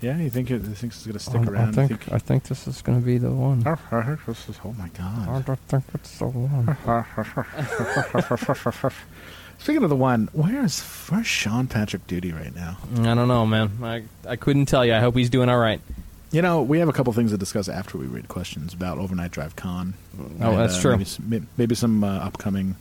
Yeah, 0.00 0.16
you 0.16 0.30
think 0.30 0.50
it? 0.50 0.62
You 0.62 0.74
think 0.74 0.92
it's 0.92 1.06
gonna 1.06 1.18
stick 1.20 1.42
I- 1.42 1.44
around? 1.44 1.78
I 1.78 1.82
You 1.82 1.88
think 1.88 2.12
I 2.12 2.18
think 2.18 2.42
this 2.44 2.66
is 2.66 2.82
gonna 2.82 3.00
be 3.00 3.18
the 3.18 3.30
one. 3.30 3.60
This 4.26 4.48
is- 4.48 4.58
oh 4.64 4.72
my 4.72 4.88
god. 4.88 5.48
I 5.48 5.54
think 5.68 5.84
it's 5.94 6.18
the 6.18 6.26
one. 6.26 6.76
Speaking 9.58 9.82
of 9.84 9.90
the 9.90 9.96
one, 9.96 10.28
where's 10.32 10.80
where's 11.10 11.26
Sean 11.26 11.66
Patrick 11.68 12.06
Duty 12.06 12.32
right 12.32 12.54
now? 12.54 12.78
I 12.98 13.14
don't 13.14 13.28
know, 13.28 13.46
man. 13.46 13.70
I 13.82 14.02
I 14.28 14.36
couldn't 14.36 14.66
tell 14.66 14.84
you. 14.84 14.94
I 14.94 15.00
hope 15.00 15.14
he's 15.16 15.30
doing 15.30 15.48
all 15.48 15.58
right. 15.58 15.80
You 16.32 16.42
know, 16.42 16.62
we 16.62 16.78
have 16.78 16.88
a 16.88 16.92
couple 16.92 17.12
things 17.12 17.32
to 17.32 17.38
discuss 17.38 17.68
after 17.68 17.98
we 17.98 18.06
read 18.06 18.28
questions 18.28 18.72
about 18.72 18.98
Overnight 18.98 19.32
Drive 19.32 19.56
Con. 19.56 19.94
Oh, 20.40 20.56
that's 20.56 20.80
true. 20.80 20.92
Maybe 20.92 21.04
some, 21.04 21.48
maybe 21.56 21.74
some 21.74 22.04
uh, 22.04 22.18
upcoming 22.18 22.76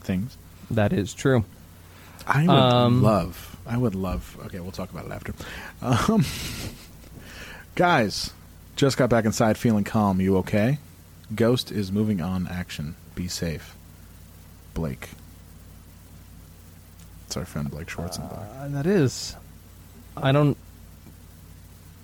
things. 0.00 0.36
That 0.70 0.92
is 0.92 1.14
true. 1.14 1.44
I 2.26 2.40
would 2.42 2.50
Um, 2.50 3.02
love. 3.02 3.56
I 3.66 3.76
would 3.76 3.94
love. 3.94 4.36
Okay, 4.46 4.58
we'll 4.58 4.72
talk 4.72 4.90
about 4.90 5.06
it 5.06 5.12
after. 5.12 5.32
Um, 5.80 6.24
guys, 7.76 8.32
just 8.74 8.96
got 8.96 9.10
back 9.10 9.24
inside, 9.26 9.56
feeling 9.58 9.84
calm. 9.84 10.20
You 10.20 10.36
okay? 10.38 10.78
Ghost 11.34 11.70
is 11.70 11.92
moving 11.92 12.20
on. 12.20 12.48
Action. 12.48 12.96
Be 13.14 13.28
safe. 13.28 13.76
Blake. 14.74 15.10
It's 17.26 17.36
our 17.36 17.44
friend 17.44 17.70
Blake 17.70 17.86
Schwarzenbach. 17.86 18.46
Uh, 18.60 18.68
that 18.68 18.86
is. 18.86 19.36
I 20.16 20.32
don't. 20.32 20.56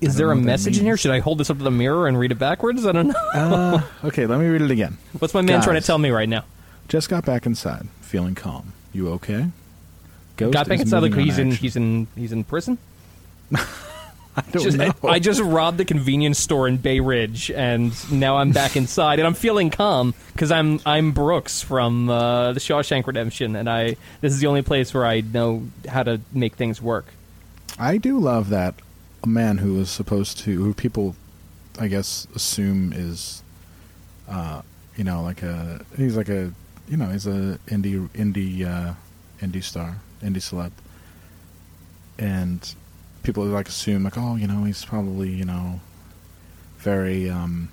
Is 0.01 0.17
there 0.17 0.31
a 0.31 0.37
message 0.37 0.79
in 0.79 0.85
here? 0.85 0.97
Should 0.97 1.11
I 1.11 1.19
hold 1.19 1.39
this 1.39 1.51
up 1.51 1.59
to 1.59 1.65
the 1.65 1.71
mirror 1.71 2.07
and 2.07 2.19
read 2.19 2.31
it 2.31 2.39
backwards? 2.39 2.87
I 2.87 2.93
don't 2.93 3.09
know. 3.09 3.15
uh, 3.35 3.81
okay, 4.05 4.27
let 4.27 4.39
me 4.39 4.47
read 4.47 4.63
it 4.63 4.71
again. 4.71 4.97
What's 5.19 5.35
my 5.35 5.43
man 5.43 5.63
trying 5.63 5.81
to 5.81 5.87
tell 5.87 5.99
me 5.99 6.11
right 6.11 6.29
now? 6.29 6.45
Just 6.89 7.09
got 7.09 7.25
back 7.25 7.47
inside, 7.47 7.89
feeling 8.01 8.35
calm. 8.35 8.73
You 8.93 9.09
okay? 9.15 9.49
Ghost 10.37 10.53
Got 10.53 10.69
back 10.69 10.81
inside 10.81 11.01
like 11.01 11.15
he's 11.15 11.39
in 11.39 11.49
action. 11.49 11.61
he's 11.61 11.77
in 11.77 12.07
he's 12.15 12.33
in 12.33 12.45
prison. 12.45 12.79
I 13.55 14.43
don't 14.53 14.63
Just- 14.63 14.77
know. 14.79 14.93
I, 15.03 15.09
I 15.15 15.19
just 15.19 15.41
robbed 15.41 15.79
the 15.79 15.85
convenience 15.85 16.39
store 16.39 16.69
in 16.69 16.77
Bay 16.77 17.01
Ridge, 17.01 17.51
and 17.51 17.93
now 18.13 18.37
I'm 18.37 18.53
back 18.53 18.77
inside, 18.77 19.19
and 19.19 19.27
I'm 19.27 19.35
feeling 19.35 19.69
calm 19.69 20.15
because 20.33 20.53
I'm 20.53 20.81
I'm 20.87 21.11
Brooks 21.11 21.61
from 21.61 22.09
uh, 22.09 22.53
the 22.53 22.61
Shawshank 22.61 23.07
Redemption, 23.09 23.57
and 23.57 23.69
I 23.69 23.97
this 24.21 24.33
is 24.33 24.39
the 24.39 24.47
only 24.47 24.63
place 24.63 24.95
where 24.95 25.05
I 25.05 25.23
know 25.23 25.67
how 25.89 26.05
to 26.05 26.21
make 26.33 26.55
things 26.55 26.81
work. 26.81 27.07
I 27.81 27.99
do 27.99 28.19
love 28.19 28.51
that 28.51 28.75
a 29.23 29.29
man 29.29 29.59
who 29.59 29.79
is 29.81 29.91
supposed 29.91 30.39
to, 30.39 30.65
who 30.65 30.75
people, 30.75 31.17
I 31.79 31.89
guess, 31.89 32.27
assume 32.35 32.93
is, 32.93 33.43
uh, 34.29 34.63
you 34.97 35.05
know, 35.05 35.23
like 35.23 35.43
a, 35.43 35.85
he's 35.97 36.17
like 36.17 36.29
a, 36.29 36.53
you 36.89 36.97
know, 36.97 37.07
he's 37.07 37.27
a 37.27 37.59
indie, 37.67 38.09
indie, 38.11 38.67
uh, 38.67 38.95
indie 39.41 39.63
star, 39.63 39.97
indie 40.23 40.37
celeb, 40.37 40.73
and 42.19 42.75
people 43.23 43.45
like 43.45 43.69
assume 43.69 44.05
like, 44.05 44.17
oh, 44.17 44.37
you 44.37 44.47
know, 44.47 44.65
he's 44.65 44.85
probably, 44.85 45.31
you 45.31 45.45
know, 45.45 45.81
very, 46.79 47.29
um, 47.29 47.69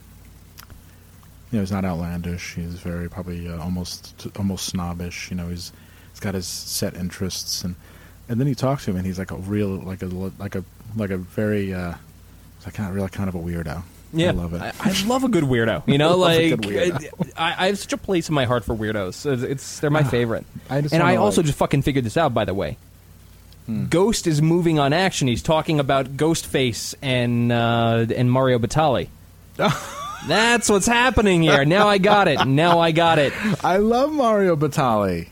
you 1.51 1.57
know, 1.57 1.59
he's 1.61 1.71
not 1.71 1.85
outlandish. 1.85 2.55
He's 2.55 2.73
very 2.73 3.09
probably 3.09 3.47
uh, 3.47 3.61
almost, 3.61 4.27
almost 4.37 4.65
snobbish. 4.65 5.29
You 5.29 5.37
know, 5.37 5.47
he's, 5.47 5.71
he's 6.11 6.19
got 6.19 6.33
his 6.33 6.47
set 6.47 6.95
interests 6.95 7.63
and 7.63 7.75
and 8.29 8.39
then 8.39 8.47
you 8.47 8.55
talk 8.55 8.81
to 8.81 8.91
him, 8.91 8.97
and 8.97 9.05
he's 9.05 9.19
like 9.19 9.31
a 9.31 9.35
real, 9.37 9.69
like 9.69 10.01
a, 10.01 10.07
like 10.07 10.55
a, 10.55 10.63
like 10.95 11.09
a 11.11 11.17
very, 11.17 11.73
uh, 11.73 11.93
it's 12.57 12.65
like 12.65 12.75
kind 12.75 12.89
of, 12.89 12.95
really 12.95 13.09
kind 13.09 13.29
of 13.29 13.35
a 13.35 13.39
weirdo. 13.39 13.83
Yeah, 14.13 14.29
I 14.29 14.31
love 14.31 14.53
it. 14.53 14.61
I, 14.61 14.71
I 14.79 15.03
love 15.05 15.23
a 15.23 15.27
good 15.27 15.43
weirdo. 15.43 15.83
You 15.87 15.97
know, 15.97 16.09
love 16.17 16.19
like 16.35 16.53
weirdo. 16.53 17.31
I, 17.37 17.65
I 17.65 17.67
have 17.67 17.77
such 17.77 17.93
a 17.93 17.97
place 17.97 18.29
in 18.29 18.35
my 18.35 18.45
heart 18.45 18.63
for 18.63 18.75
weirdos. 18.75 19.25
It's, 19.31 19.43
it's 19.43 19.79
they're 19.79 19.89
my 19.89 20.03
favorite. 20.03 20.45
I 20.69 20.81
just 20.81 20.93
and 20.93 21.03
I 21.03 21.13
wanna, 21.13 21.25
also 21.25 21.41
just 21.41 21.57
fucking 21.57 21.81
figured 21.81 22.05
this 22.05 22.17
out. 22.17 22.33
By 22.33 22.45
the 22.45 22.53
way, 22.53 22.77
Hmm. 23.65 23.85
Ghost 23.85 24.27
is 24.27 24.41
moving 24.41 24.77
on 24.77 24.93
action. 24.93 25.27
He's 25.27 25.41
talking 25.41 25.79
about 25.79 26.17
Ghostface 26.17 26.93
and 27.01 27.51
uh, 27.51 28.05
and 28.15 28.31
Mario 28.31 28.59
Batali. 28.59 29.09
That's 30.27 30.69
what's 30.69 30.87
happening 30.87 31.41
here. 31.41 31.65
Now 31.65 31.87
I 31.87 31.97
got 31.97 32.27
it. 32.27 32.45
Now 32.47 32.79
I 32.79 32.91
got 32.91 33.19
it. 33.19 33.33
I 33.63 33.77
love 33.77 34.11
Mario 34.11 34.55
Batali. 34.55 35.29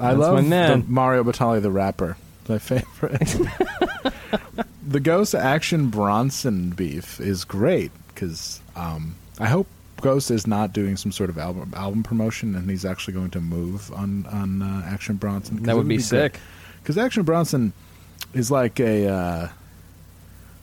I 0.00 0.14
That's 0.14 0.20
love 0.20 0.34
my 0.36 0.40
man. 0.40 0.80
The 0.80 0.88
Mario 0.88 1.24
Batali, 1.24 1.60
the 1.60 1.70
rapper, 1.70 2.16
my 2.48 2.58
favorite. 2.58 3.20
the 4.86 5.00
Ghost 5.00 5.34
Action 5.34 5.90
Bronson 5.90 6.70
beef 6.70 7.20
is 7.20 7.44
great 7.44 7.92
because 8.08 8.60
um, 8.74 9.14
I 9.38 9.46
hope 9.46 9.66
Ghost 10.00 10.30
is 10.30 10.46
not 10.46 10.72
doing 10.72 10.96
some 10.96 11.12
sort 11.12 11.28
of 11.28 11.36
album 11.36 11.72
album 11.76 12.02
promotion, 12.02 12.54
and 12.54 12.68
he's 12.70 12.86
actually 12.86 13.14
going 13.14 13.30
to 13.30 13.40
move 13.40 13.92
on 13.92 14.26
on 14.26 14.62
uh, 14.62 14.82
Action 14.86 15.16
Bronson. 15.16 15.62
That 15.62 15.72
it 15.72 15.76
would 15.76 15.88
be 15.88 15.98
sick. 15.98 16.40
Because 16.82 16.96
Action 16.96 17.22
Bronson 17.22 17.74
is 18.32 18.50
like 18.50 18.80
a 18.80 19.06
uh, 19.06 19.48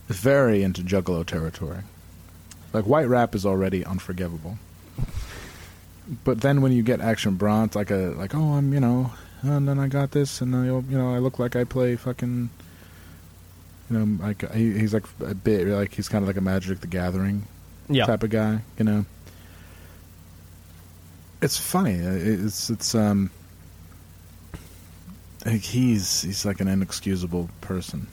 very 0.07 0.63
into 0.63 0.81
Juggalo 0.81 1.25
territory. 1.25 1.83
Like 2.73 2.85
white 2.85 3.07
rap 3.07 3.35
is 3.35 3.45
already 3.45 3.85
unforgivable, 3.85 4.57
but 6.23 6.41
then 6.41 6.61
when 6.61 6.71
you 6.71 6.81
get 6.81 7.01
Action 7.01 7.35
Bronson, 7.35 7.79
like 7.79 7.91
a 7.91 8.15
like 8.17 8.33
oh 8.33 8.53
I'm 8.53 8.73
you 8.73 8.79
know 8.79 9.11
and 9.55 9.67
then 9.67 9.79
I 9.79 9.87
got 9.87 10.11
this 10.11 10.41
and 10.41 10.55
I 10.55 10.65
you 10.65 10.83
know 10.89 11.13
I 11.13 11.19
look 11.19 11.39
like 11.39 11.55
I 11.55 11.63
play 11.63 11.95
fucking 11.95 12.49
you 13.89 13.97
know 13.99 14.23
like 14.25 14.51
he, 14.53 14.77
he's 14.77 14.93
like 14.93 15.05
a 15.25 15.33
bit 15.35 15.67
like 15.67 15.93
he's 15.93 16.09
kind 16.09 16.23
of 16.23 16.27
like 16.27 16.37
a 16.37 16.41
Magic 16.41 16.81
the 16.81 16.87
Gathering 16.87 17.43
Yeah. 17.89 18.05
type 18.05 18.23
of 18.23 18.29
guy, 18.29 18.59
you 18.77 18.83
know. 18.85 19.05
It's 21.41 21.57
funny. 21.57 21.99
uh, 22.05 22.11
It's 22.11 22.69
it's 22.69 22.95
um. 22.95 23.29
like 25.45 25.61
he's 25.61 26.23
he's 26.23 26.45
like 26.45 26.59
an 26.61 26.67
inexcusable 26.67 27.49
person, 27.61 28.07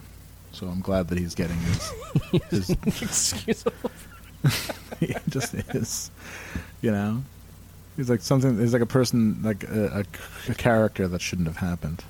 so 0.53 0.67
I'm 0.69 0.81
glad 0.81 1.09
that 1.09 1.19
he's 1.19 1.35
getting 1.35 1.57
his. 1.59 1.93
his 2.51 2.71
Excuse 3.03 3.65
me. 3.67 3.73
he 5.01 5.15
just 5.31 5.55
is, 5.55 6.11
you 6.83 6.91
know. 6.93 7.23
He's 7.97 8.11
like 8.11 8.21
something. 8.21 8.59
He's 8.59 8.73
like 8.73 8.83
a 8.83 8.87
person, 8.87 9.41
like 9.43 9.65
a, 9.65 10.05
a, 10.49 10.51
a 10.51 10.55
character 10.55 11.07
that 11.09 11.21
shouldn't 11.21 11.47
have 11.49 11.59
happened. 11.59 12.03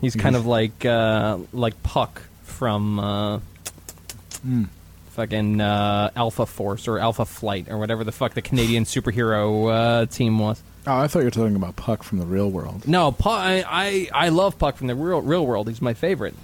He's 0.00 0.16
kind 0.16 0.34
of 0.36 0.46
like 0.46 0.84
uh, 0.84 1.38
like 1.52 1.80
Puck 1.82 2.22
from 2.44 2.98
uh, 2.98 3.40
Mm. 4.46 4.68
fucking 5.10 5.60
uh, 5.60 6.10
Alpha 6.16 6.46
Force 6.46 6.88
or 6.88 6.98
Alpha 6.98 7.24
Flight 7.24 7.68
or 7.70 7.78
whatever 7.78 8.02
the 8.02 8.10
fuck 8.10 8.34
the 8.34 8.42
Canadian 8.42 8.82
superhero 8.86 9.72
uh, 10.02 10.06
team 10.06 10.40
was. 10.40 10.60
Oh, 10.84 10.96
I 10.96 11.06
thought 11.06 11.20
you 11.20 11.26
were 11.26 11.30
talking 11.30 11.54
about 11.54 11.76
Puck 11.76 12.02
from 12.02 12.18
the 12.18 12.26
real 12.26 12.50
world. 12.50 12.88
No, 12.88 13.12
Puck, 13.12 13.38
I, 13.38 13.64
I 13.68 14.08
I 14.12 14.28
love 14.30 14.58
Puck 14.58 14.76
from 14.76 14.88
the 14.88 14.96
real 14.96 15.22
real 15.22 15.46
world. 15.46 15.68
He's 15.68 15.80
my 15.80 15.94
favorite. 15.94 16.34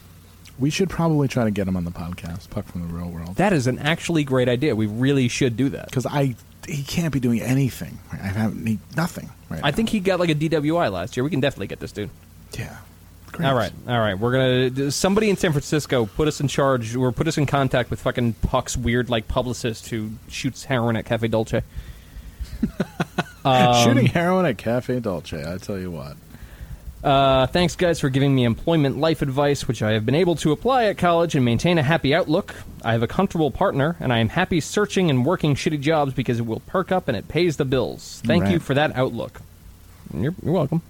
We 0.59 0.71
should 0.71 0.91
probably 0.91 1.29
try 1.29 1.45
to 1.45 1.51
get 1.51 1.69
him 1.69 1.77
on 1.77 1.85
the 1.85 1.91
podcast. 1.91 2.51
Puck 2.51 2.67
from 2.67 2.87
the 2.89 2.93
real 2.93 3.09
world. 3.09 3.37
That 3.37 3.53
is 3.53 3.67
an 3.67 3.79
actually 3.79 4.25
great 4.25 4.49
idea. 4.49 4.75
We 4.75 4.87
really 4.87 5.29
should 5.29 5.57
do 5.57 5.69
that. 5.71 5.87
because 5.87 6.05
I 6.07 6.35
he 6.67 6.83
can't 6.83 7.13
be 7.13 7.21
doing 7.21 7.41
anything. 7.41 7.99
I 8.13 8.17
haven't 8.17 8.67
he, 8.67 8.79
nothing 8.97 9.31
right. 9.49 9.61
I 9.63 9.71
now. 9.71 9.77
think 9.77 9.89
he 9.89 10.01
got 10.01 10.19
like 10.21 10.31
a 10.31 10.35
DWI 10.35 10.93
last 10.93 11.17
year. 11.17 11.25
We 11.25 11.31
can 11.31 11.41
definitely 11.41 11.69
get 11.69 11.81
this 11.81 11.93
dude. 11.93 12.11
yeah. 12.59 12.77
Great. 13.31 13.47
All 13.47 13.55
right, 13.55 13.73
all 13.87 13.99
right. 13.99 14.19
We're 14.19 14.33
gonna 14.73 14.91
somebody 14.91 15.29
in 15.29 15.37
San 15.37 15.53
Francisco 15.53 16.07
put 16.07 16.29
us 16.29 16.41
in 16.41 16.49
charge 16.49 16.97
or 16.97 17.13
put 17.13 17.29
us 17.29 17.37
in 17.37 17.45
contact 17.45 17.91
with 17.91 18.01
fucking 18.01 18.33
Puck's 18.33 18.75
weird 18.75 19.11
like 19.11 19.29
publicist 19.29 19.91
who 19.91 20.11
shoots 20.29 20.65
heroin 20.65 20.97
at 20.97 21.05
Cafe 21.05 21.29
Dolce. 21.29 21.63
Um, 23.45 23.85
Shooting 23.85 24.07
heroin 24.07 24.45
at 24.47 24.59
Cafe 24.59 24.99
Dolce. 25.01 25.43
I 25.51 25.57
tell 25.59 25.79
you 25.79 25.91
what. 25.91 26.17
Uh, 27.03 27.47
thanks, 27.47 27.77
guys, 27.77 28.01
for 28.01 28.09
giving 28.09 28.35
me 28.35 28.45
employment 28.45 28.99
life 28.99 29.23
advice, 29.23 29.69
which 29.69 29.83
I 29.83 29.93
have 29.93 30.05
been 30.05 30.17
able 30.17 30.35
to 30.37 30.51
apply 30.51 30.87
at 30.87 30.99
college 30.99 31.37
and 31.37 31.45
maintain 31.45 31.79
a 31.79 31.83
happy 31.83 32.15
outlook. 32.15 32.55
I 32.85 32.93
have 32.93 33.03
a 33.03 33.07
comfortable 33.07 33.51
partner, 33.51 33.97
and 34.01 34.13
I 34.13 34.19
am 34.19 34.31
happy 34.31 34.61
searching 34.61 35.09
and 35.09 35.25
working 35.25 35.55
shitty 35.55 35.81
jobs 35.81 36.13
because 36.13 36.41
it 36.41 36.47
will 36.47 36.61
perk 36.61 36.91
up 36.91 37.07
and 37.07 37.17
it 37.17 37.29
pays 37.29 37.57
the 37.57 37.65
bills. 37.65 38.21
Thank 38.25 38.49
you 38.49 38.59
for 38.59 38.75
that 38.75 38.97
outlook. 38.97 39.41
You're, 40.13 40.35
you're 40.43 40.53
welcome. 40.55 40.83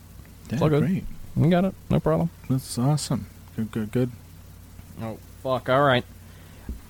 Yeah, 0.51 0.61
all 0.61 0.69
good. 0.71 0.87
great. 0.87 1.05
You 1.37 1.51
got 1.51 1.65
it. 1.67 1.75
No 1.91 2.01
problem. 2.01 2.31
That's 2.49 2.79
awesome. 2.79 3.27
Good, 3.57 3.71
good, 3.71 3.93
good. 3.93 4.11
Oh, 5.03 5.19
fuck. 5.43 5.69
All 5.69 5.83
right. 5.83 6.05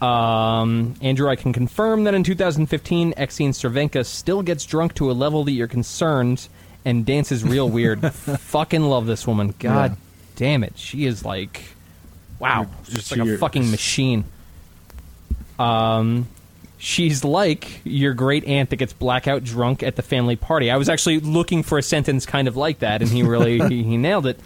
Um, 0.00 0.94
Andrew, 1.02 1.28
I 1.28 1.34
can 1.34 1.52
confirm 1.52 2.04
that 2.04 2.14
in 2.14 2.22
2015, 2.22 3.14
Exene 3.14 3.50
Cervenka 3.50 4.06
still 4.06 4.42
gets 4.42 4.64
drunk 4.64 4.94
to 4.94 5.10
a 5.10 5.12
level 5.12 5.42
that 5.44 5.52
you're 5.52 5.66
concerned 5.66 6.48
and 6.88 7.04
dances 7.04 7.44
real 7.44 7.68
weird. 7.68 8.00
Fucking 8.12 8.82
love 8.82 9.06
this 9.06 9.26
woman. 9.26 9.54
God 9.58 9.90
Yeah. 9.92 9.96
damn 10.36 10.64
it. 10.64 10.72
She 10.76 11.04
is 11.06 11.24
like, 11.24 11.62
wow, 12.38 12.62
You're- 12.86 12.94
just 12.96 13.10
like 13.16 13.20
a 13.28 13.36
fucking 13.38 13.70
machine. 13.70 14.24
Um, 15.58 16.28
she's 16.78 17.24
like 17.24 17.80
your 17.84 18.14
great 18.14 18.44
aunt 18.44 18.70
that 18.70 18.76
gets 18.76 18.92
blackout 18.92 19.44
drunk 19.44 19.82
at 19.82 19.96
the 19.96 20.02
family 20.02 20.36
party. 20.36 20.70
I 20.70 20.76
was 20.76 20.88
actually 20.88 21.20
looking 21.20 21.62
for 21.62 21.78
a 21.78 21.82
sentence 21.82 22.26
kind 22.26 22.48
of 22.48 22.56
like 22.56 22.78
that, 22.80 23.02
and 23.02 23.10
he 23.10 23.22
really 23.22 23.58
he, 23.68 23.82
he 23.82 23.96
nailed 23.96 24.26
it. 24.26 24.38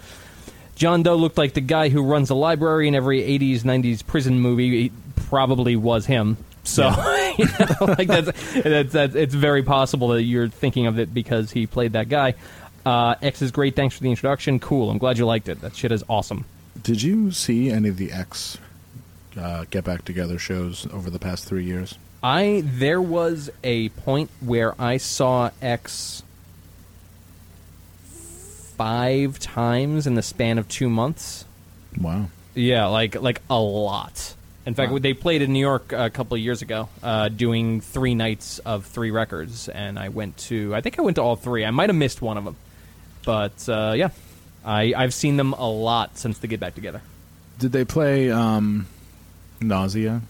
John 0.74 1.02
Doe 1.02 1.16
looked 1.16 1.36
like 1.39 1.52
the 1.55 1.60
guy 1.60 1.90
who 1.90 2.02
runs 2.02 2.31
a 2.31 2.35
library 2.35 2.89
in 2.89 2.94
every 2.94 3.20
80s, 3.20 3.60
90s 3.60 4.05
prison 4.06 4.40
movie. 4.40 4.86
It 4.86 4.93
probably 5.28 5.77
was 5.77 6.06
him. 6.06 6.39
So, 6.64 6.89
you 7.39 7.47
know, 7.47 7.94
like 7.98 8.09
that's, 8.09 8.52
that's, 8.55 8.93
that's 8.93 9.14
it's 9.14 9.34
very 9.34 9.62
possible 9.62 10.09
that 10.09 10.22
you're 10.22 10.48
thinking 10.48 10.86
of 10.86 10.98
it 10.98 11.12
because 11.12 11.51
he 11.51 11.66
played 11.66 11.93
that 11.94 12.09
guy. 12.09 12.34
Uh, 12.84 13.14
X 13.22 13.43
is 13.43 13.51
great. 13.51 13.76
Thanks 13.76 13.97
for 13.97 14.02
the 14.02 14.10
introduction. 14.10 14.59
Cool. 14.59 14.90
I'm 14.90 14.98
glad 14.98 15.18
you 15.18 15.26
liked 15.26 15.48
it. 15.48 15.60
That 15.60 15.76
shit 15.76 15.93
is 15.93 16.05
awesome. 16.09 16.44
Did 16.82 17.02
you 17.02 17.30
see 17.30 17.70
any 17.70 17.89
of 17.89 17.97
the 17.97 18.12
X 18.12 18.59
uh, 19.36 19.64
Get 19.70 19.84
Back 19.84 20.05
Together 20.05 20.39
shows 20.39 20.86
over 20.93 21.10
the 21.10 21.18
past 21.18 21.44
three 21.44 21.64
years? 21.64 21.97
I 22.22 22.62
there 22.64 23.02
was 23.02 23.51
a 23.64 23.89
point 23.90 24.30
where 24.40 24.80
I 24.80 24.97
saw 24.97 25.51
X 25.60 26.22
five 28.76 29.39
times 29.39 30.06
in 30.06 30.14
the 30.14 30.22
span 30.22 30.59
of 30.59 30.68
two 30.68 30.89
months. 30.89 31.44
Wow. 32.01 32.26
Yeah, 32.55 32.86
like 32.86 33.20
like 33.20 33.43
a 33.51 33.59
lot. 33.59 34.34
In 34.64 34.74
fact, 34.74 34.93
Wow. 34.93 34.98
they 34.98 35.12
played 35.12 35.43
in 35.43 35.52
New 35.52 35.59
York 35.60 35.93
a 35.93 36.09
couple 36.09 36.36
of 36.36 36.40
years 36.40 36.62
ago, 36.62 36.89
uh, 37.02 37.28
doing 37.28 37.80
three 37.80 38.14
nights 38.14 38.60
of 38.60 38.86
three 38.86 39.10
records, 39.10 39.68
and 39.68 39.98
I 39.98 40.09
went 40.09 40.36
to. 40.48 40.72
I 40.74 40.80
think 40.80 40.98
I 40.98 41.02
went 41.02 41.16
to 41.16 41.22
all 41.22 41.34
three. 41.34 41.64
I 41.64 41.70
might 41.72 41.89
have 41.89 41.97
missed 41.97 42.22
one 42.22 42.36
of 42.39 42.44
them, 42.44 42.56
but 43.24 43.68
uh, 43.68 43.94
yeah, 43.97 44.10
I 44.64 44.94
I've 44.97 45.12
seen 45.14 45.36
them 45.36 45.52
a 45.55 45.68
lot 45.68 46.16
since 46.16 46.39
they 46.39 46.47
get 46.48 46.60
back 46.60 46.74
together. 46.76 47.02
Did 47.59 47.72
they 47.72 47.84
play 47.84 48.30
um, 48.30 48.86
Nausea? 49.60 50.22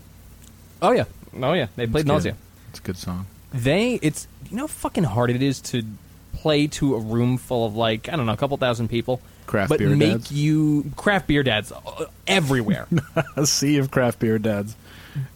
Oh 0.80 0.92
yeah, 0.92 1.04
oh 1.40 1.52
yeah, 1.52 1.66
they 1.76 1.86
played 1.86 2.02
It's. 2.02 2.08
Nausea. 2.08 2.36
It's 2.70 2.78
a 2.78 2.82
good 2.82 2.96
song. 2.96 3.26
They 3.52 3.94
it's 4.00 4.26
you 4.50 4.56
know 4.56 4.62
how 4.62 4.68
fucking 4.68 5.04
hard 5.04 5.28
it 5.30 5.42
is 5.42 5.60
to 5.60 5.82
play 6.32 6.66
to 6.68 6.94
a 6.94 6.98
room 6.98 7.36
full 7.36 7.66
of 7.66 7.76
like 7.76 8.08
I 8.08 8.16
don't 8.16 8.24
know 8.24 8.32
a 8.32 8.36
couple 8.38 8.56
thousand 8.56 8.88
people, 8.88 9.20
Craft 9.46 9.68
but 9.70 9.78
beer 9.78 9.88
make 9.90 10.12
dads? 10.12 10.32
you 10.32 10.90
craft 10.96 11.26
beer 11.26 11.42
dads 11.42 11.72
uh, 11.72 12.06
everywhere. 12.26 12.86
A 13.36 13.46
sea 13.46 13.78
of 13.78 13.90
craft 13.90 14.18
beer 14.18 14.38
dads. 14.38 14.76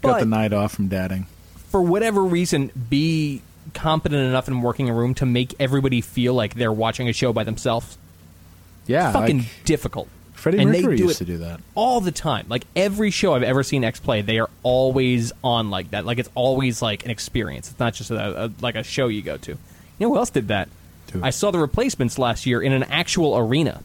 Got 0.03 0.21
the 0.21 0.27
night 0.27 0.53
off 0.53 0.73
from 0.75 0.89
dadding. 0.89 1.27
for 1.69 1.83
whatever 1.83 2.23
reason, 2.23 2.71
be 2.89 3.43
competent 3.75 4.23
enough 4.23 4.49
in 4.49 4.63
working 4.63 4.89
a 4.89 4.95
room 4.95 5.15
to 5.15 5.27
make 5.27 5.55
everybody 5.61 6.01
feel 6.01 6.33
like 6.35 6.55
they're 6.55 6.73
watching 6.73 7.09
a 7.09 7.13
show 7.13 7.33
by 7.33 7.45
themselves. 7.45 7.99
Yeah, 8.87 9.13
fucking 9.13 9.39
like 9.39 9.47
difficult. 9.65 10.09
Freddie 10.35 10.59
and 10.59 10.71
Mercury 10.71 10.97
they 10.97 10.97
do 10.99 11.05
used 11.05 11.19
to 11.19 11.25
do 11.25 11.39
that. 11.39 11.61
all 11.75 12.01
the 12.01 12.13
time. 12.13 12.47
Like 12.49 12.65
every 12.77 13.11
show 13.11 13.35
I've 13.35 13.43
ever 13.43 13.63
seen 13.63 13.83
X 13.85 13.99
play, 14.01 14.23
they 14.23 14.39
are 14.39 14.49
always 14.63 15.33
on 15.43 15.71
like 15.71 15.91
that. 15.91 16.07
Like 16.07 16.19
it's 16.19 16.31
always 16.35 16.81
like 16.81 17.05
an 17.05 17.11
experience. 17.11 17.71
It's 17.71 17.81
not 17.81 17.95
just 17.95 18.11
a, 18.11 18.45
a 18.45 18.53
like 18.61 18.77
a 18.77 18.83
show 18.85 19.09
you 19.09 19.23
go 19.23 19.37
to. 19.39 19.51
You 19.53 19.59
know 19.99 20.11
who 20.11 20.17
else 20.17 20.31
did 20.31 20.49
that? 20.49 20.69
Who? 21.13 21.21
I 21.23 21.31
saw 21.31 21.51
the 21.51 21.59
replacements 21.59 22.19
last 22.19 22.47
year 22.47 22.63
in 22.63 22.73
an 22.73 22.85
actual 22.85 23.37
arena. 23.37 23.83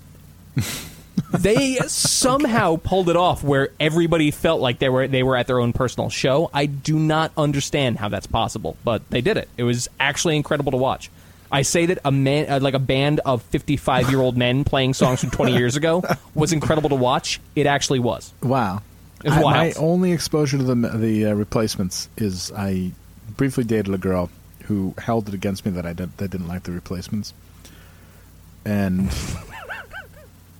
They 1.32 1.76
somehow 1.88 2.78
pulled 2.78 3.10
it 3.10 3.16
off 3.16 3.44
where 3.44 3.70
everybody 3.80 4.32
felt 4.32 4.62
like 4.62 4.80
they 4.80 4.90
were 4.90 5.08
they 5.08 5.24
were 5.24 5.36
at 5.36 5.48
their 5.48 5.60
own 5.60 5.74
personal 5.74 6.10
show. 6.10 6.50
I 6.54 6.66
do 6.66 6.98
not 6.98 7.32
understand 7.38 7.98
how 8.00 8.10
that's 8.10 8.28
possible, 8.28 8.78
but 8.84 9.10
they 9.10 9.22
did 9.22 9.38
it. 9.38 9.50
It 9.58 9.64
was 9.64 9.88
actually 10.00 10.36
incredible 10.38 10.72
to 10.72 10.78
watch. 10.78 11.10
I 11.54 11.64
say 11.64 11.88
that 11.88 12.00
a 12.06 12.12
man, 12.12 12.50
uh, 12.50 12.60
like 12.62 12.76
a 12.76 12.80
band 12.80 13.20
of 13.26 13.42
fifty-five-year-old 13.44 14.38
men 14.38 14.64
playing 14.64 14.94
songs 14.94 15.20
from 15.20 15.32
twenty 15.32 15.54
years 15.58 15.76
ago, 15.76 16.02
was 16.34 16.54
incredible 16.54 16.90
to 16.90 16.96
watch. 16.96 17.42
It 17.56 17.66
actually 17.66 18.00
was. 18.00 18.34
Wow. 18.42 18.82
It's 19.24 19.36
I- 19.36 19.42
wild. 19.42 19.56
my 19.58 19.74
only 19.78 20.14
exposure 20.14 20.58
to 20.58 20.64
the 20.64 20.76
the 20.76 21.26
uh, 21.28 21.34
replacements 21.34 22.08
is 22.18 22.52
I 22.56 22.92
briefly 23.36 23.64
dated 23.66 23.94
a 23.94 23.98
girl 23.98 24.30
who 24.66 24.94
held 24.98 25.28
it 25.28 25.34
against 25.34 25.66
me 25.66 25.72
that 25.74 25.86
I 25.86 25.92
did, 25.92 26.16
that 26.18 26.30
didn't 26.32 26.48
like 26.48 26.64
the 26.64 26.72
replacements, 26.72 27.34
and 28.64 29.10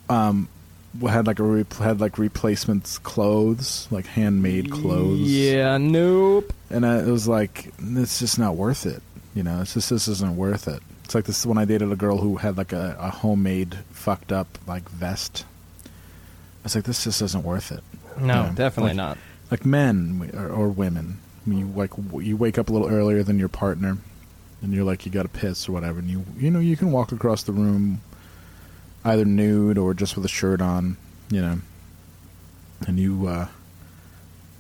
um, 0.10 0.48
had 1.08 1.28
like 1.28 1.40
a 1.40 1.44
re- 1.44 1.66
had 1.80 2.02
like 2.02 2.18
replacements 2.18 2.98
clothes, 3.00 3.88
like 3.92 4.06
handmade 4.08 4.72
clothes. 4.72 5.20
Yeah, 5.32 5.78
nope. 5.78 6.52
and 6.70 6.86
I, 6.86 7.00
it 7.00 7.08
was 7.08 7.28
like 7.28 7.72
it's 7.80 8.20
just 8.20 8.38
not 8.40 8.56
worth 8.56 8.86
it. 8.86 9.02
You 9.34 9.44
know, 9.44 9.62
it's 9.62 9.74
just 9.74 9.90
this 9.90 10.08
isn't 10.08 10.36
worth 10.36 10.68
it. 10.68 10.82
It's 11.06 11.16
like 11.16 11.26
this 11.26 11.46
when 11.46 11.58
I 11.58 11.66
dated 11.66 11.92
a 11.92 11.96
girl 11.96 12.18
who 12.18 12.38
had 12.38 12.58
like 12.58 12.74
a, 12.74 12.98
a 13.00 13.10
homemade 13.10 13.80
fucked 13.92 14.32
up 14.32 14.48
like 14.68 14.90
vest. 14.90 15.46
I 15.86 15.90
was 16.64 16.76
like, 16.76 16.84
this 16.84 17.04
just 17.04 17.22
isn't 17.22 17.44
worth 17.44 17.72
it. 17.72 17.84
No, 18.20 18.44
Yeah, 18.44 18.52
definitely 18.56 18.90
like- 18.92 18.98
not. 18.98 19.18
Like 19.50 19.66
men 19.66 20.32
or, 20.34 20.48
or 20.48 20.70
women, 20.70 21.18
I 21.46 21.50
mean, 21.50 21.60
you 21.60 21.68
like 21.68 21.92
you 22.26 22.38
wake 22.38 22.58
up 22.58 22.70
a 22.70 22.72
little 22.74 22.88
earlier 22.88 23.22
than 23.22 23.38
your 23.38 23.50
partner, 23.50 23.98
and 24.62 24.72
you're 24.74 24.86
like 24.86 25.06
you 25.06 25.12
got 25.12 25.24
to 25.24 25.28
piss 25.30 25.68
or 25.68 25.74
whatever, 25.74 26.00
and 26.00 26.10
you 26.10 26.24
you 26.38 26.50
know 26.50 26.60
you 26.60 26.78
can 26.78 26.92
walk 26.94 27.12
across 27.12 27.44
the 27.44 27.52
room, 27.52 28.00
either 29.04 29.26
nude 29.26 29.78
or 29.78 29.94
just 29.94 30.16
with 30.16 30.26
a 30.26 30.30
shirt 30.30 30.62
on, 30.62 30.98
you 31.30 31.42
know, 31.42 31.60
and 32.88 33.00
you 33.00 33.28
uh, 33.28 33.48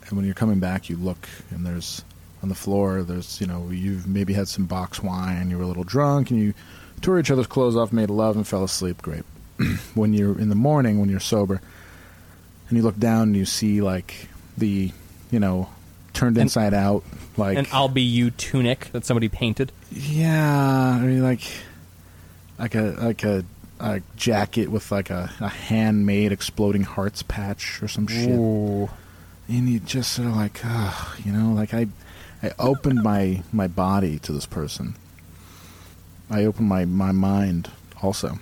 and 0.07 0.11
when 0.17 0.25
you're 0.25 0.33
coming 0.35 0.59
back, 0.59 0.89
you 0.89 0.97
look 0.97 1.27
and 1.51 1.65
there's 1.65 2.03
on 2.43 2.49
the 2.49 2.55
floor 2.55 3.03
there's 3.03 3.39
you 3.39 3.45
know 3.45 3.69
you've 3.69 4.07
maybe 4.07 4.33
had 4.33 4.47
some 4.47 4.65
box 4.65 5.01
wine, 5.01 5.49
you 5.49 5.57
were 5.57 5.63
a 5.63 5.67
little 5.67 5.83
drunk, 5.83 6.31
and 6.31 6.39
you 6.39 6.53
tore 7.01 7.19
each 7.19 7.31
other's 7.31 7.47
clothes 7.47 7.75
off, 7.75 7.91
made 7.93 8.09
love, 8.09 8.35
and 8.35 8.47
fell 8.47 8.63
asleep. 8.63 9.01
Great. 9.01 9.23
when 9.95 10.13
you're 10.13 10.37
in 10.39 10.49
the 10.49 10.55
morning, 10.55 10.99
when 10.99 11.09
you're 11.09 11.19
sober, 11.19 11.61
and 12.69 12.77
you 12.77 12.83
look 12.83 12.97
down 12.97 13.23
and 13.23 13.35
you 13.35 13.45
see 13.45 13.81
like 13.81 14.27
the 14.57 14.91
you 15.31 15.39
know 15.39 15.69
turned 16.13 16.35
And- 16.37 16.43
inside 16.43 16.73
out 16.73 17.03
like 17.37 17.57
An 17.57 17.67
"I'll 17.71 17.87
be 17.87 18.01
you" 18.01 18.31
tunic 18.31 18.89
that 18.91 19.05
somebody 19.05 19.29
painted. 19.29 19.71
yeah 19.91 20.97
i 21.01 21.05
mean 21.05 21.23
like 21.23 21.41
like 22.59 22.75
a 22.75 22.95
like 22.99 23.23
a, 23.23 23.45
a 23.81 24.01
jacket 24.15 24.67
with 24.67 24.91
like 24.91 25.09
a, 25.09 25.31
a 25.39 25.49
handmade 25.49 26.31
exploding 26.31 26.83
hearts 26.83 27.23
patch 27.23 27.81
or 27.81 27.87
some 27.87 28.05
shit 28.05 28.29
Ooh. 28.29 28.89
and 29.49 29.67
you 29.67 29.79
just 29.79 30.13
sort 30.13 30.27
of 30.27 30.35
like 30.35 30.61
ugh, 30.63 31.19
you 31.25 31.31
know 31.31 31.51
like 31.53 31.73
i 31.73 31.87
i 32.43 32.51
opened 32.59 33.01
my 33.01 33.41
my 33.51 33.67
body 33.67 34.19
to 34.19 34.31
this 34.31 34.45
person 34.45 34.95
i 36.29 36.45
opened 36.45 36.69
my 36.69 36.85
my 36.85 37.11
mind 37.11 37.71
also 38.03 38.37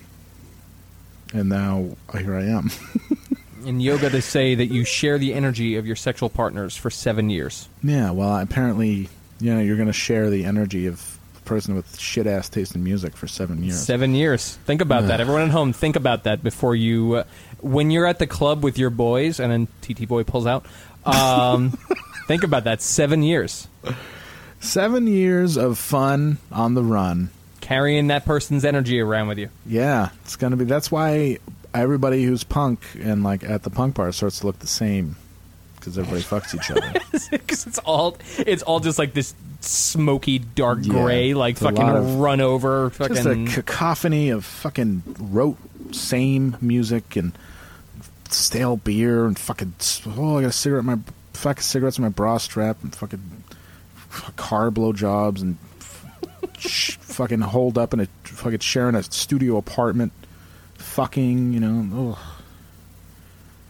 and 1.33 1.47
now 1.47 1.89
here 2.17 2.35
i 2.35 2.43
am 2.43 2.69
In 3.65 3.81
yoga, 3.81 4.09
they 4.09 4.21
say 4.21 4.55
that 4.55 4.67
you 4.67 4.85
share 4.85 5.17
the 5.17 5.33
energy 5.33 5.75
of 5.75 5.85
your 5.85 5.97
sexual 5.97 6.29
partners 6.29 6.77
for 6.77 6.89
seven 6.89 7.29
years. 7.29 7.67
Yeah, 7.83 8.11
well, 8.11 8.37
apparently, 8.37 9.09
you 9.41 9.53
know, 9.53 9.59
you're 9.59 9.75
going 9.75 9.87
to 9.87 9.93
share 9.93 10.29
the 10.29 10.45
energy 10.45 10.87
of 10.87 11.18
person 11.49 11.75
with 11.75 11.99
shit 11.99 12.27
ass 12.27 12.47
taste 12.47 12.75
in 12.75 12.83
music 12.83 13.17
for 13.17 13.27
seven 13.27 13.63
years. 13.63 13.83
Seven 13.83 14.13
years. 14.15 14.55
Think 14.65 14.81
about 14.81 15.07
that. 15.07 15.19
Everyone 15.19 15.41
at 15.41 15.49
home, 15.49 15.73
think 15.73 15.95
about 15.97 16.23
that 16.23 16.43
before 16.43 16.75
you. 16.75 17.15
Uh, 17.15 17.23
when 17.59 17.91
you're 17.91 18.05
at 18.05 18.19
the 18.19 18.27
club 18.27 18.63
with 18.63 18.77
your 18.77 18.89
boys, 18.91 19.39
and 19.39 19.51
then 19.51 19.67
TT 19.81 20.07
Boy 20.07 20.23
pulls 20.23 20.45
out. 20.47 20.65
Um, 21.05 21.71
think 22.27 22.43
about 22.43 22.63
that. 22.65 22.81
Seven 22.81 23.23
years 23.23 23.67
Seven 24.61 25.07
years 25.07 25.57
of 25.57 25.77
fun 25.77 26.37
on 26.51 26.73
the 26.75 26.83
run. 26.83 27.29
carrying 27.61 28.07
that 28.07 28.25
person's 28.25 28.63
energy 28.65 28.99
around 28.99 29.27
with 29.29 29.37
you. 29.39 29.49
Yeah, 29.65 30.09
it's 30.23 30.35
going 30.35 30.51
to 30.51 30.57
be. 30.57 30.65
That's 30.65 30.91
why 30.91 31.37
everybody 31.73 32.23
who's 32.23 32.43
punk 32.43 32.81
and 33.01 33.23
like 33.23 33.43
at 33.43 33.63
the 33.63 33.69
punk 33.69 33.95
bar 33.95 34.11
starts 34.11 34.39
to 34.39 34.47
look 34.47 34.59
the 34.59 34.67
same 34.67 35.15
because 35.75 35.97
everybody 35.97 36.23
fucks 36.23 36.53
each 36.55 36.69
other. 36.71 36.93
Because 37.31 37.67
it's 37.67 37.79
all 37.79 38.17
it's 38.37 38.63
all 38.63 38.79
just 38.79 38.97
like 38.97 39.13
this 39.13 39.33
smoky 39.61 40.39
dark 40.39 40.79
Yeah, 40.83 40.93
gray, 40.93 41.33
like 41.33 41.57
fucking 41.57 41.81
of- 41.81 42.15
run 42.15 42.41
over, 42.41 42.89
Just 42.97 43.11
a 43.11 43.15
fucking. 43.23 43.47
cacophony 43.47 44.29
of 44.29 44.45
fucking 44.45 45.03
rote 45.19 45.57
same 45.91 46.55
music 46.61 47.15
and 47.15 47.37
stale 48.29 48.77
beer 48.77 49.25
and 49.25 49.37
fucking 49.39 49.73
oh 50.17 50.37
I 50.37 50.41
got 50.41 50.49
a 50.49 50.51
cigarette 50.51 50.81
in 50.81 50.85
my 50.85 50.99
fucking 51.33 51.63
cigarettes 51.63 51.97
in 51.97 52.03
my 52.03 52.09
bra 52.09 52.37
strap 52.37 52.77
and 52.83 52.95
fucking 52.95 53.43
car 54.35 54.69
blowjobs 54.69 55.41
and 55.41 55.57
sh- 56.59 56.97
fucking 56.97 57.41
holed 57.41 57.77
up 57.77 57.91
in 57.93 58.01
a 58.01 58.07
fucking 58.23 58.59
sharing 58.59 58.93
a 58.95 59.01
studio 59.03 59.57
apartment, 59.57 60.13
fucking 60.75 61.53
you 61.53 61.59
know, 61.59 62.11
ugh. 62.11 62.17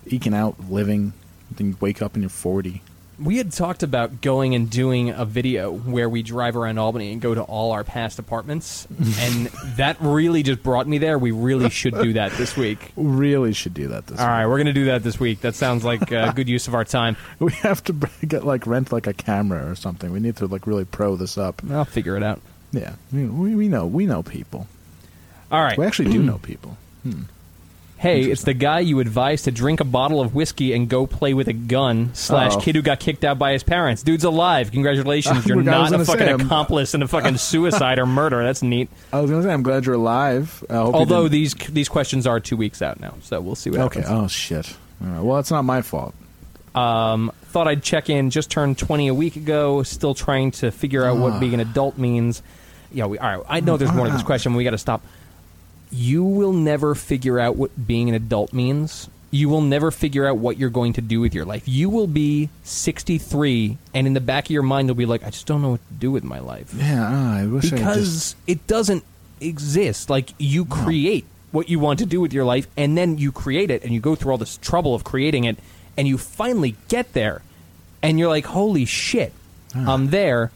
eking 0.07 0.33
out 0.33 0.69
living. 0.69 1.13
Then 1.51 1.69
you 1.69 1.77
wake 1.79 2.01
up 2.01 2.13
and 2.13 2.21
you're 2.23 2.29
forty. 2.29 2.81
We 3.21 3.37
had 3.37 3.51
talked 3.51 3.83
about 3.83 4.21
going 4.21 4.55
and 4.55 4.69
doing 4.69 5.09
a 5.09 5.25
video 5.25 5.71
where 5.71 6.07
we 6.07 6.23
drive 6.23 6.55
around 6.55 6.77
Albany 6.77 7.11
and 7.11 7.21
go 7.21 7.35
to 7.35 7.41
all 7.41 7.73
our 7.73 7.83
past 7.83 8.17
apartments, 8.17 8.87
and 9.19 9.47
that 9.75 9.97
really 9.99 10.41
just 10.41 10.63
brought 10.63 10.87
me 10.87 10.97
there. 10.99 11.19
We 11.19 11.31
really 11.31 11.69
should 11.69 11.95
do 11.95 12.13
that 12.13 12.31
this 12.33 12.55
week. 12.55 12.93
Really 12.95 13.53
should 13.53 13.73
do 13.73 13.89
that 13.89 14.07
this. 14.07 14.19
All 14.19 14.25
week. 14.25 14.29
right, 14.29 14.47
we're 14.47 14.57
gonna 14.57 14.73
do 14.73 14.85
that 14.85 15.03
this 15.03 15.19
week. 15.19 15.41
That 15.41 15.55
sounds 15.55 15.83
like 15.83 16.11
a 16.11 16.31
good 16.35 16.47
use 16.47 16.67
of 16.67 16.75
our 16.75 16.85
time. 16.85 17.17
We 17.39 17.51
have 17.53 17.83
to 17.85 17.93
get 18.27 18.45
like 18.45 18.65
rent 18.67 18.91
like 18.91 19.07
a 19.07 19.13
camera 19.13 19.69
or 19.69 19.75
something. 19.75 20.11
We 20.11 20.19
need 20.19 20.37
to 20.37 20.47
like 20.47 20.65
really 20.67 20.85
pro 20.85 21.15
this 21.15 21.37
up. 21.37 21.61
I'll 21.69 21.85
figure 21.85 22.15
it 22.15 22.23
out. 22.23 22.41
Yeah, 22.71 22.93
we, 23.11 23.25
we 23.25 23.55
we 23.55 23.67
know 23.67 23.85
we 23.87 24.05
know 24.05 24.23
people. 24.23 24.67
All 25.51 25.61
right. 25.61 25.77
We 25.77 25.85
actually 25.85 26.11
do 26.11 26.21
know 26.29 26.37
people. 26.37 26.77
Hmm. 27.03 27.23
Hey, 27.99 28.21
it's 28.21 28.43
the 28.43 28.53
guy 28.53 28.79
you 28.79 29.01
advised 29.01 29.43
to 29.43 29.51
drink 29.51 29.81
a 29.81 29.83
bottle 29.83 30.21
of 30.21 30.33
whiskey 30.33 30.71
and 30.73 30.87
go 30.87 31.05
play 31.05 31.33
with 31.33 31.49
a 31.49 31.53
gun. 31.53 32.11
Slash 32.13 32.53
Oh. 32.55 32.59
kid 32.61 32.75
who 32.75 32.81
got 32.81 33.01
kicked 33.01 33.25
out 33.25 33.37
by 33.37 33.51
his 33.51 33.61
parents. 33.61 34.03
Dude's 34.03 34.23
alive. 34.23 34.71
Congratulations. 34.71 35.45
You're 35.45 35.61
not 35.61 35.89
a 35.89 35.91
gonna 35.91 36.05
say, 36.05 36.13
fucking 36.17 36.41
accomplice 36.41 36.93
in 36.93 37.01
a 37.03 37.07
fucking 37.09 37.35
suicide 37.51 37.99
or 37.99 38.05
murder. 38.05 38.41
That's 38.41 38.63
neat. 38.63 38.89
I 39.11 39.19
was 39.19 39.29
gonna 39.29 39.43
say 39.43 39.51
I'm 39.51 39.63
glad 39.63 39.85
you're 39.85 39.95
alive. 39.95 40.63
I 40.69 40.75
hope 40.75 40.93
you 40.93 40.99
Although 40.99 41.23
didn't- 41.23 41.31
these 41.33 41.53
these 41.55 41.89
questions 41.89 42.25
are 42.25 42.39
two 42.39 42.55
weeks 42.55 42.81
out 42.81 43.01
now, 43.01 43.15
so 43.21 43.41
we'll 43.41 43.55
see 43.55 43.69
what 43.69 43.81
okay. 43.81 43.99
happens. 44.01 44.17
Oh 44.23 44.27
shit. 44.29 44.77
All 45.03 45.07
right. 45.09 45.21
Well, 45.21 45.39
it's 45.39 45.51
not 45.51 45.63
my 45.65 45.81
fault. 45.81 46.13
Um, 46.75 47.31
thought 47.47 47.67
I'd 47.67 47.83
check 47.83 48.09
in. 48.09 48.29
Just 48.29 48.49
turned 48.49 48.77
20 48.77 49.09
a 49.09 49.13
week 49.13 49.35
ago. 49.35 49.83
Still 49.83 50.13
trying 50.13 50.51
to 50.51 50.71
figure 50.71 51.03
out 51.03 51.17
what 51.17 51.33
Ah. 51.33 51.39
being 51.39 51.53
an 51.53 51.59
adult 51.59 51.97
means. 51.97 52.41
Yeah, 52.93 53.07
we, 53.07 53.17
all 53.19 53.37
right. 53.37 53.45
I 53.49 53.59
know 53.59 53.75
there's 53.75 53.91
more 53.91 54.05
to 54.05 54.11
this 54.11 54.21
Ah. 54.21 54.25
question. 54.25 54.53
We 54.53 54.63
got 54.63 54.71
to 54.71 54.77
stop. 54.77 55.01
You 55.91 56.23
will 56.23 56.53
never 56.53 56.95
figure 56.95 57.39
out 57.39 57.55
what 57.55 57.87
being 57.87 58.09
an 58.09 58.15
adult 58.15 58.53
means. 58.53 59.09
You 59.31 59.47
will 59.49 59.61
never 59.61 59.91
figure 59.91 60.25
out 60.25 60.37
what 60.37 60.57
you're 60.57 60.69
going 60.71 60.93
to 60.93 61.01
do 61.01 61.19
with 61.21 61.35
your 61.35 61.45
life. 61.45 61.67
You 61.67 61.89
will 61.89 62.07
be 62.07 62.49
63, 62.63 63.77
and 63.93 64.07
in 64.07 64.13
the 64.13 64.19
back 64.21 64.45
of 64.45 64.51
your 64.51 64.63
mind, 64.63 64.87
you'll 64.87 64.95
be 64.95 65.05
like, 65.05 65.23
I 65.23 65.29
just 65.29 65.45
don't 65.45 65.61
know 65.61 65.71
what 65.71 65.87
to 65.87 65.93
do 65.93 66.09
with 66.11 66.23
my 66.23 66.39
life 66.39 66.73
Yeah. 66.75 67.07
ah, 67.07 67.37
I 67.37 67.45
wish 67.45 67.71
I 67.71 67.75
because 67.77 68.11
just. 68.13 68.35
it 68.47 68.65
doesn't 68.67 69.03
exist. 69.39 70.09
Like 70.09 70.33
you 70.39 70.65
create 70.65 71.25
what 71.51 71.69
you 71.69 71.79
want 71.79 71.99
to 71.99 72.05
do 72.05 72.21
with 72.21 72.33
your 72.33 72.45
life, 72.45 72.67
and 72.75 72.97
then 72.97 73.17
you 73.19 73.31
create 73.31 73.69
it, 73.71 73.83
and 73.83 73.93
you 73.93 73.99
go 73.99 74.15
through 74.15 74.31
all 74.31 74.37
this 74.39 74.57
trouble 74.57 74.95
of 74.95 75.03
creating 75.03 75.43
it, 75.43 75.57
and 75.97 76.07
you 76.07 76.17
finally 76.17 76.75
get 76.87 77.13
there, 77.13 77.41
and 78.01 78.17
you're 78.17 78.29
like, 78.29 78.45
"Holy 78.45 78.85
shit, 78.85 79.31
I'm 79.75 80.09
there!" 80.09 80.51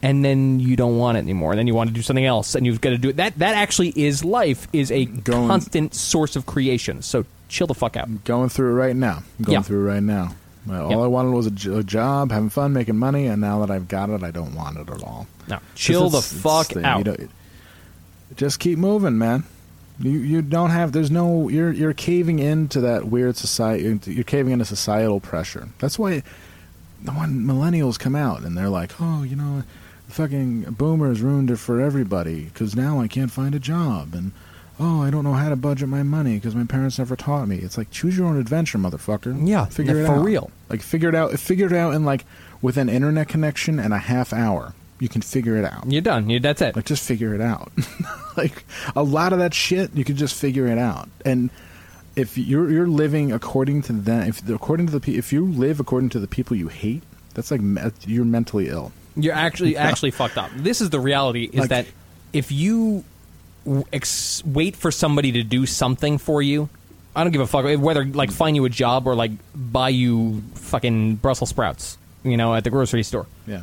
And 0.00 0.24
then 0.24 0.60
you 0.60 0.76
don't 0.76 0.96
want 0.96 1.16
it 1.18 1.22
anymore, 1.22 1.50
and 1.52 1.58
then 1.58 1.66
you 1.66 1.74
want 1.74 1.88
to 1.90 1.94
do 1.94 2.02
something 2.02 2.24
else, 2.24 2.54
and 2.54 2.64
you've 2.64 2.80
got 2.80 2.90
to 2.90 2.98
do 2.98 3.08
it. 3.08 3.16
That 3.16 3.36
that 3.40 3.56
actually 3.56 3.88
is 3.96 4.24
life. 4.24 4.68
Is 4.72 4.92
a 4.92 5.06
Going- 5.06 5.48
constant 5.48 5.92
source 5.94 6.36
of 6.36 6.46
creation. 6.46 7.02
So 7.02 7.24
chill 7.48 7.66
the 7.66 7.74
fuck 7.74 7.96
out. 7.96 8.04
I'm 8.06 8.20
going 8.24 8.48
through 8.48 8.70
it 8.70 8.74
right 8.74 8.94
now. 8.94 9.22
I'm 9.38 9.44
going 9.44 9.54
Yeah. 9.56 9.62
through 9.62 9.84
it 9.88 9.92
right 9.92 10.02
now. 10.02 10.34
All 10.70 10.90
Yep. 10.90 10.98
I 11.00 11.06
wanted 11.06 11.30
was 11.32 11.46
a, 11.46 11.78
a 11.78 11.82
job, 11.82 12.30
having 12.30 12.50
fun, 12.50 12.72
making 12.74 12.96
money, 12.96 13.26
and 13.26 13.40
now 13.40 13.58
that 13.64 13.70
I've 13.72 13.88
got 13.88 14.10
it, 14.10 14.22
I 14.22 14.30
don't 14.30 14.54
want 14.54 14.76
it 14.76 14.88
at 14.88 15.02
all. 15.02 15.26
Now 15.48 15.60
chill 15.74 16.10
the 16.10 16.20
fuck 16.22 16.68
the- 16.68 16.80
you 16.80 16.86
out. 16.86 17.04
don't- 17.04 17.30
just 18.36 18.60
keep 18.60 18.78
moving, 18.78 19.18
man. 19.18 19.44
You 19.98 20.12
you 20.12 20.42
don't 20.42 20.70
have. 20.70 20.92
There's 20.92 21.10
no. 21.10 21.48
You're 21.48 21.72
you're 21.72 21.92
caving 21.92 22.38
into 22.38 22.80
that 22.82 23.06
weird 23.08 23.36
society. 23.36 23.98
You're 24.12 24.22
caving 24.22 24.52
into 24.52 24.64
societal 24.64 25.18
pressure. 25.18 25.70
That's 25.80 25.98
why 25.98 26.22
when 27.04 27.44
millennials 27.44 27.98
come 27.98 28.14
out 28.14 28.42
and 28.42 28.56
they're 28.56 28.68
like, 28.68 28.92
oh, 29.00 29.22
you 29.24 29.34
know, 29.34 29.64
fucking 30.08 30.62
boomers 30.72 31.20
ruined 31.20 31.50
it 31.50 31.56
for 31.56 31.80
everybody 31.80 32.44
because 32.44 32.74
now 32.74 33.00
I 33.00 33.08
can't 33.08 33.30
find 33.30 33.54
a 33.54 33.60
job 33.60 34.14
and. 34.14 34.32
Oh, 34.80 35.02
I 35.02 35.10
don't 35.10 35.24
know 35.24 35.32
how 35.32 35.48
to 35.48 35.56
budget 35.56 35.88
my 35.88 36.04
money 36.04 36.36
because 36.36 36.54
my 36.54 36.62
parents 36.62 36.98
never 36.98 37.16
taught 37.16 37.48
me. 37.48 37.56
It's 37.56 37.76
like 37.76 37.90
choose 37.90 38.16
your 38.16 38.28
own 38.28 38.38
adventure, 38.38 38.78
motherfucker. 38.78 39.36
Yeah, 39.44 39.64
figure 39.64 40.02
it 40.02 40.06
for 40.06 40.12
out 40.12 40.18
for 40.18 40.22
real. 40.22 40.52
Like 40.70 40.82
figure 40.82 41.08
it 41.08 41.16
out. 41.16 41.36
Figure 41.36 41.66
it 41.66 41.72
out 41.72 41.94
in 41.94 42.04
like 42.04 42.24
with 42.62 42.76
an 42.76 42.88
internet 42.88 43.26
connection 43.26 43.80
and 43.80 43.92
a 43.92 43.98
half 43.98 44.32
hour. 44.32 44.74
You 45.00 45.08
can 45.08 45.20
figure 45.20 45.56
it 45.56 45.64
out. 45.64 45.90
You're 45.90 46.00
done. 46.00 46.30
You, 46.30 46.38
that's 46.38 46.62
it. 46.62 46.76
Like 46.76 46.84
just 46.84 47.04
figure 47.04 47.34
it 47.34 47.40
out. 47.40 47.72
like 48.36 48.64
a 48.94 49.02
lot 49.02 49.32
of 49.32 49.40
that 49.40 49.52
shit, 49.52 49.92
you 49.94 50.04
can 50.04 50.14
just 50.14 50.36
figure 50.36 50.68
it 50.68 50.78
out. 50.78 51.08
And 51.24 51.50
if 52.14 52.38
you're 52.38 52.70
you're 52.70 52.86
living 52.86 53.32
according 53.32 53.82
to 53.82 53.92
them, 53.92 54.28
if 54.28 54.48
according 54.48 54.86
to 54.86 54.98
the 54.98 55.16
if 55.16 55.32
you 55.32 55.44
live 55.44 55.80
according 55.80 56.10
to 56.10 56.20
the 56.20 56.28
people 56.28 56.56
you 56.56 56.68
hate, 56.68 57.02
that's 57.34 57.50
like 57.50 57.60
me- 57.60 57.82
you're 58.06 58.24
mentally 58.24 58.68
ill. 58.68 58.92
You're 59.18 59.34
actually 59.34 59.76
actually 59.88 60.12
fucked 60.12 60.38
up. 60.38 60.50
This 60.56 60.80
is 60.80 60.90
the 60.90 61.00
reality: 61.00 61.44
is 61.52 61.60
Like- 61.60 61.68
that 61.70 61.86
if 62.32 62.50
you 62.52 63.04
w- 63.64 63.84
ex- 63.92 64.42
wait 64.44 64.76
for 64.76 64.90
somebody 64.90 65.32
to 65.32 65.42
do 65.42 65.66
something 65.66 66.18
for 66.18 66.40
you, 66.42 66.68
I 67.16 67.24
don't 67.24 67.32
give 67.32 67.40
a 67.42 67.46
fuck 67.46 67.64
whether 67.80 68.04
like 68.04 68.30
find 68.30 68.54
you 68.56 68.64
a 68.64 68.68
job 68.70 69.06
or 69.06 69.14
like 69.14 69.32
buy 69.54 69.88
you 69.88 70.42
fucking 70.54 71.16
Brussels 71.16 71.50
sprouts, 71.50 71.98
you 72.22 72.36
know, 72.36 72.54
at 72.54 72.64
the 72.64 72.70
grocery 72.70 73.02
store. 73.02 73.26
Yeah. 73.46 73.62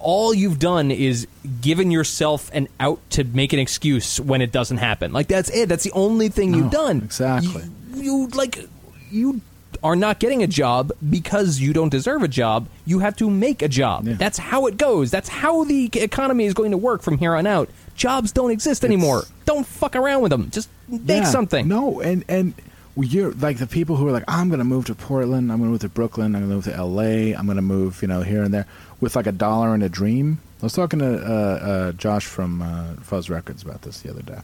All 0.00 0.32
you've 0.32 0.60
done 0.60 0.92
is 0.92 1.26
given 1.60 1.90
yourself 1.90 2.50
an 2.54 2.68
out 2.78 3.00
to 3.10 3.24
make 3.24 3.52
an 3.52 3.58
excuse 3.58 4.20
when 4.20 4.40
it 4.42 4.52
doesn't 4.52 4.76
happen. 4.76 5.12
Like 5.12 5.26
that's 5.26 5.50
it. 5.50 5.68
That's 5.68 5.82
the 5.82 5.90
only 5.92 6.28
thing 6.28 6.54
you've 6.54 6.70
done. 6.70 6.98
exactly. 6.98 7.64
You, 7.94 8.02
you 8.02 8.26
like 8.28 8.68
you 9.10 9.40
are 9.82 9.96
not 9.96 10.18
getting 10.20 10.42
a 10.42 10.46
job 10.46 10.92
because 11.08 11.60
you 11.60 11.72
don't 11.72 11.88
deserve 11.90 12.22
a 12.22 12.28
job. 12.28 12.68
You 12.86 12.98
have 13.00 13.16
to 13.16 13.30
make 13.30 13.62
a 13.62 13.68
job. 13.68 14.06
Yeah. 14.06 14.14
That's 14.14 14.38
how 14.38 14.66
it 14.66 14.76
goes. 14.76 15.10
That's 15.10 15.28
how 15.28 15.64
the 15.64 15.90
economy 15.94 16.44
is 16.46 16.54
going 16.54 16.70
to 16.72 16.76
work 16.78 17.02
from 17.02 17.18
here 17.18 17.34
on 17.34 17.46
out. 17.46 17.68
Jobs 17.94 18.32
don't 18.32 18.50
exist 18.50 18.84
anymore. 18.84 19.24
Don't 19.44 19.66
fuck 19.66 19.96
around 19.96 20.22
with 20.22 20.30
them. 20.30 20.50
Just 20.50 20.68
make 20.88 21.08
Yeah. 21.22 21.24
something. 21.24 21.66
No, 21.68 22.00
and 22.00 22.24
and 22.28 22.54
you're 22.96 23.32
like 23.32 23.58
the 23.58 23.66
people 23.66 23.94
who 23.96 24.08
are 24.08 24.12
like, 24.12 24.24
I'm 24.26 24.48
going 24.48 24.58
to 24.58 24.64
move 24.64 24.86
to 24.86 24.94
Portland. 24.94 25.52
I'm 25.52 25.58
going 25.58 25.68
to 25.68 25.72
move 25.72 25.80
to 25.82 25.88
Brooklyn. 25.88 26.34
I'm 26.34 26.40
going 26.42 26.48
to 26.50 26.54
move 26.56 26.64
to 26.64 26.74
L.A. 26.74 27.34
I'm 27.34 27.46
going 27.46 27.56
to 27.56 27.62
move, 27.62 28.02
you 28.02 28.08
know, 28.08 28.22
here 28.22 28.42
and 28.42 28.52
there 28.52 28.66
with 29.00 29.14
like 29.14 29.26
a 29.28 29.32
dollar 29.32 29.72
and 29.74 29.82
a 29.84 29.88
dream. 29.88 30.40
I 30.60 30.66
was 30.66 30.72
talking 30.72 30.98
to 30.98 31.06
uh, 31.16 31.30
uh, 31.30 31.92
Josh 31.92 32.26
from 32.26 32.60
uh, 32.62 32.94
Fuzz 33.02 33.30
Records 33.30 33.62
about 33.62 33.82
this 33.82 34.00
the 34.00 34.10
other 34.10 34.22
day. 34.22 34.40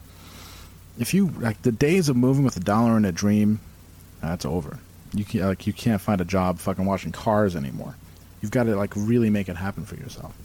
If 0.97 1.13
you 1.13 1.27
like 1.39 1.61
the 1.63 1.73
days 1.73 2.07
of 2.07 2.15
moving 2.15 2.45
with 2.45 2.55
a 2.55 2.61
dollar 2.61 2.95
and 2.95 3.05
a 3.05 3.11
dream, 3.11 3.59
that's 4.21 4.45
over. 4.45 4.79
You 5.15 5.25
can 5.25 5.41
like 5.41 5.65
you 5.65 5.73
can't 5.73 6.01
find 6.01 6.21
a 6.21 6.25
job 6.25 6.59
fucking 6.59 6.85
washing 6.85 7.11
cars 7.11 7.55
anymore. 7.55 7.95
You've 8.41 8.51
got 8.51 8.63
to 8.63 8.75
like 8.75 8.93
really 8.95 9.29
make 9.29 9.49
it 9.49 9.55
happen 9.55 9.85
for 9.85 9.95
yourself. 9.95 10.35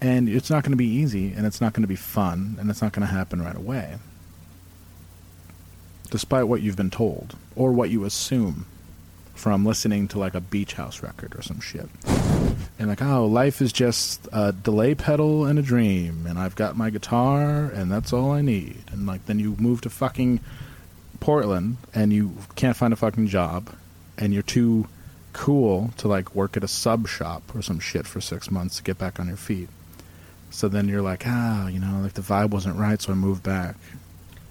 And 0.00 0.28
it's 0.28 0.50
not 0.50 0.64
going 0.64 0.72
to 0.72 0.76
be 0.76 0.86
easy, 0.86 1.32
and 1.32 1.46
it's 1.46 1.60
not 1.60 1.72
going 1.74 1.82
to 1.82 1.88
be 1.88 1.96
fun, 1.96 2.56
and 2.58 2.70
it's 2.70 2.80
not 2.82 2.92
going 2.92 3.06
to 3.06 3.12
happen 3.12 3.42
right 3.42 3.56
away 3.56 3.98
despite 6.10 6.48
what 6.48 6.60
you've 6.60 6.76
been 6.76 6.90
told 6.90 7.36
or 7.56 7.72
what 7.72 7.88
you 7.88 8.04
assume 8.04 8.66
from 9.34 9.64
listening 9.64 10.06
to 10.08 10.18
like 10.18 10.34
a 10.34 10.40
beach 10.40 10.74
house 10.74 11.02
record 11.02 11.34
or 11.34 11.40
some 11.40 11.60
shit. 11.60 11.88
And 12.78 12.88
like, 12.88 13.00
oh, 13.00 13.24
life 13.24 13.62
is 13.62 13.72
just 13.72 14.28
a 14.32 14.52
delay 14.52 14.94
pedal 14.94 15.46
and 15.46 15.58
a 15.58 15.62
dream, 15.62 16.26
and 16.26 16.38
I've 16.38 16.56
got 16.56 16.76
my 16.76 16.90
guitar, 16.90 17.64
and 17.64 17.90
that's 17.90 18.12
all 18.12 18.32
I 18.32 18.42
need. 18.42 18.82
And 18.90 19.06
like, 19.06 19.24
then 19.26 19.38
you 19.38 19.56
move 19.58 19.80
to 19.82 19.90
fucking 19.90 20.40
Portland, 21.20 21.76
and 21.94 22.12
you 22.12 22.36
can't 22.56 22.76
find 22.76 22.92
a 22.92 22.96
fucking 22.96 23.28
job, 23.28 23.70
and 24.18 24.32
you're 24.32 24.42
too 24.42 24.86
cool 25.32 25.90
to 25.98 26.08
like 26.08 26.34
work 26.34 26.56
at 26.56 26.64
a 26.64 26.68
sub 26.68 27.06
shop 27.06 27.42
or 27.54 27.62
some 27.62 27.78
shit 27.78 28.06
for 28.06 28.20
six 28.20 28.50
months 28.50 28.76
to 28.78 28.82
get 28.82 28.98
back 28.98 29.20
on 29.20 29.28
your 29.28 29.36
feet. 29.36 29.68
So 30.50 30.68
then 30.68 30.88
you're 30.88 31.02
like, 31.02 31.22
ah, 31.26 31.68
you 31.68 31.78
know, 31.78 32.00
like 32.02 32.14
the 32.14 32.22
vibe 32.22 32.50
wasn't 32.50 32.76
right, 32.76 33.00
so 33.00 33.12
I 33.12 33.14
moved 33.14 33.42
back. 33.42 33.76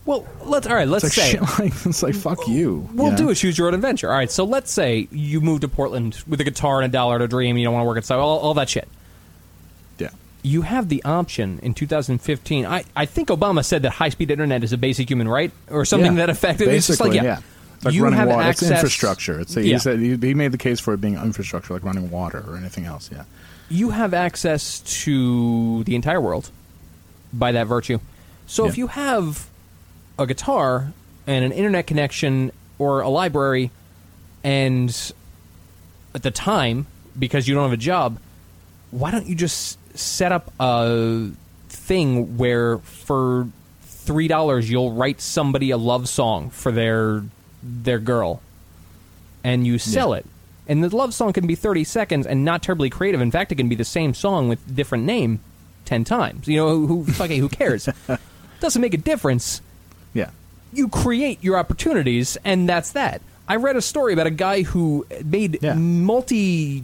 Well, 0.05 0.25
let's 0.43 0.65
all 0.65 0.73
right. 0.75 0.87
Let's 0.87 1.03
It's 1.03 1.17
like 1.17 1.57
say 1.57 1.63
like 1.63 1.73
it's 1.85 2.01
like 2.01 2.15
fuck 2.15 2.47
you. 2.47 2.89
We'll 2.93 3.07
you 3.07 3.11
know? 3.11 3.17
do 3.17 3.29
a 3.29 3.35
choose 3.35 3.57
your 3.57 3.67
own 3.67 3.73
adventure. 3.73 4.09
All 4.09 4.17
right, 4.17 4.31
so 4.31 4.43
let's 4.43 4.71
say 4.71 5.07
you 5.11 5.41
move 5.41 5.61
to 5.61 5.67
Portland 5.67 6.23
with 6.25 6.39
a 6.41 6.43
guitar 6.43 6.81
and 6.81 6.85
a 6.85 6.91
dollar 6.91 7.19
to 7.19 7.27
dream. 7.27 7.57
You 7.57 7.65
don't 7.65 7.73
want 7.73 7.83
to 7.83 7.87
work 7.87 7.97
at 7.97 8.05
so 8.05 8.19
all, 8.19 8.39
all 8.39 8.53
that 8.55 8.69
shit. 8.69 8.87
Yeah. 10.43 10.49
You 10.51 10.61
have 10.63 10.89
the 10.89 11.03
option 11.03 11.59
in 11.61 11.73
2015. 11.73 12.65
I, 12.65 12.83
I 12.95 13.05
think 13.05 13.29
Obama 13.29 13.63
said 13.63 13.81
that 13.83 13.91
high 13.91 14.09
speed 14.09 14.31
internet 14.31 14.63
is 14.63 14.71
a 14.73 14.77
basic 14.77 15.09
human 15.09 15.27
right 15.27 15.51
or 15.69 15.85
something 15.85 16.13
Yeah. 16.13 16.25
that 16.25 16.29
effective. 16.29 16.67
It's 16.69 16.87
just 16.87 16.99
like 17.01 17.11
Basically, 17.11 17.27
yeah, 17.27 17.39
It's 17.75 17.85
like 17.85 17.93
you 17.93 18.03
running 18.03 18.19
have 18.19 18.29
water. 18.29 18.41
access. 18.41 18.69
It's 18.69 18.79
infrastructure. 18.79 19.39
It's 19.39 19.55
a, 19.57 19.61
Yeah. 19.65 19.73
he 19.73 19.79
said 19.79 19.99
he, 19.99 20.15
he 20.17 20.33
made 20.33 20.51
the 20.51 20.57
case 20.57 20.79
for 20.79 20.93
it 20.93 21.01
being 21.01 21.15
infrastructure, 21.15 21.73
like 21.73 21.83
running 21.83 22.09
water 22.11 22.43
or 22.47 22.57
anything 22.57 22.85
else. 22.85 23.09
Yeah. 23.11 23.23
you 23.69 23.89
have 23.91 24.13
access 24.13 24.79
to 25.03 25.83
the 25.83 25.95
entire 25.95 26.19
world 26.21 26.49
by 27.33 27.51
that 27.51 27.67
virtue. 27.67 27.99
So 28.47 28.65
if 28.67 28.77
you 28.77 28.87
have 28.87 29.47
a 30.17 30.25
guitar 30.25 30.91
and 31.27 31.45
an 31.45 31.51
internet 31.51 31.85
connection 31.85 32.51
or 32.79 33.01
a 33.01 33.09
library, 33.09 33.69
and 34.43 34.89
at 36.15 36.23
the 36.23 36.31
time, 36.31 36.87
because 37.17 37.47
you 37.47 37.53
don't 37.55 37.63
have 37.63 37.73
a 37.73 37.77
job, 37.77 38.17
why 38.91 39.11
don't 39.11 39.27
you 39.27 39.35
just 39.35 39.77
set 39.99 40.31
up 40.31 40.51
a 40.59 41.29
thing 41.69 42.37
where 42.37 42.77
for 42.79 43.47
three 43.83 44.27
dollars 44.27 44.69
you'll 44.69 44.93
write 44.93 45.21
somebody 45.21 45.71
a 45.71 45.77
love 45.77 46.09
song 46.09 46.49
for 46.49 46.71
their 46.71 47.23
their 47.61 47.99
girl 47.99 48.41
and 49.43 49.65
you 49.67 49.77
sell 49.77 50.13
it. 50.13 50.25
And 50.67 50.83
the 50.83 50.95
love 50.95 51.13
song 51.13 51.33
can 51.33 51.47
be 51.47 51.55
30 51.55 51.83
seconds 51.83 52.27
and 52.27 52.45
not 52.45 52.61
terribly 52.61 52.89
creative. 52.89 53.21
In 53.21 53.31
fact, 53.31 53.51
it 53.51 53.55
can 53.55 53.69
be 53.69 53.75
the 53.75 53.83
same 53.85 54.13
song 54.13 54.49
with 54.49 54.75
different 54.75 55.05
name 55.05 55.39
10 55.85 56.03
times. 56.03 56.47
You 56.47 56.57
know, 56.57 56.69
who, 56.69 56.87
who, 56.87 57.05
fucking, 57.05 57.39
who 57.39 57.49
cares? 57.49 57.89
Doesn't 58.59 58.81
make 58.81 58.93
a 58.93 58.97
difference. 58.97 59.61
Yeah. 60.13 60.29
You 60.71 60.87
create 60.89 61.43
your 61.43 61.57
opportunities, 61.57 62.37
and 62.45 62.69
that's 62.69 62.91
that. 62.91 63.21
I 63.47 63.55
read 63.55 63.77
a 63.77 63.81
story 63.81 64.13
about 64.13 64.27
a 64.27 64.31
guy 64.31 64.61
who 64.61 65.07
made 65.25 65.57
Yeah. 65.63 65.73
multi, 65.73 66.83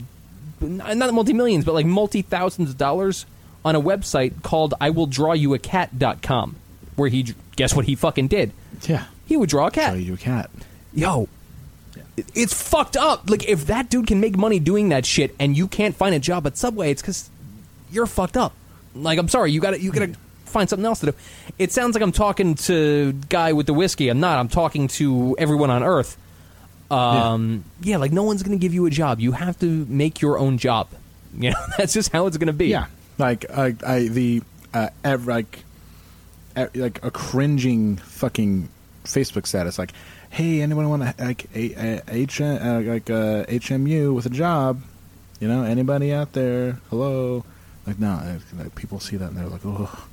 not 0.61 1.13
multi 1.13 1.33
millions, 1.33 1.65
but 1.65 1.73
like 1.73 1.85
multi 1.85 2.21
thousands 2.21 2.69
of 2.69 2.77
dollars 2.77 3.25
on 3.63 3.75
a 3.75 3.81
website 3.81 4.41
called 4.43 4.73
I 4.79 4.89
will 4.91 5.07
draw 5.07 5.33
you 5.33 5.53
a 5.53 5.59
cat.com, 5.59 6.55
where 6.95 7.09
he, 7.09 7.33
guess 7.55 7.75
what 7.75 7.85
he 7.85 7.95
fucking 7.95 8.27
did? 8.27 8.51
Yeah. 8.83 9.05
He 9.25 9.37
would 9.37 9.49
draw 9.49 9.67
a 9.67 9.71
cat 9.71 9.93
Show 9.93 9.99
you 9.99 10.13
a 10.13 10.17
cat. 10.17 10.51
yo, 10.93 11.27
it's 12.33 12.53
fucked 12.53 12.95
up. 12.95 13.29
Like 13.29 13.47
if 13.49 13.65
that 13.67 13.89
dude 13.89 14.07
can 14.07 14.19
make 14.19 14.37
money 14.37 14.59
doing 14.59 14.89
that 14.89 15.05
shit, 15.05 15.35
and 15.39 15.57
you 15.57 15.67
can't 15.67 15.95
find 15.95 16.13
a 16.13 16.19
job 16.19 16.45
at 16.47 16.57
Subway, 16.57 16.91
it's 16.91 17.01
because 17.01 17.29
you're 17.91 18.05
fucked 18.05 18.37
up. 18.37 18.53
Like 18.93 19.17
I'm 19.19 19.27
sorry, 19.27 19.51
you 19.51 19.59
got 19.59 19.71
to 19.71 19.81
you 19.81 19.91
got 19.91 20.07
to 20.07 20.15
find 20.45 20.69
something 20.69 20.85
else 20.85 20.99
to 20.99 21.07
do. 21.07 21.13
It 21.57 21.71
sounds 21.71 21.95
like 21.95 22.03
I'm 22.03 22.11
talking 22.11 22.55
to 22.55 23.13
guy 23.29 23.53
with 23.53 23.65
the 23.65 23.73
whiskey. 23.73 24.09
I'm 24.09 24.19
not. 24.19 24.37
I'm 24.39 24.47
talking 24.47 24.87
to 24.89 25.35
everyone 25.39 25.69
on 25.69 25.83
Earth. 25.83 26.17
Um, 26.91 27.65
yeah. 27.81 27.97
like 27.97 28.11
no 28.11 28.23
one's 28.23 28.43
going 28.43 28.57
to 28.57 28.61
give 28.61 28.73
you 28.73 28.85
a 28.85 28.89
job. 28.89 29.19
You 29.19 29.31
have 29.31 29.59
to 29.59 29.85
make 29.89 30.21
your 30.21 30.37
own 30.37 30.57
job. 30.57 30.89
You 31.37 31.49
know, 31.49 31.65
that's 31.77 31.91
just 31.93 32.13
how 32.13 32.27
it's 32.27 32.37
going 32.37 32.47
to 32.47 32.53
be. 32.53 32.67
Yeah, 32.67 32.85
like 33.17 33.43
I, 33.51 33.75
I 33.85 34.07
the 34.07 34.41
uh, 34.73 34.87
ev- 35.03 35.27
like 35.27 35.65
e- 36.57 36.79
like 36.79 37.03
a 37.03 37.11
cringing 37.11 37.97
fucking 37.97 38.69
Facebook 39.03 39.45
status 39.45 39.77
like, 39.77 39.91
hey, 40.29 40.61
anyone 40.61 40.89
want 40.89 41.03
to 41.03 41.13
like 41.25 41.45
a, 41.53 41.73
a, 41.73 42.01
H 42.07 42.39
uh, 42.39 42.81
like 42.85 43.09
uh, 43.09 43.43
HMU 43.47 44.15
with 44.15 44.25
a 44.25 44.29
job? 44.29 44.81
You 45.41 45.49
know, 45.49 45.63
anybody 45.63 46.13
out 46.13 46.31
there? 46.31 46.79
Hello. 46.89 47.43
Like 47.85 47.99
no, 47.99 48.39
like, 48.57 48.73
people 48.75 49.01
see 49.01 49.17
that 49.17 49.27
and 49.27 49.35
they're 49.37 49.47
like, 49.49 49.65
oh, 49.65 50.07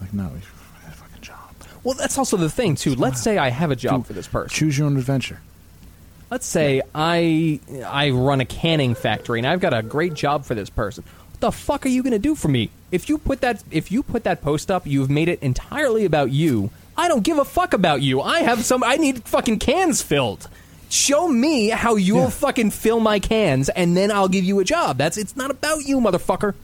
like 0.00 0.14
no, 0.14 0.28
we 0.28 0.38
a 0.38 0.90
fucking 0.90 1.20
job. 1.20 1.36
Well, 1.84 1.92
that's 1.94 2.16
also 2.16 2.38
the 2.38 2.48
thing 2.48 2.76
too. 2.76 2.94
Let's 2.94 3.20
say 3.20 3.36
I 3.36 3.50
have 3.50 3.70
a 3.70 3.76
job 3.76 4.04
Do- 4.04 4.06
for 4.06 4.12
this 4.14 4.26
person. 4.26 4.48
Choose 4.56 4.78
your 4.78 4.86
own 4.86 4.96
adventure. 4.96 5.40
Let's 6.30 6.46
say 6.46 6.82
I 6.94 7.60
I 7.86 8.10
run 8.10 8.40
a 8.40 8.44
canning 8.44 8.94
factory 8.94 9.38
and 9.38 9.46
I've 9.46 9.60
got 9.60 9.72
a 9.74 9.82
great 9.82 10.14
job 10.14 10.44
for 10.44 10.54
this 10.54 10.68
person. 10.70 11.04
What 11.32 11.40
the 11.40 11.52
fuck 11.52 11.86
are 11.86 11.88
you 11.88 12.02
going 12.02 12.12
to 12.14 12.18
do 12.18 12.34
for 12.34 12.48
me? 12.48 12.70
If 12.90 13.08
you 13.08 13.18
put 13.18 13.40
that 13.42 13.62
if 13.70 13.92
you 13.92 14.02
put 14.02 14.24
that 14.24 14.42
post 14.42 14.70
up, 14.70 14.86
you've 14.86 15.10
made 15.10 15.28
it 15.28 15.40
entirely 15.42 16.04
about 16.04 16.32
you. 16.32 16.70
I 16.96 17.08
don't 17.08 17.22
give 17.22 17.38
a 17.38 17.44
fuck 17.44 17.74
about 17.74 18.02
you. 18.02 18.20
I 18.22 18.40
have 18.40 18.64
some 18.64 18.82
I 18.82 18.96
need 18.96 19.22
fucking 19.24 19.58
cans 19.60 20.02
filled. 20.02 20.48
Show 20.88 21.28
me 21.28 21.68
how 21.68 21.96
you'll 21.96 22.22
Yeah. 22.24 22.30
fucking 22.30 22.70
fill 22.70 23.00
my 23.00 23.18
cans 23.20 23.68
and 23.68 23.96
then 23.96 24.10
I'll 24.10 24.28
give 24.28 24.44
you 24.44 24.58
a 24.60 24.64
job. 24.64 24.98
That's 24.98 25.16
it's 25.16 25.36
not 25.36 25.50
about 25.50 25.84
you, 25.84 26.00
motherfucker. 26.00 26.54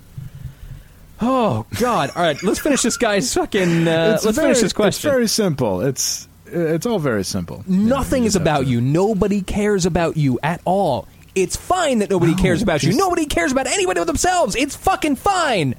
Oh 1.21 1.67
god. 1.79 2.11
All 2.17 2.23
right, 2.23 2.43
let's 2.43 2.59
finish 2.59 2.83
this 2.83 2.97
guy's 2.97 3.33
fucking 3.33 3.87
uh, 3.87 4.19
let's 4.23 4.25
very- 4.25 4.35
finish 4.49 4.61
this 4.61 4.73
question. 4.73 5.09
It's 5.09 5.15
very 5.15 5.29
simple. 5.29 5.81
It's 5.83 6.27
it's 6.53 6.87
all 6.87 6.99
very 6.99 7.25
simple. 7.25 7.65
You 7.69 7.79
know, 7.79 7.97
Nothing 7.97 8.23
you 8.23 8.29
is 8.29 8.37
about 8.37 8.65
to- 8.65 8.71
you. 8.71 8.81
Nobody 8.81 9.41
cares 9.43 9.87
about 9.87 10.17
you 10.17 10.39
at 10.43 10.61
all. 10.65 11.09
It's 11.35 11.57
fine 11.57 12.01
that 12.01 12.11
nobody 12.11 12.35
No, 12.35 12.43
cares 12.43 12.61
about 12.63 12.83
you. 12.83 12.93
Nobody 12.95 13.25
cares 13.27 13.53
about 13.53 13.67
anybody 13.67 14.01
but 14.01 14.07
themselves. 14.07 14.55
It's 14.55 14.77
fucking 14.77 15.17
fine. 15.17 15.75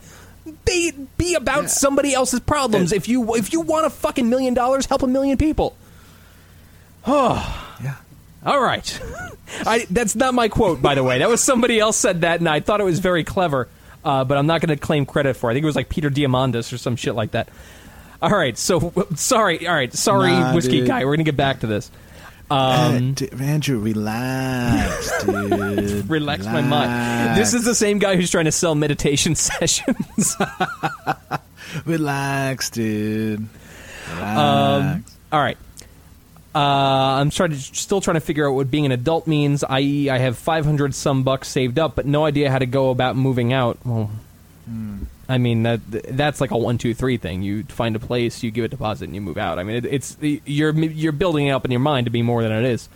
Be 0.66 0.91
be 1.18 1.36
about 1.36 1.64
Yeah. 1.64 1.68
somebody 1.68 2.14
else's 2.14 2.40
problems. 2.40 2.91
It- 2.91 2.98
if 2.98 3.08
you 3.08 3.36
if 3.36 3.54
you 3.54 3.62
want 3.62 3.86
a 3.86 3.90
fucking 3.90 4.30
million 4.30 4.54
dollars, 4.54 4.86
help 4.88 5.04
a 5.04 5.08
million 5.08 5.38
people. 5.38 5.76
Oh. 7.06 7.76
yeah. 7.84 7.95
All 8.45 8.60
right. 8.62 9.00
I, 9.66 9.86
that's 9.90 10.16
not 10.16 10.34
my 10.34 10.48
quote, 10.50 10.82
by 10.82 10.95
the 10.95 11.04
way. 11.04 11.20
That 11.20 11.30
was 11.30 11.41
somebody 11.41 11.80
else 11.80 11.95
said 11.98 12.22
that, 12.22 12.40
and 12.40 12.50
I 12.50 12.60
thought 12.60 12.82
it 12.82 12.86
was 12.86 13.00
very 13.00 13.24
clever. 13.24 13.68
Uh, 14.04 14.26
but 14.26 14.38
I'm 14.38 14.48
not 14.48 14.60
going 14.60 14.76
to 14.78 14.82
claim 14.84 15.06
credit 15.06 15.36
for. 15.38 15.50
it. 15.50 15.54
I 15.54 15.56
think 15.56 15.64
it 15.64 15.68
was 15.68 15.78
like 15.78 15.88
Peter 15.88 16.10
Diamandis 16.10 16.74
or 16.74 16.78
some 16.78 16.98
shit 16.98 17.16
like 17.16 17.32
that. 17.32 17.48
All 18.24 18.30
right. 18.30 18.58
So 18.58 18.91
sorry. 19.16 19.68
All 19.68 19.76
right. 19.76 19.94
Sorry, 19.94 20.32
Nah, 20.32 20.56
whiskey 20.56 20.80
dude. 20.80 20.88
guy. 20.88 21.00
We're 21.00 21.12
going 21.16 21.18
to 21.20 21.24
get 21.26 21.38
back 21.38 21.60
to 21.60 21.68
this. 21.68 21.91
Uh, 22.50 22.94
Um, 22.98 23.14
d- 23.14 23.30
Andrew, 23.40 23.80
relax, 23.80 25.24
dude. 25.26 26.10
relax 26.10 26.45
my 26.45 26.62
mind. 26.62 27.38
This 27.40 27.54
is 27.54 27.64
the 27.66 27.76
same 27.76 28.00
guy 28.00 28.16
who's 28.16 28.30
trying 28.32 28.45
to 28.45 28.52
sell 28.52 28.76
meditation 28.76 29.36
sessions. 29.50 30.36
relax, 31.86 32.70
dude. 32.70 33.48
Relax. 34.16 34.38
Um, 34.38 35.06
all 35.32 35.40
right. 35.41 35.58
Uh, 36.56 36.60
I'm 37.20 37.30
trying 37.32 37.50
to, 37.52 37.56
still 37.58 38.00
trying 38.02 38.16
to 38.16 38.22
figure 38.22 38.48
out 38.48 38.54
what 38.54 38.70
being 38.70 38.86
an 38.86 38.91
adult 38.91 39.26
means. 39.26 39.64
I.e., 39.64 40.10
I 40.10 40.20
have 40.20 40.38
500 40.38 40.94
some 40.94 41.24
bucks 41.24 41.48
saved 41.48 41.80
up, 41.80 41.95
but 41.95 42.06
no 42.06 42.26
idea 42.26 42.52
how 42.52 42.60
to 42.60 42.68
go 42.68 42.91
about 42.91 43.16
moving 43.16 43.54
out. 43.54 43.80
Well, 43.84 44.12
I 45.30 45.38
mean 45.38 45.64
that 45.64 45.80
that's 45.90 46.41
like 46.41 46.52
a 46.52 46.58
one, 46.58 46.78
two, 46.78 46.94
three 46.94 47.18
thing. 47.18 47.41
You 47.44 47.64
find 47.64 47.95
a 47.95 48.00
place, 48.00 48.44
you 48.44 48.52
give 48.52 48.66
a 48.66 48.68
deposit, 48.68 49.06
and 49.06 49.16
you 49.16 49.22
move 49.22 49.38
out. 49.38 49.58
I 49.60 49.64
mean, 49.64 49.78
it, 49.78 49.86
it's 49.86 50.18
you're 50.22 50.74
you're 50.78 51.12
building 51.14 51.48
it 51.48 51.52
up 51.52 51.64
in 51.66 51.72
your 51.72 51.80
mind 51.80 52.06
to 52.06 52.12
be 52.12 52.22
more 52.22 52.44
than 52.44 52.52
it 52.52 52.66
is. 52.66 52.90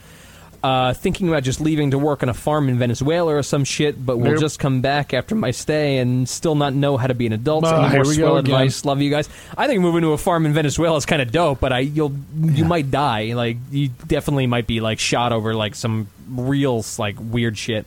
Uh, 0.64 0.92
thinking 0.92 1.30
about 1.30 1.44
just 1.44 1.62
leaving 1.62 1.92
to 1.92 2.00
work 2.00 2.24
on 2.24 2.30
a 2.30 2.34
farm 2.34 2.68
in 2.68 2.80
Venezuela 2.80 3.34
or 3.36 3.44
some 3.44 3.64
shit, 3.64 4.04
but 4.04 4.18
we'll 4.18 4.32
Nope. 4.32 4.40
just 4.42 4.58
come 4.60 4.82
back 4.82 5.14
after 5.14 5.36
my 5.36 5.52
stay 5.52 6.00
and 6.00 6.28
still 6.28 6.56
not 6.56 6.74
know 6.74 6.98
how 6.98 7.06
to 7.08 7.14
be 7.14 7.28
an 7.28 7.32
adult. 7.32 7.64
Any 7.64 7.90
here 7.90 8.04
more 8.04 8.10
we 8.10 8.18
go 8.18 8.22
swell 8.24 8.38
again. 8.38 8.54
advice? 8.56 8.84
Love 8.84 9.00
you 9.00 9.12
guys. 9.12 9.30
I 9.56 9.68
think 9.68 9.82
moving 9.82 10.02
to 10.02 10.14
a 10.14 10.18
farm 10.18 10.48
in 10.48 10.54
Venezuela 10.54 10.98
is 10.98 11.06
kind 11.06 11.22
of 11.22 11.32
dope, 11.32 11.60
but 11.60 11.72
I 11.72 11.80
you'll 11.80 12.12
you 12.42 12.66
might 12.66 12.90
die. 12.90 13.34
Like 13.34 13.58
you 13.72 13.90
definitely 14.08 14.48
might 14.48 14.66
be 14.68 14.82
like 14.82 15.00
shot 15.00 15.32
over 15.32 15.54
like 15.54 15.76
some 15.76 16.08
real 16.28 16.84
like 16.98 17.16
weird 17.20 17.56
shit. 17.58 17.86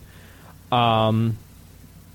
Um, 0.71 1.37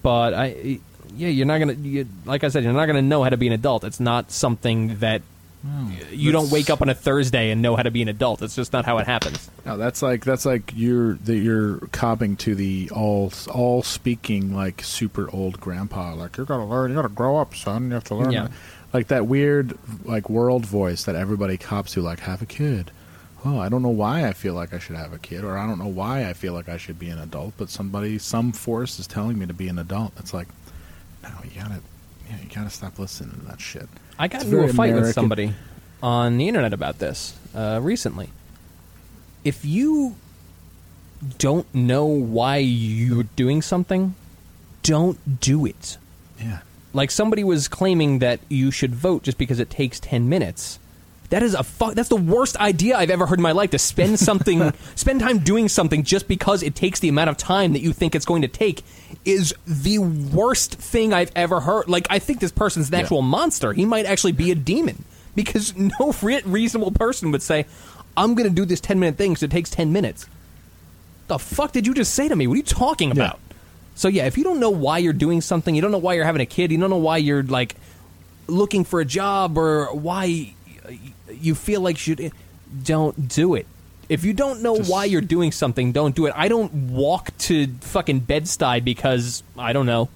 but 0.03 0.33
I 0.35 0.81
yeah, 1.17 1.29
you're 1.29 1.47
not 1.47 1.59
gonna 1.59 1.75
you, 1.75 2.07
like 2.25 2.45
I 2.45 2.49
said, 2.49 2.65
you're 2.65 2.73
not 2.73 2.87
gonna 2.87 3.03
know 3.03 3.23
how 3.23 3.31
to 3.31 3.37
be 3.37 3.47
an 3.47 3.53
adult. 3.53 3.85
It's 3.85 4.01
not 4.01 4.31
something 4.31 4.99
that 4.99 5.23
hmm. 5.63 5.91
you 6.11 6.33
don't 6.33 6.51
wake 6.51 6.71
up 6.71 6.83
on 6.83 6.89
a 6.89 6.95
Thursday 6.95 7.51
and 7.51 7.63
know 7.63 7.77
how 7.77 7.83
to 7.83 7.91
be 7.91 8.03
an 8.03 8.09
adult. 8.09 8.43
It's 8.43 8.57
just 8.57 8.73
not 8.73 8.85
how 8.85 8.99
it 8.99 9.07
happens. 9.07 9.51
No, 9.65 9.77
that's 9.77 10.03
like 10.03 10.25
that's 10.25 10.47
like 10.47 10.73
you're 10.75 11.15
that 11.15 11.37
you're 11.37 11.79
copping 11.93 12.37
to 12.39 12.55
the 12.55 12.91
all 12.95 13.33
all 13.53 13.83
speaking 13.83 14.55
like 14.55 14.83
super 14.83 15.29
old 15.33 15.61
grandpa. 15.61 16.15
Like 16.15 16.37
you 16.37 16.45
gotta 16.45 16.65
learn, 16.65 16.91
you 16.91 16.97
gotta 16.97 17.09
grow 17.09 17.39
up, 17.39 17.55
son. 17.55 17.89
You 17.89 17.95
have 17.95 18.05
to 18.05 18.15
learn. 18.15 18.33
Yeah. 18.33 18.49
Like 18.93 19.09
that 19.09 19.27
weird 19.27 19.79
like 20.05 20.31
world 20.31 20.65
voice 20.65 21.05
that 21.05 21.17
everybody 21.17 21.57
cops 21.57 21.93
to. 21.93 22.03
Like 22.03 22.21
have 22.21 22.43
a 22.43 22.47
kid. 22.47 22.91
Oh, 23.47 23.61
I 23.61 23.69
don't 23.69 23.83
know 23.83 23.91
why 23.91 24.27
I 24.27 24.33
feel 24.33 24.55
like 24.55 24.75
I 24.75 24.81
should 24.81 24.97
have 24.97 25.13
a 25.13 25.19
kid, 25.19 25.45
or 25.45 25.57
I 25.57 25.69
don't 25.69 25.79
know 25.79 25.87
why 25.87 26.29
I 26.29 26.33
feel 26.33 26.53
like 26.53 26.69
I 26.69 26.79
should 26.79 26.99
be 26.99 27.11
an 27.11 27.19
adult. 27.19 27.55
But 27.57 27.71
somebody, 27.71 28.19
some 28.19 28.51
force 28.51 28.99
is 28.99 29.07
telling 29.07 29.39
me 29.39 29.47
to 29.47 29.55
be 29.55 29.69
an 29.69 29.79
adult. 29.79 30.13
It's 30.19 30.35
like, 30.35 30.49
no, 31.29 31.37
you 31.45 31.61
gotta, 31.61 31.81
yeah, 32.29 32.37
you 32.43 32.49
gotta 32.55 32.71
stop 32.71 32.99
listening 32.99 33.39
to 33.39 33.47
that 33.47 33.61
shit. 33.61 33.89
I 34.19 34.29
got 34.29 34.43
It's 34.43 34.45
into 34.45 34.59
a 34.59 34.61
very 34.63 34.73
fight 34.73 34.95
with 34.95 35.13
somebody 35.13 35.53
on 36.03 36.39
the 36.39 36.49
internet 36.49 36.73
about 36.73 36.99
this 36.99 37.35
uh, 37.55 37.81
recently. 37.83 38.31
If 39.45 39.65
you 39.65 40.17
don't 41.39 41.73
know 41.75 42.07
why 42.07 42.59
you're 42.59 43.25
doing 43.25 43.63
something, 43.63 44.15
don't 44.83 45.41
do 45.41 45.67
it. 45.67 45.99
Yeah. 46.39 46.61
Like 46.93 47.11
somebody 47.11 47.45
was 47.45 47.69
claiming 47.69 48.21
that 48.21 48.41
you 48.49 48.71
should 48.71 48.95
vote 48.95 49.23
just 49.23 49.39
because 49.39 49.59
it 49.59 49.71
takes 49.71 50.01
10 50.01 50.29
minutes. 50.29 50.79
That 51.31 51.43
is 51.43 51.55
a 51.55 51.65
fuck. 51.65 51.95
That's 51.95 52.09
the 52.09 52.17
worst 52.17 52.57
idea 52.59 52.97
I've 52.97 53.11
ever 53.11 53.27
heard 53.27 53.39
in 53.39 53.43
my 53.43 53.53
life. 53.53 53.71
To 53.71 53.79
spend 53.79 54.21
something, 54.21 54.73
spend 54.95 55.21
time 55.21 55.39
doing 55.39 55.69
something 55.69 56.05
just 56.05 56.29
because 56.29 56.63
it 56.63 56.75
takes 56.75 57.01
the 57.01 57.09
amount 57.09 57.31
of 57.31 57.37
time 57.37 57.73
that 57.73 57.81
you 57.81 57.93
think 57.93 58.15
it's 58.15 58.25
going 58.25 58.43
to 58.43 58.49
take, 58.49 58.85
is 59.27 59.53
the 59.67 59.99
worst 59.99 60.77
thing 60.77 61.13
I've 61.13 61.33
ever 61.37 61.61
heard. 61.61 61.89
Like 61.89 62.07
I 62.09 62.19
think 62.21 62.41
this 62.41 62.53
person's 62.53 62.89
an 62.89 62.95
Yeah. 62.95 63.01
actual 63.01 63.21
monster. 63.23 63.73
He 63.75 63.85
might 63.85 64.07
actually 64.07 64.33
be 64.33 64.51
a 64.51 64.55
demon 64.55 65.05
because 65.35 65.77
no 65.77 66.15
re- 66.23 66.41
reasonable 66.47 66.93
person 66.93 67.31
would 67.33 67.43
say, 67.43 67.67
"I'm 68.17 68.35
going 68.35 68.49
to 68.49 68.55
do 68.55 68.65
this 68.65 68.81
10 68.81 68.99
minute 68.99 69.17
thing 69.19 69.33
because 69.33 69.43
it 69.43 69.51
takes 69.51 69.69
10 69.71 69.93
minutes." 69.93 70.27
The 71.27 71.39
fuck 71.39 71.73
did 71.73 71.87
you 71.87 71.93
just 71.95 72.15
say 72.15 72.29
to 72.29 72.37
me? 72.37 72.47
What 72.47 72.55
are 72.55 72.59
you 72.59 72.63
talking 72.63 73.09
Yeah. 73.09 73.15
about? 73.15 73.41
So 73.97 74.09
yeah, 74.09 74.27
if 74.27 74.39
you 74.39 74.45
don't 74.45 74.61
know 74.61 74.71
why 74.71 74.99
you're 74.99 75.13
doing 75.13 75.41
something, 75.41 75.75
you 75.75 75.83
don't 75.83 75.91
know 75.91 75.99
why 75.99 76.15
you're 76.15 76.25
having 76.25 76.43
a 76.43 76.47
kid, 76.47 76.71
you 76.71 76.79
don't 76.79 76.91
know 76.91 76.97
why 76.97 77.17
you're 77.17 77.43
like 77.43 77.75
looking 78.47 78.85
for 78.85 79.01
a 79.01 79.05
job 79.05 79.59
or 79.59 79.87
why 79.93 80.53
you 81.33 81.55
feel 81.57 81.81
like 81.81 81.97
you 81.97 82.01
should 82.15 82.21
eh, 82.21 82.31
don't 82.85 83.27
do 83.29 83.55
it. 83.55 83.67
If 84.09 84.25
you 84.25 84.33
don't 84.33 84.63
know 84.63 84.77
Just- 84.77 84.91
why 84.91 85.05
you're 85.05 85.21
doing 85.21 85.53
something, 85.53 85.93
don't 85.93 86.15
do 86.15 86.27
it. 86.27 86.33
I 86.37 86.49
don't 86.49 86.73
walk 86.91 87.37
to 87.39 87.67
fucking 87.81 88.21
Bed-Stuy 88.21 88.85
because 88.85 89.43
I 89.59 89.73
don't 89.73 89.87
know. 89.87 90.09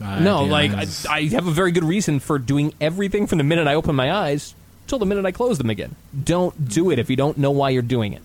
no, 0.00 0.44
like 0.44 0.70
I, 0.72 0.86
I 1.10 1.22
have 1.24 1.46
a 1.46 1.50
very 1.50 1.72
good 1.72 1.84
reason 1.84 2.20
for 2.20 2.38
doing 2.38 2.72
everything 2.80 3.26
from 3.26 3.38
the 3.38 3.44
minute 3.44 3.66
I 3.66 3.74
open 3.74 3.94
my 3.94 4.12
eyes 4.12 4.54
till 4.86 4.98
the 4.98 5.06
minute 5.06 5.26
I 5.26 5.32
close 5.32 5.58
them 5.58 5.70
again. 5.70 5.96
Don't 6.24 6.68
do 6.68 6.90
it 6.90 6.98
if 6.98 7.10
you 7.10 7.16
don't 7.16 7.36
know 7.36 7.50
why 7.50 7.70
you're 7.70 7.82
doing 7.82 8.14
it. 8.14 8.22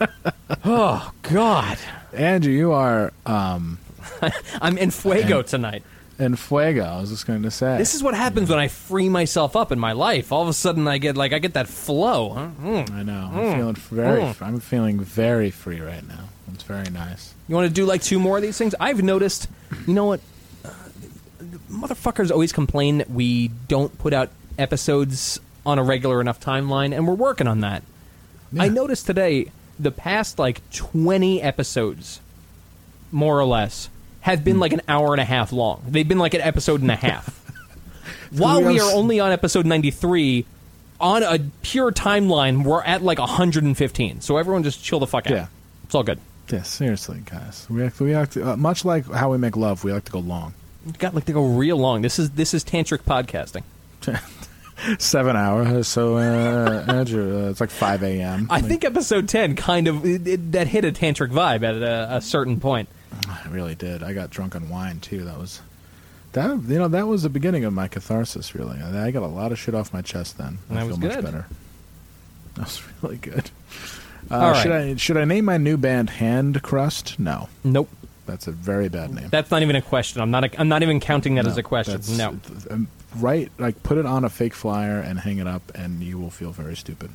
oh 0.64 1.12
God, 1.22 1.78
Andrew, 2.12 2.52
you 2.52 2.72
are 2.72 3.12
um, 3.26 3.78
I'm 4.60 4.78
in 4.78 4.90
fuego 4.90 5.42
tonight. 5.42 5.82
In 6.20 6.36
fuego. 6.36 6.84
I 6.84 7.00
was 7.00 7.10
just 7.10 7.26
going 7.26 7.42
to 7.42 7.50
say 7.50 7.78
This 7.78 7.94
is 7.94 8.02
what 8.02 8.14
happens 8.14 8.50
when 8.50 8.58
I 8.58 8.68
free 8.68 9.08
myself 9.08 9.56
up 9.56 9.72
in 9.72 9.78
my 9.78 9.92
life. 9.92 10.30
All 10.32 10.42
of 10.42 10.48
a 10.48 10.52
sudden, 10.52 10.86
I 10.86 10.98
get 10.98 11.16
like 11.16 11.32
I 11.32 11.38
get 11.38 11.54
that 11.54 11.66
flow. 11.66 12.52
Mm. 12.60 12.90
I 12.92 13.02
know. 13.02 13.30
I'm 13.32 13.56
feeling 13.56 13.74
very. 13.74 14.20
Mm. 14.22 14.42
I'm 14.42 14.60
feeling 14.60 15.00
very 15.00 15.50
free 15.50 15.80
right 15.80 16.06
now. 16.06 16.28
It's 16.52 16.62
very 16.64 16.90
nice. 16.90 17.34
You 17.48 17.54
want 17.54 17.68
to 17.68 17.74
do 17.74 17.86
like 17.86 18.02
two 18.02 18.18
more 18.18 18.36
of 18.36 18.42
these 18.42 18.58
things? 18.58 18.74
I've 18.78 19.02
noticed. 19.02 19.48
You 19.86 19.94
know 19.94 20.04
what? 20.04 20.20
Uh, 20.64 20.68
motherfuckers 21.70 22.30
always 22.30 22.52
complain 22.52 22.98
that 22.98 23.10
we 23.10 23.48
don't 23.68 23.96
put 23.98 24.12
out 24.12 24.30
episodes 24.58 25.40
on 25.64 25.78
a 25.78 25.82
regular 25.82 26.20
enough 26.20 26.40
timeline, 26.40 26.94
and 26.94 27.08
we're 27.08 27.14
working 27.14 27.46
on 27.46 27.60
that. 27.60 27.82
I 28.58 28.68
noticed 28.68 29.06
today 29.06 29.52
the 29.78 29.92
past 29.92 30.38
like 30.38 30.68
twenty 30.70 31.40
episodes, 31.40 32.20
more 33.12 33.38
or 33.38 33.44
less, 33.46 33.88
have 34.20 34.44
been 34.44 34.58
like 34.60 34.72
an 34.72 34.82
hour 34.88 35.12
and 35.12 35.20
a 35.20 35.24
half 35.24 35.52
long. 35.52 35.82
They've 35.88 36.06
been 36.06 36.18
like 36.18 36.34
an 36.34 36.40
episode 36.40 36.80
and 36.82 36.90
a 36.90 36.96
half. 36.96 37.28
While 38.30 38.62
we 38.62 38.78
are 38.80 38.92
only 38.92 39.20
on 39.20 39.32
episode 39.32 39.66
ninety 39.66 39.90
three. 39.90 40.46
On 41.00 41.22
a 41.22 41.38
pure 41.62 41.90
timeline, 41.92 42.62
we're 42.62 42.82
at 42.82 43.00
like 43.02 43.18
115. 43.18 44.20
So 44.20 44.36
everyone 44.36 44.62
just 44.64 44.84
chill 44.84 44.98
the 45.00 45.06
fuck 45.06 45.26
out. 45.28 45.32
Yeah. 45.32 45.46
It's 45.84 45.94
all 45.94 46.02
good. 46.02 46.20
Yeah, 46.50 46.62
seriously, 46.62 47.22
guys. 47.24 47.66
We 47.70 47.80
have, 47.80 47.98
we 48.00 48.10
have 48.10 48.28
to, 48.30 48.50
uh, 48.50 48.56
much 48.56 48.84
like 48.84 49.06
how 49.10 49.30
we 49.32 49.38
make 49.38 49.56
love, 49.56 49.82
we 49.82 49.92
like 49.92 50.04
to 50.04 50.12
go 50.12 50.18
long. 50.18 50.52
got 50.98 51.14
like 51.14 51.24
to 51.24 51.32
go 51.32 51.44
real 51.44 51.76
long. 51.76 52.02
This 52.02 52.18
is 52.18 52.30
this 52.30 52.54
is 52.54 52.64
tantric 52.64 53.00
podcasting. 53.04 53.62
Seven 54.98 55.36
hours. 55.36 55.88
So 55.88 56.16
uh, 56.16 56.84
Andrew, 56.88 57.46
uh, 57.46 57.50
it's 57.50 57.60
like 57.60 57.70
five 57.70 58.02
a.m. 58.02 58.46
I 58.50 58.60
think 58.60 58.84
episode 58.84 59.28
ten 59.28 59.56
kind 59.56 59.88
of 59.88 60.04
it, 60.04 60.26
it, 60.26 60.52
that 60.52 60.66
hit 60.66 60.84
a 60.84 60.92
tantric 60.92 61.30
vibe 61.30 61.62
at 61.62 61.76
a, 61.76 62.16
a 62.16 62.20
certain 62.20 62.60
point. 62.60 62.88
I 63.28 63.48
really 63.50 63.74
did. 63.74 64.02
I 64.02 64.12
got 64.12 64.30
drunk 64.30 64.54
on 64.56 64.68
wine 64.68 65.00
too. 65.00 65.24
That 65.24 65.38
was 65.38 65.60
that. 66.32 66.48
You 66.68 66.78
know, 66.78 66.88
that 66.88 67.06
was 67.06 67.22
the 67.22 67.28
beginning 67.28 67.64
of 67.64 67.72
my 67.72 67.88
catharsis. 67.88 68.54
Really, 68.54 68.80
I 68.80 69.06
I 69.06 69.10
got 69.10 69.22
a 69.22 69.26
lot 69.26 69.52
of 69.52 69.58
shit 69.58 69.74
off 69.74 69.92
my 69.92 70.02
chest 70.02 70.38
then. 70.38 70.58
I 70.70 70.74
That 70.74 70.80
feel 70.80 70.88
was 70.88 70.98
much 70.98 71.12
good. 71.14 71.24
better. 71.24 71.46
That 72.54 72.64
was 72.64 72.82
really 73.02 73.16
good. 73.16 73.50
Uh, 74.30 74.36
right. 74.36 74.62
Should 74.62 74.72
I 74.72 74.96
should 74.96 75.16
I 75.16 75.24
name 75.24 75.44
my 75.44 75.56
new 75.56 75.76
band 75.76 76.10
Hand 76.10 76.62
Crust? 76.62 77.18
No, 77.18 77.48
Nope, 77.64 77.88
that's 78.26 78.46
a 78.48 78.52
very 78.52 78.88
bad 78.88 79.14
name. 79.14 79.28
that's 79.30 79.50
not 79.52 79.62
even 79.62 79.76
a 79.76 79.82
question. 79.82 80.20
I'm 80.20 80.30
not. 80.32 80.44
A, 80.44 80.60
I'm 80.60 80.68
not 80.68 80.82
even 80.82 80.98
counting 81.00 81.36
that 81.36 81.44
No, 81.44 81.50
as 81.50 81.56
a 81.58 81.62
question. 81.62 82.00
No. 82.16 82.38
um, 82.70 82.88
Right, 83.16 83.50
like 83.58 83.82
put 83.82 83.98
it 83.98 84.06
on 84.06 84.24
a 84.24 84.28
fake 84.28 84.54
flyer 84.54 85.00
and 85.00 85.18
hang 85.20 85.38
it 85.38 85.46
up, 85.48 85.62
and 85.74 86.00
you 86.02 86.16
will 86.18 86.30
feel 86.30 86.50
very 86.52 86.76
stupid. 86.76 87.10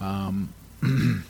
Um, 0.00 0.52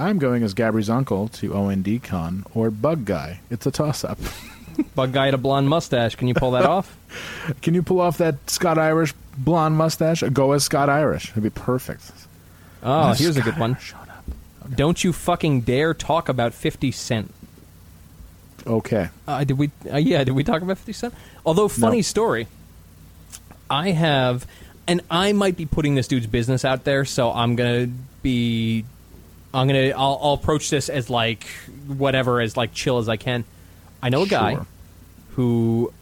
I'm 0.00 0.18
going 0.18 0.42
as 0.42 0.54
Gabry's 0.54 0.88
uncle 0.90 1.28
to 1.28 1.54
OND 1.54 2.02
Con 2.02 2.44
or 2.54 2.70
Bug 2.70 3.04
Guy. 3.04 3.40
It's 3.50 3.66
a 3.66 3.70
toss 3.70 4.02
up. 4.04 4.18
Bug 4.94 5.12
guy 5.12 5.28
at 5.28 5.34
a 5.34 5.38
blonde 5.38 5.68
mustache. 5.68 6.14
Can 6.14 6.26
you 6.26 6.32
pull 6.32 6.52
that 6.52 6.64
off? 6.64 6.96
Can 7.60 7.74
you 7.74 7.82
pull 7.82 8.00
off 8.00 8.16
that 8.18 8.36
Scott 8.48 8.78
Irish 8.78 9.12
blonde 9.36 9.76
mustache? 9.76 10.22
Go 10.32 10.52
as 10.52 10.64
Scott 10.64 10.88
Irish. 10.88 11.30
It'd 11.32 11.42
be 11.42 11.50
perfect. 11.50 12.10
Oh, 12.82 13.12
here's 13.12 13.36
a 13.36 13.42
good 13.42 13.58
one. 13.58 13.72
Irish, 13.74 13.84
Shut 13.90 14.08
up. 14.08 14.24
Don't 14.74 15.04
you 15.04 15.12
fucking 15.12 15.62
dare 15.62 15.92
talk 15.92 16.30
about 16.30 16.54
Fifty 16.54 16.90
Cent. 16.92 17.34
Okay. 18.66 19.10
Uh, 19.28 19.44
did 19.44 19.58
we? 19.58 19.70
Uh, 19.92 19.98
yeah, 19.98 20.24
did 20.24 20.32
we 20.32 20.44
talk 20.44 20.62
about 20.62 20.78
Fifty 20.78 20.94
Cent? 20.94 21.12
Although, 21.44 21.68
funny 21.68 21.98
No. 21.98 22.02
story. 22.02 22.46
I 23.68 23.90
have, 23.90 24.46
and 24.86 25.02
I 25.10 25.32
might 25.32 25.56
be 25.58 25.66
putting 25.66 25.94
this 25.94 26.08
dude's 26.08 26.26
business 26.26 26.64
out 26.64 26.84
there, 26.84 27.04
so 27.04 27.30
I'm 27.32 27.54
gonna 27.54 27.88
be, 28.22 28.84
I'm 29.52 29.66
gonna, 29.66 29.88
I'll, 29.90 30.18
I'll 30.22 30.32
approach 30.34 30.70
this 30.70 30.88
as 30.88 31.10
like 31.10 31.44
whatever, 31.86 32.40
as 32.40 32.56
like 32.56 32.72
chill 32.72 32.98
as 32.98 33.08
I 33.08 33.16
can. 33.16 33.44
I 34.02 34.08
know 34.08 34.22
a 34.22 34.26
guy 34.26 34.54
Sure. 34.54 34.66
who 35.32 35.92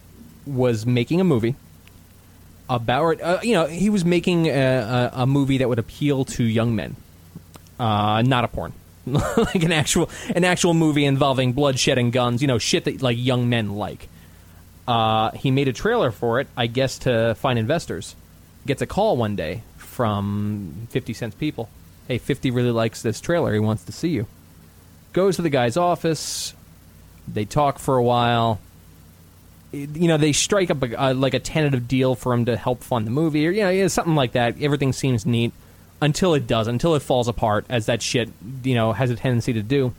was 0.45 0.85
making 0.85 1.19
a 1.19 1.23
movie 1.23 1.55
about, 2.69 3.19
uh, 3.21 3.39
you 3.41 3.53
know, 3.53 3.65
he 3.65 3.89
was 3.89 4.05
making 4.05 4.47
a, 4.47 4.51
a, 4.51 5.11
a 5.23 5.25
movie 5.27 5.57
that 5.59 5.67
would 5.69 5.79
appeal 5.79 6.25
to 6.25 6.43
young 6.43 6.75
men, 6.75 6.95
uh, 7.79 8.21
not 8.21 8.43
a 8.43 8.47
porn, 8.47 8.73
like 9.07 9.55
an 9.63 9.71
actual 9.71 10.09
an 10.35 10.43
actual 10.43 10.73
movie 10.75 11.05
involving 11.05 11.53
bloodshed 11.53 11.97
and 11.97 12.13
guns, 12.13 12.41
you 12.41 12.47
know, 12.47 12.57
shit 12.59 12.85
that 12.85 13.01
like 13.01 13.17
young 13.19 13.49
men 13.49 13.75
like. 13.75 14.07
Uh, 14.87 15.31
he 15.31 15.51
made 15.51 15.67
a 15.67 15.73
trailer 15.73 16.09
for 16.11 16.39
it, 16.39 16.47
I 16.57 16.65
guess, 16.67 16.99
to 16.99 17.35
find 17.35 17.59
investors. 17.59 18.15
Gets 18.65 18.81
a 18.81 18.87
call 18.87 19.17
one 19.17 19.35
day 19.35 19.61
from 19.77 20.87
Fifty 20.91 21.13
Cent's 21.13 21.35
people. 21.35 21.69
Hey, 22.09 22.17
Fifty 22.17 22.51
really 22.51 22.71
likes 22.71 23.01
this 23.01 23.21
trailer. 23.21 23.53
He 23.53 23.59
wants 23.59 23.85
to 23.85 23.93
see 23.93 24.09
you. 24.09 24.27
Goes 25.13 25.37
to 25.37 25.41
the 25.41 25.49
guy's 25.49 25.77
office. 25.77 26.53
They 27.25 27.45
talk 27.45 27.79
for 27.79 27.95
a 27.95 28.03
while 28.03 28.59
you 29.71 30.07
know 30.07 30.17
they 30.17 30.31
strike 30.31 30.71
up 30.71 30.81
a, 30.81 31.13
like 31.13 31.33
a 31.33 31.39
tentative 31.39 31.87
deal 31.87 32.15
for 32.15 32.33
him 32.33 32.45
to 32.45 32.57
help 32.57 32.83
fund 32.83 33.05
the 33.05 33.11
movie 33.11 33.47
or 33.47 33.51
you 33.51 33.63
know 33.63 33.87
something 33.87 34.15
like 34.15 34.31
that 34.31 34.59
everything 34.61 34.91
seems 34.91 35.25
neat 35.25 35.51
until 36.01 36.33
it 36.33 36.47
does 36.47 36.67
until 36.67 36.95
it 36.95 37.01
falls 37.01 37.27
apart 37.27 37.65
as 37.69 37.85
that 37.85 38.01
shit 38.01 38.29
you 38.63 38.73
know 38.73 38.93
has 38.93 39.11
a 39.11 39.15
tendency 39.15 39.53
to 39.53 39.61
do 39.61 39.93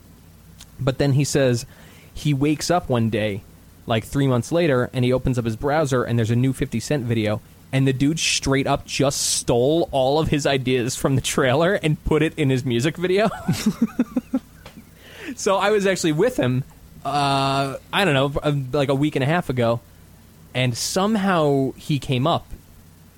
but 0.81 0.99
then 0.99 1.13
he 1.13 1.25
says 1.25 1.67
he 2.13 2.35
wakes 2.35 2.71
up 2.71 2.89
one 2.89 3.11
day 3.11 3.43
like 3.87 4.05
3 4.05 4.27
months 4.27 4.51
later 4.51 4.91
and 4.93 5.05
he 5.05 5.13
opens 5.13 5.39
up 5.39 5.45
his 5.45 5.57
browser 5.57 6.03
and 6.03 6.19
there's 6.19 6.31
a 6.31 6.37
new 6.37 6.53
50 6.53 6.81
cent 6.81 7.05
video 7.05 7.41
and 7.73 7.87
the 7.87 7.93
dude 7.93 8.19
straight 8.19 8.67
up 8.67 8.87
just 8.87 9.21
stole 9.21 9.89
all 9.93 10.19
of 10.19 10.29
his 10.29 10.47
ideas 10.47 10.97
from 10.97 11.15
the 11.15 11.23
trailer 11.23 11.75
and 11.75 12.03
put 12.05 12.23
it 12.23 12.35
in 12.37 12.51
his 12.51 12.65
music 12.65 12.97
video 12.97 13.29
so 15.37 15.57
I 15.57 15.71
was 15.71 15.87
actually 15.87 16.13
with 16.13 16.37
him. 16.37 16.65
Uh, 17.05 17.77
I 17.93 18.05
don't 18.05 18.15
know, 18.15 18.41
uh, 18.43 18.53
like 18.73 18.89
a 18.89 18.95
week 18.95 19.17
and 19.17 19.23
a 19.23 19.27
half 19.27 19.49
ago, 19.49 19.81
and 20.55 20.77
somehow 20.77 21.73
he 21.73 21.99
came 21.99 22.27
up, 22.27 22.47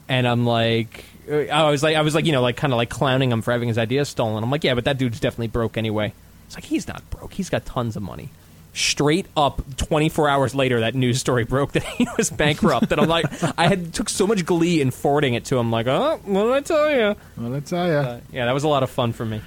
and 0.08 0.26
I'm 0.26 0.46
like, 0.46 1.04
uh, 1.28 1.34
I 1.46 1.68
was 1.70 1.82
like, 1.82 1.96
I 1.96 2.02
was 2.02 2.14
like, 2.14 2.24
you 2.24 2.32
know, 2.32 2.42
like 2.42 2.56
kind 2.56 2.72
of 2.72 2.76
like 2.76 2.90
clowning 2.90 3.32
him 3.32 3.42
for 3.42 3.50
having 3.50 3.68
his 3.68 3.78
ideas 3.78 4.08
stolen. 4.08 4.44
I'm 4.44 4.50
like, 4.50 4.62
yeah, 4.62 4.74
but 4.74 4.84
that 4.84 4.98
dude's 4.98 5.18
definitely 5.18 5.48
broke 5.48 5.76
anyway. 5.76 6.12
It's 6.46 6.54
like 6.54 6.64
he's 6.64 6.86
not 6.86 7.08
broke. 7.10 7.32
He's 7.32 7.50
got 7.50 7.64
tons 7.64 7.96
of 7.96 8.02
money. 8.02 8.30
Straight 8.74 9.26
up, 9.36 9.60
24 9.76 10.28
hours 10.30 10.54
later, 10.54 10.80
that 10.80 10.94
news 10.94 11.20
story 11.20 11.44
broke 11.54 11.72
that 11.72 11.82
he 11.82 12.06
was 12.16 12.30
bankrupt. 12.30 12.90
and 12.90 13.00
I'm 13.00 13.08
like, 13.08 13.26
I 13.58 13.68
had 13.68 13.92
took 13.92 14.08
so 14.08 14.26
much 14.26 14.46
glee 14.46 14.80
in 14.80 14.90
forwarding 14.90 15.34
it 15.34 15.44
to 15.46 15.58
him. 15.58 15.70
Like, 15.70 15.86
oh, 15.86 16.20
what 16.24 16.44
did 16.44 16.52
I 16.52 16.60
tell 16.60 16.90
you? 16.90 17.16
Well, 17.36 17.54
I 17.54 17.60
tell 17.60 17.86
ya, 17.86 17.98
Uh, 18.00 18.20
yeah, 18.32 18.46
that 18.46 18.52
was 18.52 18.64
a 18.64 18.68
lot 18.68 18.82
of 18.82 18.88
fun 18.90 19.12
for 19.12 19.26
me. 19.26 19.42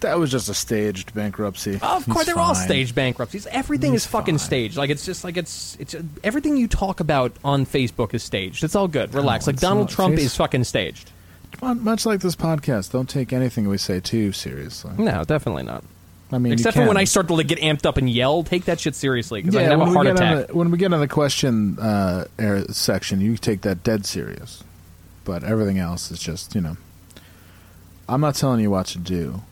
that 0.00 0.18
was 0.18 0.30
just 0.30 0.48
a 0.48 0.54
staged 0.54 1.12
bankruptcy. 1.12 1.74
Of 1.74 2.06
course, 2.06 2.06
He's 2.06 2.26
they're 2.26 2.38
all 2.38 2.54
staged 2.54 2.94
bankruptcies. 2.94 3.46
Everything 3.48 3.92
He's 3.92 4.04
is 4.04 4.06
fucking 4.06 4.38
fine. 4.38 4.46
staged. 4.46 4.76
Like 4.78 4.88
it's 4.88 5.04
just 5.04 5.24
like 5.24 5.36
it's 5.36 5.76
it's 5.78 5.94
everything 6.24 6.56
you 6.56 6.66
talk 6.66 7.00
about 7.00 7.32
on 7.44 7.66
Facebook 7.66 8.14
is 8.14 8.22
staged. 8.22 8.64
It's 8.64 8.74
all 8.74 8.88
good. 8.88 9.12
Relax. 9.12 9.46
like 9.46 9.56
Donald 9.56 9.88
not. 9.88 9.94
Trump 9.94 10.16
Face- 10.16 10.24
is 10.24 10.36
fucking 10.36 10.64
staged. 10.64 11.10
Much 11.62 12.06
like 12.06 12.20
this 12.20 12.34
podcast, 12.36 12.92
don't 12.92 13.10
take 13.10 13.30
anything 13.34 13.68
we 13.68 13.76
say 13.76 14.00
too 14.00 14.32
seriously. 14.32 14.92
No, 14.96 15.24
definitely 15.24 15.64
not. 15.64 15.84
I 16.32 16.38
mean, 16.38 16.52
Except 16.52 16.76
for 16.76 16.86
when. 16.86 16.96
I 16.96 17.04
start 17.04 17.26
to 17.28 17.34
like 17.34 17.48
get 17.48 17.58
amped 17.58 17.86
up 17.86 17.96
and 17.96 18.08
yell, 18.08 18.42
take 18.44 18.66
that 18.66 18.78
shit 18.78 18.94
seriously 18.94 19.42
because 19.42 19.56
I 19.56 19.62
have 19.62 19.78
when 19.78 19.88
a 19.88 19.90
we, 19.90 19.94
heart 19.94 20.06
get 20.06 20.20
on 20.20 20.32
attack. 20.34 20.46
the, 20.48 20.54
when 20.54 20.70
we 20.70 20.78
get 20.78 20.92
on 20.92 21.00
the 21.00 21.08
question 21.08 21.78
uh, 21.78 22.26
area 22.38 22.72
section, 22.72 23.20
you 23.20 23.36
take 23.36 23.62
that 23.62 23.82
dead 23.82 24.06
serious. 24.06 24.62
But 25.24 25.42
everything 25.44 25.78
else 25.78 26.10
is 26.10 26.18
just, 26.20 26.54
you 26.54 26.60
know. 26.60 26.76
I'm 28.08 28.20
not 28.20 28.34
telling 28.36 28.60
you 28.60 28.70
what 28.70 28.86
to 28.86 28.98
do. 28.98 29.42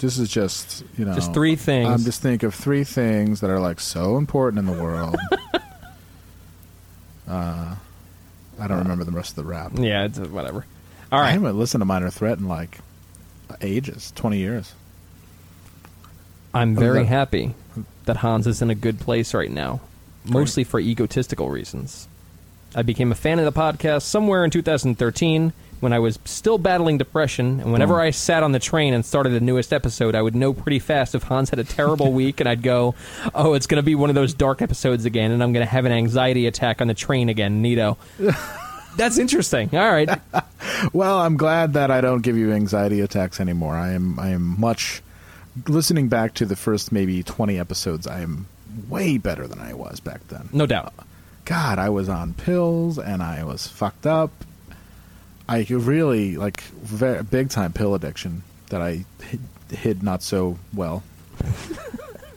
This 0.00 0.18
is 0.18 0.28
just, 0.28 0.84
you 0.96 1.04
know. 1.04 1.14
Just 1.14 1.34
three 1.34 1.56
things. 1.56 1.88
I'm 1.88 2.04
just 2.04 2.22
think 2.22 2.42
of 2.44 2.54
three 2.54 2.84
things 2.84 3.40
that 3.40 3.50
are 3.50 3.60
like 3.60 3.80
so 3.80 4.16
important 4.16 4.60
in 4.60 4.66
the 4.66 4.80
world. 4.80 5.16
uh, 7.28 7.74
I 8.60 8.66
don't 8.66 8.78
remember 8.78 9.04
the 9.04 9.10
rest 9.12 9.30
of 9.30 9.36
the 9.36 9.44
rap. 9.44 9.72
yeah, 9.74 10.04
it's 10.04 10.18
uh, 10.18 10.24
whatever. 10.26 10.64
All 11.10 11.18
I 11.18 11.22
right. 11.22 11.30
haven't 11.30 11.58
listened 11.58 11.80
to 11.80 11.84
Minor 11.84 12.10
Threat 12.10 12.38
in 12.38 12.48
like 12.48 12.78
ages, 13.60 14.12
20 14.14 14.38
years. 14.38 14.74
I'm 16.54 16.74
very 16.74 17.04
happy 17.04 17.54
that 18.06 18.18
Hans 18.18 18.46
is 18.46 18.62
in 18.62 18.70
a 18.70 18.74
good 18.74 19.00
place 19.00 19.34
right 19.34 19.50
now, 19.50 19.80
mostly 20.24 20.64
for 20.64 20.80
egotistical 20.80 21.50
reasons. 21.50 22.08
I 22.74 22.82
became 22.82 23.12
a 23.12 23.14
fan 23.14 23.38
of 23.38 23.44
the 23.44 23.58
podcast 23.60 24.02
somewhere 24.02 24.44
in 24.44 24.50
2013 24.50 25.52
when 25.80 25.92
I 25.92 25.98
was 26.00 26.18
still 26.24 26.58
battling 26.58 26.98
depression, 26.98 27.60
and 27.60 27.72
whenever 27.72 27.94
Hmm. 27.94 28.00
I 28.00 28.10
sat 28.10 28.42
on 28.42 28.50
the 28.52 28.58
train 28.58 28.92
and 28.94 29.04
started 29.06 29.30
the 29.30 29.40
newest 29.40 29.72
episode, 29.72 30.14
I 30.16 30.22
would 30.22 30.34
know 30.34 30.52
pretty 30.52 30.80
fast 30.80 31.14
if 31.14 31.22
Hans 31.24 31.50
had 31.50 31.58
a 31.60 31.64
terrible 31.64 32.12
week, 32.12 32.40
and 32.40 32.48
I'd 32.48 32.62
go, 32.62 32.94
"Oh, 33.34 33.54
it's 33.54 33.66
going 33.68 33.76
to 33.80 33.84
be 33.86 33.94
one 33.94 34.10
of 34.10 34.16
those 34.16 34.34
dark 34.34 34.60
episodes 34.60 35.04
again, 35.04 35.30
and 35.30 35.40
I'm 35.42 35.52
going 35.52 35.64
to 35.64 35.70
have 35.70 35.84
an 35.84 35.92
anxiety 35.92 36.46
attack 36.46 36.80
on 36.80 36.88
the 36.88 36.94
train 36.94 37.28
again." 37.28 37.62
Nito. 37.62 37.96
That's 38.96 39.18
interesting. 39.18 39.70
All 39.72 39.90
right. 39.92 40.08
Well, 40.92 41.18
I'm 41.18 41.36
glad 41.36 41.72
that 41.72 41.90
I 41.90 42.00
don't 42.00 42.22
give 42.22 42.36
you 42.36 42.52
anxiety 42.52 43.00
attacks 43.00 43.40
anymore. 43.40 43.74
I 43.74 43.92
am 43.92 44.18
I 44.18 44.28
am 44.28 44.60
much 44.60 45.02
listening 45.66 46.08
back 46.08 46.34
to 46.34 46.46
the 46.46 46.56
first 46.56 46.92
maybe 46.92 47.22
20 47.22 47.58
episodes. 47.58 48.06
I 48.06 48.20
am 48.20 48.46
way 48.88 49.18
better 49.18 49.46
than 49.46 49.58
I 49.58 49.74
was 49.74 50.00
back 50.00 50.26
then. 50.28 50.48
No 50.52 50.66
doubt. 50.66 50.92
Uh, 50.98 51.02
God, 51.44 51.78
I 51.78 51.88
was 51.88 52.08
on 52.08 52.34
pills 52.34 52.98
and 52.98 53.22
I 53.22 53.44
was 53.44 53.66
fucked 53.66 54.06
up. 54.06 54.30
I 55.48 55.66
really 55.70 56.36
like 56.36 56.60
very, 56.60 57.22
big 57.22 57.48
time 57.48 57.72
pill 57.72 57.94
addiction 57.94 58.42
that 58.68 58.82
I 58.82 59.06
hid, 59.22 59.40
hid 59.70 60.02
not 60.02 60.22
so 60.22 60.58
well. 60.74 61.02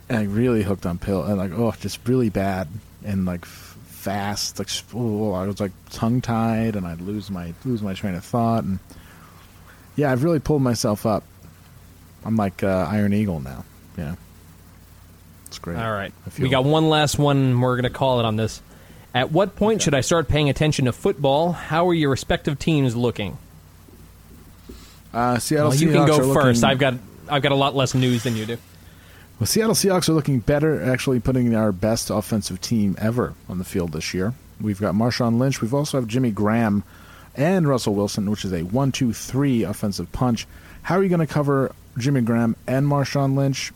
and 0.07 0.17
I 0.17 0.23
really 0.23 0.63
hooked 0.63 0.85
on 0.85 0.97
pill 0.97 1.23
and 1.23 1.37
like 1.37 1.51
oh, 1.51 1.73
just 1.79 2.07
really 2.07 2.29
bad 2.29 2.69
and 3.03 3.25
like 3.25 3.41
f- 3.41 3.77
fast. 3.87 4.59
Like 4.59 4.69
oh, 4.95 5.33
I 5.33 5.45
was 5.45 5.59
like 5.59 5.73
tongue 5.89 6.21
tied 6.21 6.77
and 6.77 6.87
I'd 6.87 7.01
lose 7.01 7.29
my 7.29 7.53
lose 7.65 7.81
my 7.81 7.93
train 7.93 8.15
of 8.15 8.23
thought 8.23 8.63
and 8.63 8.79
yeah, 9.97 10.09
I've 10.09 10.23
really 10.23 10.39
pulled 10.39 10.61
myself 10.61 11.05
up. 11.05 11.23
I'm 12.25 12.35
like 12.35 12.63
uh, 12.63 12.87
Iron 12.89 13.13
Eagle 13.13 13.39
now. 13.39 13.65
Yeah, 13.97 14.15
it's 15.47 15.59
great. 15.59 15.77
All 15.77 15.91
right. 15.91 16.13
We 16.39 16.49
got 16.49 16.63
one 16.63 16.89
last 16.89 17.17
one. 17.19 17.59
We're 17.59 17.75
going 17.75 17.91
to 17.91 17.97
call 17.97 18.19
it 18.19 18.25
on 18.25 18.35
this. 18.35 18.61
At 19.13 19.31
what 19.31 19.55
point 19.55 19.81
should 19.81 19.93
I 19.93 20.01
start 20.01 20.27
paying 20.29 20.49
attention 20.49 20.85
to 20.85 20.93
football? 20.93 21.51
How 21.51 21.89
are 21.89 21.93
your 21.93 22.09
respective 22.09 22.57
teams 22.59 22.95
looking? 22.95 23.37
Uh, 25.13 25.37
Seattle 25.39 25.69
Well, 25.69 25.77
you 25.77 25.87
can 25.89 25.97
Seahawks 25.97 26.07
go 26.07 26.13
are 26.17 26.23
looking- 26.25 26.33
first. 26.41 26.63
I've 26.63 26.79
got 26.79 26.93
I've 27.29 27.41
got 27.41 27.51
a 27.51 27.55
lot 27.55 27.75
less 27.75 27.93
news 27.93 28.23
than 28.23 28.35
you 28.35 28.45
do. 28.45 28.57
Well, 29.39 29.47
Seattle 29.47 29.73
Seahawks 29.75 30.07
are 30.09 30.13
looking 30.13 30.39
better, 30.39 30.81
actually 30.83 31.19
putting 31.19 31.55
our 31.55 31.71
best 31.71 32.09
offensive 32.09 32.61
team 32.61 32.95
ever 32.99 33.33
on 33.49 33.57
the 33.57 33.63
field 33.63 33.91
this 33.93 34.13
year. 34.13 34.33
We've 34.59 34.79
got 34.79 34.93
Marshawn 34.93 35.39
Lynch. 35.39 35.61
We've 35.61 35.73
also 35.73 35.99
have 35.99 36.07
Jimmy 36.07 36.29
Graham 36.31 36.83
and 37.35 37.67
Russell 37.67 37.95
Wilson, 37.95 38.29
which 38.29 38.45
is 38.45 38.53
a 38.53 38.61
one-two-three 38.61 39.63
offensive 39.63 40.11
punch. 40.11 40.45
How 40.83 40.97
are 40.97 41.03
you 41.03 41.09
going 41.09 41.25
to 41.25 41.33
cover 41.33 41.71
Jimmy 41.97 42.21
Graham 42.21 42.55
and 42.67 42.85
Marshawn 42.87 43.35
Lynch? 43.35 43.71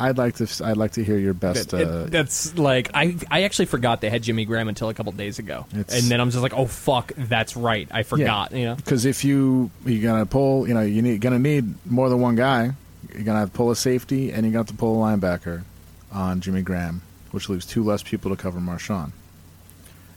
I'd 0.00 0.18
like 0.18 0.34
to. 0.36 0.64
I'd 0.64 0.76
like 0.76 0.92
to 0.92 1.04
hear 1.04 1.16
your 1.18 1.34
best. 1.34 1.70
That- 1.70 1.80
it- 1.80 1.86
uh, 1.88 2.04
that's 2.06 2.58
like 2.58 2.90
I 2.92 3.16
I 3.30 3.42
actually 3.42 3.66
forgot 3.66 4.00
they 4.00 4.10
had 4.10 4.22
Jimmy 4.24 4.44
Graham 4.44 4.66
until 4.68 4.88
a 4.88 4.94
couple 4.94 5.12
days 5.12 5.38
ago, 5.38 5.66
and 5.72 6.06
then 6.10 6.20
I'm 6.20 6.30
just 6.30 6.42
like, 6.42 6.54
oh 6.54 6.66
fuck, 6.66 7.12
that's 7.16 7.56
right, 7.56 7.86
I 7.90 8.02
forgot. 8.02 8.50
You 8.52 8.64
know, 8.64 8.74
Because 8.74 9.04
if 9.04 9.24
you 9.24 9.70
you're 9.86 10.02
gonna 10.02 10.26
pull, 10.26 10.66
you 10.66 10.74
know, 10.74 10.80
you 10.80 11.02
need 11.02 11.20
gonna 11.20 11.38
need 11.38 11.74
more 11.88 12.08
than 12.08 12.20
one 12.20 12.34
guy. 12.34 12.72
You're 13.14 13.22
gonna 13.22 13.40
have 13.40 13.52
to 13.52 13.56
pull 13.56 13.70
a 13.70 13.76
safety, 13.76 14.32
and 14.32 14.44
you 14.44 14.50
got 14.52 14.66
to 14.68 14.74
pull 14.74 15.04
a 15.04 15.06
linebacker 15.06 15.62
on 16.10 16.40
Jimmy 16.40 16.62
Graham, 16.62 17.02
which 17.30 17.48
leaves 17.48 17.64
two 17.66 17.84
less 17.84 18.02
people 18.02 18.34
to 18.34 18.36
cover 18.42 18.58
Marshawn. 18.58 19.12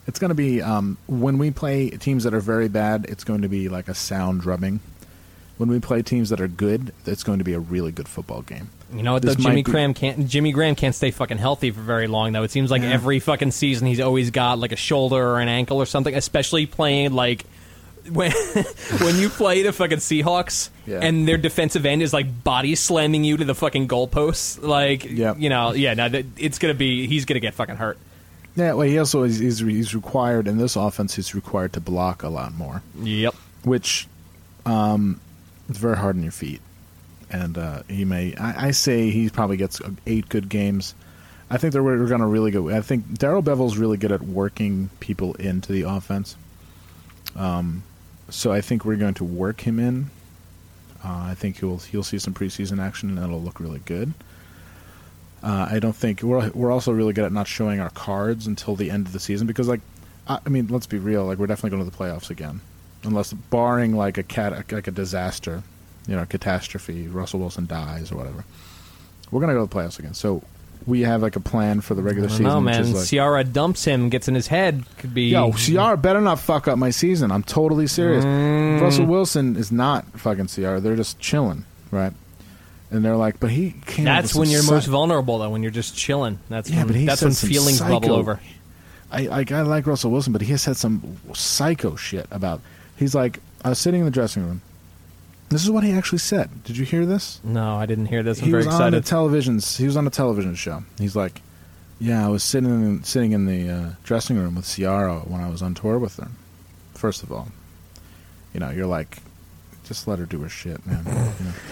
It's 0.08 0.18
gonna 0.20 0.34
be 0.36 0.62
um, 0.64 0.98
when 1.08 1.38
we 1.38 1.52
play 1.52 1.90
teams 1.92 2.24
that 2.24 2.34
are 2.34 2.40
very 2.40 2.70
bad. 2.70 3.06
It's 3.10 3.24
going 3.24 3.42
to 3.44 3.50
be 3.50 3.70
like 3.70 3.88
a 3.88 3.94
sound 3.96 4.42
drubbing. 4.42 4.80
When 5.58 5.70
we 5.70 5.80
play 5.80 6.02
teams 6.02 6.30
that 6.30 6.42
are 6.42 6.48
good, 6.50 6.94
it's 7.06 7.24
going 7.24 7.38
to 7.40 7.46
be 7.46 7.54
a 7.54 7.60
really 7.60 7.92
good 7.92 8.08
football 8.10 8.42
game. 8.42 8.70
you 8.94 9.04
know 9.04 9.20
Though 9.20 9.36
Jimmy 9.36 9.56
be- 9.58 9.62
Graham 9.64 9.94
can't 9.94 10.28
Jimmy 10.28 10.52
Graham 10.52 10.76
can't 10.76 10.94
stay 10.94 11.12
fucking 11.12 11.38
healthy 11.38 11.72
for 11.72 11.82
very 11.82 12.08
long 12.08 12.34
though. 12.34 12.44
It 12.44 12.52
seems 12.52 12.70
like 12.72 12.82
Yeah. 12.82 12.90
every 12.92 13.20
fucking 13.20 13.52
season 13.52 13.88
he's 13.88 14.00
always 14.02 14.32
got 14.32 14.60
like 14.60 14.72
a 14.74 14.76
shoulder 14.78 15.16
or 15.26 15.40
an 15.40 15.48
ankle 15.48 15.78
or 15.78 15.86
something. 15.86 16.14
Especially 16.14 16.66
playing 16.66 17.14
like 17.14 17.46
when 18.12 18.32
when 19.02 19.18
you 19.18 19.30
play 19.30 19.64
the 19.64 19.72
fucking 19.72 19.98
Seahawks 20.00 20.70
Yeah. 20.86 21.00
and 21.02 21.28
their 21.28 21.38
defensive 21.38 21.86
end 21.86 22.02
is 22.04 22.12
like 22.14 22.44
body 22.44 22.76
slamming 22.76 23.24
you 23.24 23.38
to 23.38 23.46
the 23.46 23.56
fucking 23.56 23.88
goalposts. 23.88 24.62
Like 24.62 25.06
Yep. 25.06 25.38
you 25.40 25.50
know, 25.50 25.74
yeah, 25.74 25.94
now 25.94 26.10
it's 26.38 26.60
gonna 26.60 26.74
be 26.74 27.08
he's 27.08 27.24
gonna 27.26 27.40
get 27.40 27.54
fucking 27.54 27.78
hurt. 27.78 27.98
Yeah, 28.58 28.74
well, 28.74 28.88
he 28.88 28.98
also 29.00 29.24
is 29.24 29.40
he's, 29.40 29.60
he's 29.60 29.96
required 29.96 30.48
in 30.48 30.58
this 30.58 30.76
offense. 30.76 31.16
He's 31.16 31.34
required 31.34 31.74
to 31.74 31.80
block 31.82 32.24
a 32.24 32.30
lot 32.30 32.54
more. 32.54 32.82
Yep. 33.02 33.34
which 33.64 34.08
um, 34.66 35.20
it's 35.70 35.78
very 35.78 35.98
hard 35.98 36.16
on 36.16 36.24
your 36.24 36.32
feet. 36.32 36.62
And 37.30 37.58
uh, 37.58 37.84
he 37.88 38.06
may, 38.06 38.36
I, 38.36 38.68
I 38.68 38.72
say 38.72 39.10
he 39.10 39.30
probably 39.30 39.58
gets 39.58 39.82
eight 40.06 40.30
good 40.30 40.48
games. 40.48 40.94
I 41.50 41.58
think 41.58 41.74
they're 41.74 41.84
we're 41.84 42.08
going 42.08 42.22
to 42.22 42.28
really 42.28 42.52
go. 42.52 42.70
I 42.70 42.82
think 42.82 43.18
Darrell 43.18 43.44
Bevell's 43.44 43.78
really 43.78 43.98
good 43.98 44.12
at 44.12 44.22
working 44.22 44.90
people 45.00 45.34
into 45.36 45.72
the 45.72 45.84
offense. 45.84 46.36
Um, 47.36 47.84
so 48.30 48.52
I 48.52 48.62
think 48.62 48.86
we're 48.86 48.96
going 48.96 49.14
to 49.16 49.24
work 49.24 49.62
him 49.62 49.80
in. 49.80 50.10
Uh, 51.04 51.28
I 51.30 51.36
think 51.36 51.60
he'll 51.60 51.78
he'll 51.78 52.04
see 52.04 52.18
some 52.18 52.34
preseason 52.34 52.80
action 52.80 53.10
and 53.10 53.20
it'll 53.20 53.42
look 53.42 53.60
really 53.60 53.82
good. 53.86 54.14
Uh, 55.44 55.68
I 55.70 55.80
don't 55.80 55.96
think 55.96 56.24
we're 56.24 56.50
we're 56.52 56.72
also 56.72 56.92
really 56.92 57.14
good 57.14 57.26
at 57.26 57.32
not 57.32 57.48
showing 57.48 57.80
our 57.80 57.92
cards 57.92 58.48
until 58.48 58.76
the 58.76 58.90
end 58.90 59.06
of 59.06 59.14
the 59.14 59.20
season 59.20 59.46
because 59.46 59.68
like 59.68 59.82
I, 60.28 60.40
I 60.44 60.50
mean 60.50 60.68
let's 60.68 60.88
be 60.88 60.98
real 60.98 61.26
like 61.26 61.38
we're 61.38 61.46
definitely 61.46 61.78
going 61.78 61.86
to 61.86 61.92
the 61.92 62.04
playoffs 62.04 62.32
again 62.32 62.62
unless 63.06 63.34
barring 63.34 63.96
like 63.96 64.18
a 64.18 64.24
cat 64.24 64.72
like 64.72 64.88
a 64.88 64.92
disaster, 64.92 65.64
you 66.08 66.16
know, 66.16 66.26
catastrophe, 66.26 67.08
Russell 67.08 67.40
Wilson 67.40 67.66
dies 67.66 68.12
or 68.12 68.18
whatever. 68.18 68.44
We're 69.32 69.42
gonna 69.42 69.54
go 69.54 69.66
to 69.66 69.70
the 69.70 69.76
playoffs 69.76 70.00
again. 70.00 70.14
So 70.14 70.44
we 70.86 71.02
have 71.02 71.22
like 71.22 71.36
a 71.36 71.40
plan 71.40 71.82
for 71.82 71.96
the 71.96 72.04
regular 72.04 72.30
season. 72.30 72.46
which 72.46 72.64
man. 72.74 72.82
is 72.82 72.94
like, 72.94 73.08
Ciara 73.08 73.44
dumps 73.44 73.86
him, 73.86 74.10
gets 74.10 74.28
in 74.28 74.36
his 74.36 74.48
head. 74.48 74.84
Could 75.00 75.14
be 75.14 75.30
Yo, 75.30 75.52
Ciara 75.54 75.98
better 75.98 76.22
not 76.22 76.40
fuck 76.40 76.68
up 76.68 76.78
my 76.78 76.92
season. 76.92 77.32
I'm 77.32 77.44
totally 77.44 77.88
serious. 77.88 78.24
Mm. 78.24 78.82
Russell 78.82 79.06
Wilson 79.06 79.56
is 79.56 79.72
not 79.72 80.06
fucking 80.20 80.48
Ciara. 80.48 80.80
They're 80.80 80.96
just 80.96 81.20
chilling, 81.20 81.66
right? 81.92 82.14
And 82.92 83.04
they're 83.04 83.16
like, 83.16 83.40
but 83.40 83.50
he 83.50 83.76
with 83.86 83.96
That's 83.98 84.36
when 84.36 84.50
you're 84.50 84.62
psy- 84.62 84.74
most 84.76 84.86
vulnerable, 84.86 85.40
though. 85.40 85.50
When 85.50 85.64
you're 85.64 85.72
just 85.72 85.98
chilling. 85.98 86.40
That's 86.50 86.70
Yeah, 86.70 86.80
when, 86.80 86.88
but 86.88 86.96
he 86.96 87.06
that's 87.06 87.22
when 87.24 87.34
some 87.34 87.50
feelings 87.50 87.80
psycho- 87.80 88.00
bubble 88.00 88.16
over. 88.16 88.40
I, 89.12 89.28
I 89.28 89.46
I 89.50 89.62
like 89.62 89.88
Russell 89.88 90.12
Wilson, 90.12 90.34
but 90.34 90.42
he 90.42 90.52
has 90.52 90.62
said 90.62 90.78
some 90.78 91.18
psycho 91.34 91.96
shit 91.96 92.28
about. 92.32 92.62
He's 92.98 93.14
like, 93.16 93.40
I 93.64 93.70
was 93.70 93.80
sitting 93.80 94.00
in 94.02 94.06
the 94.06 94.12
dressing 94.12 94.46
room. 94.46 94.62
This 95.50 95.64
is 95.64 95.70
what 95.70 95.84
he 95.84 95.92
actually 95.92 96.20
said. 96.20 96.64
Did 96.64 96.78
you 96.78 96.86
hear 96.86 97.06
this? 97.06 97.40
No, 97.44 97.76
I 97.76 97.86
didn't 97.86 98.08
hear 98.08 98.24
this. 98.24 98.40
I'm 98.40 98.46
he 98.46 98.52
very 98.52 98.66
was 98.66 98.76
on 98.76 98.94
a 98.94 99.02
television. 99.02 99.60
He 99.60 99.86
was 99.86 99.96
on 99.96 100.08
a 100.08 100.10
television 100.10 100.56
show. 100.56 100.84
He's 100.98 101.16
like, 101.16 101.42
"Yeah, 102.00 102.26
I 102.26 102.30
was 102.30 102.44
sitting 102.44 102.70
in, 102.72 103.04
sitting 103.04 103.32
in 103.32 103.46
the 103.46 103.70
uh, 103.70 103.90
dressing 104.04 104.38
room 104.38 104.56
with 104.56 104.66
Ciara 104.66 105.20
when 105.20 105.42
I 105.42 105.50
was 105.50 105.62
on 105.62 105.76
tour 105.76 106.00
with 106.00 106.18
her." 106.18 106.30
First 106.96 107.22
of 107.22 107.32
all, 107.32 107.50
you 108.54 108.60
know, 108.60 108.72
you're 108.72 108.88
like, 108.88 109.20
just 109.84 110.08
let 110.08 110.18
her 110.18 110.26
do 110.26 110.40
her 110.42 110.50
shit, 110.50 110.86
man. 110.86 111.06
you 111.06 111.12
know? 111.46 111.52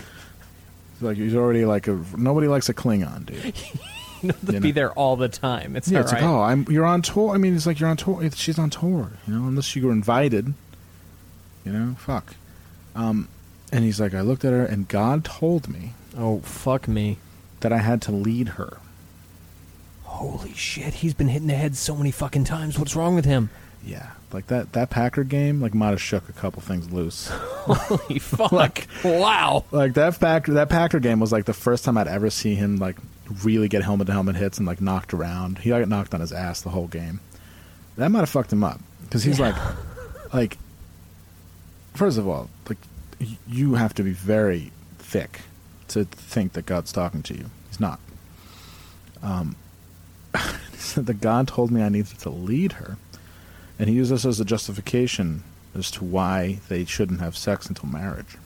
Like 1.02 1.18
he's 1.18 1.36
already 1.36 1.66
like 1.66 1.88
a 1.90 2.00
nobody 2.16 2.48
likes 2.48 2.70
a 2.70 2.74
Klingon, 2.74 3.26
dude. 3.26 3.56
to 4.48 4.54
you 4.54 4.60
be 4.62 4.72
there 4.72 4.92
all 4.94 5.18
the 5.18 5.28
time. 5.28 5.76
It's 5.76 5.90
Yeah, 5.92 6.00
it's 6.00 6.14
right. 6.14 6.22
like, 6.22 6.30
oh, 6.32 6.42
I'm 6.42 6.66
you're 6.70 6.86
on 6.86 7.02
tour. 7.02 7.34
I 7.36 7.38
mean, 7.38 7.56
it's 7.56 7.66
like 7.66 7.80
you're 7.80 7.90
on 7.90 7.98
tour. 7.98 8.30
She's 8.32 8.58
on 8.58 8.70
tour, 8.70 9.12
you 9.28 9.34
know, 9.34 9.48
unless 9.48 9.76
you 9.76 9.86
were 9.86 9.92
invited. 9.92 10.54
You 11.66 11.72
know, 11.72 11.96
fuck. 12.00 12.36
Um, 12.96 13.28
and 13.72 13.84
he's 13.84 14.00
like, 14.00 14.14
I 14.14 14.22
looked 14.22 14.46
at 14.46 14.52
her, 14.52 14.66
and 14.66 14.88
God 14.88 15.26
told 15.26 15.68
me 15.68 15.94
oh, 16.18 16.40
fuck 16.40 16.88
me. 16.88 17.18
that 17.62 17.74
I 17.74 17.78
had 17.80 18.02
to 18.04 18.12
lead 18.12 18.50
her. 18.50 18.78
Holy 20.04 20.54
shit, 20.54 20.96
he's 20.96 21.14
been 21.14 21.28
hitting 21.28 21.48
the 21.48 21.56
head 21.56 21.76
so 21.76 21.96
many 21.96 22.12
fucking 22.12 22.44
times. 22.44 22.78
What's 22.78 22.96
wrong 22.96 23.16
with 23.16 23.26
him? 23.26 23.50
Yeah, 23.84 24.12
like 24.32 24.48
that 24.48 24.74
that 24.74 24.90
Packer 24.90 25.24
game, 25.24 25.60
like 25.60 25.74
might 25.74 25.90
have 25.90 26.02
shook 26.02 26.30
a 26.30 26.34
couple 26.34 26.62
things 26.62 26.92
loose. 26.92 27.28
Holy 27.32 28.20
fuck. 28.20 28.52
Like- 28.52 28.88
wow. 29.04 29.66
like 29.72 29.96
that 29.96 30.20
Packer 30.20 30.54
that 30.54 30.70
Packer 30.70 31.00
game 31.00 31.20
was 31.20 31.32
like 31.32 31.46
the 31.46 31.54
first 31.54 31.84
time 31.84 31.98
I'd 31.98 32.08
ever 32.08 32.30
see 32.30 32.56
him 32.56 32.78
like 32.78 32.98
really 33.44 33.68
get 33.68 33.84
helmet 33.84 34.08
to 34.08 34.14
helmet 34.14 34.36
hits 34.36 34.58
and 34.58 34.68
like 34.68 34.80
knocked 34.82 35.14
around. 35.14 35.58
He 35.60 35.70
got 35.70 35.88
knocked 35.90 36.14
on 36.14 36.22
his 36.22 36.32
ass 36.32 36.62
the 36.62 36.70
whole 36.70 36.88
game. 36.88 37.20
That 37.98 38.10
might 38.10 38.20
have 38.20 38.30
fucked 38.30 38.54
him 38.54 38.64
up 38.64 38.80
because 39.04 39.24
he's 39.24 39.40
like, 39.40 39.56
like, 40.34 40.58
first 41.94 42.18
of 42.18 42.28
all, 42.28 42.50
like 42.68 42.78
you 43.48 43.76
have 43.76 43.94
to 43.96 44.04
be 44.04 44.12
very 44.12 44.72
thick 44.98 45.42
to 45.90 46.06
think 46.06 46.54
that 46.54 46.66
God's 46.66 46.92
talking 46.92 47.22
to 47.24 47.34
you. 47.36 47.50
He's 47.70 47.80
not. 47.80 48.00
Um, 49.22 49.56
the 50.96 51.14
God 51.14 51.48
told 51.48 51.72
me 51.72 51.82
I 51.82 51.90
needed 51.90 52.20
to 52.20 52.30
lead 52.30 52.74
her, 52.74 52.98
and 53.80 53.90
he 53.90 53.96
used 53.96 54.12
this 54.12 54.26
as 54.26 54.40
a 54.40 54.46
justification 54.46 55.44
as 55.76 55.90
to 55.92 56.04
why 56.04 56.60
they 56.70 56.86
shouldn't 56.86 57.20
have 57.22 57.36
sex 57.38 57.68
until 57.68 57.90
marriage. 57.90 58.38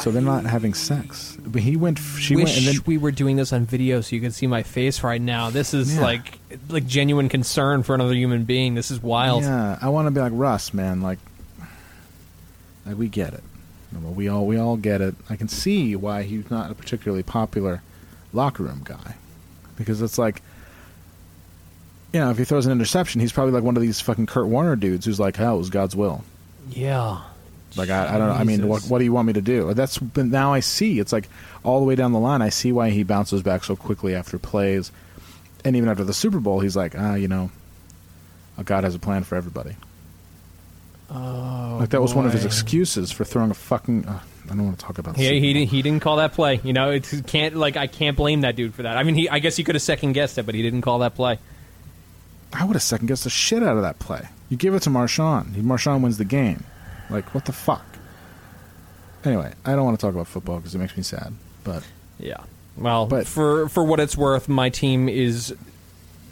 So 0.00 0.10
they're 0.10 0.22
not 0.22 0.44
having 0.44 0.74
sex. 0.74 1.36
But 1.40 1.62
he 1.62 1.76
went. 1.76 1.98
She 2.00 2.34
Wish 2.34 2.46
went, 2.46 2.56
and 2.58 2.66
then 2.66 2.82
we 2.84 2.98
were 2.98 3.12
doing 3.12 3.36
this 3.36 3.52
on 3.52 3.64
video 3.64 4.00
so 4.00 4.16
you 4.16 4.20
could 4.22 4.34
see 4.34 4.48
my 4.48 4.64
face 4.64 5.04
right 5.04 5.20
now. 5.20 5.50
This 5.50 5.72
is 5.72 5.94
Yeah. 5.94 6.00
like 6.02 6.38
like 6.68 6.86
genuine 6.86 7.28
concern 7.28 7.84
for 7.84 7.94
another 7.94 8.14
human 8.14 8.42
being. 8.44 8.74
This 8.74 8.90
is 8.90 9.00
wild. 9.00 9.42
Yeah, 9.44 9.78
I 9.80 9.90
want 9.90 10.06
to 10.06 10.10
be 10.10 10.20
like 10.20 10.32
Russ, 10.34 10.74
man. 10.74 11.00
Like, 11.00 11.18
like 12.86 12.96
we 12.96 13.08
get 13.08 13.34
it. 13.34 13.42
We 13.92 14.28
all 14.28 14.46
we 14.46 14.58
all 14.58 14.76
get 14.76 15.00
it. 15.00 15.14
I 15.30 15.36
can 15.36 15.48
see 15.48 15.94
why 15.94 16.22
he's 16.22 16.50
not 16.50 16.70
a 16.70 16.74
particularly 16.74 17.22
popular 17.22 17.82
locker 18.32 18.64
room 18.64 18.82
guy, 18.84 19.14
because 19.76 20.02
it's 20.02 20.18
like, 20.18 20.42
you 22.12 22.18
know, 22.20 22.30
if 22.30 22.38
he 22.38 22.44
throws 22.44 22.66
an 22.66 22.72
interception, 22.72 23.20
he's 23.20 23.32
probably 23.32 23.52
like 23.52 23.62
one 23.62 23.76
of 23.76 23.82
these 23.82 24.00
fucking 24.00 24.26
Kurt 24.26 24.46
Warner 24.46 24.74
dudes 24.74 25.06
who's 25.06 25.20
like, 25.20 25.36
"Hell, 25.36 25.54
it 25.54 25.58
was 25.58 25.70
God's 25.70 25.94
will." 25.94 26.24
Yeah. 26.70 27.20
Like 27.76 27.90
I, 27.90 28.14
I 28.14 28.18
don't 28.18 28.28
know. 28.28 28.34
I 28.34 28.44
mean, 28.44 28.68
what, 28.68 28.82
what 28.84 28.98
do 28.98 29.04
you 29.04 29.12
want 29.12 29.26
me 29.26 29.32
to 29.32 29.40
do? 29.42 29.74
That's 29.74 29.98
but 29.98 30.26
now 30.26 30.52
I 30.52 30.60
see. 30.60 30.98
It's 31.00 31.12
like 31.12 31.28
all 31.62 31.80
the 31.80 31.86
way 31.86 31.94
down 31.96 32.12
the 32.12 32.20
line. 32.20 32.42
I 32.42 32.48
see 32.48 32.72
why 32.72 32.90
he 32.90 33.02
bounces 33.02 33.42
back 33.42 33.64
so 33.64 33.74
quickly 33.74 34.14
after 34.14 34.38
plays, 34.38 34.92
and 35.64 35.74
even 35.76 35.88
after 35.88 36.04
the 36.04 36.14
Super 36.14 36.40
Bowl, 36.40 36.60
he's 36.60 36.76
like, 36.76 36.94
ah, 36.96 37.14
you 37.14 37.26
know, 37.28 37.50
God 38.64 38.84
has 38.84 38.94
a 38.94 38.98
plan 39.00 39.24
for 39.24 39.34
everybody. 39.34 39.74
Oh, 41.14 41.76
Like 41.80 41.90
that 41.90 42.02
was 42.02 42.14
one 42.14 42.26
of 42.26 42.32
his 42.32 42.44
excuses 42.44 43.12
for 43.12 43.24
throwing 43.24 43.50
a 43.50 43.54
fucking. 43.54 44.06
Uh, 44.06 44.18
I 44.46 44.48
don't 44.48 44.64
want 44.64 44.78
to 44.78 44.84
talk 44.84 44.98
about. 44.98 45.14
the 45.14 45.22
He, 45.22 45.40
he, 45.40 45.52
didn't, 45.54 45.68
he 45.70 45.80
didn't 45.82 46.00
call 46.00 46.16
that 46.16 46.32
play. 46.34 46.60
You 46.64 46.72
know, 46.72 46.90
it 46.90 47.08
can't 47.26 47.54
like 47.56 47.76
I 47.76 47.86
can't 47.86 48.16
blame 48.16 48.40
that 48.42 48.56
dude 48.56 48.74
for 48.74 48.82
that. 48.82 48.96
I 48.96 49.02
mean, 49.04 49.14
he 49.14 49.28
I 49.28 49.38
guess 49.38 49.56
he 49.56 49.64
could 49.64 49.74
have 49.74 49.82
second 49.82 50.12
guessed 50.12 50.36
it, 50.38 50.44
but 50.44 50.54
he 50.54 50.62
didn't 50.62 50.82
call 50.82 50.98
that 51.00 51.14
play. 51.14 51.38
I 52.52 52.64
would 52.64 52.74
have 52.74 52.82
second 52.82 53.06
guessed 53.06 53.24
the 53.24 53.30
shit 53.30 53.62
out 53.62 53.76
of 53.76 53.82
that 53.82 53.98
play. 53.98 54.28
You 54.48 54.56
give 54.56 54.74
it 54.74 54.82
to 54.82 54.90
Marshawn. 54.90 55.54
He- 55.54 55.62
Marshawn 55.62 56.02
wins 56.02 56.18
the 56.18 56.24
game. 56.24 56.64
Like 57.10 57.34
what 57.34 57.44
the 57.46 57.52
fuck? 57.52 57.84
Anyway, 59.24 59.52
I 59.64 59.72
don't 59.74 59.84
want 59.84 59.98
to 59.98 60.04
talk 60.06 60.14
about 60.14 60.26
football 60.28 60.56
because 60.58 60.74
it 60.74 60.78
makes 60.78 60.96
me 60.96 61.02
sad. 61.02 61.32
But 61.62 61.82
Yeah. 62.18 62.38
Well, 62.76 63.06
But- 63.06 63.26
for 63.26 63.68
for 63.68 63.84
what 63.84 64.00
it's 64.00 64.16
worth, 64.16 64.48
my 64.48 64.68
team 64.68 65.08
is 65.08 65.54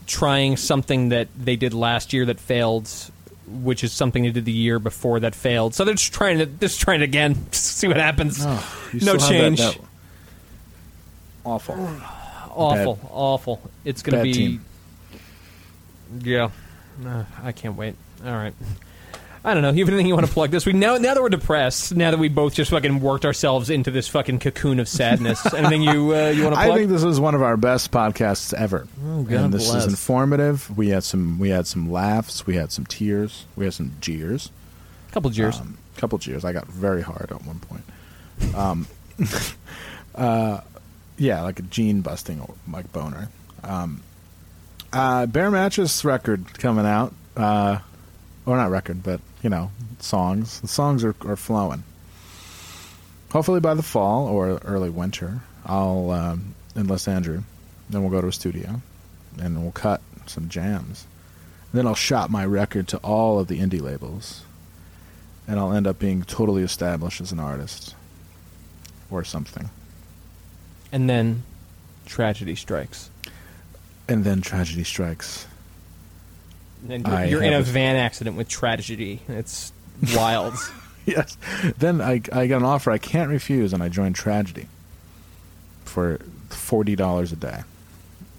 trying 0.06 0.56
something 0.56 1.09
that 1.10 1.28
they 1.38 1.56
did 1.56 1.72
last 1.72 2.12
year 2.12 2.26
that 2.26 2.38
failed, 2.40 2.90
which 3.53 3.85
is 3.85 3.93
something 3.93 4.23
they 4.23 4.31
did 4.31 4.45
the 4.45 4.53
year 4.53 4.79
before 4.79 5.20
that 5.20 5.35
failed. 5.35 5.74
So 5.74 5.85
they're 5.85 5.95
just 5.95 6.12
trying 6.12 6.39
to 6.39 6.47
just 6.47 6.81
trying 6.81 7.01
it 7.03 7.05
again, 7.05 7.37
see 7.53 7.87
what 7.89 7.97
happens. 7.99 8.39
oh, 8.41 8.45
no 8.95 9.12
have 9.12 9.20
that- 9.20 9.29
change. 9.29 9.59
that- 9.61 9.79
awful. 11.45 11.74
awful, 12.55 12.95
bad- 12.97 13.09
awful. 13.11 13.70
It's 13.85 14.03
gonna 14.03 14.23
be. 14.23 14.33
team. 14.33 14.65
Yeah, 16.23 16.51
Uh, 17.07 17.24
I 17.43 17.53
can't 17.53 17.77
wait. 17.77 17.95
All 18.24 18.33
right. 18.33 18.55
I 19.44 19.55
don't 19.55 19.62
know. 19.62 19.73
You 19.73 19.85
have 19.85 19.89
anything 19.89 20.06
you 20.06 20.14
want 20.14 20.27
to 20.27 20.32
plug 20.32 20.51
this 20.52 20.64
week? 20.64 20.77
Now, 20.77 20.98
now 20.98 21.14
that 21.14 21.23
we're 21.23 21.28
depressed, 21.28 21.97
now 21.97 22.12
that 22.12 22.19
we 22.19 22.28
both 22.28 22.55
just 22.55 22.70
fucking 22.70 23.01
worked 23.01 23.24
ourselves 23.24 23.70
into 23.70 23.90
this 23.90 24.06
fucking 24.06 24.39
cocoon 24.39 24.78
of 24.78 24.89
sadness, 24.89 25.52
anything 25.55 25.82
you 25.82 26.14
uh, 26.14 26.28
you 26.28 26.44
want 26.44 26.55
to 26.55 26.60
plug? 26.60 26.70
I 26.70 26.74
think 26.77 26.90
this 26.90 27.02
was 27.02 27.19
one 27.19 27.35
of 27.35 27.43
our 27.43 27.56
best 27.56 27.90
podcasts 27.90 28.55
ever. 28.55 28.86
Oh, 29.05 29.23
God 29.23 29.32
and 29.32 29.55
this 29.55 29.69
bless. 29.69 29.86
is 29.86 29.93
informative. 29.93 30.77
We 30.77 30.90
had 30.90 31.02
some 31.02 31.40
we 31.40 31.48
had 31.48 31.66
some 31.66 31.90
laughs, 31.90 32.47
we 32.47 32.55
had 32.55 32.70
some 32.70 32.86
tears, 32.86 33.47
we 33.56 33.64
had 33.64 33.74
some 33.74 33.93
jeers. 34.01 34.51
A 35.09 35.12
couple 35.12 35.31
jeers. 35.31 35.59
Um, 35.59 35.77
couple 35.97 36.19
jeers. 36.19 36.44
I 36.44 36.52
got 36.52 36.66
very 36.69 37.02
hard 37.02 37.32
at 37.32 37.44
one 37.44 37.59
point. 37.59 38.55
Um, 38.55 38.86
uh, 40.14 40.60
Yeah, 41.19 41.43
like 41.43 41.59
a 41.59 41.62
jean 41.62 42.01
busting 42.01 42.47
like 42.70 42.93
boner. 42.93 43.28
Um, 43.64 44.02
uh, 44.93 45.27
Bear 45.27 45.51
Mattress 45.51 46.05
record 46.05 46.59
coming 46.59 46.86
out, 46.86 47.12
uh, 47.36 47.78
or 48.47 48.56
not 48.56 48.70
record, 48.70 49.02
but 49.02 49.20
you 49.43 49.51
know, 49.51 49.70
songs. 49.98 50.60
The 50.60 50.69
songs 50.69 51.05
are, 51.05 51.14
are 51.24 51.36
flowing. 51.36 51.82
Hopefully 53.32 53.60
by 53.60 53.74
the 53.74 53.82
fall 53.82 54.27
or 54.27 54.59
early 54.64 54.90
winter, 54.90 55.40
I'll 55.64 56.10
um, 56.10 56.55
enlist 56.77 57.09
Andrew. 57.09 57.43
Then 57.89 58.02
we'll 58.02 58.10
go 58.10 58.20
to 58.20 58.28
a 58.28 58.32
studio, 58.32 58.81
and 59.40 59.62
we'll 59.62 59.73
cut 59.73 60.01
some 60.27 60.48
jams. 60.48 61.06
then 61.73 61.86
I'll 61.86 61.94
shop 61.94 62.31
my 62.31 62.44
record 62.44 62.86
to 62.89 62.98
all 62.98 63.39
of 63.39 63.48
the 63.48 63.59
indie 63.59 63.81
labels, 63.81 64.43
and 65.48 65.59
I'll 65.59 65.73
end 65.73 65.86
up 65.86 65.98
being 65.98 66.23
totally 66.23 66.62
established 66.62 67.20
as 67.20 67.32
an 67.32 67.40
artist, 67.40 67.94
or 69.10 69.24
something. 69.24 69.70
And 70.93 71.09
then 71.09 71.43
tragedy 72.06 72.55
strikes. 72.55 73.10
And 74.09 74.24
then 74.24 74.40
tragedy 74.40 74.85
strikes. 74.85 75.47
And 76.88 77.06
you're, 77.06 77.24
you're 77.24 77.42
in 77.42 77.52
a 77.52 77.62
van 77.62 77.96
accident 77.96 78.36
with 78.36 78.48
tragedy. 78.48 79.20
It's 79.28 79.72
wild. 80.14 80.54
yes. 81.06 81.36
Then 81.78 82.00
I, 82.00 82.20
I 82.32 82.46
got 82.46 82.59
an 82.59 82.64
offer 82.64 82.90
I 82.90 82.98
can't 82.98 83.30
refuse, 83.30 83.72
and 83.72 83.82
I 83.82 83.88
joined 83.88 84.16
Tragedy 84.16 84.68
for 85.84 86.18
forty 86.48 86.96
dollars 86.96 87.32
a 87.32 87.36
day. 87.36 87.62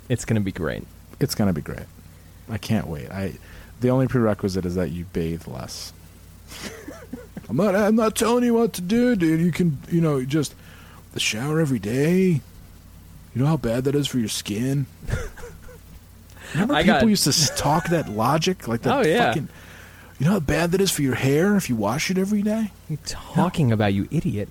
it's 0.09 0.25
going 0.25 0.35
to 0.35 0.41
be 0.41 0.51
great. 0.51 0.85
It's 1.19 1.35
gonna 1.35 1.53
be 1.53 1.61
great. 1.61 1.85
I 2.49 2.57
can't 2.57 2.87
wait. 2.87 3.09
I 3.09 3.35
the 3.79 3.89
only 3.89 4.07
prerequisite 4.07 4.65
is 4.65 4.75
that 4.75 4.91
you 4.91 5.05
bathe 5.13 5.47
less. 5.47 5.93
I'm 7.49 7.55
not. 7.57 7.75
I'm 7.75 7.95
not 7.95 8.15
telling 8.15 8.43
you 8.43 8.53
what 8.53 8.73
to 8.73 8.81
do, 8.81 9.15
dude. 9.15 9.39
You 9.39 9.51
can, 9.51 9.77
you 9.89 10.01
know, 10.01 10.23
just 10.23 10.55
the 11.13 11.19
shower 11.19 11.59
every 11.59 11.79
day. 11.79 12.41
You 13.33 13.41
know 13.41 13.45
how 13.45 13.57
bad 13.57 13.85
that 13.85 13.95
is 13.95 14.07
for 14.07 14.19
your 14.19 14.29
skin. 14.29 14.85
Remember 16.53 16.73
I 16.75 16.83
people 16.83 16.99
got- 17.01 17.07
used 17.09 17.23
to 17.31 17.55
talk 17.55 17.89
that 17.89 18.09
logic, 18.09 18.67
like 18.67 18.81
that 18.83 18.93
Oh, 19.05 19.07
yeah. 19.07 19.27
fucking. 19.29 19.49
You 20.19 20.25
know 20.27 20.33
how 20.33 20.39
bad 20.39 20.71
that 20.71 20.81
is 20.81 20.91
for 20.91 21.01
your 21.01 21.15
hair 21.15 21.55
if 21.57 21.69
you 21.69 21.75
wash 21.75 22.09
it 22.11 22.17
every 22.17 22.41
day. 22.43 22.71
What 22.87 22.89
are 22.89 22.91
you 22.91 22.97
talking 23.05 23.71
about, 23.71 23.93
you 23.93 24.07
idiot? 24.11 24.47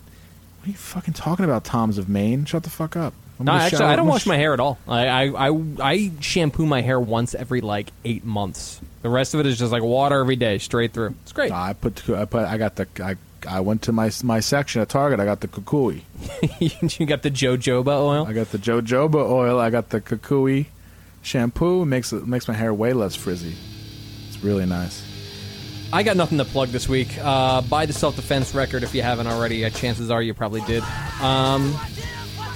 What 0.61 0.67
are 0.67 0.71
you 0.71 0.77
fucking 0.77 1.15
talking 1.15 1.45
about, 1.45 1.65
Tom's 1.65 1.99
of 1.99 2.09
Maine? 2.09 2.45
Shut 2.45 2.65
the 2.65 2.71
fuck 2.71 2.97
up. 2.97 3.15
I'm 3.41 3.47
No, 3.47 3.53
actually, 3.53 3.85
I 3.85 3.97
don't 3.97 4.07
wash 4.07 4.23
sh- 4.25 4.27
my 4.27 4.37
hair 4.37 4.53
at 4.53 4.61
all. 4.61 4.79
I, 4.87 5.07
I, 5.31 5.49
I, 5.49 5.63
I 5.81 6.11
shampoo 6.21 6.67
my 6.67 6.83
hair 6.83 7.01
once 7.01 7.35
every 7.35 7.61
like 7.61 7.91
eight 8.05 8.25
months. 8.25 8.81
The 9.03 9.09
rest 9.09 9.35
of 9.35 9.41
it 9.41 9.47
is 9.47 9.59
just 9.59 9.73
like 9.73 9.83
water 9.83 10.21
every 10.21 10.37
day, 10.37 10.59
straight 10.59 10.93
through. 10.93 11.15
It's 11.23 11.33
great. 11.33 11.51
Nah, 11.51 11.65
I 11.65 11.73
put. 11.73 12.09
I 12.11 12.25
put. 12.27 12.45
I 12.47 12.57
got 12.59 12.77
the. 12.77 12.87
I. 13.03 13.17
I 13.49 13.59
went 13.59 13.83
to 13.83 13.93
my 13.93 14.09
my 14.23 14.39
section 14.39 14.83
at 14.83 14.89
Target. 14.89 15.19
I 15.19 15.25
got 15.25 15.41
the 15.41 15.49
kukui. 15.49 16.03
you 17.01 17.07
got 17.07 17.23
the 17.23 17.31
jojoba 17.31 17.89
oil. 17.89 18.25
I 18.27 18.33
got 18.33 18.53
the 18.53 18.59
jojoba 18.59 19.17
oil. 19.29 19.59
I 19.59 19.71
got 19.71 19.89
the 19.89 20.01
kukui 20.01 20.67
shampoo. 21.23 21.85
Makes 21.85 22.13
it 22.13 22.27
makes 22.27 22.49
my 22.49 22.55
hair 22.55 22.75
way 22.75 22.93
less 22.93 23.15
frizzy. 23.15 23.55
It's 24.29 24.43
really 24.43 24.67
nice. 24.67 25.03
I 25.93 26.03
got 26.03 26.17
nothing 26.17 26.39
to 26.39 26.45
plug 26.45 26.71
this 26.71 26.89
week. 26.89 27.19
Uh, 27.21 27.61
buy 27.63 27.87
the 27.87 27.93
self 27.93 28.17
defense 28.17 28.55
record 28.55 28.83
if 28.83 28.95
you 28.95 29.03
haven't 29.03 29.27
already. 29.27 29.65
Uh, 29.65 29.71
chances 29.71 30.11
are 30.11 30.23
you 30.23 30.33
probably 30.33 30.63
did. 30.63 30.83
Um, 31.21 31.77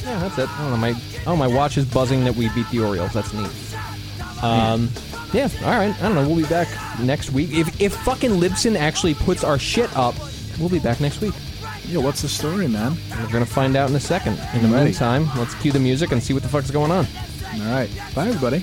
yeah, 0.03 0.19
that's 0.21 0.39
it. 0.39 0.49
I 0.49 0.63
don't 0.63 0.71
know. 0.71 0.77
My 0.77 0.95
oh, 1.27 1.37
my 1.37 1.47
watch 1.47 1.77
is 1.77 1.85
buzzing 1.85 2.25
that 2.25 2.35
we 2.35 2.49
beat 2.51 2.69
the 2.71 2.81
Orioles. 2.81 3.13
That's 3.13 3.33
neat. 3.33 3.51
Um, 4.43 4.91
yeah. 5.33 5.49
All 5.63 5.71
right. 5.71 5.95
I 5.99 6.03
don't 6.03 6.15
know. 6.15 6.27
We'll 6.27 6.37
be 6.37 6.49
back 6.49 6.69
next 7.01 7.31
week. 7.31 7.51
If 7.53 7.81
if 7.81 7.95
fucking 7.95 8.31
Libsyn 8.31 8.77
actually 8.77 9.15
puts 9.15 9.45
our 9.45 9.59
shit 9.59 9.95
up, 9.97 10.15
we'll 10.59 10.71
be 10.71 10.79
back 10.79 11.01
next 11.01 11.21
week. 11.21 11.35
Yeah, 11.87 11.99
what's 11.99 12.23
the 12.23 12.29
story, 12.29 12.69
man? 12.69 12.97
We're 13.11 13.31
gonna 13.31 13.47
find 13.47 13.77
out 13.77 13.91
in 13.91 13.97
a 13.97 14.01
second. 14.01 14.41
In 14.55 14.63
the 14.63 14.69
meantime, 14.69 15.29
let's 15.37 15.55
cue 15.57 15.73
the 15.73 15.79
music 15.79 16.11
and 16.11 16.23
see 16.23 16.33
what 16.33 16.43
the 16.43 16.49
fuck's 16.49 16.71
going 16.71 16.91
on. 16.91 17.07
All 17.59 17.63
right, 17.73 17.91
bye 18.15 18.29
everybody. 18.29 18.63